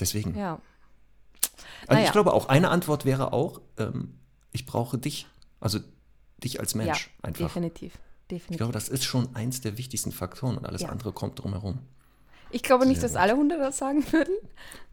Deswegen. 0.00 0.36
ja. 0.36 0.60
Also 1.86 1.94
Naja. 1.94 2.06
ich 2.06 2.12
glaube 2.12 2.32
auch, 2.32 2.48
eine 2.48 2.70
Antwort 2.70 3.04
wäre 3.04 3.32
auch, 3.32 3.60
ähm, 3.78 4.18
ich 4.54 4.64
brauche 4.64 4.96
dich. 4.96 5.26
Also 5.60 5.80
dich 6.42 6.60
als 6.60 6.74
Mensch 6.74 7.10
ja, 7.22 7.28
einfach. 7.28 7.44
definitiv. 7.46 7.92
Ich 7.94 8.28
definitiv. 8.28 8.56
glaube, 8.56 8.72
das 8.72 8.88
ist 8.88 9.04
schon 9.04 9.34
eins 9.34 9.60
der 9.60 9.76
wichtigsten 9.76 10.12
Faktoren 10.12 10.56
und 10.56 10.64
alles 10.64 10.82
Ja. 10.82 10.88
andere 10.88 11.12
kommt 11.12 11.38
drumherum. 11.38 11.78
Ich 12.50 12.62
glaube 12.62 12.86
nicht, 12.86 13.00
Sehr 13.00 13.10
dass 13.10 13.16
alle 13.16 13.36
Hunde 13.36 13.58
das 13.58 13.78
sagen 13.78 14.04
würden, 14.12 14.34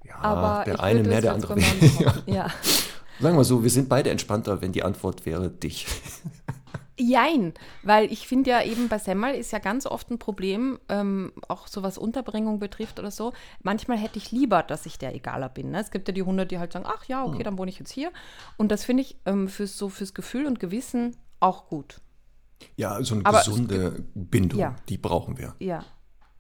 Ja, 0.04 0.16
aber 0.18 0.64
der 0.66 0.76
ich 0.76 0.80
eine 0.82 1.00
würde 1.00 1.10
mehr, 1.10 1.22
der 1.22 1.34
andere 1.34 1.56
weniger. 1.56 2.24
Ja. 2.26 2.50
Sagen 3.20 3.38
wir 3.38 3.44
so, 3.44 3.62
wir 3.62 3.70
sind 3.70 3.88
beide 3.88 4.10
entspannter, 4.10 4.62
wenn 4.62 4.72
die 4.72 4.82
Antwort 4.82 5.28
wäre 5.28 5.52
dich. 5.52 5.86
Jein, 7.00 7.54
weil 7.84 8.12
ich 8.12 8.28
finde 8.28 8.50
ja 8.52 8.62
eben 8.64 8.88
bei 8.88 8.98
Semmel 9.00 9.34
ist 9.34 9.52
ja 9.52 9.60
ganz 9.60 9.86
oft 9.86 10.12
ein 10.12 10.20
Problem, 10.20 10.80
ähm, 10.90 11.32
auch 11.48 11.68
so 11.68 11.84
was 11.84 11.98
Unterbringung 11.98 12.60
betrifft 12.60 13.00
oder 13.00 13.12
so. 13.12 13.34
Manchmal 13.64 13.98
hätte 13.98 14.18
ich 14.18 14.32
lieber, 14.32 14.62
dass 14.62 14.86
ich 14.86 15.00
der 15.00 15.16
egaler 15.16 15.50
bin. 15.50 15.72
Ne? 15.72 15.80
Es 15.80 15.90
gibt 15.92 16.08
ja 16.08 16.14
die 16.14 16.24
Hunde, 16.24 16.46
die 16.46 16.60
halt 16.60 16.74
sagen, 16.74 16.86
ach 16.88 17.06
ja, 17.06 17.24
okay, 17.24 17.44
dann 17.44 17.58
wohne 17.58 17.72
ich 17.72 17.80
jetzt 17.80 17.92
hier. 17.92 18.12
Und 18.58 18.72
das 18.72 18.84
finde 18.84 19.02
ich 19.04 19.18
ähm, 19.26 19.48
fürs, 19.48 19.78
so 19.78 19.90
fürs 19.90 20.14
Gefühl 20.14 20.46
und 20.46 20.60
Gewissen 20.60 21.16
auch 21.40 21.68
gut. 21.68 22.02
Ja, 22.76 23.02
so 23.04 23.16
eine 23.16 23.26
Aber 23.26 23.40
es 23.40 23.46
gesunde 23.46 24.04
Bindung, 24.14 24.60
Ja. 24.60 24.76
die 24.90 24.98
brauchen 24.98 25.38
wir. 25.38 25.56
Ja. 25.60 25.84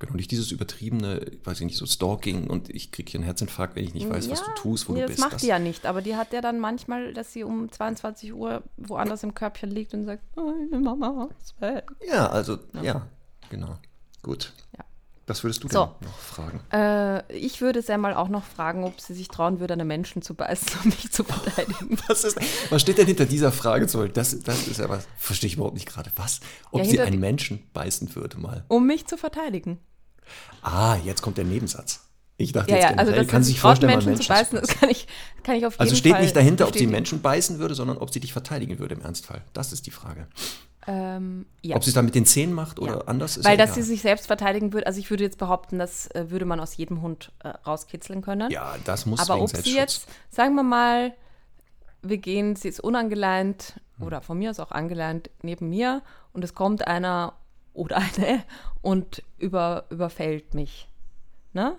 Genau, 0.01 0.15
nicht 0.15 0.31
dieses 0.31 0.51
übertriebene, 0.51 1.21
weiß 1.43 1.59
ich 1.59 1.65
nicht, 1.67 1.77
so 1.77 1.85
Stalking 1.85 2.47
und 2.47 2.69
ich 2.69 2.91
kriege 2.91 3.11
hier 3.11 3.19
einen 3.19 3.25
Herzinfarkt, 3.25 3.75
wenn 3.75 3.83
ich 3.83 3.93
nicht 3.93 4.09
weiß, 4.09 4.29
was 4.31 4.39
ja, 4.39 4.45
du 4.47 4.51
tust, 4.61 4.89
wo 4.89 4.93
nee, 4.93 5.01
du 5.01 5.05
das 5.07 5.15
bist. 5.17 5.19
macht 5.31 5.41
die 5.43 5.47
ja 5.47 5.59
nicht, 5.59 5.85
aber 5.85 6.01
die 6.01 6.15
hat 6.15 6.33
ja 6.33 6.41
dann 6.41 6.59
manchmal, 6.59 7.13
dass 7.13 7.31
sie 7.33 7.43
um 7.43 7.71
22 7.71 8.33
Uhr 8.33 8.63
woanders 8.77 9.21
im 9.21 9.35
Körbchen 9.35 9.69
liegt 9.69 9.93
und 9.93 10.05
sagt, 10.05 10.23
meine 10.35 10.79
Mama 10.79 11.29
ist 11.39 11.61
weg. 11.61 11.91
ja, 12.07 12.27
also, 12.27 12.57
ja, 12.81 13.07
genau. 13.51 13.77
Gut. 14.23 14.53
Ja. 14.77 14.83
Was 15.27 15.43
würdest 15.43 15.63
du 15.63 15.69
So. 15.69 15.91
noch 16.01 16.17
fragen? 16.17 16.59
Äh, 16.73 17.31
ich 17.37 17.61
würde 17.61 17.81
Semmel 17.83 18.15
auch 18.15 18.27
noch 18.27 18.43
fragen, 18.43 18.83
ob 18.83 18.99
sie 18.99 19.13
sich 19.13 19.27
trauen 19.29 19.59
würde, 19.61 19.75
einen 19.75 19.87
Menschen 19.87 20.21
zu 20.23 20.33
beißen, 20.33 20.67
um 20.83 20.89
mich 20.89 21.11
zu 21.11 21.23
verteidigen. 21.23 21.97
Was, 22.07 22.23
ist, 22.25 22.37
was 22.69 22.81
steht 22.81 22.97
denn 22.97 23.05
hinter 23.05 23.25
dieser 23.25 23.51
Frage? 23.51 23.85
Das, 23.85 24.37
das 24.43 24.67
ist 24.67 24.79
ja 24.79 24.89
was, 24.89 25.07
verstehe 25.17 25.47
ich 25.47 25.53
überhaupt 25.55 25.75
nicht 25.75 25.87
gerade. 25.87 26.11
Was? 26.17 26.41
Ob 26.71 26.79
Ja, 26.79 26.85
sie 26.85 26.99
einen 26.99 27.19
Menschen 27.19 27.63
beißen 27.73 28.13
würde 28.15 28.39
mal. 28.39 28.65
Um 28.67 28.87
mich 28.87 29.05
zu 29.05 29.15
verteidigen. 29.15 29.77
Ah, 30.61 30.95
jetzt 31.03 31.21
kommt 31.21 31.37
der 31.37 31.45
Nebensatz. 31.45 32.01
Ich 32.37 32.53
dachte 32.53 32.71
Ja, 32.71 32.77
jetzt 32.77 32.83
ja, 32.83 32.89
generell, 32.91 33.19
also 33.19 33.31
kann 33.31 33.43
sie 33.43 33.51
sich 33.51 33.59
vorstellen, 33.59 33.91
mal 33.93 34.03
Menschen 34.03 34.21
zu 34.23 34.27
beißen, 34.27 34.59
das 34.59 34.69
kann 34.69 34.89
ich, 34.89 35.07
kann 35.43 35.55
ich 35.55 35.65
auf 35.65 35.73
jeden 35.73 35.81
Also 35.81 35.95
steht 35.95 36.13
Fall 36.13 36.21
nicht 36.23 36.35
dahinter, 36.35 36.67
ob 36.67 36.75
sie. 36.75 36.87
Menschen 36.87 37.21
beißen 37.21 37.59
würde, 37.59 37.75
sondern 37.75 37.97
ob 37.97 38.11
sie 38.11 38.19
dich 38.19 38.33
verteidigen 38.33 38.79
würde 38.79 38.95
im 38.95 39.01
Ernstfall. 39.01 39.41
Das 39.53 39.71
ist 39.73 39.85
die 39.85 39.91
Frage. 39.91 40.27
Ähm, 40.87 41.45
ja. 41.61 41.75
Ob 41.75 41.83
sie 41.83 41.91
es 41.91 41.93
dann 41.93 42.05
mit 42.05 42.15
den 42.15 42.25
Zähnen 42.25 42.53
macht 42.55 42.79
oder 42.79 42.93
Ja. 42.93 43.01
anders 43.01 43.37
ist 43.37 43.45
Weil, 43.45 43.59
ja 43.59 43.65
dass 43.65 43.75
sie 43.75 43.81
egal. 43.81 43.87
sich 43.89 44.01
selbst 44.01 44.25
verteidigen 44.25 44.73
würde, 44.73 44.87
also 44.87 44.99
ich 44.99 45.11
würde 45.11 45.23
jetzt 45.23 45.37
behaupten, 45.37 45.77
das 45.77 46.07
äh, 46.15 46.31
würde 46.31 46.45
man 46.45 46.59
aus 46.59 46.75
jedem 46.75 47.03
Hund 47.03 47.31
äh, 47.43 47.49
rauskitzeln 47.49 48.23
können. 48.23 48.49
Ja, 48.49 48.75
das 48.85 49.05
muss 49.05 49.19
Aber 49.19 49.39
ob 49.39 49.49
sie 49.55 49.75
jetzt, 49.75 50.07
sagen 50.31 50.55
wir 50.55 50.63
mal, 50.63 51.13
wir 52.01 52.17
gehen, 52.17 52.55
sie 52.55 52.67
ist 52.69 52.79
unangeleint 52.79 53.79
Hm. 53.99 54.07
oder 54.07 54.21
von 54.21 54.39
mir 54.39 54.49
aus 54.49 54.59
auch 54.59 54.71
angeleint 54.71 55.29
neben 55.43 55.69
mir 55.69 56.01
und 56.33 56.43
es 56.43 56.55
kommt 56.55 56.87
einer 56.87 57.33
oder 57.73 57.97
eine 57.97 58.43
und 58.81 59.23
über, 59.37 59.85
überfällt 59.89 60.53
mich. 60.53 60.87
Ne? 61.53 61.75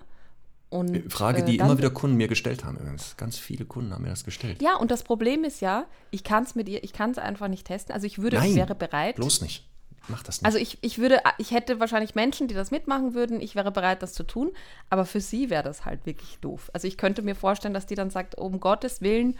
Und, 0.69 1.11
Frage, 1.13 1.43
die 1.43 1.59
äh, 1.59 1.61
immer 1.61 1.77
wieder 1.77 1.91
Kunden 1.91 2.17
mir 2.17 2.27
gestellt 2.27 2.65
haben 2.65 2.77
übrigens. 2.77 3.15
Ganz 3.15 3.37
viele 3.37 3.63
Kunden 3.63 3.93
haben 3.93 4.01
mir 4.01 4.09
das 4.09 4.23
gestellt. 4.23 4.59
Ja, 4.59 4.75
und 4.75 4.89
das 4.89 5.03
Problem 5.03 5.43
ist 5.43 5.61
ja, 5.61 5.85
ich 6.09 6.23
kann 6.23 6.43
es 6.43 6.55
mit 6.55 6.67
ihr, 6.67 6.83
ich 6.83 6.93
kann 6.93 7.11
es 7.11 7.19
einfach 7.19 7.47
nicht 7.47 7.67
testen. 7.67 7.93
Also 7.93 8.07
ich 8.07 8.17
würde, 8.17 8.37
Nein, 8.37 8.49
ich 8.49 8.55
wäre 8.55 8.73
bereit. 8.73 9.17
Bloß 9.17 9.41
nicht. 9.41 9.69
Mach 10.07 10.23
das 10.23 10.41
nicht. 10.41 10.45
Also 10.47 10.57
ich, 10.57 10.79
ich 10.81 10.97
würde, 10.97 11.19
ich 11.37 11.51
hätte 11.51 11.79
wahrscheinlich 11.79 12.15
Menschen, 12.15 12.47
die 12.47 12.55
das 12.55 12.71
mitmachen 12.71 13.13
würden. 13.13 13.39
Ich 13.39 13.55
wäre 13.55 13.71
bereit, 13.71 14.01
das 14.01 14.13
zu 14.13 14.23
tun. 14.23 14.51
Aber 14.89 15.05
für 15.05 15.21
sie 15.21 15.51
wäre 15.51 15.61
das 15.61 15.85
halt 15.85 16.07
wirklich 16.07 16.39
doof. 16.39 16.71
Also 16.73 16.87
ich 16.87 16.97
könnte 16.97 17.21
mir 17.21 17.35
vorstellen, 17.35 17.75
dass 17.75 17.85
die 17.85 17.95
dann 17.95 18.09
sagt, 18.09 18.35
um 18.35 18.59
Gottes 18.59 19.01
Willen, 19.01 19.37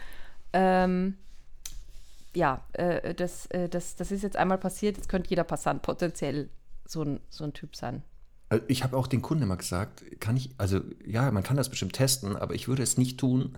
ähm, 0.52 1.16
ja, 2.34 2.64
äh, 2.72 3.14
das, 3.14 3.46
äh, 3.46 3.68
das, 3.68 3.96
das 3.96 4.10
ist 4.10 4.22
jetzt 4.22 4.36
einmal 4.36 4.58
passiert, 4.58 4.96
jetzt 4.96 5.08
könnte 5.08 5.30
jeder 5.30 5.44
Passant 5.44 5.82
potenziell 5.82 6.48
so 6.86 7.02
ein, 7.02 7.20
so 7.30 7.44
ein 7.44 7.52
Typ 7.52 7.76
sein. 7.76 8.02
Also 8.48 8.64
ich 8.68 8.84
habe 8.84 8.96
auch 8.96 9.06
den 9.06 9.22
Kunden 9.22 9.44
immer 9.44 9.56
gesagt, 9.56 10.04
kann 10.20 10.36
ich, 10.36 10.50
also 10.58 10.80
ja, 11.04 11.30
man 11.30 11.42
kann 11.42 11.56
das 11.56 11.70
bestimmt 11.70 11.94
testen, 11.94 12.36
aber 12.36 12.54
ich 12.54 12.68
würde 12.68 12.82
es 12.82 12.98
nicht 12.98 13.18
tun, 13.18 13.56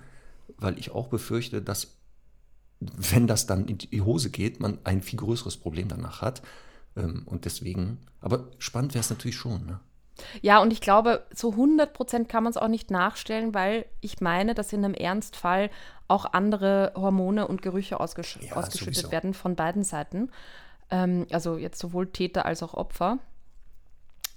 weil 0.58 0.78
ich 0.78 0.92
auch 0.92 1.08
befürchte, 1.08 1.60
dass, 1.60 1.96
wenn 2.80 3.26
das 3.26 3.46
dann 3.46 3.66
in 3.66 3.78
die 3.78 4.02
Hose 4.02 4.30
geht, 4.30 4.60
man 4.60 4.78
ein 4.84 5.02
viel 5.02 5.18
größeres 5.18 5.56
Problem 5.56 5.88
danach 5.88 6.22
hat. 6.22 6.42
Ähm, 6.96 7.22
Und 7.26 7.44
deswegen, 7.44 7.98
aber 8.20 8.50
spannend 8.58 8.94
wäre 8.94 9.00
es 9.00 9.10
natürlich 9.10 9.36
schon. 9.36 9.66
Ne? 9.66 9.80
Ja, 10.40 10.60
und 10.62 10.72
ich 10.72 10.80
glaube, 10.80 11.26
so 11.34 11.52
100 11.52 11.92
Prozent 11.92 12.28
kann 12.28 12.44
man 12.44 12.50
es 12.50 12.56
auch 12.56 12.68
nicht 12.68 12.90
nachstellen, 12.90 13.54
weil 13.54 13.86
ich 14.00 14.20
meine, 14.20 14.54
dass 14.54 14.72
in 14.72 14.84
einem 14.84 14.94
Ernstfall 14.94 15.70
auch 16.09 16.24
andere 16.32 16.92
Hormone 16.94 17.46
und 17.48 17.62
Gerüche 17.62 17.98
ausgesch 18.00 18.38
Ja, 18.40 18.57
ausgeschüttet 18.57 18.94
sowieso. 18.96 19.11
werden 19.12 19.34
von 19.34 19.57
beiden 19.57 19.82
Seiten. 19.84 20.30
Ähm, 20.90 21.26
also 21.30 21.57
jetzt 21.57 21.78
sowohl 21.80 22.07
Täter 22.12 22.46
als 22.46 22.62
auch 22.62 22.74
Opfer. 22.74 23.18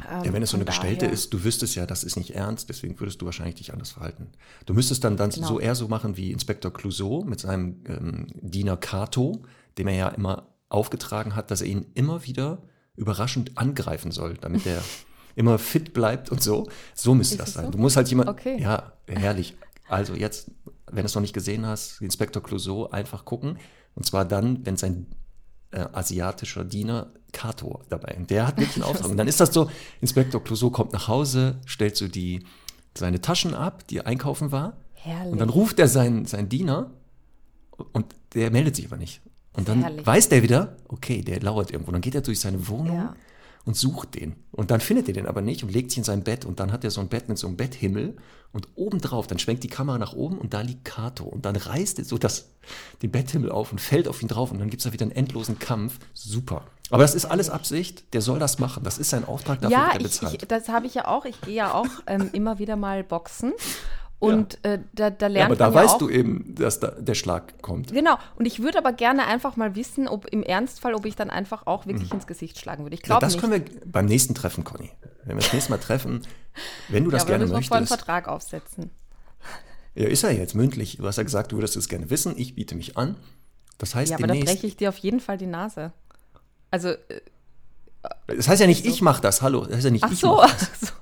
Ähm, 0.10 0.24
Ja, 0.24 0.34
wenn 0.34 0.42
es 0.42 0.50
so 0.52 0.58
eine 0.58 0.66
Gestellte 0.66 1.02
daher- 1.06 1.14
ist, 1.14 1.34
du 1.34 1.44
wüsstest 1.44 1.76
ja, 1.76 1.86
das 1.86 2.04
ist 2.04 2.16
nicht 2.16 2.34
ernst, 2.36 2.70
deswegen 2.70 3.00
würdest 3.00 3.22
du 3.22 3.26
wahrscheinlich 3.26 3.56
dich 3.56 3.74
anders 3.74 3.92
verhalten. 3.92 4.30
Du 4.66 4.74
müsstest 4.74 5.04
dann, 5.04 5.18
dann 5.18 5.30
Genau. 5.30 5.48
so 5.48 5.60
eher 5.60 5.76
so 5.76 5.88
machen 5.88 6.18
wie 6.18 6.32
Inspektor 6.32 6.72
Clouseau 6.74 7.24
mit 7.24 7.40
seinem 7.40 7.84
ähm, 7.88 8.28
Diener 8.34 8.78
Cato, 8.78 9.42
dem 9.78 9.88
er 9.88 9.96
ja 9.96 10.08
immer 10.10 10.48
aufgetragen 10.70 11.36
hat, 11.36 11.52
dass 11.52 11.62
er 11.62 11.68
ihn 11.68 11.86
immer 11.96 12.26
wieder 12.26 12.60
überraschend 12.96 13.58
angreifen 13.58 14.12
soll, 14.12 14.36
damit 14.36 14.66
er 14.66 14.82
immer 15.36 15.60
fit 15.60 15.94
bleibt 15.94 16.32
und 16.32 16.42
so. 16.42 16.68
So 16.96 17.14
müsste 17.14 17.38
das 17.38 17.50
es 17.50 17.54
sein. 17.56 17.66
so? 17.66 17.72
Du 17.72 17.78
musst 17.78 17.96
halt 17.96 18.08
jemand. 18.10 18.30
Okay. 18.30 18.60
Ja, 18.62 18.94
herrlich. 19.08 19.56
Also 19.88 20.14
jetzt, 20.14 20.52
wenn 20.92 21.04
du 21.04 21.06
es 21.08 21.16
noch 21.16 21.22
nicht 21.22 21.34
gesehen 21.34 21.66
hast, 21.66 22.02
Inspektor 22.02 22.42
Clouseau 22.44 22.90
einfach 22.90 23.26
gucken. 23.26 23.58
Und 23.96 24.06
zwar 24.06 24.26
dann, 24.26 24.66
wenn 24.66 24.78
sein 24.78 25.08
äh, 25.72 25.86
asiatischer 25.92 26.64
Diener 26.64 27.12
Kato 27.32 27.82
dabei. 27.90 28.16
Und 28.18 28.30
der 28.30 28.48
hat 28.48 28.58
wirklich 28.58 28.76
einen 28.76 28.84
Auftrag. 28.92 29.10
Und 29.10 29.18
dann 29.18 29.28
ist 29.28 29.40
das 29.40 29.54
so, 29.54 29.70
Inspektor 30.02 30.44
Clouseau 30.44 30.70
kommt 30.72 30.94
nach 30.94 31.08
Hause, 31.08 31.60
stellt 31.66 31.96
so 31.96 32.08
die, 32.08 32.46
seine 32.98 33.22
Taschen 33.22 33.54
ab, 33.54 33.88
die 33.88 33.98
er 33.98 34.08
einkaufen 34.08 34.52
war. 34.52 34.78
Herrlich. 34.94 35.32
Und 35.32 35.40
dann 35.40 35.50
ruft 35.50 35.80
er 35.80 35.88
seinen, 35.88 36.26
seinen 36.26 36.50
Diener 36.50 36.92
und 37.94 38.06
der 38.34 38.52
meldet 38.52 38.76
sich 38.76 38.86
aber 38.86 38.98
nicht. 38.98 39.22
Und 39.54 39.68
dann 39.68 39.82
Herrlich. 39.82 40.06
weiß 40.06 40.30
der 40.30 40.44
wieder, 40.44 40.76
okay, 40.88 41.22
der 41.22 41.40
lauert 41.42 41.72
irgendwo. 41.72 41.92
Dann 41.92 42.02
geht 42.02 42.16
er 42.16 42.22
durch 42.22 42.40
seine 42.40 42.68
Wohnung 42.68 42.96
Ja. 42.96 43.16
Und 43.70 43.76
sucht 43.76 44.16
den. 44.16 44.36
Und 44.52 44.72
dann 44.72 44.82
findet 44.82 45.10
er 45.10 45.14
den 45.14 45.28
aber 45.28 45.44
nicht 45.44 45.62
und 45.62 45.72
legt 45.72 45.92
sich 45.92 46.00
in 46.00 46.04
sein 46.04 46.24
Bett. 46.24 46.44
Und 46.44 46.60
dann 46.60 46.72
hat 46.72 46.84
er 46.84 46.90
so 46.90 47.02
ein 47.02 47.08
Bett 47.08 47.30
mit 47.30 47.38
so 47.38 47.46
einem 47.46 47.56
Betthimmel. 47.56 48.18
Und 48.52 48.68
obendrauf, 48.74 49.28
dann 49.28 49.38
schwenkt 49.38 49.64
die 49.64 49.68
Kamera 49.68 50.00
nach 50.00 50.14
oben 50.14 50.40
und 50.40 50.56
da 50.56 50.62
liegt 50.62 50.86
Kato. 50.86 51.26
Und 51.26 51.46
dann 51.46 51.56
reißt 51.56 52.00
er 52.00 52.06
so 52.06 52.18
das, 52.18 52.50
den 53.04 53.12
Betthimmel 53.12 53.52
auf 53.52 53.72
und 53.72 53.80
fällt 53.80 54.08
auf 54.08 54.24
ihn 54.24 54.28
drauf. 54.28 54.52
Und 54.52 54.58
dann 54.58 54.72
gibt 54.72 54.82
es 54.82 54.86
da 54.86 54.92
wieder 54.92 55.04
einen 55.04 55.12
endlosen 55.12 55.60
Kampf. 55.60 56.00
Super. 56.16 56.64
Aber 56.90 57.04
das 57.04 57.14
ist 57.14 57.26
alles 57.26 57.52
Absicht. 57.52 58.12
Der 58.16 58.22
soll 58.22 58.40
das 58.40 58.58
machen. 58.58 58.84
Das 58.84 58.98
ist 58.98 59.12
sein 59.12 59.24
Auftrag, 59.24 59.62
dafür 59.62 59.78
ja, 59.78 59.84
wird 59.84 59.94
er 59.94 60.00
ich, 60.00 60.04
bezahlt. 60.04 60.42
ich, 60.42 60.48
das 60.48 60.68
habe 60.70 60.88
ich 60.88 60.96
ja 60.96 61.08
auch. 61.08 61.26
Ich 61.26 61.40
gehe 61.42 61.54
ja 61.54 61.72
auch 61.72 61.86
ähm, 62.08 62.32
immer 62.34 62.58
wieder 62.58 62.76
mal 62.76 63.04
boxen. 63.04 63.54
Und 64.20 64.64
äh, 64.66 64.80
da, 64.94 65.10
da 65.12 65.28
ja, 65.28 65.32
lernt 65.32 65.46
aber 65.52 65.56
da 65.56 65.66
man 65.68 65.74
ja 65.76 65.82
weißt 65.84 65.94
auch, 65.96 66.00
du 66.00 66.10
eben, 66.10 66.54
dass 66.56 66.80
da 66.82 66.90
der 66.92 67.14
Schlag 67.16 67.62
kommt. 67.62 67.94
Genau, 67.94 68.18
und 68.36 68.46
ich 68.46 68.62
würde 68.62 68.78
aber 68.78 68.92
gerne 68.92 69.26
einfach 69.26 69.56
mal 69.56 69.76
wissen, 69.76 70.10
ob 70.10 70.26
im 70.28 70.44
Ernstfall, 70.44 70.94
ob 70.94 71.06
ich 71.06 71.16
dann 71.16 71.30
einfach 71.30 71.68
auch 71.68 71.86
wirklich 71.86 72.14
ins 72.14 72.28
Gesicht 72.28 72.60
schlagen 72.60 72.84
würde. 72.84 72.96
Ich 72.96 73.02
Ja, 73.02 73.06
glaube 73.06 73.22
das 73.26 73.34
nicht. 73.36 73.42
können 73.42 73.54
wir 73.54 73.82
beim 73.86 74.08
nächsten 74.08 74.36
Treffen, 74.36 74.66
Conny. 74.66 74.92
Wenn 75.24 75.38
wir 75.38 75.42
das 75.42 75.54
nächste 75.54 75.72
Mal 75.72 75.78
treffen, 75.78 76.26
wenn 76.90 77.06
du 77.06 77.12
das 77.12 77.22
ja, 77.24 77.28
gerne 77.30 77.46
müssen 77.46 77.56
wir 77.56 77.62
vorher 77.64 77.78
einen 77.78 77.84
möchtest. 77.84 78.00
Vertrag 78.00 78.28
aufsetzen. 78.28 78.90
Ja, 79.96 80.08
ist 80.08 80.24
er 80.24 80.32
jetzt 80.32 80.54
mündlich. 80.54 80.98
Du 80.98 81.08
hast 81.08 81.18
ja 81.18 81.24
gesagt, 81.24 81.52
du 81.52 81.58
würdest 81.58 81.76
es 81.78 81.88
gerne 81.88 82.10
wissen. 82.10 82.34
Ich 82.38 82.56
biete 82.56 82.76
mich 82.76 82.98
an. 82.98 83.16
Das 83.78 83.96
heißt 83.96 84.12
Ja, 84.12 84.18
aber 84.18 84.28
da 84.28 84.34
breche 84.34 84.68
ich 84.68 84.76
dir 84.76 84.90
auf 84.90 84.98
jeden 84.98 85.20
Fall 85.22 85.38
die 85.38 85.48
Nase. 85.48 85.94
Also, 86.72 86.90
äh, 86.90 86.98
das 88.28 88.48
heißt 88.50 88.60
ja 88.62 88.68
nicht, 88.68 88.86
ich 88.86 89.02
mache 89.02 89.22
das. 89.22 89.42
Hallo. 89.42 89.66
Das 89.66 89.76
heißt 89.76 89.86
ja 89.86 89.92
nicht, 89.92 90.04
ach 90.04 90.12
ich 90.12 90.20
so, 90.20 90.36
mache 90.36 90.48
ach 90.52 90.60
das. 90.60 90.82
so. 90.82 90.94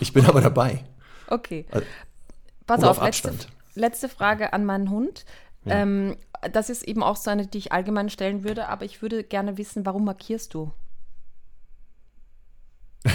Ich 0.00 0.12
bin 0.12 0.24
aber 0.26 0.40
dabei. 0.40 0.84
Okay. 1.28 1.66
Also, 1.70 1.86
Pass 2.66 2.78
oder 2.80 2.90
auf, 2.90 2.98
auf 2.98 3.04
letzte, 3.04 3.34
letzte 3.74 4.08
Frage 4.08 4.52
an 4.52 4.64
meinen 4.64 4.90
Hund. 4.90 5.24
Ähm, 5.66 6.16
das 6.52 6.68
ist 6.68 6.82
eben 6.82 7.02
auch 7.02 7.16
so 7.16 7.30
eine, 7.30 7.46
die 7.46 7.58
ich 7.58 7.72
allgemein 7.72 8.10
stellen 8.10 8.44
würde, 8.44 8.68
aber 8.68 8.84
ich 8.84 9.02
würde 9.02 9.24
gerne 9.24 9.56
wissen, 9.56 9.86
warum 9.86 10.04
markierst 10.04 10.54
du? 10.54 10.72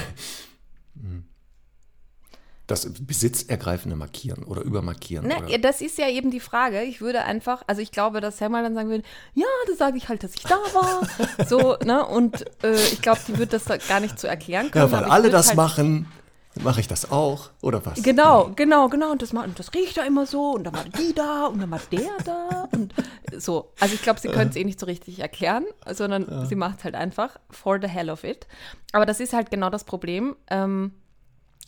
Das 2.67 2.87
besitzergreifende 2.87 3.95
Markieren 3.95 4.43
oder 4.43 4.61
übermarkieren. 4.61 5.25
Ne, 5.25 5.37
oder? 5.37 5.47
ja, 5.47 5.57
das 5.57 5.81
ist 5.81 5.97
ja 5.97 6.07
eben 6.07 6.29
die 6.29 6.39
Frage. 6.39 6.83
Ich 6.83 7.01
würde 7.01 7.23
einfach, 7.23 7.63
also 7.65 7.81
ich 7.81 7.91
glaube, 7.91 8.21
dass 8.21 8.37
Selma 8.37 8.61
dann 8.61 8.75
sagen 8.75 8.89
würde, 8.89 9.03
ja, 9.33 9.47
da 9.65 9.73
sage 9.73 9.97
ich 9.97 10.07
halt, 10.07 10.23
dass 10.23 10.35
ich 10.35 10.43
da 10.43 10.51
war. 10.51 11.01
so, 11.47 11.77
ne? 11.83 12.05
Und 12.05 12.45
äh, 12.63 12.75
ich 12.75 13.01
glaube, 13.01 13.21
die 13.27 13.39
wird 13.39 13.53
das 13.53 13.63
da 13.63 13.77
gar 13.77 13.99
nicht 13.99 14.19
so 14.19 14.27
erklären 14.27 14.69
können. 14.69 14.85
ja, 14.85 14.91
weil 14.91 15.05
alle 15.05 15.31
das 15.31 15.47
halt, 15.47 15.57
machen, 15.57 16.11
mache 16.55 16.79
ich 16.79 16.87
das 16.87 17.11
auch, 17.11 17.51
oder 17.61 17.85
was? 17.85 18.01
Genau, 18.01 18.51
genau, 18.55 18.89
genau. 18.89 19.11
Und 19.11 19.21
das, 19.21 19.33
macht, 19.33 19.47
und 19.47 19.59
das 19.59 19.73
riecht 19.73 19.97
da 19.97 20.03
immer 20.03 20.25
so. 20.25 20.51
Und 20.51 20.63
dann 20.65 20.73
war 20.73 20.83
die 20.83 21.13
da 21.13 21.45
und 21.45 21.61
dann 21.61 21.71
war 21.71 21.79
der 21.91 22.11
da. 22.25 22.67
Und 22.71 22.93
so. 23.37 23.71
Also 23.79 23.95
ich 23.95 24.01
glaube, 24.01 24.19
sie 24.19 24.29
können 24.29 24.49
es 24.49 24.55
eh 24.55 24.63
nicht 24.63 24.79
so 24.79 24.85
richtig 24.85 25.19
erklären, 25.19 25.65
sondern 25.91 26.45
sie 26.47 26.55
macht 26.55 26.79
es 26.79 26.83
halt 26.83 26.95
einfach 26.95 27.37
for 27.49 27.79
the 27.81 27.87
hell 27.87 28.09
of 28.09 28.23
it. 28.23 28.47
Aber 28.91 29.05
das 29.05 29.19
ist 29.19 29.33
halt 29.33 29.51
genau 29.51 29.69
das 29.69 29.83
Problem. 29.83 30.35
Ähm, 30.49 30.93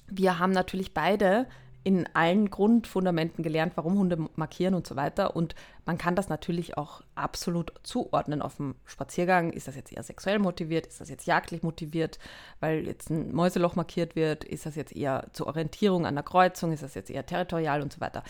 wir 0.08 0.40
haben 0.40 0.52
natürlich 0.52 0.94
beide 0.94 1.48
in 1.84 2.08
allen 2.14 2.50
Grundfundamenten 2.50 3.44
gelernt, 3.44 3.74
warum 3.76 3.98
Hunde 3.98 4.30
markieren 4.36 4.76
und 4.76 4.86
so 4.86 4.96
weiter. 4.96 5.36
Und 5.36 5.56
man 5.86 5.98
kann 5.98 6.16
das 6.16 6.30
natürlich 6.30 6.78
auch 6.78 7.02
absolut 7.16 7.74
zuordnen 7.84 8.42
auf 8.42 8.58
dem 8.58 8.76
Spaziergang. 8.86 9.52
Ist 9.52 9.68
das 9.68 9.76
jetzt 9.76 9.92
eher 9.92 10.04
sexuell 10.04 10.38
motiviert? 10.38 10.86
Ist 10.86 11.02
das 11.02 11.10
jetzt 11.10 11.26
jagdlich 11.26 11.64
motiviert, 11.64 12.20
weil 12.60 12.86
jetzt 12.86 13.10
ein 13.10 13.34
Mäuseloch 13.34 13.76
markiert 13.76 14.16
wird? 14.16 14.44
Ist 14.44 14.66
das 14.66 14.76
jetzt 14.76 14.96
eher 14.96 15.28
zur 15.34 15.48
Orientierung 15.48 16.06
an 16.06 16.14
der 16.14 16.24
Kreuzung? 16.24 16.72
Ist 16.72 16.84
das 16.84 16.94
jetzt 16.94 17.10
eher 17.10 17.26
territorial 17.26 17.82
und 17.82 17.92
so 17.92 18.00
weiter? 18.00 18.24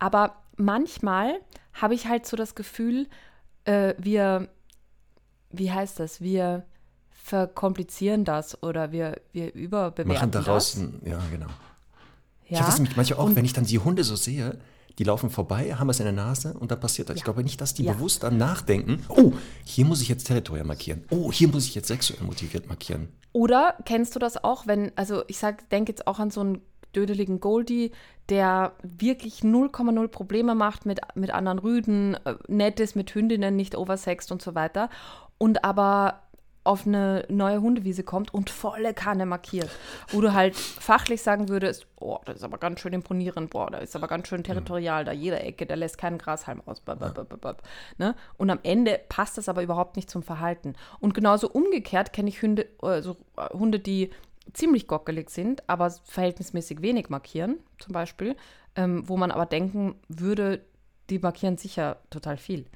Aber 0.00 0.34
manchmal 0.56 1.40
habe 1.74 1.94
ich 1.94 2.08
halt 2.08 2.26
so 2.26 2.36
das 2.36 2.56
Gefühl, 2.56 3.06
äh, 3.64 3.94
wir, 3.96 4.48
wie 5.50 5.70
heißt 5.70 6.00
das, 6.00 6.20
wir 6.20 6.64
verkomplizieren 7.10 8.24
das 8.24 8.60
oder 8.62 8.90
wir, 8.90 9.20
wir 9.32 9.54
überbewerten 9.54 10.12
Machen 10.12 10.30
daraus, 10.30 10.72
das. 10.72 10.80
ein, 10.80 11.00
ja, 11.04 11.20
genau. 11.30 11.46
Ich 12.48 12.52
Ja. 12.52 12.60
habe 12.60 12.70
das 12.70 12.78
nämlich 12.78 12.96
manchmal 12.96 13.18
auch, 13.20 13.24
Und- 13.26 13.36
wenn 13.36 13.44
ich 13.44 13.52
dann 13.52 13.64
die 13.64 13.78
Hunde 13.78 14.04
so 14.04 14.16
sehe, 14.16 14.58
die 14.98 15.04
laufen 15.04 15.30
vorbei, 15.30 15.74
haben 15.76 15.88
es 15.90 16.00
in 16.00 16.04
der 16.06 16.12
Nase 16.12 16.54
und 16.54 16.70
dann 16.72 16.80
passiert 16.80 17.08
das. 17.08 17.16
Ich 17.16 17.20
Ja. 17.20 17.24
glaube 17.26 17.44
nicht, 17.44 17.60
dass 17.60 17.72
die 17.74 17.84
Ja. 17.84 17.92
bewusst 17.92 18.22
dann 18.24 18.36
nachdenken, 18.36 19.04
oh, 19.08 19.32
hier 19.64 19.84
muss 19.84 20.00
ich 20.02 20.08
jetzt 20.08 20.26
territorial 20.26 20.66
markieren. 20.66 21.04
Oh, 21.10 21.30
hier 21.30 21.48
muss 21.48 21.66
ich 21.66 21.74
jetzt 21.74 21.86
sexuell 21.88 22.22
motiviert 22.24 22.68
markieren. 22.68 23.08
Oder 23.32 23.74
kennst 23.84 24.16
du 24.16 24.18
das 24.18 24.42
auch, 24.42 24.66
wenn, 24.66 24.90
also 24.96 25.22
ich 25.28 25.38
sag, 25.38 25.68
denke 25.70 25.92
jetzt 25.92 26.06
auch 26.08 26.18
an 26.18 26.30
so 26.30 26.40
einen 26.40 26.62
dödeligen 26.96 27.38
Goldie, 27.38 27.92
der 28.28 28.72
wirklich 28.82 29.44
0,0 29.44 30.08
Probleme 30.08 30.54
macht 30.54 30.84
mit, 30.86 31.00
mit 31.14 31.30
anderen 31.30 31.58
Rüden, 31.60 32.14
äh, 32.24 32.34
nett 32.48 32.80
ist 32.80 32.96
mit 32.96 33.14
Hündinnen, 33.14 33.54
nicht 33.54 33.76
oversext 33.76 34.32
und 34.32 34.42
so 34.42 34.54
weiter. 34.54 34.88
Und 35.36 35.64
aber 35.64 36.22
auf 36.68 36.86
eine 36.86 37.24
neue 37.30 37.62
Hundewiese 37.62 38.04
kommt 38.04 38.34
und 38.34 38.50
volle 38.50 38.92
Kanne 38.92 39.24
markiert. 39.24 39.70
Wo 40.08 40.20
du 40.20 40.34
halt 40.34 40.54
fachlich 40.54 41.22
sagen 41.22 41.48
würdest, 41.48 41.86
oh, 41.96 42.18
das 42.26 42.36
ist 42.36 42.42
aber 42.42 42.58
ganz 42.58 42.80
schön 42.80 42.92
imponierend, 42.92 43.48
boah, 43.48 43.70
da 43.70 43.78
ist 43.78 43.96
aber 43.96 44.06
ganz 44.06 44.28
schön 44.28 44.44
territorial, 44.44 45.06
da 45.06 45.12
jede 45.12 45.40
Ecke, 45.40 45.64
der 45.64 45.76
lässt 45.76 45.96
keinen 45.96 46.18
Grashalm 46.18 46.60
aus. 46.66 46.82
Ne? 47.96 48.14
Und 48.36 48.50
am 48.50 48.58
Ende 48.64 49.00
passt 49.08 49.38
das 49.38 49.48
aber 49.48 49.62
überhaupt 49.62 49.96
nicht 49.96 50.10
zum 50.10 50.22
Verhalten. 50.22 50.74
Und 51.00 51.14
genauso 51.14 51.48
umgekehrt 51.48 52.12
kenne 52.12 52.28
ich 52.28 52.42
Hunde, 52.42 52.66
also 52.82 53.16
äh, 53.38 53.48
Hunde, 53.54 53.78
die 53.78 54.10
ziemlich 54.52 54.86
gockelig 54.86 55.30
sind, 55.30 55.66
aber 55.70 55.90
verhältnismäßig 55.90 56.82
wenig 56.82 57.08
markieren, 57.08 57.60
zum 57.78 57.94
Beispiel, 57.94 58.36
ähm, 58.76 59.08
wo 59.08 59.16
man 59.16 59.30
aber 59.30 59.46
denken 59.46 59.94
würde, 60.08 60.60
die 61.08 61.18
markieren 61.18 61.56
sicher 61.56 61.96
total 62.10 62.36
viel. 62.36 62.66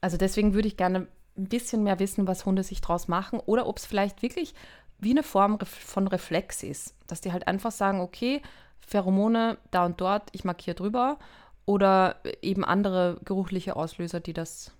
Also 0.00 0.16
deswegen 0.16 0.52
würde 0.52 0.66
ich 0.66 0.76
gerne 0.76 1.06
ein 1.36 1.48
bisschen 1.48 1.82
mehr 1.82 1.98
wissen, 1.98 2.26
was 2.26 2.46
Hunde 2.46 2.62
sich 2.62 2.80
draus 2.80 3.08
machen 3.08 3.40
oder 3.40 3.66
ob 3.66 3.78
es 3.78 3.86
vielleicht 3.86 4.22
wirklich 4.22 4.54
wie 4.98 5.10
eine 5.10 5.22
Form 5.22 5.58
von 5.60 6.08
Reflex 6.08 6.62
ist, 6.62 6.94
dass 7.06 7.20
die 7.20 7.32
halt 7.32 7.46
einfach 7.48 7.72
sagen, 7.72 8.00
okay, 8.00 8.40
Pheromone 8.80 9.58
da 9.70 9.84
und 9.84 10.00
dort, 10.00 10.30
ich 10.32 10.44
markiere 10.44 10.76
drüber 10.76 11.18
oder 11.64 12.20
eben 12.42 12.64
andere 12.64 13.20
geruchliche 13.24 13.76
Auslöser, 13.76 14.20
die 14.20 14.32
das 14.32 14.72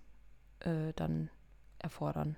äh, 0.61 0.93
dann 0.95 1.29
erfordern. 1.79 2.37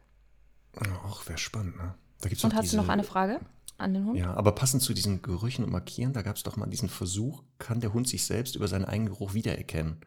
Ach, 1.05 1.27
wäre 1.29 1.39
spannend, 1.39 1.77
ne? 1.77 1.95
Da 2.21 2.29
gibt's 2.29 2.45
Und 2.45 2.55
hast 2.55 2.64
diese, 2.64 2.77
du 2.77 2.83
noch 2.83 2.89
eine 2.89 3.05
Frage 3.05 3.41
an 3.77 3.95
den 3.95 4.05
Hund? 4.05 4.19
Ja, 4.19 4.35
aber 4.35 4.53
passend 4.53 4.83
zu 4.83 4.93
diesen 4.93 5.23
Gerüchen 5.23 5.64
und 5.64 5.71
Markieren, 5.71 6.12
da 6.12 6.23
gab 6.23 6.37
es 6.37 6.43
doch 6.43 6.57
mal 6.57 6.66
diesen 6.66 6.89
Versuch, 6.89 7.45
kann 7.59 7.81
der 7.81 7.93
Hund 7.93 8.09
sich 8.09 8.25
selbst 8.25 8.57
über 8.57 8.66
seinen 8.66 8.85
eigenen 8.85 9.12
Geruch 9.12 9.35
wiedererkennen? 9.35 10.01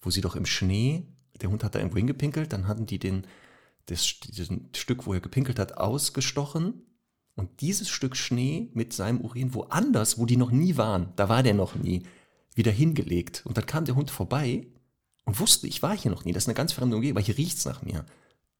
Wo 0.00 0.10
sie 0.10 0.22
doch 0.22 0.36
im 0.36 0.46
Schnee, 0.46 1.06
der 1.40 1.50
Hund 1.50 1.62
hat 1.62 1.74
da 1.74 1.78
irgendwo 1.78 1.98
hingepinkelt, 1.98 2.52
dann 2.52 2.66
hatten 2.66 2.86
die 2.86 2.98
den, 2.98 3.26
das, 3.90 4.20
diesen 4.20 4.68
Stück, 4.74 5.06
wo 5.06 5.14
er 5.14 5.20
gepinkelt 5.20 5.58
hat, 5.58 5.76
ausgestochen 5.78 6.82
und 7.34 7.60
dieses 7.60 7.88
Stück 7.88 8.16
Schnee 8.16 8.70
mit 8.74 8.92
seinem 8.92 9.20
Urin 9.20 9.54
woanders, 9.54 10.18
wo 10.18 10.26
die 10.26 10.36
noch 10.36 10.50
nie 10.50 10.76
waren, 10.76 11.12
da 11.16 11.28
war 11.28 11.42
der 11.42 11.54
noch 11.54 11.74
nie, 11.74 12.02
wieder 12.54 12.72
hingelegt. 12.72 13.42
Und 13.46 13.56
dann 13.56 13.66
kam 13.66 13.84
der 13.84 13.94
Hund 13.94 14.10
vorbei 14.10 14.66
und 15.24 15.38
wusste, 15.38 15.66
ich 15.66 15.82
war 15.82 15.96
hier 15.96 16.10
noch 16.10 16.24
nie, 16.24 16.32
das 16.32 16.44
ist 16.44 16.48
eine 16.48 16.54
ganz 16.54 16.72
fremde 16.72 16.96
Umgebung, 16.96 17.18
aber 17.18 17.24
hier 17.24 17.36
riecht's 17.38 17.64
nach 17.64 17.82
mir. 17.82 18.04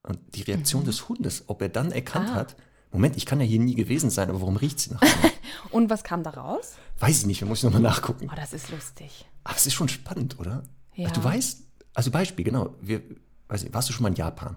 Und 0.03 0.19
die 0.35 0.43
Reaktion 0.43 0.85
des 0.85 1.09
Hundes, 1.09 1.45
ob 1.49 1.61
er 1.63 1.69
dann 1.69 1.93
erkannt 1.93 2.31
Ah. 2.31 2.35
hat, 2.35 2.57
Moment, 2.93 3.17
ich 3.17 3.25
kann 3.27 3.39
ja 3.41 3.47
hier 3.47 3.61
nie 3.61 3.75
gewesen 3.77 4.11
sein, 4.11 4.31
aber 4.31 4.41
warum 4.41 4.57
riecht 4.57 4.81
sie 4.81 4.93
nach 4.93 5.01
mir? 5.01 5.09
Und 5.71 5.91
was 5.91 6.03
kam 6.03 6.23
da 6.25 6.31
raus? 6.31 6.73
Weiß 6.99 7.21
ich 7.21 7.27
nicht, 7.27 7.41
da 7.43 7.47
muss 7.47 7.59
ich 7.59 7.65
nochmal 7.65 7.83
nachgucken. 7.83 8.29
Oh, 8.33 8.35
das 8.35 8.53
ist 8.53 8.71
lustig. 8.71 9.27
Aber 9.45 9.57
es 9.57 9.67
ist 9.67 9.75
schon 9.75 9.89
spannend, 9.89 10.39
oder? 10.41 10.65
Ja. 10.97 11.09
Also 11.09 11.21
du 11.21 11.25
weißt, 11.25 11.63
also 11.95 12.11
Beispiel, 12.11 12.45
genau, 12.45 12.75
wir, 12.81 13.03
weiß 13.49 13.65
ich, 13.65 13.73
warst 13.75 13.89
du 13.89 13.93
schon 13.93 14.03
mal 14.03 14.09
in 14.09 14.17
Japan? 14.17 14.57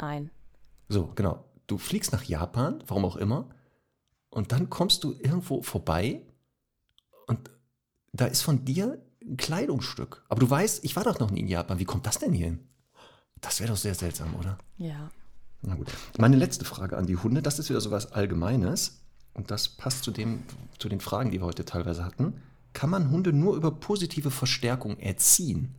Nein. 0.00 0.30
So, 0.88 1.12
genau. 1.14 1.44
Du 1.66 1.78
fliegst 1.78 2.12
nach 2.12 2.24
Japan, 2.24 2.82
warum 2.86 3.04
auch 3.04 3.16
immer, 3.16 3.48
und 4.30 4.52
dann 4.52 4.70
kommst 4.70 5.04
du 5.04 5.12
irgendwo 5.12 5.62
vorbei 5.62 6.22
und 7.26 7.50
da 8.12 8.26
ist 8.26 8.42
von 8.42 8.64
dir 8.64 9.00
ein 9.22 9.36
Kleidungsstück. 9.36 10.24
Aber 10.28 10.40
du 10.40 10.48
weißt, 10.48 10.84
ich 10.84 10.96
war 10.96 11.04
doch 11.04 11.18
noch 11.18 11.30
nie 11.30 11.40
in 11.40 11.48
Japan. 11.48 11.78
Wie 11.78 11.84
kommt 11.84 12.06
das 12.06 12.18
denn 12.18 12.32
hier 12.32 12.46
hin? 12.46 12.68
Das 13.40 13.60
wäre 13.60 13.70
doch 13.70 13.76
sehr 13.76 13.94
seltsam, 13.94 14.34
oder? 14.34 14.58
Ja. 14.78 15.10
Na 15.62 15.74
gut. 15.74 15.88
Meine 16.18 16.36
letzte 16.36 16.64
Frage 16.64 16.96
an 16.96 17.06
die 17.06 17.16
Hunde, 17.16 17.42
das 17.42 17.58
ist 17.58 17.68
wieder 17.68 17.80
so 17.80 17.90
was 17.90 18.12
Allgemeines 18.12 19.02
und 19.34 19.50
das 19.50 19.68
passt 19.68 20.04
zu, 20.04 20.10
dem, 20.10 20.42
zu 20.78 20.88
den 20.88 21.00
Fragen, 21.00 21.30
die 21.30 21.40
wir 21.40 21.46
heute 21.46 21.64
teilweise 21.64 22.04
hatten. 22.04 22.40
Kann 22.72 22.90
man 22.90 23.10
Hunde 23.10 23.32
nur 23.32 23.56
über 23.56 23.72
positive 23.72 24.30
Verstärkung 24.30 24.96
erziehen? 24.98 25.74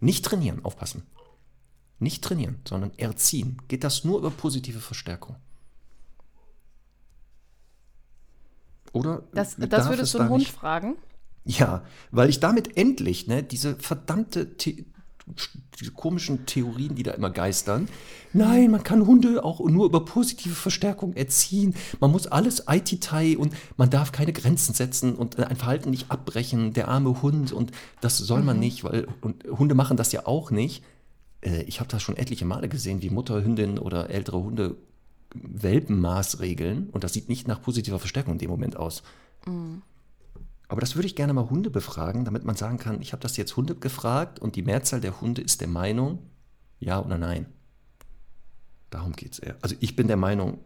Nicht 0.00 0.24
trainieren, 0.24 0.64
aufpassen. 0.64 1.02
Nicht 1.98 2.22
trainieren, 2.22 2.60
sondern 2.66 2.92
erziehen. 2.96 3.60
Geht 3.68 3.84
das 3.84 4.04
nur 4.04 4.18
über 4.18 4.30
positive 4.30 4.80
Verstärkung? 4.80 5.36
Oder 8.92 9.22
Das, 9.32 9.56
das 9.56 9.84
es 9.84 9.90
würdest 9.90 10.14
du 10.14 10.18
einen 10.18 10.30
Hund 10.30 10.48
fragen? 10.48 10.96
ja, 11.44 11.82
weil 12.10 12.28
ich 12.28 12.40
damit 12.40 12.76
endlich, 12.76 13.26
ne, 13.26 13.42
diese 13.42 13.76
verdammte 13.76 14.54
The 14.60 14.84
diese 15.78 15.92
komischen 15.92 16.46
Theorien, 16.46 16.94
die 16.94 17.02
da 17.02 17.12
immer 17.12 17.30
geistern. 17.30 17.88
Nein, 18.32 18.70
man 18.70 18.82
kann 18.82 19.06
Hunde 19.06 19.44
auch 19.44 19.60
nur 19.60 19.86
über 19.86 20.04
positive 20.04 20.54
Verstärkung 20.54 21.14
erziehen. 21.14 21.74
Man 22.00 22.10
muss 22.10 22.26
alles 22.26 22.64
IT-Tai 22.68 23.36
und 23.36 23.54
man 23.76 23.90
darf 23.90 24.12
keine 24.12 24.32
Grenzen 24.32 24.74
setzen 24.74 25.14
und 25.14 25.38
ein 25.38 25.56
Verhalten 25.56 25.90
nicht 25.90 26.10
abbrechen. 26.10 26.72
Der 26.72 26.88
arme 26.88 27.22
Hund 27.22 27.52
und 27.52 27.72
das 28.00 28.18
soll 28.18 28.42
man 28.42 28.58
nicht, 28.58 28.84
weil 28.84 29.06
und 29.20 29.44
Hunde 29.44 29.74
machen 29.74 29.96
das 29.96 30.12
ja 30.12 30.26
auch 30.26 30.50
nicht. 30.50 30.82
Äh, 31.40 31.62
Ich 31.62 31.80
habe 31.80 31.88
das 31.88 32.02
schon 32.02 32.16
etliche 32.16 32.44
Male 32.44 32.68
gesehen, 32.68 33.02
wie 33.02 33.10
Mutterhündinnen 33.10 33.78
oder 33.78 34.10
ältere 34.10 34.42
Hunde 34.42 34.76
Welpenmaß 35.34 36.40
regeln 36.40 36.88
und 36.90 37.04
das 37.04 37.12
sieht 37.12 37.28
nicht 37.28 37.46
nach 37.48 37.60
positiver 37.60 37.98
Verstärkung 37.98 38.34
in 38.34 38.38
dem 38.38 38.50
Moment 38.50 38.76
aus. 38.76 39.02
Aber 40.68 40.80
das 40.80 40.94
würde 40.96 41.06
ich 41.06 41.16
gerne 41.16 41.32
mal 41.32 41.48
Hunde 41.50 41.70
befragen, 41.70 42.24
damit 42.24 42.44
man 42.44 42.56
sagen 42.56 42.78
kann, 42.78 43.00
ich 43.02 43.12
habe 43.12 43.22
das 43.22 43.36
jetzt 43.36 43.56
Hunde 43.56 43.74
gefragt 43.74 44.38
und 44.38 44.56
die 44.56 44.62
Mehrzahl 44.62 45.00
der 45.00 45.20
Hunde 45.20 45.42
ist 45.42 45.60
der 45.60 45.68
Meinung, 45.68 46.18
ja 46.78 47.02
oder 47.04 47.18
nein. 47.18 47.46
Darum 48.90 49.12
geht 49.12 49.32
es 49.32 49.38
eher. 49.38 49.56
Also 49.60 49.76
ich 49.80 49.96
bin 49.96 50.06
der 50.06 50.16
Meinung, 50.16 50.58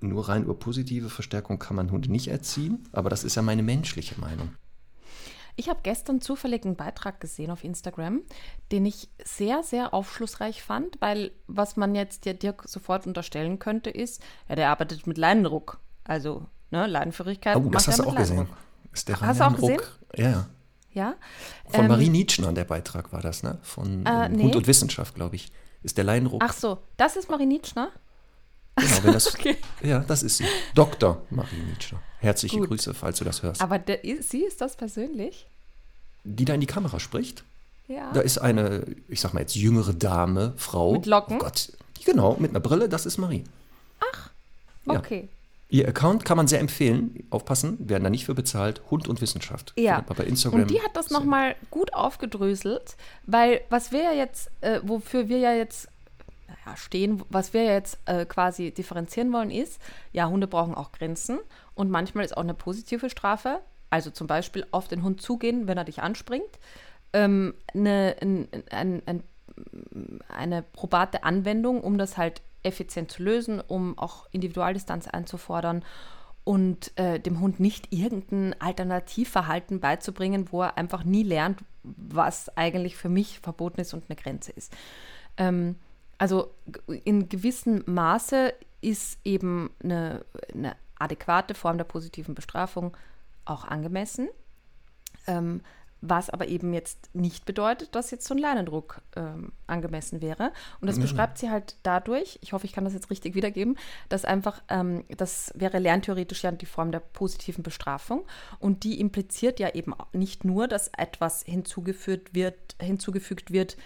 nur 0.00 0.28
rein 0.28 0.42
über 0.42 0.54
positive 0.54 1.08
Verstärkung 1.08 1.58
kann 1.58 1.76
man 1.76 1.90
Hunde 1.90 2.10
nicht 2.10 2.28
erziehen, 2.28 2.88
aber 2.90 3.10
das 3.10 3.22
ist 3.22 3.36
ja 3.36 3.42
meine 3.42 3.62
menschliche 3.62 4.20
Meinung. 4.20 4.50
Ich 5.56 5.68
habe 5.68 5.80
gestern 5.82 6.20
zufällig 6.20 6.64
einen 6.64 6.76
Beitrag 6.76 7.20
gesehen 7.20 7.50
auf 7.50 7.62
Instagram, 7.62 8.22
den 8.72 8.86
ich 8.86 9.08
sehr, 9.22 9.62
sehr 9.62 9.92
aufschlussreich 9.92 10.62
fand, 10.62 11.00
weil 11.00 11.32
was 11.46 11.76
man 11.76 11.94
jetzt 11.94 12.24
ja 12.24 12.32
Dirk 12.32 12.64
sofort 12.66 13.06
unterstellen 13.06 13.58
könnte, 13.58 13.90
ist, 13.90 14.22
ja, 14.48 14.56
der 14.56 14.70
arbeitet 14.70 15.06
mit 15.06 15.18
Leinendruck. 15.18 15.78
Also, 16.04 16.46
ne, 16.70 16.86
Leinenführigkeit. 16.86 17.56
Oh, 17.56 17.68
das 17.70 17.86
hast 17.88 17.98
du 17.98 18.04
auch 18.04 18.14
gesehen. 18.16 18.48
Ist 18.92 19.08
der 19.08 19.20
Hast 19.20 19.40
du 19.40 19.44
auch 19.44 19.52
Rhein-Ruck- 19.52 19.98
Ja, 20.16 20.46
ja. 20.92 21.14
Von 21.68 21.80
Ähm, 21.82 21.88
Marie 21.88 22.08
Nietzschner, 22.08 22.52
der 22.52 22.64
Beitrag 22.64 23.12
war 23.12 23.20
das, 23.20 23.42
ne? 23.42 23.58
Von 23.62 24.04
Äh, 24.06 24.26
ähm, 24.26 24.32
nee. 24.32 24.42
Hund 24.44 24.56
und 24.56 24.66
Wissenschaft, 24.66 25.14
glaube 25.14 25.36
ich. 25.36 25.52
Ist 25.82 25.96
der 25.98 26.04
Leinruck. 26.04 26.42
Ach 26.44 26.52
so, 26.52 26.78
das 26.96 27.16
ist 27.16 27.30
Marie 27.30 27.46
Nietzschner? 27.46 27.90
Genau, 28.76 29.04
wenn 29.04 29.12
das, 29.12 29.34
Okay. 29.34 29.56
Ja, 29.82 30.00
das 30.00 30.22
ist 30.22 30.38
sie. 30.38 30.44
Dr. 30.74 31.22
Marie 31.30 31.56
Nietzschner. 31.68 32.00
Herzliche 32.18 32.58
Gut. 32.58 32.68
Grüße, 32.68 32.94
falls 32.94 33.18
du 33.18 33.24
das 33.24 33.42
hörst. 33.42 33.60
Aber 33.60 33.78
der, 33.78 34.00
sie 34.20 34.42
ist 34.42 34.60
das 34.60 34.76
persönlich? 34.76 35.46
Die 36.24 36.44
da 36.44 36.54
in 36.54 36.60
die 36.60 36.66
Kamera 36.66 37.00
spricht. 37.00 37.44
Ja. 37.88 38.12
Da 38.12 38.20
ist 38.20 38.38
eine, 38.38 38.86
ich 39.08 39.20
sag 39.20 39.34
mal 39.34 39.40
jetzt 39.40 39.56
jüngere 39.56 39.92
Dame, 39.92 40.54
Frau. 40.56 40.92
Mit 40.92 41.06
Locken? 41.06 41.36
Oh 41.36 41.40
Gott. 41.40 41.72
Genau, 42.04 42.36
mit 42.38 42.50
einer 42.50 42.60
Brille, 42.60 42.88
das 42.88 43.06
ist 43.06 43.18
Marie. 43.18 43.44
Ja. 44.86 44.98
okay. 44.98 45.28
Ihr 45.68 45.88
Account 45.88 46.26
kann 46.26 46.36
man 46.36 46.48
sehr 46.48 46.60
empfehlen. 46.60 47.26
Aufpassen, 47.30 47.88
werden 47.88 48.04
da 48.04 48.10
nicht 48.10 48.26
für 48.26 48.34
bezahlt. 48.34 48.82
Hund 48.90 49.08
und 49.08 49.22
Wissenschaft. 49.22 49.72
Ja. 49.78 50.02
Bei 50.02 50.24
Instagram. 50.24 50.62
Und 50.62 50.70
die 50.70 50.82
hat 50.82 50.94
das 50.94 51.08
nochmal 51.08 51.56
gut 51.70 51.94
aufgedröselt, 51.94 52.96
weil 53.26 53.62
was 53.70 53.90
wir 53.90 54.02
ja 54.02 54.12
jetzt, 54.12 54.50
äh, 54.60 54.80
wofür 54.82 55.28
wir 55.28 55.38
ja 55.38 55.54
jetzt 55.54 55.88
naja, 56.64 56.76
stehen, 56.76 57.22
was 57.28 57.52
wir 57.52 57.62
ja 57.64 57.72
jetzt 57.72 57.98
äh, 58.06 58.24
quasi 58.24 58.72
differenzieren 58.72 59.32
wollen, 59.32 59.50
ist, 59.50 59.80
ja, 60.12 60.28
Hunde 60.28 60.46
brauchen 60.46 60.74
auch 60.74 60.92
Grenzen 60.92 61.38
und 61.74 61.90
manchmal 61.90 62.24
ist 62.24 62.36
auch 62.36 62.42
eine 62.42 62.54
positive 62.54 63.10
Strafe, 63.10 63.60
also 63.90 64.10
zum 64.10 64.26
Beispiel 64.26 64.66
auf 64.70 64.88
den 64.88 65.02
Hund 65.02 65.20
zugehen, 65.20 65.66
wenn 65.66 65.78
er 65.78 65.84
dich 65.84 66.02
anspringt, 66.02 66.58
ähm, 67.12 67.54
eine, 67.74 68.16
ein, 68.20 68.48
ein, 68.70 69.02
ein, 69.06 69.22
eine 70.28 70.62
probate 70.62 71.24
Anwendung, 71.24 71.82
um 71.82 71.98
das 71.98 72.16
halt 72.16 72.42
effizient 72.62 73.10
zu 73.10 73.22
lösen, 73.22 73.60
um 73.60 73.98
auch 73.98 74.26
Individualdistanz 74.30 75.08
einzufordern 75.08 75.84
und 76.44 76.96
äh, 76.98 77.20
dem 77.20 77.40
Hund 77.40 77.60
nicht 77.60 77.92
irgendein 77.92 78.60
Alternativverhalten 78.60 79.80
beizubringen, 79.80 80.48
wo 80.50 80.62
er 80.62 80.76
einfach 80.76 81.04
nie 81.04 81.22
lernt, 81.22 81.60
was 81.82 82.56
eigentlich 82.56 82.96
für 82.96 83.08
mich 83.08 83.40
verboten 83.40 83.80
ist 83.80 83.94
und 83.94 84.04
eine 84.08 84.16
Grenze 84.16 84.52
ist. 84.52 84.72
Ähm, 85.36 85.76
also 86.22 86.54
in 87.02 87.28
gewissem 87.28 87.82
Maße 87.84 88.54
ist 88.80 89.18
eben 89.24 89.70
eine, 89.82 90.24
eine, 90.54 90.76
adäquate 91.00 91.54
Form 91.56 91.78
der 91.78 91.84
positiven 91.84 92.36
Bestrafung 92.36 92.96
auch 93.44 93.64
angemessen. 93.64 94.28
Ähm, 95.26 95.62
was 96.00 96.30
aber 96.30 96.46
eben 96.46 96.72
jetzt 96.74 97.12
nicht 97.12 97.44
bedeutet, 97.44 97.96
dass 97.96 98.12
jetzt 98.12 98.24
so 98.24 98.34
ein 98.34 98.38
Leinendruck 98.38 99.02
ähm, 99.16 99.50
angemessen 99.66 100.22
wäre. 100.22 100.52
Und 100.80 100.86
das 100.86 100.98
Mhm. 100.98 101.02
beschreibt 101.02 101.38
sie 101.38 101.50
halt 101.50 101.74
dadurch, 101.82 102.38
ich 102.40 102.52
hoffe, 102.52 102.66
ich 102.66 102.72
kann 102.72 102.84
das 102.84 102.94
jetzt 102.94 103.10
richtig 103.10 103.34
wiedergeben, 103.34 103.76
dass 104.08 104.24
einfach, 104.24 104.62
ähm, 104.68 105.04
das 105.16 105.52
wäre 105.56 105.80
lerntheoretisch 105.80 106.44
ja 106.44 106.52
die 106.52 106.66
Form 106.66 106.92
der 106.92 107.00
positiven 107.00 107.64
Bestrafung. 107.64 108.22
Und 108.60 108.84
die 108.84 109.00
impliziert 109.00 109.58
ja 109.58 109.74
eben 109.74 109.92
nicht 110.12 110.44
nur, 110.44 110.68
dass 110.68 110.86
etwas 110.96 111.42
hinzugefügt 111.42 112.32
wird, 112.32 112.76
hinzugefügt 112.80 113.50
wird, 113.52 113.76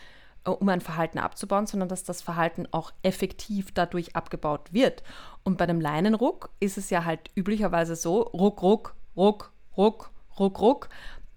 um 0.52 0.68
ein 0.68 0.80
Verhalten 0.80 1.18
abzubauen, 1.18 1.66
sondern 1.66 1.88
dass 1.88 2.04
das 2.04 2.22
Verhalten 2.22 2.66
auch 2.70 2.92
effektiv 3.02 3.72
dadurch 3.72 4.16
abgebaut 4.16 4.72
wird. 4.72 5.02
Und 5.42 5.58
bei 5.58 5.64
einem 5.64 5.80
Leinenruck 5.80 6.50
ist 6.60 6.78
es 6.78 6.90
ja 6.90 7.04
halt 7.04 7.30
üblicherweise 7.34 7.96
so, 7.96 8.22
ruck, 8.22 8.62
ruck, 8.62 8.94
ruck, 9.16 9.52
ruck, 9.76 10.10
ruck, 10.38 10.60
ruck, 10.60 10.88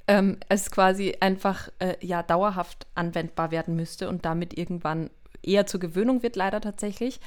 ähm, 0.08 0.38
es 0.50 0.72
quasi 0.72 1.16
einfach 1.20 1.70
äh, 1.80 1.96
ja 2.02 2.24
dauerhaft 2.24 2.88
anwendbar 2.96 3.52
werden 3.52 3.76
müsste 3.76 4.10
und 4.10 4.26
damit 4.26 4.58
irgendwann 4.58 5.12
eher 5.44 5.66
zur 5.66 5.80
Gewöhnung 5.80 6.24
wird, 6.24 6.36
leider 6.36 6.62
tatsächlich. 6.62 7.20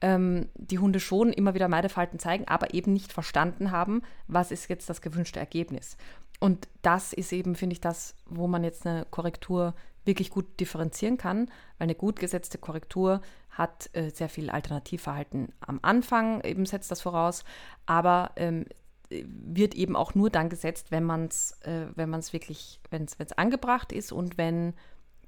Ähm, 0.00 0.48
die 0.54 0.78
Hunde 0.78 1.00
schon 1.00 1.32
immer 1.32 1.54
wieder 1.54 1.68
Meideverhalten 1.68 2.18
zeigen, 2.18 2.48
aber 2.48 2.72
eben 2.72 2.92
nicht 2.92 3.12
verstanden 3.12 3.70
haben, 3.70 4.02
was 4.26 4.50
ist 4.50 4.68
jetzt 4.70 4.88
das 4.88 5.02
gewünschte 5.02 5.38
Ergebnis. 5.38 5.98
Und 6.40 6.68
das 6.80 7.12
ist 7.12 7.32
eben, 7.32 7.54
finde 7.54 7.74
ich, 7.74 7.80
das, 7.80 8.14
wo 8.24 8.46
man 8.46 8.64
jetzt 8.64 8.86
eine 8.86 9.06
Korrektur 9.10 9.74
wirklich 10.04 10.30
gut 10.30 10.60
differenzieren 10.60 11.16
kann, 11.18 11.46
weil 11.78 11.84
eine 11.86 11.94
gut 11.94 12.18
gesetzte 12.18 12.58
Korrektur 12.58 13.20
hat 13.50 13.90
äh, 13.92 14.10
sehr 14.10 14.28
viel 14.28 14.50
Alternativverhalten 14.50 15.52
am 15.60 15.78
Anfang, 15.82 16.40
eben 16.42 16.66
setzt 16.66 16.90
das 16.90 17.00
voraus, 17.02 17.44
aber 17.86 18.32
ähm, 18.36 18.64
wird 19.10 19.74
eben 19.74 19.96
auch 19.96 20.14
nur 20.14 20.30
dann 20.30 20.48
gesetzt, 20.48 20.90
wenn 20.90 21.04
man 21.04 21.26
es 21.26 21.52
äh, 21.62 21.86
wenn 21.96 22.08
man 22.10 22.20
es 22.20 22.32
wirklich, 22.32 22.80
wenn 22.90 23.04
es 23.04 23.32
angebracht 23.32 23.92
ist 23.92 24.12
und 24.12 24.38
wenn 24.38 24.74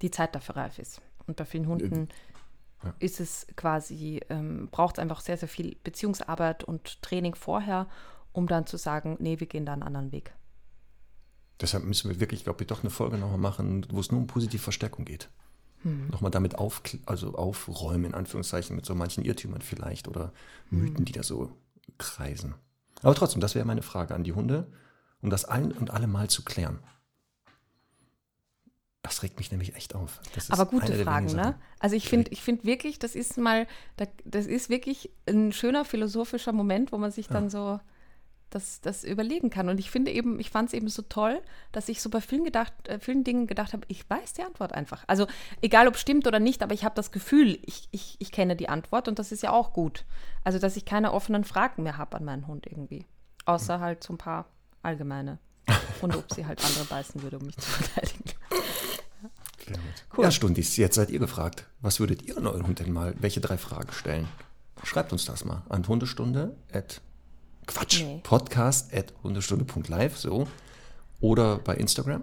die 0.02 0.10
Zeit 0.10 0.34
dafür 0.34 0.56
reif 0.56 0.78
ist. 0.78 1.00
Und 1.26 1.36
bei 1.36 1.44
vielen 1.44 1.66
Hunden 1.66 2.08
Ja. 2.84 2.94
ist 2.98 3.20
es 3.20 3.46
quasi, 3.56 4.20
ähm, 4.28 4.68
braucht 4.70 4.98
es 4.98 5.02
einfach 5.02 5.20
sehr, 5.20 5.36
sehr 5.36 5.48
viel 5.48 5.76
Beziehungsarbeit 5.84 6.64
und 6.64 7.00
Training 7.02 7.34
vorher, 7.34 7.86
um 8.32 8.46
dann 8.46 8.66
zu 8.66 8.76
sagen, 8.76 9.16
nee, 9.20 9.38
wir 9.40 9.46
gehen 9.46 9.66
da 9.66 9.72
einen 9.72 9.82
anderen 9.84 10.10
Weg. 10.12 10.32
Deshalb 11.62 11.84
müssen 11.84 12.10
wir 12.10 12.20
wirklich, 12.20 12.44
glaube 12.44 12.62
ich, 12.62 12.66
doch 12.66 12.82
eine 12.82 12.90
Folge 12.90 13.16
nochmal 13.16 13.39
machen, 13.39 13.86
wo 13.90 14.01
es 14.01 14.10
nur 14.10 14.20
um 14.20 14.26
positive 14.26 14.60
Verstärkung 14.62 15.05
geht. 15.05 15.30
Hm. 15.82 16.09
Nochmal 16.09 16.30
damit 16.30 16.56
auf, 16.59 16.82
also 17.06 17.34
aufräumen, 17.34 18.05
in 18.06 18.14
Anführungszeichen, 18.14 18.76
mit 18.76 18.84
so 18.84 18.94
manchen 18.94 19.24
Irrtümern 19.24 19.62
vielleicht 19.62 20.09
oder 20.09 20.32
Mythen, 20.70 20.98
Hm. 20.98 21.05
die 21.06 21.12
da 21.12 21.22
so 21.22 21.51
kreisen. 21.98 22.55
Aber 23.02 23.14
trotzdem, 23.14 23.40
das 23.40 23.55
wäre 23.55 23.64
meine 23.64 23.82
Frage 23.82 24.14
an 24.14 24.22
die 24.24 24.32
Hunde, 24.32 24.66
um 25.22 25.30
das 25.30 25.44
ein 25.44 25.72
und 25.72 25.90
alle 25.90 26.06
Mal 26.06 26.28
zu 26.28 26.43
klären. 26.44 26.78
Das 29.02 29.24
regt 29.24 29.39
mich 29.39 29.51
nämlich 29.51 29.74
echt 29.74 29.97
auf. 29.97 30.20
Das 30.34 30.44
ist 30.44 30.52
Aber 30.52 30.66
gute 30.66 30.94
Fragen, 31.02 31.26
ne? 31.34 31.59
Also 31.80 31.97
ich 31.97 32.09
finde, 32.09 32.30
ich 32.30 32.40
finde 32.43 32.62
wirklich, 32.64 33.01
das 33.01 33.16
ist 33.16 33.36
mal, 33.36 33.66
da- 33.97 34.06
das 34.24 34.47
ist 34.47 34.68
wirklich 34.70 35.10
ein 35.28 35.52
schöner 35.52 35.84
philosophischer 35.84 36.52
Moment, 36.52 36.93
wo 36.93 36.98
man 36.98 37.10
sich 37.10 37.26
dann 37.26 37.51
so 37.51 37.80
das, 38.54 38.80
das 38.80 39.04
überlegen 39.04 39.50
kann. 39.50 39.68
Und 39.68 39.78
ich 39.78 39.90
finde 39.90 40.10
eben, 40.10 40.38
ich 40.40 40.50
fand 40.50 40.68
es 40.68 40.74
eben 40.74 40.88
so 40.88 41.02
toll, 41.02 41.40
dass 41.72 41.88
ich 41.88 42.00
so 42.02 42.10
bei 42.10 42.20
vielen 42.20 42.44
gedacht, 42.44 42.72
äh, 42.88 42.98
vielen 42.98 43.24
Dingen 43.24 43.46
gedacht 43.46 43.72
habe, 43.72 43.84
ich 43.88 44.08
weiß 44.08 44.34
die 44.34 44.42
Antwort 44.42 44.72
einfach. 44.72 45.04
Also 45.06 45.26
egal 45.60 45.88
ob 45.88 45.96
stimmt 45.96 46.26
oder 46.26 46.40
nicht, 46.40 46.62
aber 46.62 46.74
ich 46.74 46.84
habe 46.84 46.94
das 46.94 47.12
Gefühl, 47.12 47.58
ich, 47.62 47.88
ich, 47.90 48.16
ich 48.18 48.32
kenne 48.32 48.56
die 48.56 48.68
Antwort 48.68 49.08
und 49.08 49.18
das 49.18 49.32
ist 49.32 49.42
ja 49.42 49.50
auch 49.52 49.72
gut. 49.72 50.04
Also 50.44 50.58
dass 50.58 50.76
ich 50.76 50.84
keine 50.84 51.12
offenen 51.12 51.44
Fragen 51.44 51.82
mehr 51.82 51.98
habe 51.98 52.16
an 52.16 52.24
meinen 52.24 52.46
Hund 52.46 52.66
irgendwie. 52.66 53.06
Außer 53.44 53.80
halt 53.80 54.04
so 54.04 54.12
ein 54.12 54.18
paar 54.18 54.46
allgemeine. 54.82 55.38
Und 56.00 56.16
ob 56.16 56.32
sie 56.32 56.46
halt 56.46 56.64
andere 56.64 56.84
beißen 56.84 57.22
würde, 57.22 57.38
um 57.38 57.46
mich 57.46 57.56
zu 57.56 57.68
verteidigen. 57.70 58.24
Sehr. 59.64 59.78
Cool. 60.16 60.24
Ja, 60.24 60.30
Stundis, 60.30 60.76
jetzt 60.76 60.96
seid 60.96 61.10
ihr 61.10 61.18
gefragt. 61.18 61.66
Was 61.80 62.00
würdet 62.00 62.22
ihr 62.22 62.36
an 62.36 62.46
euren 62.46 62.66
Hund 62.66 62.80
denn 62.80 62.92
mal, 62.92 63.14
welche 63.20 63.40
drei 63.40 63.56
Fragen 63.56 63.92
stellen? 63.92 64.28
Schreibt 64.84 65.12
uns 65.12 65.24
das 65.24 65.44
mal 65.44 65.62
an 65.68 65.86
Hundestunde 65.86 66.56
Quatsch, 67.66 68.02
Nee. 68.02 68.20
Podcast 68.22 68.93
at 68.94 69.12
hundestunde.live, 69.22 70.16
so. 70.16 70.47
Oder 71.20 71.59
bei 71.59 71.74
Instagram. 71.76 72.22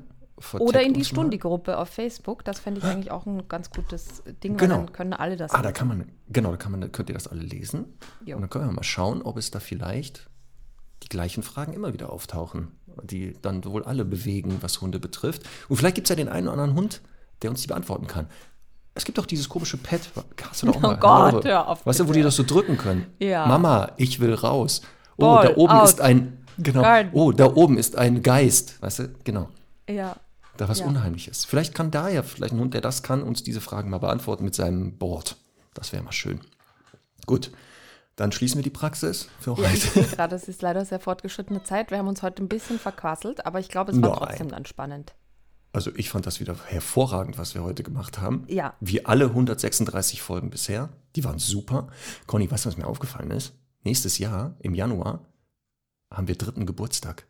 Oder 0.58 0.82
in 0.82 0.94
die. 0.94 1.04
Stundi-Gruppe 1.04 1.78
auf 1.78 1.90
Facebook. 1.90 2.46
Das 2.46 2.60
fände 2.60 2.80
ich 2.80 2.86
eigentlich 2.86 3.12
auch 3.12 3.26
ein 3.26 3.48
ganz 3.50 3.70
gutes 3.72 4.24
Ding, 4.44 4.56
Genau. 4.58 4.76
weil 4.78 4.86
dann 4.86 4.94
können 4.94 5.14
alle 5.14 5.36
das. 5.36 5.52
Ah, 5.54 5.62
da 5.62 5.72
kann 5.72 5.88
man, 5.88 6.06
genau, 6.30 6.52
da 6.52 6.58
kann 6.58 6.72
man, 6.72 6.92
könnt 6.92 7.10
ihr 7.10 7.14
das 7.16 7.28
alle 7.28 7.42
lesen. 7.42 7.86
Jo. 8.26 8.36
Und 8.36 8.42
dann 8.44 8.50
können 8.50 8.66
wir 8.68 8.72
mal 8.74 8.84
schauen, 8.84 9.22
ob 9.22 9.38
es 9.38 9.52
da 9.52 9.60
vielleicht 9.60 10.30
die 11.04 11.10
gleichen 11.10 11.44
Fragen 11.44 11.74
immer 11.74 11.94
wieder 11.94 12.12
auftauchen, 12.12 12.70
die 13.04 13.34
dann 13.42 13.64
wohl 13.66 13.84
alle 13.84 14.06
bewegen, 14.06 14.58
was 14.62 14.80
Hunde 14.82 15.00
betrifft. 15.00 15.44
Und 15.68 15.76
vielleicht 15.78 15.96
gibt 15.96 16.08
es 16.08 16.10
ja 16.10 16.16
den 16.16 16.30
einen 16.30 16.48
oder 16.48 16.54
anderen 16.62 16.76
Hund, 16.76 17.02
der 17.42 17.50
uns 17.50 17.62
die 17.62 17.68
beantworten 17.68 18.08
kann. 18.08 18.28
Es 18.96 19.06
gibt 19.06 19.18
doch 19.18 19.26
dieses 19.26 19.48
komische 19.48 19.78
Pad. 19.78 20.02
Hast 20.50 20.62
du 20.62 20.68
doch 20.68 20.76
auch 20.76 20.80
Oh 20.80 20.88
mal, 20.88 20.96
Gott, 20.96 21.46
hör 21.46 21.68
auf, 21.68 21.86
Weißt 21.86 22.00
du, 22.02 22.08
wo 22.08 22.12
die 22.14 22.22
das 22.22 22.36
so 22.36 22.44
drücken 22.44 22.78
können? 22.78 23.06
Ja. 23.20 23.46
Mama, 23.46 23.92
ich 23.98 24.20
will 24.20 24.34
raus. 24.34 24.82
Oh, 25.20 25.36
Ball, 25.36 25.48
da 25.48 25.56
oben 25.58 25.74
out. 25.74 25.88
ist 25.90 26.02
ein, 26.02 26.46
genau. 26.58 26.82
Garden. 26.82 27.12
Oh, 27.14 27.32
da 27.32 27.46
oben 27.54 27.78
ist 27.78 27.96
ein 27.98 28.24
Geist. 28.24 28.82
Weißt 28.82 29.00
du, 29.00 29.10
genau. 29.24 29.50
ja. 29.90 30.16
Da 30.58 30.68
was 30.68 30.80
Ja. 30.80 30.88
Unheimliches. 30.88 31.46
Vielleicht 31.46 31.74
kann 31.74 31.90
da 31.90 32.10
ja, 32.10 32.22
vielleicht 32.22 32.54
ein 32.54 32.60
Hund, 32.60 32.74
der 32.74 32.82
das 32.82 33.02
kann, 33.02 33.24
uns 33.24 33.44
diese 33.44 33.62
Fragen 33.62 33.90
mal 33.90 34.00
beantworten 34.00 34.44
mit 34.44 34.56
seinem 34.56 34.98
Board. 34.98 35.38
Das 35.74 35.94
wäre 35.94 36.04
mal 36.04 36.12
schön. 36.12 36.42
Gut, 37.26 37.52
dann 38.18 38.34
schließen 38.34 38.58
wir 38.58 38.64
die 38.64 38.70
Praxis 38.70 39.30
für 39.40 39.52
ja, 39.62 39.70
ich 39.72 39.86
heute. 39.86 39.94
sehe 39.94 40.04
gerade, 40.18 40.36
es 40.36 40.50
ist 40.50 40.62
leider 40.62 40.84
sehr 40.84 41.00
fortgeschrittene 41.00 41.64
Zeit. 41.64 41.92
Wir 41.92 41.98
haben 41.98 42.10
uns 42.10 42.22
heute 42.24 42.44
ein 42.44 42.50
bisschen 42.50 42.78
verquasselt, 42.78 43.46
aber 43.46 43.62
ich 43.62 43.70
glaube, 43.70 43.94
es 43.94 44.02
war 44.02 44.10
Nein. 44.10 44.20
trotzdem 44.20 44.50
ganz 44.50 44.68
spannend. 44.68 45.14
Also 45.72 45.92
ich 45.96 46.10
fand 46.10 46.26
das 46.26 46.42
wieder 46.42 46.56
hervorragend, 46.66 47.38
was 47.38 47.54
wir 47.56 47.64
heute 47.64 47.84
gemacht 47.84 48.20
haben. 48.20 48.44
Ja. 48.50 48.74
Wie 48.82 49.06
alle 49.06 49.26
136 49.28 50.22
Folgen 50.22 50.50
bisher. 50.50 50.90
Die 51.16 51.24
waren 51.24 51.40
super. 51.40 51.88
Conny, 52.28 52.52
weißt 52.52 52.66
du, 52.66 52.70
was 52.70 52.78
mir 52.78 52.88
aufgefallen 52.88 53.32
ist? 53.32 53.54
Nächstes 53.84 54.18
Jahr, 54.18 54.56
im 54.60 54.76
Januar, 54.76 55.26
haben 56.12 56.28
wir 56.28 56.36
dritten 56.36 56.66
Geburtstag. 56.66 57.28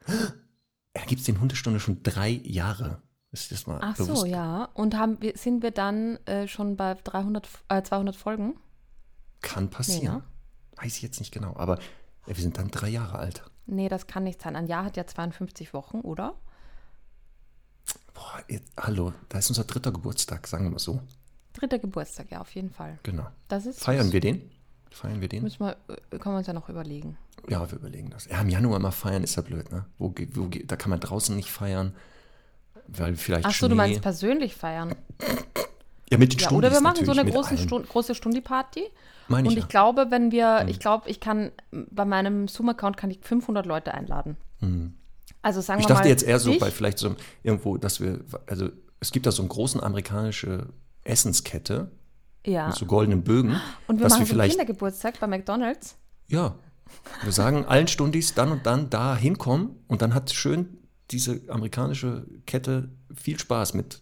Da 0.93 1.03
gibt 1.05 1.19
es 1.19 1.25
den 1.25 1.39
Hundestunde 1.39 1.79
schon 1.79 2.01
drei 2.03 2.29
Jahre. 2.43 3.01
Ist 3.31 3.51
das 3.51 3.67
mal 3.67 3.79
Ach 3.81 3.95
bewusst? 3.95 4.21
so, 4.21 4.25
ja. 4.25 4.65
Und 4.73 4.97
haben 4.97 5.21
wir, 5.21 5.37
sind 5.37 5.61
wir 5.61 5.71
dann 5.71 6.17
äh, 6.25 6.47
schon 6.47 6.75
bei 6.75 6.95
300, 6.95 7.47
äh, 7.67 7.83
200 7.83 8.15
Folgen? 8.15 8.55
Kann 9.41 9.69
passieren. 9.69 10.01
Nee, 10.01 10.19
ne? 10.19 10.23
Weiß 10.77 10.95
ich 10.97 11.01
jetzt 11.03 11.19
nicht 11.19 11.31
genau. 11.31 11.55
Aber 11.55 11.79
wir 12.25 12.35
sind 12.35 12.57
dann 12.57 12.71
drei 12.71 12.89
Jahre 12.89 13.19
alt. 13.19 13.43
Nee, 13.67 13.87
das 13.87 14.07
kann 14.07 14.23
nicht 14.23 14.41
sein. 14.41 14.55
Ein 14.55 14.67
Jahr 14.67 14.83
hat 14.85 14.97
ja 14.97 15.05
52 15.05 15.73
Wochen, 15.73 15.99
oder? 15.99 16.35
Boah, 18.13 18.43
jetzt, 18.47 18.71
hallo, 18.77 19.13
da 19.29 19.37
ist 19.37 19.49
unser 19.49 19.63
dritter 19.63 19.91
Geburtstag, 19.91 20.47
sagen 20.47 20.65
wir 20.65 20.71
mal 20.71 20.79
so. 20.79 21.01
Dritter 21.53 21.79
Geburtstag, 21.79 22.31
ja, 22.31 22.41
auf 22.41 22.53
jeden 22.55 22.71
Fall. 22.71 22.99
Genau. 23.03 23.27
Das 23.47 23.65
ist 23.65 23.79
Feiern 23.81 24.11
wir 24.11 24.19
den? 24.19 24.51
Feiern 24.91 25.21
wir 25.21 25.29
den? 25.29 25.43
Müssen 25.43 25.59
wir, 25.59 25.77
äh, 25.87 26.17
können 26.17 26.35
wir 26.35 26.39
uns 26.39 26.47
ja 26.47 26.53
noch 26.53 26.69
überlegen. 26.69 27.17
Ja, 27.47 27.69
wir 27.71 27.77
überlegen 27.77 28.09
das. 28.09 28.25
Ja, 28.25 28.41
im 28.41 28.49
Januar 28.49 28.79
mal 28.79 28.91
feiern 28.91 29.23
ist 29.23 29.35
ja 29.35 29.41
blöd, 29.41 29.71
ne? 29.71 29.85
Wo, 29.97 30.13
wo, 30.33 30.47
da 30.65 30.75
kann 30.75 30.89
man 30.89 30.99
draußen 30.99 31.35
nicht 31.35 31.51
feiern, 31.51 31.95
weil 32.87 33.15
vielleicht 33.15 33.45
Ach 33.45 33.51
so, 33.51 33.57
Schnee. 33.57 33.69
du 33.69 33.75
meinst 33.75 34.01
persönlich 34.01 34.55
feiern? 34.55 34.95
ja, 36.09 36.17
mit 36.17 36.33
den 36.33 36.39
Ja, 36.39 36.51
oder 36.51 36.71
wir 36.71 36.81
machen 36.81 37.05
so 37.05 37.11
eine 37.11 37.29
große, 37.29 37.49
allen. 37.51 37.59
Stu 37.59 37.81
große 37.81 38.15
Stundi-Party. 38.15 38.83
Meine 39.27 39.47
ich 39.47 39.51
Und 39.51 39.57
ja. 39.57 39.63
ich 39.63 39.69
glaube, 39.69 40.07
wenn 40.09 40.31
wir, 40.31 40.65
ich 40.67 40.79
glaube, 40.79 41.07
ich 41.07 41.19
kann, 41.19 41.51
bei 41.71 42.03
meinem 42.03 42.47
Zoom-Account 42.47 42.97
kann 42.97 43.11
ich 43.11 43.19
500 43.21 43.65
Leute 43.65 43.93
einladen. 43.93 44.37
Also 45.41 45.61
sagen. 45.61 45.79
Ich 45.79 45.87
wir 45.87 45.93
mal. 45.93 45.99
dachte 45.99 46.09
jetzt 46.09 46.23
eher 46.23 46.39
so 46.39 46.57
bei 46.57 46.71
vielleicht 46.71 46.97
so 46.97 47.15
irgendwo, 47.43 47.77
dass 47.77 48.01
wir, 48.01 48.21
also 48.47 48.69
es 48.99 49.11
gibt 49.11 49.25
da 49.25 49.31
so 49.31 49.43
eine 49.43 49.49
große 49.49 49.81
amerikanische 49.81 50.67
Essenskette 51.03 51.91
Ja. 52.45 52.67
mit 52.67 52.75
so 52.75 52.85
goldenen 52.85 53.23
Bögen, 53.23 53.59
Und 53.87 53.99
wir 53.99 54.07
machen 54.07 54.19
wir 54.21 54.25
so 54.25 54.33
vielleicht, 54.33 54.51
Kindergeburtstag 54.57 55.19
bei 55.19 55.27
McDonalds. 55.27 55.95
ja, 56.27 56.55
Wir 57.23 57.31
sagen 57.31 57.65
allen 57.65 57.87
Stundis 57.87 58.33
dann 58.33 58.51
und 58.51 58.65
dann 58.65 58.89
da 58.89 59.15
hinkommen 59.15 59.75
und 59.87 60.01
dann 60.01 60.13
hat 60.13 60.31
schön 60.31 60.77
diese 61.11 61.41
amerikanische 61.49 62.25
Kette 62.45 62.89
viel 63.13 63.37
Spaß 63.39 63.73
mit 63.73 64.01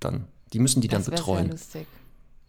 dann. 0.00 0.26
Die 0.52 0.58
müssen 0.58 0.80
die 0.80 0.88
dann 0.88 1.00
Das 1.00 1.06
sehr 1.06 1.16
betreuen. 1.16 1.50
lustig. 1.50 1.86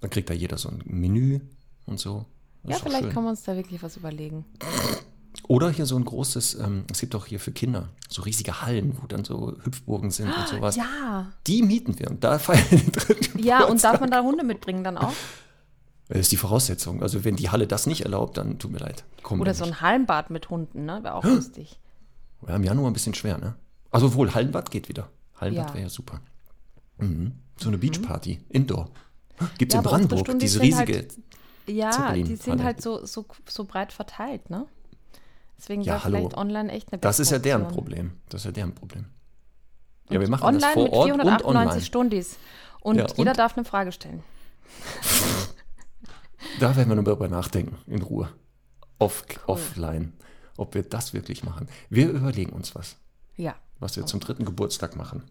Dann 0.01 0.09
kriegt 0.09 0.29
da 0.29 0.33
jeder 0.33 0.57
so 0.57 0.69
ein 0.69 0.81
Menü 0.85 1.39
und 1.85 1.99
so. 1.99 2.25
Das 2.63 2.77
Ja, 2.77 2.83
vielleicht 2.83 3.03
schön. 3.05 3.13
können 3.13 3.25
wir 3.25 3.29
uns 3.31 3.43
da 3.43 3.55
wirklich 3.55 3.81
was 3.83 3.97
überlegen. 3.97 4.45
Oder 5.47 5.69
hier 5.69 5.85
so 5.85 5.95
ein 5.95 6.03
großes, 6.03 6.55
ähm, 6.55 6.83
es 6.91 6.99
gibt 6.99 7.15
auch 7.15 7.25
hier 7.25 7.39
für 7.39 7.51
Kinder 7.51 7.89
so 8.09 8.21
riesige 8.21 8.61
Hallen, 8.61 8.97
wo 9.01 9.07
dann 9.07 9.23
so 9.23 9.55
Hüpfburgen 9.63 10.11
sind 10.11 10.27
und 10.35 10.47
sowas. 10.47 10.75
Ja. 10.75 11.31
Die 11.47 11.61
mieten 11.61 11.97
wir 11.99 12.09
und 12.11 12.23
da 12.23 12.37
feiern 12.39 12.65
den 12.69 12.91
dritten 12.91 13.39
Ja, 13.39 13.63
und 13.65 13.81
darf 13.83 13.99
man 14.01 14.11
da 14.11 14.21
Hunde 14.21 14.43
mitbringen 14.43 14.83
dann 14.83 14.97
auch? 14.97 15.13
Das 16.09 16.19
ist 16.19 16.31
die 16.31 16.37
Voraussetzung. 16.37 17.01
Also 17.01 17.23
wenn 17.23 17.35
die 17.35 17.49
Halle 17.49 17.67
das 17.67 17.85
nicht 17.87 18.01
erlaubt, 18.01 18.37
dann 18.37 18.59
tut 18.59 18.71
mir 18.71 18.79
leid. 18.79 19.03
Kommen 19.23 19.41
Oder 19.41 19.53
so 19.53 19.63
ein 19.65 19.81
Hallenbad 19.81 20.29
mit 20.29 20.49
Hunden, 20.49 20.85
ne? 20.85 20.99
Wäre 21.03 21.15
auch 21.15 21.23
lustig. 21.23 21.79
Ja, 22.47 22.55
Im 22.55 22.63
Januar 22.63 22.89
ein 22.89 22.93
bisschen 22.93 23.13
schwer, 23.13 23.37
ne? 23.37 23.55
Also 23.91 24.13
wohl, 24.13 24.33
Hallenbad 24.33 24.69
geht 24.71 24.89
wieder. 24.89 25.09
Hallenbad 25.39 25.67
Ja. 25.69 25.73
wäre 25.73 25.83
ja 25.83 25.89
super. 25.89 26.19
Mhm. 26.97 27.33
So 27.59 27.69
eine 27.69 27.77
Beachparty, 27.77 28.39
Indoor. 28.49 28.89
Gibt 29.57 29.71
es 29.71 29.75
Ja, 29.75 29.79
in 29.81 29.85
Brandenburg, 29.85 30.39
diese 30.39 30.59
halt- 30.59 30.87
riesige. 30.89 31.07
Ja, 31.67 31.91
Zeppelin, 31.91 32.25
die 32.25 32.35
sind 32.37 32.63
halt 32.63 32.81
so, 32.81 33.05
so, 33.05 33.25
so 33.49 33.65
breit 33.65 33.91
verteilt, 33.91 34.49
ne? 34.49 34.65
Deswegen 35.57 35.81
Ja, 35.81 36.03
hallo. 36.03 36.17
vielleicht 36.17 36.37
online 36.37 36.71
echt 36.71 36.91
eine 36.91 36.99
das 36.99 37.19
ist 37.19 37.31
ja 37.31 37.39
deren. 37.39 37.67
Problem. 37.67 38.11
Das 38.29 38.41
ist 38.41 38.45
ja 38.45 38.51
deren 38.51 38.73
Problem. 38.75 39.05
Ja, 40.09 40.15
Und 40.15 40.21
wir 40.21 40.29
machen 40.29 40.43
online 40.45 40.61
das 40.61 40.73
vor 40.73 40.83
mit 40.83 40.93
Ort 40.93 41.11
und 41.11 41.15
498 41.21 41.45
online. 41.45 41.81
Stundis. 41.85 42.37
Und 42.81 42.97
Ja, 42.97 43.07
jeder 43.17 43.31
und? 43.31 43.37
darf 43.39 43.57
eine 43.57 43.65
Frage 43.65 43.91
stellen. 43.91 44.23
Da 46.59 46.75
werden 46.75 46.89
wir 46.89 46.95
nur 46.95 47.03
darüber 47.03 47.27
nachdenken, 47.27 47.77
in 47.87 48.01
Ruhe. 48.01 48.29
Off, 48.99 49.23
Offline. 49.47 50.13
Ob 50.55 50.73
wir 50.73 50.83
das 50.83 51.13
wirklich 51.13 51.43
machen. 51.43 51.67
Wir 51.89 52.09
überlegen 52.09 52.51
uns 52.53 52.73
was, 52.75 52.95
Ja. 53.35 53.55
was 53.79 53.95
wir 53.95 54.05
zum 54.05 54.19
dritten 54.19 54.45
Geburtstag 54.45 54.95
machen. 54.95 55.23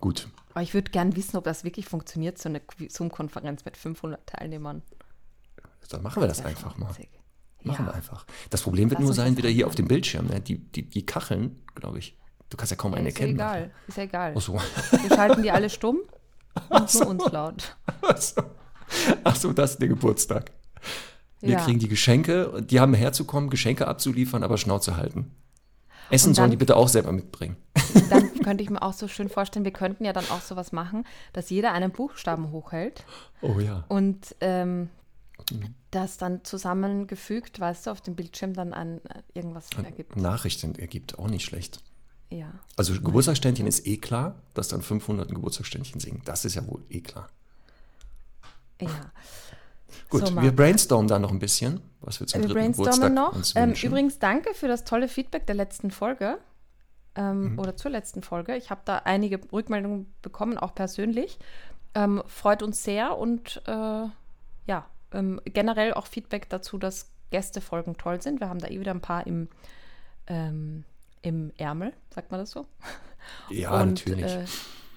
Gut. 0.00 0.28
Aber 0.50 0.62
ich 0.62 0.74
würde 0.74 0.90
gern 0.90 1.16
wissen, 1.16 1.36
ob 1.36 1.44
das 1.44 1.64
wirklich 1.64 1.86
funktioniert, 1.86 2.38
so 2.38 2.48
eine 2.48 2.60
Zoom-Konferenz 2.88 3.64
mit 3.64 3.76
500 3.76 4.26
Teilnehmern. 4.26 4.82
Dann 5.90 6.02
machen 6.02 6.22
wir 6.22 6.28
das 6.28 6.40
Wär 6.40 6.46
einfach 6.46 6.76
mal. 6.76 6.90
witzig. 6.90 7.08
Machen 7.64 7.84
ja. 7.86 7.92
wir 7.92 7.94
einfach. 7.94 8.26
Das 8.50 8.62
Problem 8.62 8.90
wird 8.90 9.00
Lass 9.00 9.06
nur 9.06 9.14
sein, 9.14 9.36
wieder 9.36 9.48
hier 9.48 9.66
auf 9.66 9.74
dem 9.74 9.88
Bildschirm. 9.88 10.26
Ne? 10.26 10.40
Die, 10.40 10.58
die, 10.58 10.82
die 10.88 11.04
Kacheln, 11.06 11.60
glaube 11.74 11.98
ich. 11.98 12.16
Du 12.50 12.56
kannst 12.56 12.70
ja 12.70 12.76
kaum 12.76 12.92
Ja, 12.92 12.98
einen 12.98 13.06
ist 13.08 13.14
ja 13.18 13.20
erkennen. 13.22 13.38
egal. 13.38 13.70
Ist 13.88 13.96
ja 13.96 14.02
egal. 14.04 14.34
Ach 14.36 14.40
so. 14.40 14.52
Wir 14.54 15.08
schalten 15.16 15.42
die 15.42 15.50
alle 15.50 15.70
stumm 15.70 15.98
und 16.68 16.94
nur 16.94 17.06
uns 17.08 17.32
laut. 17.32 17.76
Ach 18.02 18.16
so. 18.16 18.42
Ach 19.24 19.34
so, 19.36 19.52
das 19.52 19.72
ist 19.72 19.80
der 19.80 19.88
Geburtstag. 19.88 20.52
Wir 21.40 21.52
Ja. 21.54 21.60
kriegen 21.64 21.78
die 21.78 21.88
Geschenke, 21.88 22.62
die 22.62 22.80
haben 22.80 22.94
herzukommen, 22.94 23.50
Geschenke 23.50 23.88
abzuliefern, 23.88 24.42
aber 24.44 24.56
Schnauze 24.56 24.96
halten. 24.96 25.30
Essen 26.10 26.28
Und 26.28 26.34
sollen 26.34 26.44
dann- 26.44 26.50
die 26.52 26.56
bitte 26.58 26.76
auch 26.76 26.88
selber 26.88 27.12
mitbringen. 27.12 27.56
Dann 28.10 28.32
könnte 28.44 28.62
ich 28.62 28.70
mir 28.70 28.82
auch 28.82 28.92
so 28.92 29.08
schön 29.08 29.28
vorstellen, 29.30 29.64
wir 29.64 29.72
könnten 29.72 30.04
ja 30.04 30.12
dann 30.12 30.24
auch 30.30 30.40
sowas 30.42 30.70
machen, 30.72 31.04
dass 31.32 31.48
jeder 31.50 31.72
einen 31.72 31.90
Buchstaben 31.90 32.50
hochhält 32.50 33.04
Oh 33.40 33.58
ja. 33.58 33.84
und 33.88 34.36
ähm, 34.40 34.90
Mhm. 35.52 35.74
das 35.90 36.16
dann 36.16 36.44
zusammengefügt, 36.44 37.60
weißt 37.60 37.86
du, 37.86 37.90
auf 37.90 38.00
dem 38.00 38.14
Bildschirm 38.16 38.54
dann 38.54 38.72
äh, 38.72 38.98
irgendwas 39.34 39.68
ergibt. 39.82 40.16
Nachrichten 40.16 40.74
ergibt, 40.76 41.18
auch 41.18 41.28
nicht 41.28 41.44
schlecht. 41.44 41.80
Ja. 42.30 42.50
Also 42.76 42.94
Geburtstagsständchen 42.94 43.66
ist 43.66 43.86
eh 43.86 43.98
klar, 43.98 44.36
dass 44.54 44.68
dann 44.68 44.82
500 44.82 45.28
ein 45.28 45.34
Geburtstagsständchen 45.34 46.00
singen. 46.00 46.22
Das 46.24 46.44
ist 46.44 46.54
ja 46.54 46.66
wohl 46.66 46.82
eh 46.90 47.00
klar. 47.00 47.28
Ja. 48.80 48.88
Gut, 50.10 50.26
So, 50.26 50.40
wir 50.42 50.54
brainstormen 50.54 51.06
da 51.08 51.18
noch 51.18 51.30
ein 51.30 51.38
bisschen, 51.38 51.80
was 52.00 52.18
wir 52.20 52.26
zum 52.26 52.40
Wir 52.42 52.48
dritten 52.48 52.72
Geburtstag 52.72 53.00
brainstormen 53.00 53.14
noch. 53.14 53.32
uns 53.36 53.54
Ähm, 53.54 53.68
wünschen. 53.70 53.86
übrigens, 53.88 54.18
danke 54.18 54.54
für 54.54 54.66
das 54.68 54.84
tolle 54.84 55.08
Feedback 55.08 55.46
der 55.46 55.54
letzten 55.54 55.90
Folge. 55.90 56.38
Ähm, 57.14 57.52
Mhm. 57.52 57.58
Oder 57.60 57.76
zur 57.76 57.92
letzten 57.92 58.22
Folge. 58.22 58.56
Ich 58.56 58.70
habe 58.70 58.80
da 58.84 58.98
einige 58.98 59.38
Rückmeldungen 59.52 60.12
bekommen, 60.20 60.58
auch 60.58 60.74
persönlich. 60.74 61.38
Ähm, 61.94 62.22
freut 62.26 62.62
uns 62.64 62.82
sehr 62.82 63.16
und 63.16 63.62
äh, 63.66 64.06
ähm, 65.14 65.40
generell 65.44 65.94
auch 65.94 66.06
Feedback 66.06 66.48
dazu, 66.50 66.78
dass 66.78 67.10
Gästefolgen 67.30 67.96
toll 67.96 68.20
sind. 68.20 68.40
Wir 68.40 68.48
haben 68.48 68.58
da 68.58 68.68
eh 68.68 68.78
wieder 68.78 68.92
ein 68.92 69.00
paar 69.00 69.26
im, 69.26 69.48
ähm, 70.26 70.84
im 71.22 71.52
Ärmel, 71.56 71.92
sagt 72.14 72.30
man 72.30 72.40
das 72.40 72.50
so? 72.50 72.66
ja, 73.50 73.80
und 73.80 74.06
natürlich. 74.06 74.32
Äh, 74.32 74.44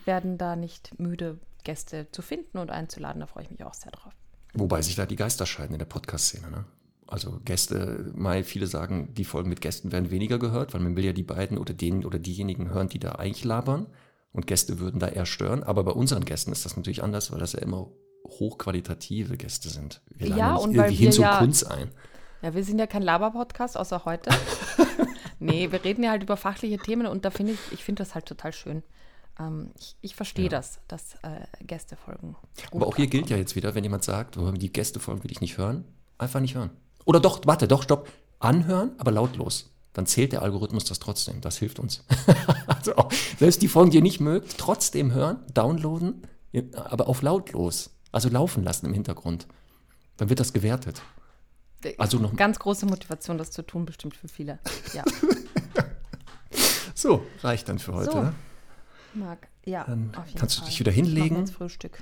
werden 0.05 0.37
da 0.37 0.55
nicht 0.55 0.99
müde, 0.99 1.39
Gäste 1.63 2.07
zu 2.11 2.21
finden 2.21 2.57
und 2.57 2.71
einzuladen. 2.71 3.19
Da 3.19 3.27
freue 3.27 3.43
ich 3.43 3.51
mich 3.51 3.63
auch 3.63 3.73
sehr 3.73 3.91
drauf. 3.91 4.13
Wobei 4.53 4.81
sich 4.81 4.95
da 4.95 5.05
die 5.05 5.17
Geister 5.17 5.45
scheiden 5.45 5.73
in 5.73 5.79
der 5.79 5.85
Podcast-Szene. 5.85 6.49
Ne? 6.49 6.65
Also 7.07 7.39
Gäste, 7.43 8.11
mal 8.15 8.43
viele 8.43 8.67
sagen, 8.67 9.13
die 9.13 9.25
Folgen 9.25 9.49
mit 9.49 9.61
Gästen 9.61 9.91
werden 9.91 10.09
weniger 10.09 10.39
gehört, 10.39 10.73
weil 10.73 10.81
man 10.81 10.95
will 10.95 11.05
ja 11.05 11.13
die 11.13 11.23
beiden 11.23 11.57
oder 11.57 11.73
den 11.73 12.05
oder 12.05 12.19
diejenigen 12.19 12.69
hören, 12.69 12.89
die 12.89 12.99
da 12.99 13.13
eigentlich 13.13 13.43
labern. 13.43 13.87
Und 14.31 14.47
Gäste 14.47 14.79
würden 14.79 14.99
da 14.99 15.07
eher 15.07 15.25
stören. 15.25 15.63
Aber 15.63 15.83
bei 15.83 15.91
unseren 15.91 16.25
Gästen 16.25 16.51
ist 16.51 16.65
das 16.65 16.77
natürlich 16.77 17.03
anders, 17.03 17.31
weil 17.31 17.39
das 17.39 17.53
ja 17.53 17.59
immer 17.59 17.89
hochqualitative 18.25 19.37
Gäste 19.37 19.69
sind. 19.69 20.01
Wir 20.09 20.29
laden 20.29 20.39
Ja, 20.39 20.53
nicht 20.53 20.63
und 20.63 20.75
irgendwie 20.75 20.79
weil 20.79 20.91
hin 20.91 21.05
wir 21.05 21.11
zum 21.11 21.23
ja- 21.23 21.37
Kunst 21.39 21.71
ein. 21.71 21.91
Ja, 22.41 22.53
wir 22.53 22.63
sind 22.63 22.77
ja 22.77 22.85
kein 22.85 23.01
Laber-Podcast, 23.01 23.77
außer 23.77 24.05
heute. 24.05 24.29
nee, 25.39 25.71
wir 25.71 25.83
reden 25.83 26.03
ja 26.03 26.11
halt 26.11 26.21
über 26.23 26.37
fachliche 26.37 26.77
Themen 26.77 27.07
und 27.07 27.25
da 27.25 27.31
finde 27.31 27.53
ich, 27.53 27.59
ich 27.71 27.83
finde 27.83 28.03
das 28.03 28.13
halt 28.13 28.25
total 28.27 28.53
schön. 28.53 28.83
Ähm, 29.39 29.71
ich 29.79 29.95
ich 30.01 30.15
verstehe 30.15 30.49
das, 30.49 30.79
dass 30.87 31.15
äh, 31.23 31.47
Gästefolgen. 31.65 32.35
Aber 32.71 32.87
auch 32.87 32.95
hier 32.95 33.07
gilt 33.07 33.29
ja 33.29 33.37
jetzt 33.37 33.55
wieder, 33.55 33.73
wenn 33.73 33.83
jemand 33.83 34.03
sagt, 34.03 34.37
oh, 34.37 34.51
die 34.51 34.71
Gästefolgen 34.71 35.23
will 35.23 35.31
ich 35.31 35.41
nicht 35.41 35.57
hören, 35.57 35.85
einfach 36.19 36.39
nicht 36.39 36.55
hören. 36.55 36.69
Oder 37.05 37.19
doch, 37.19 37.41
warte, 37.45 37.67
doch, 37.67 37.83
stopp. 37.83 38.07
Anhören, 38.39 38.91
aber 38.99 39.11
lautlos. 39.11 39.71
Dann 39.93 40.05
zählt 40.05 40.31
der 40.31 40.43
Algorithmus 40.43 40.85
das 40.85 40.99
trotzdem. 40.99 41.41
Das 41.41 41.57
hilft 41.57 41.79
uns. 41.79 42.03
also 42.67 42.93
selbst 43.39 43.63
die 43.63 43.67
Folgen, 43.67 43.89
die 43.89 43.97
ihr 43.97 44.03
nicht 44.03 44.19
mögt, 44.19 44.59
trotzdem 44.59 45.11
hören, 45.11 45.39
downloaden, 45.55 46.21
aber 46.75 47.07
auf 47.07 47.23
lautlos. 47.23 47.96
Also 48.17 48.29
laufen 48.29 48.63
lassen 48.63 48.87
im 48.87 48.93
Hintergrund. 48.93 49.45
Dann 50.17 50.27
wird 50.29 50.39
das 50.39 50.51
gewertet. 50.51 51.03
Also 51.99 52.17
noch 52.17 52.35
Ganz 52.35 52.57
große 52.57 52.87
Motivation, 52.87 53.37
das 53.37 53.51
zu 53.51 53.61
tun, 53.61 53.85
bestimmt 53.85 54.15
für 54.15 54.27
viele. 54.27 54.57
Ja, 54.91 55.03
so, 56.95 57.23
reicht 57.43 57.69
dann 57.69 57.77
für 57.77 57.93
heute. 57.93 58.11
So. 58.11 58.21
Ne? 58.23 58.33
Marc, 59.13 59.47
ja. 59.65 59.83
Dann 59.83 60.11
kannst 60.35 60.57
du 60.57 60.61
Fall. 60.61 60.69
dich 60.69 60.79
wieder 60.79 60.91
Ich 60.91 60.97
mache 60.97 61.05
hinlegen. 61.09 61.35
jetzt 61.37 61.53
Frühstück. 61.53 62.01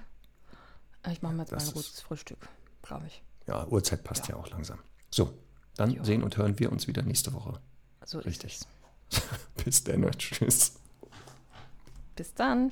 Äh, 1.04 1.12
Ich 1.12 1.22
mache 1.22 1.34
mir 1.34 1.42
jetzt 1.42 1.52
mal 1.52 1.60
ein 1.60 1.74
gutes 1.74 2.00
Frühstück, 2.00 2.48
glaube 2.82 3.08
ich. 3.08 3.22
Ja, 3.48 3.68
Uhrzeit 3.68 4.06
passt 4.06 4.30
ja, 4.30 4.38
auch 4.38 4.50
langsam. 4.50 4.80
So, 5.12 5.38
dann 5.76 6.02
sehen 6.06 6.24
und 6.24 6.38
hören 6.38 6.58
wir 6.60 6.72
uns 6.72 6.88
wieder 6.88 7.02
nächste 7.02 7.34
Woche. 7.34 7.60
So 8.06 8.20
Richtig. 8.20 8.62
Bis 9.66 9.84
dann. 9.84 10.10
Tschüss. 10.12 10.76
Bis 12.16 12.34
dann. 12.34 12.72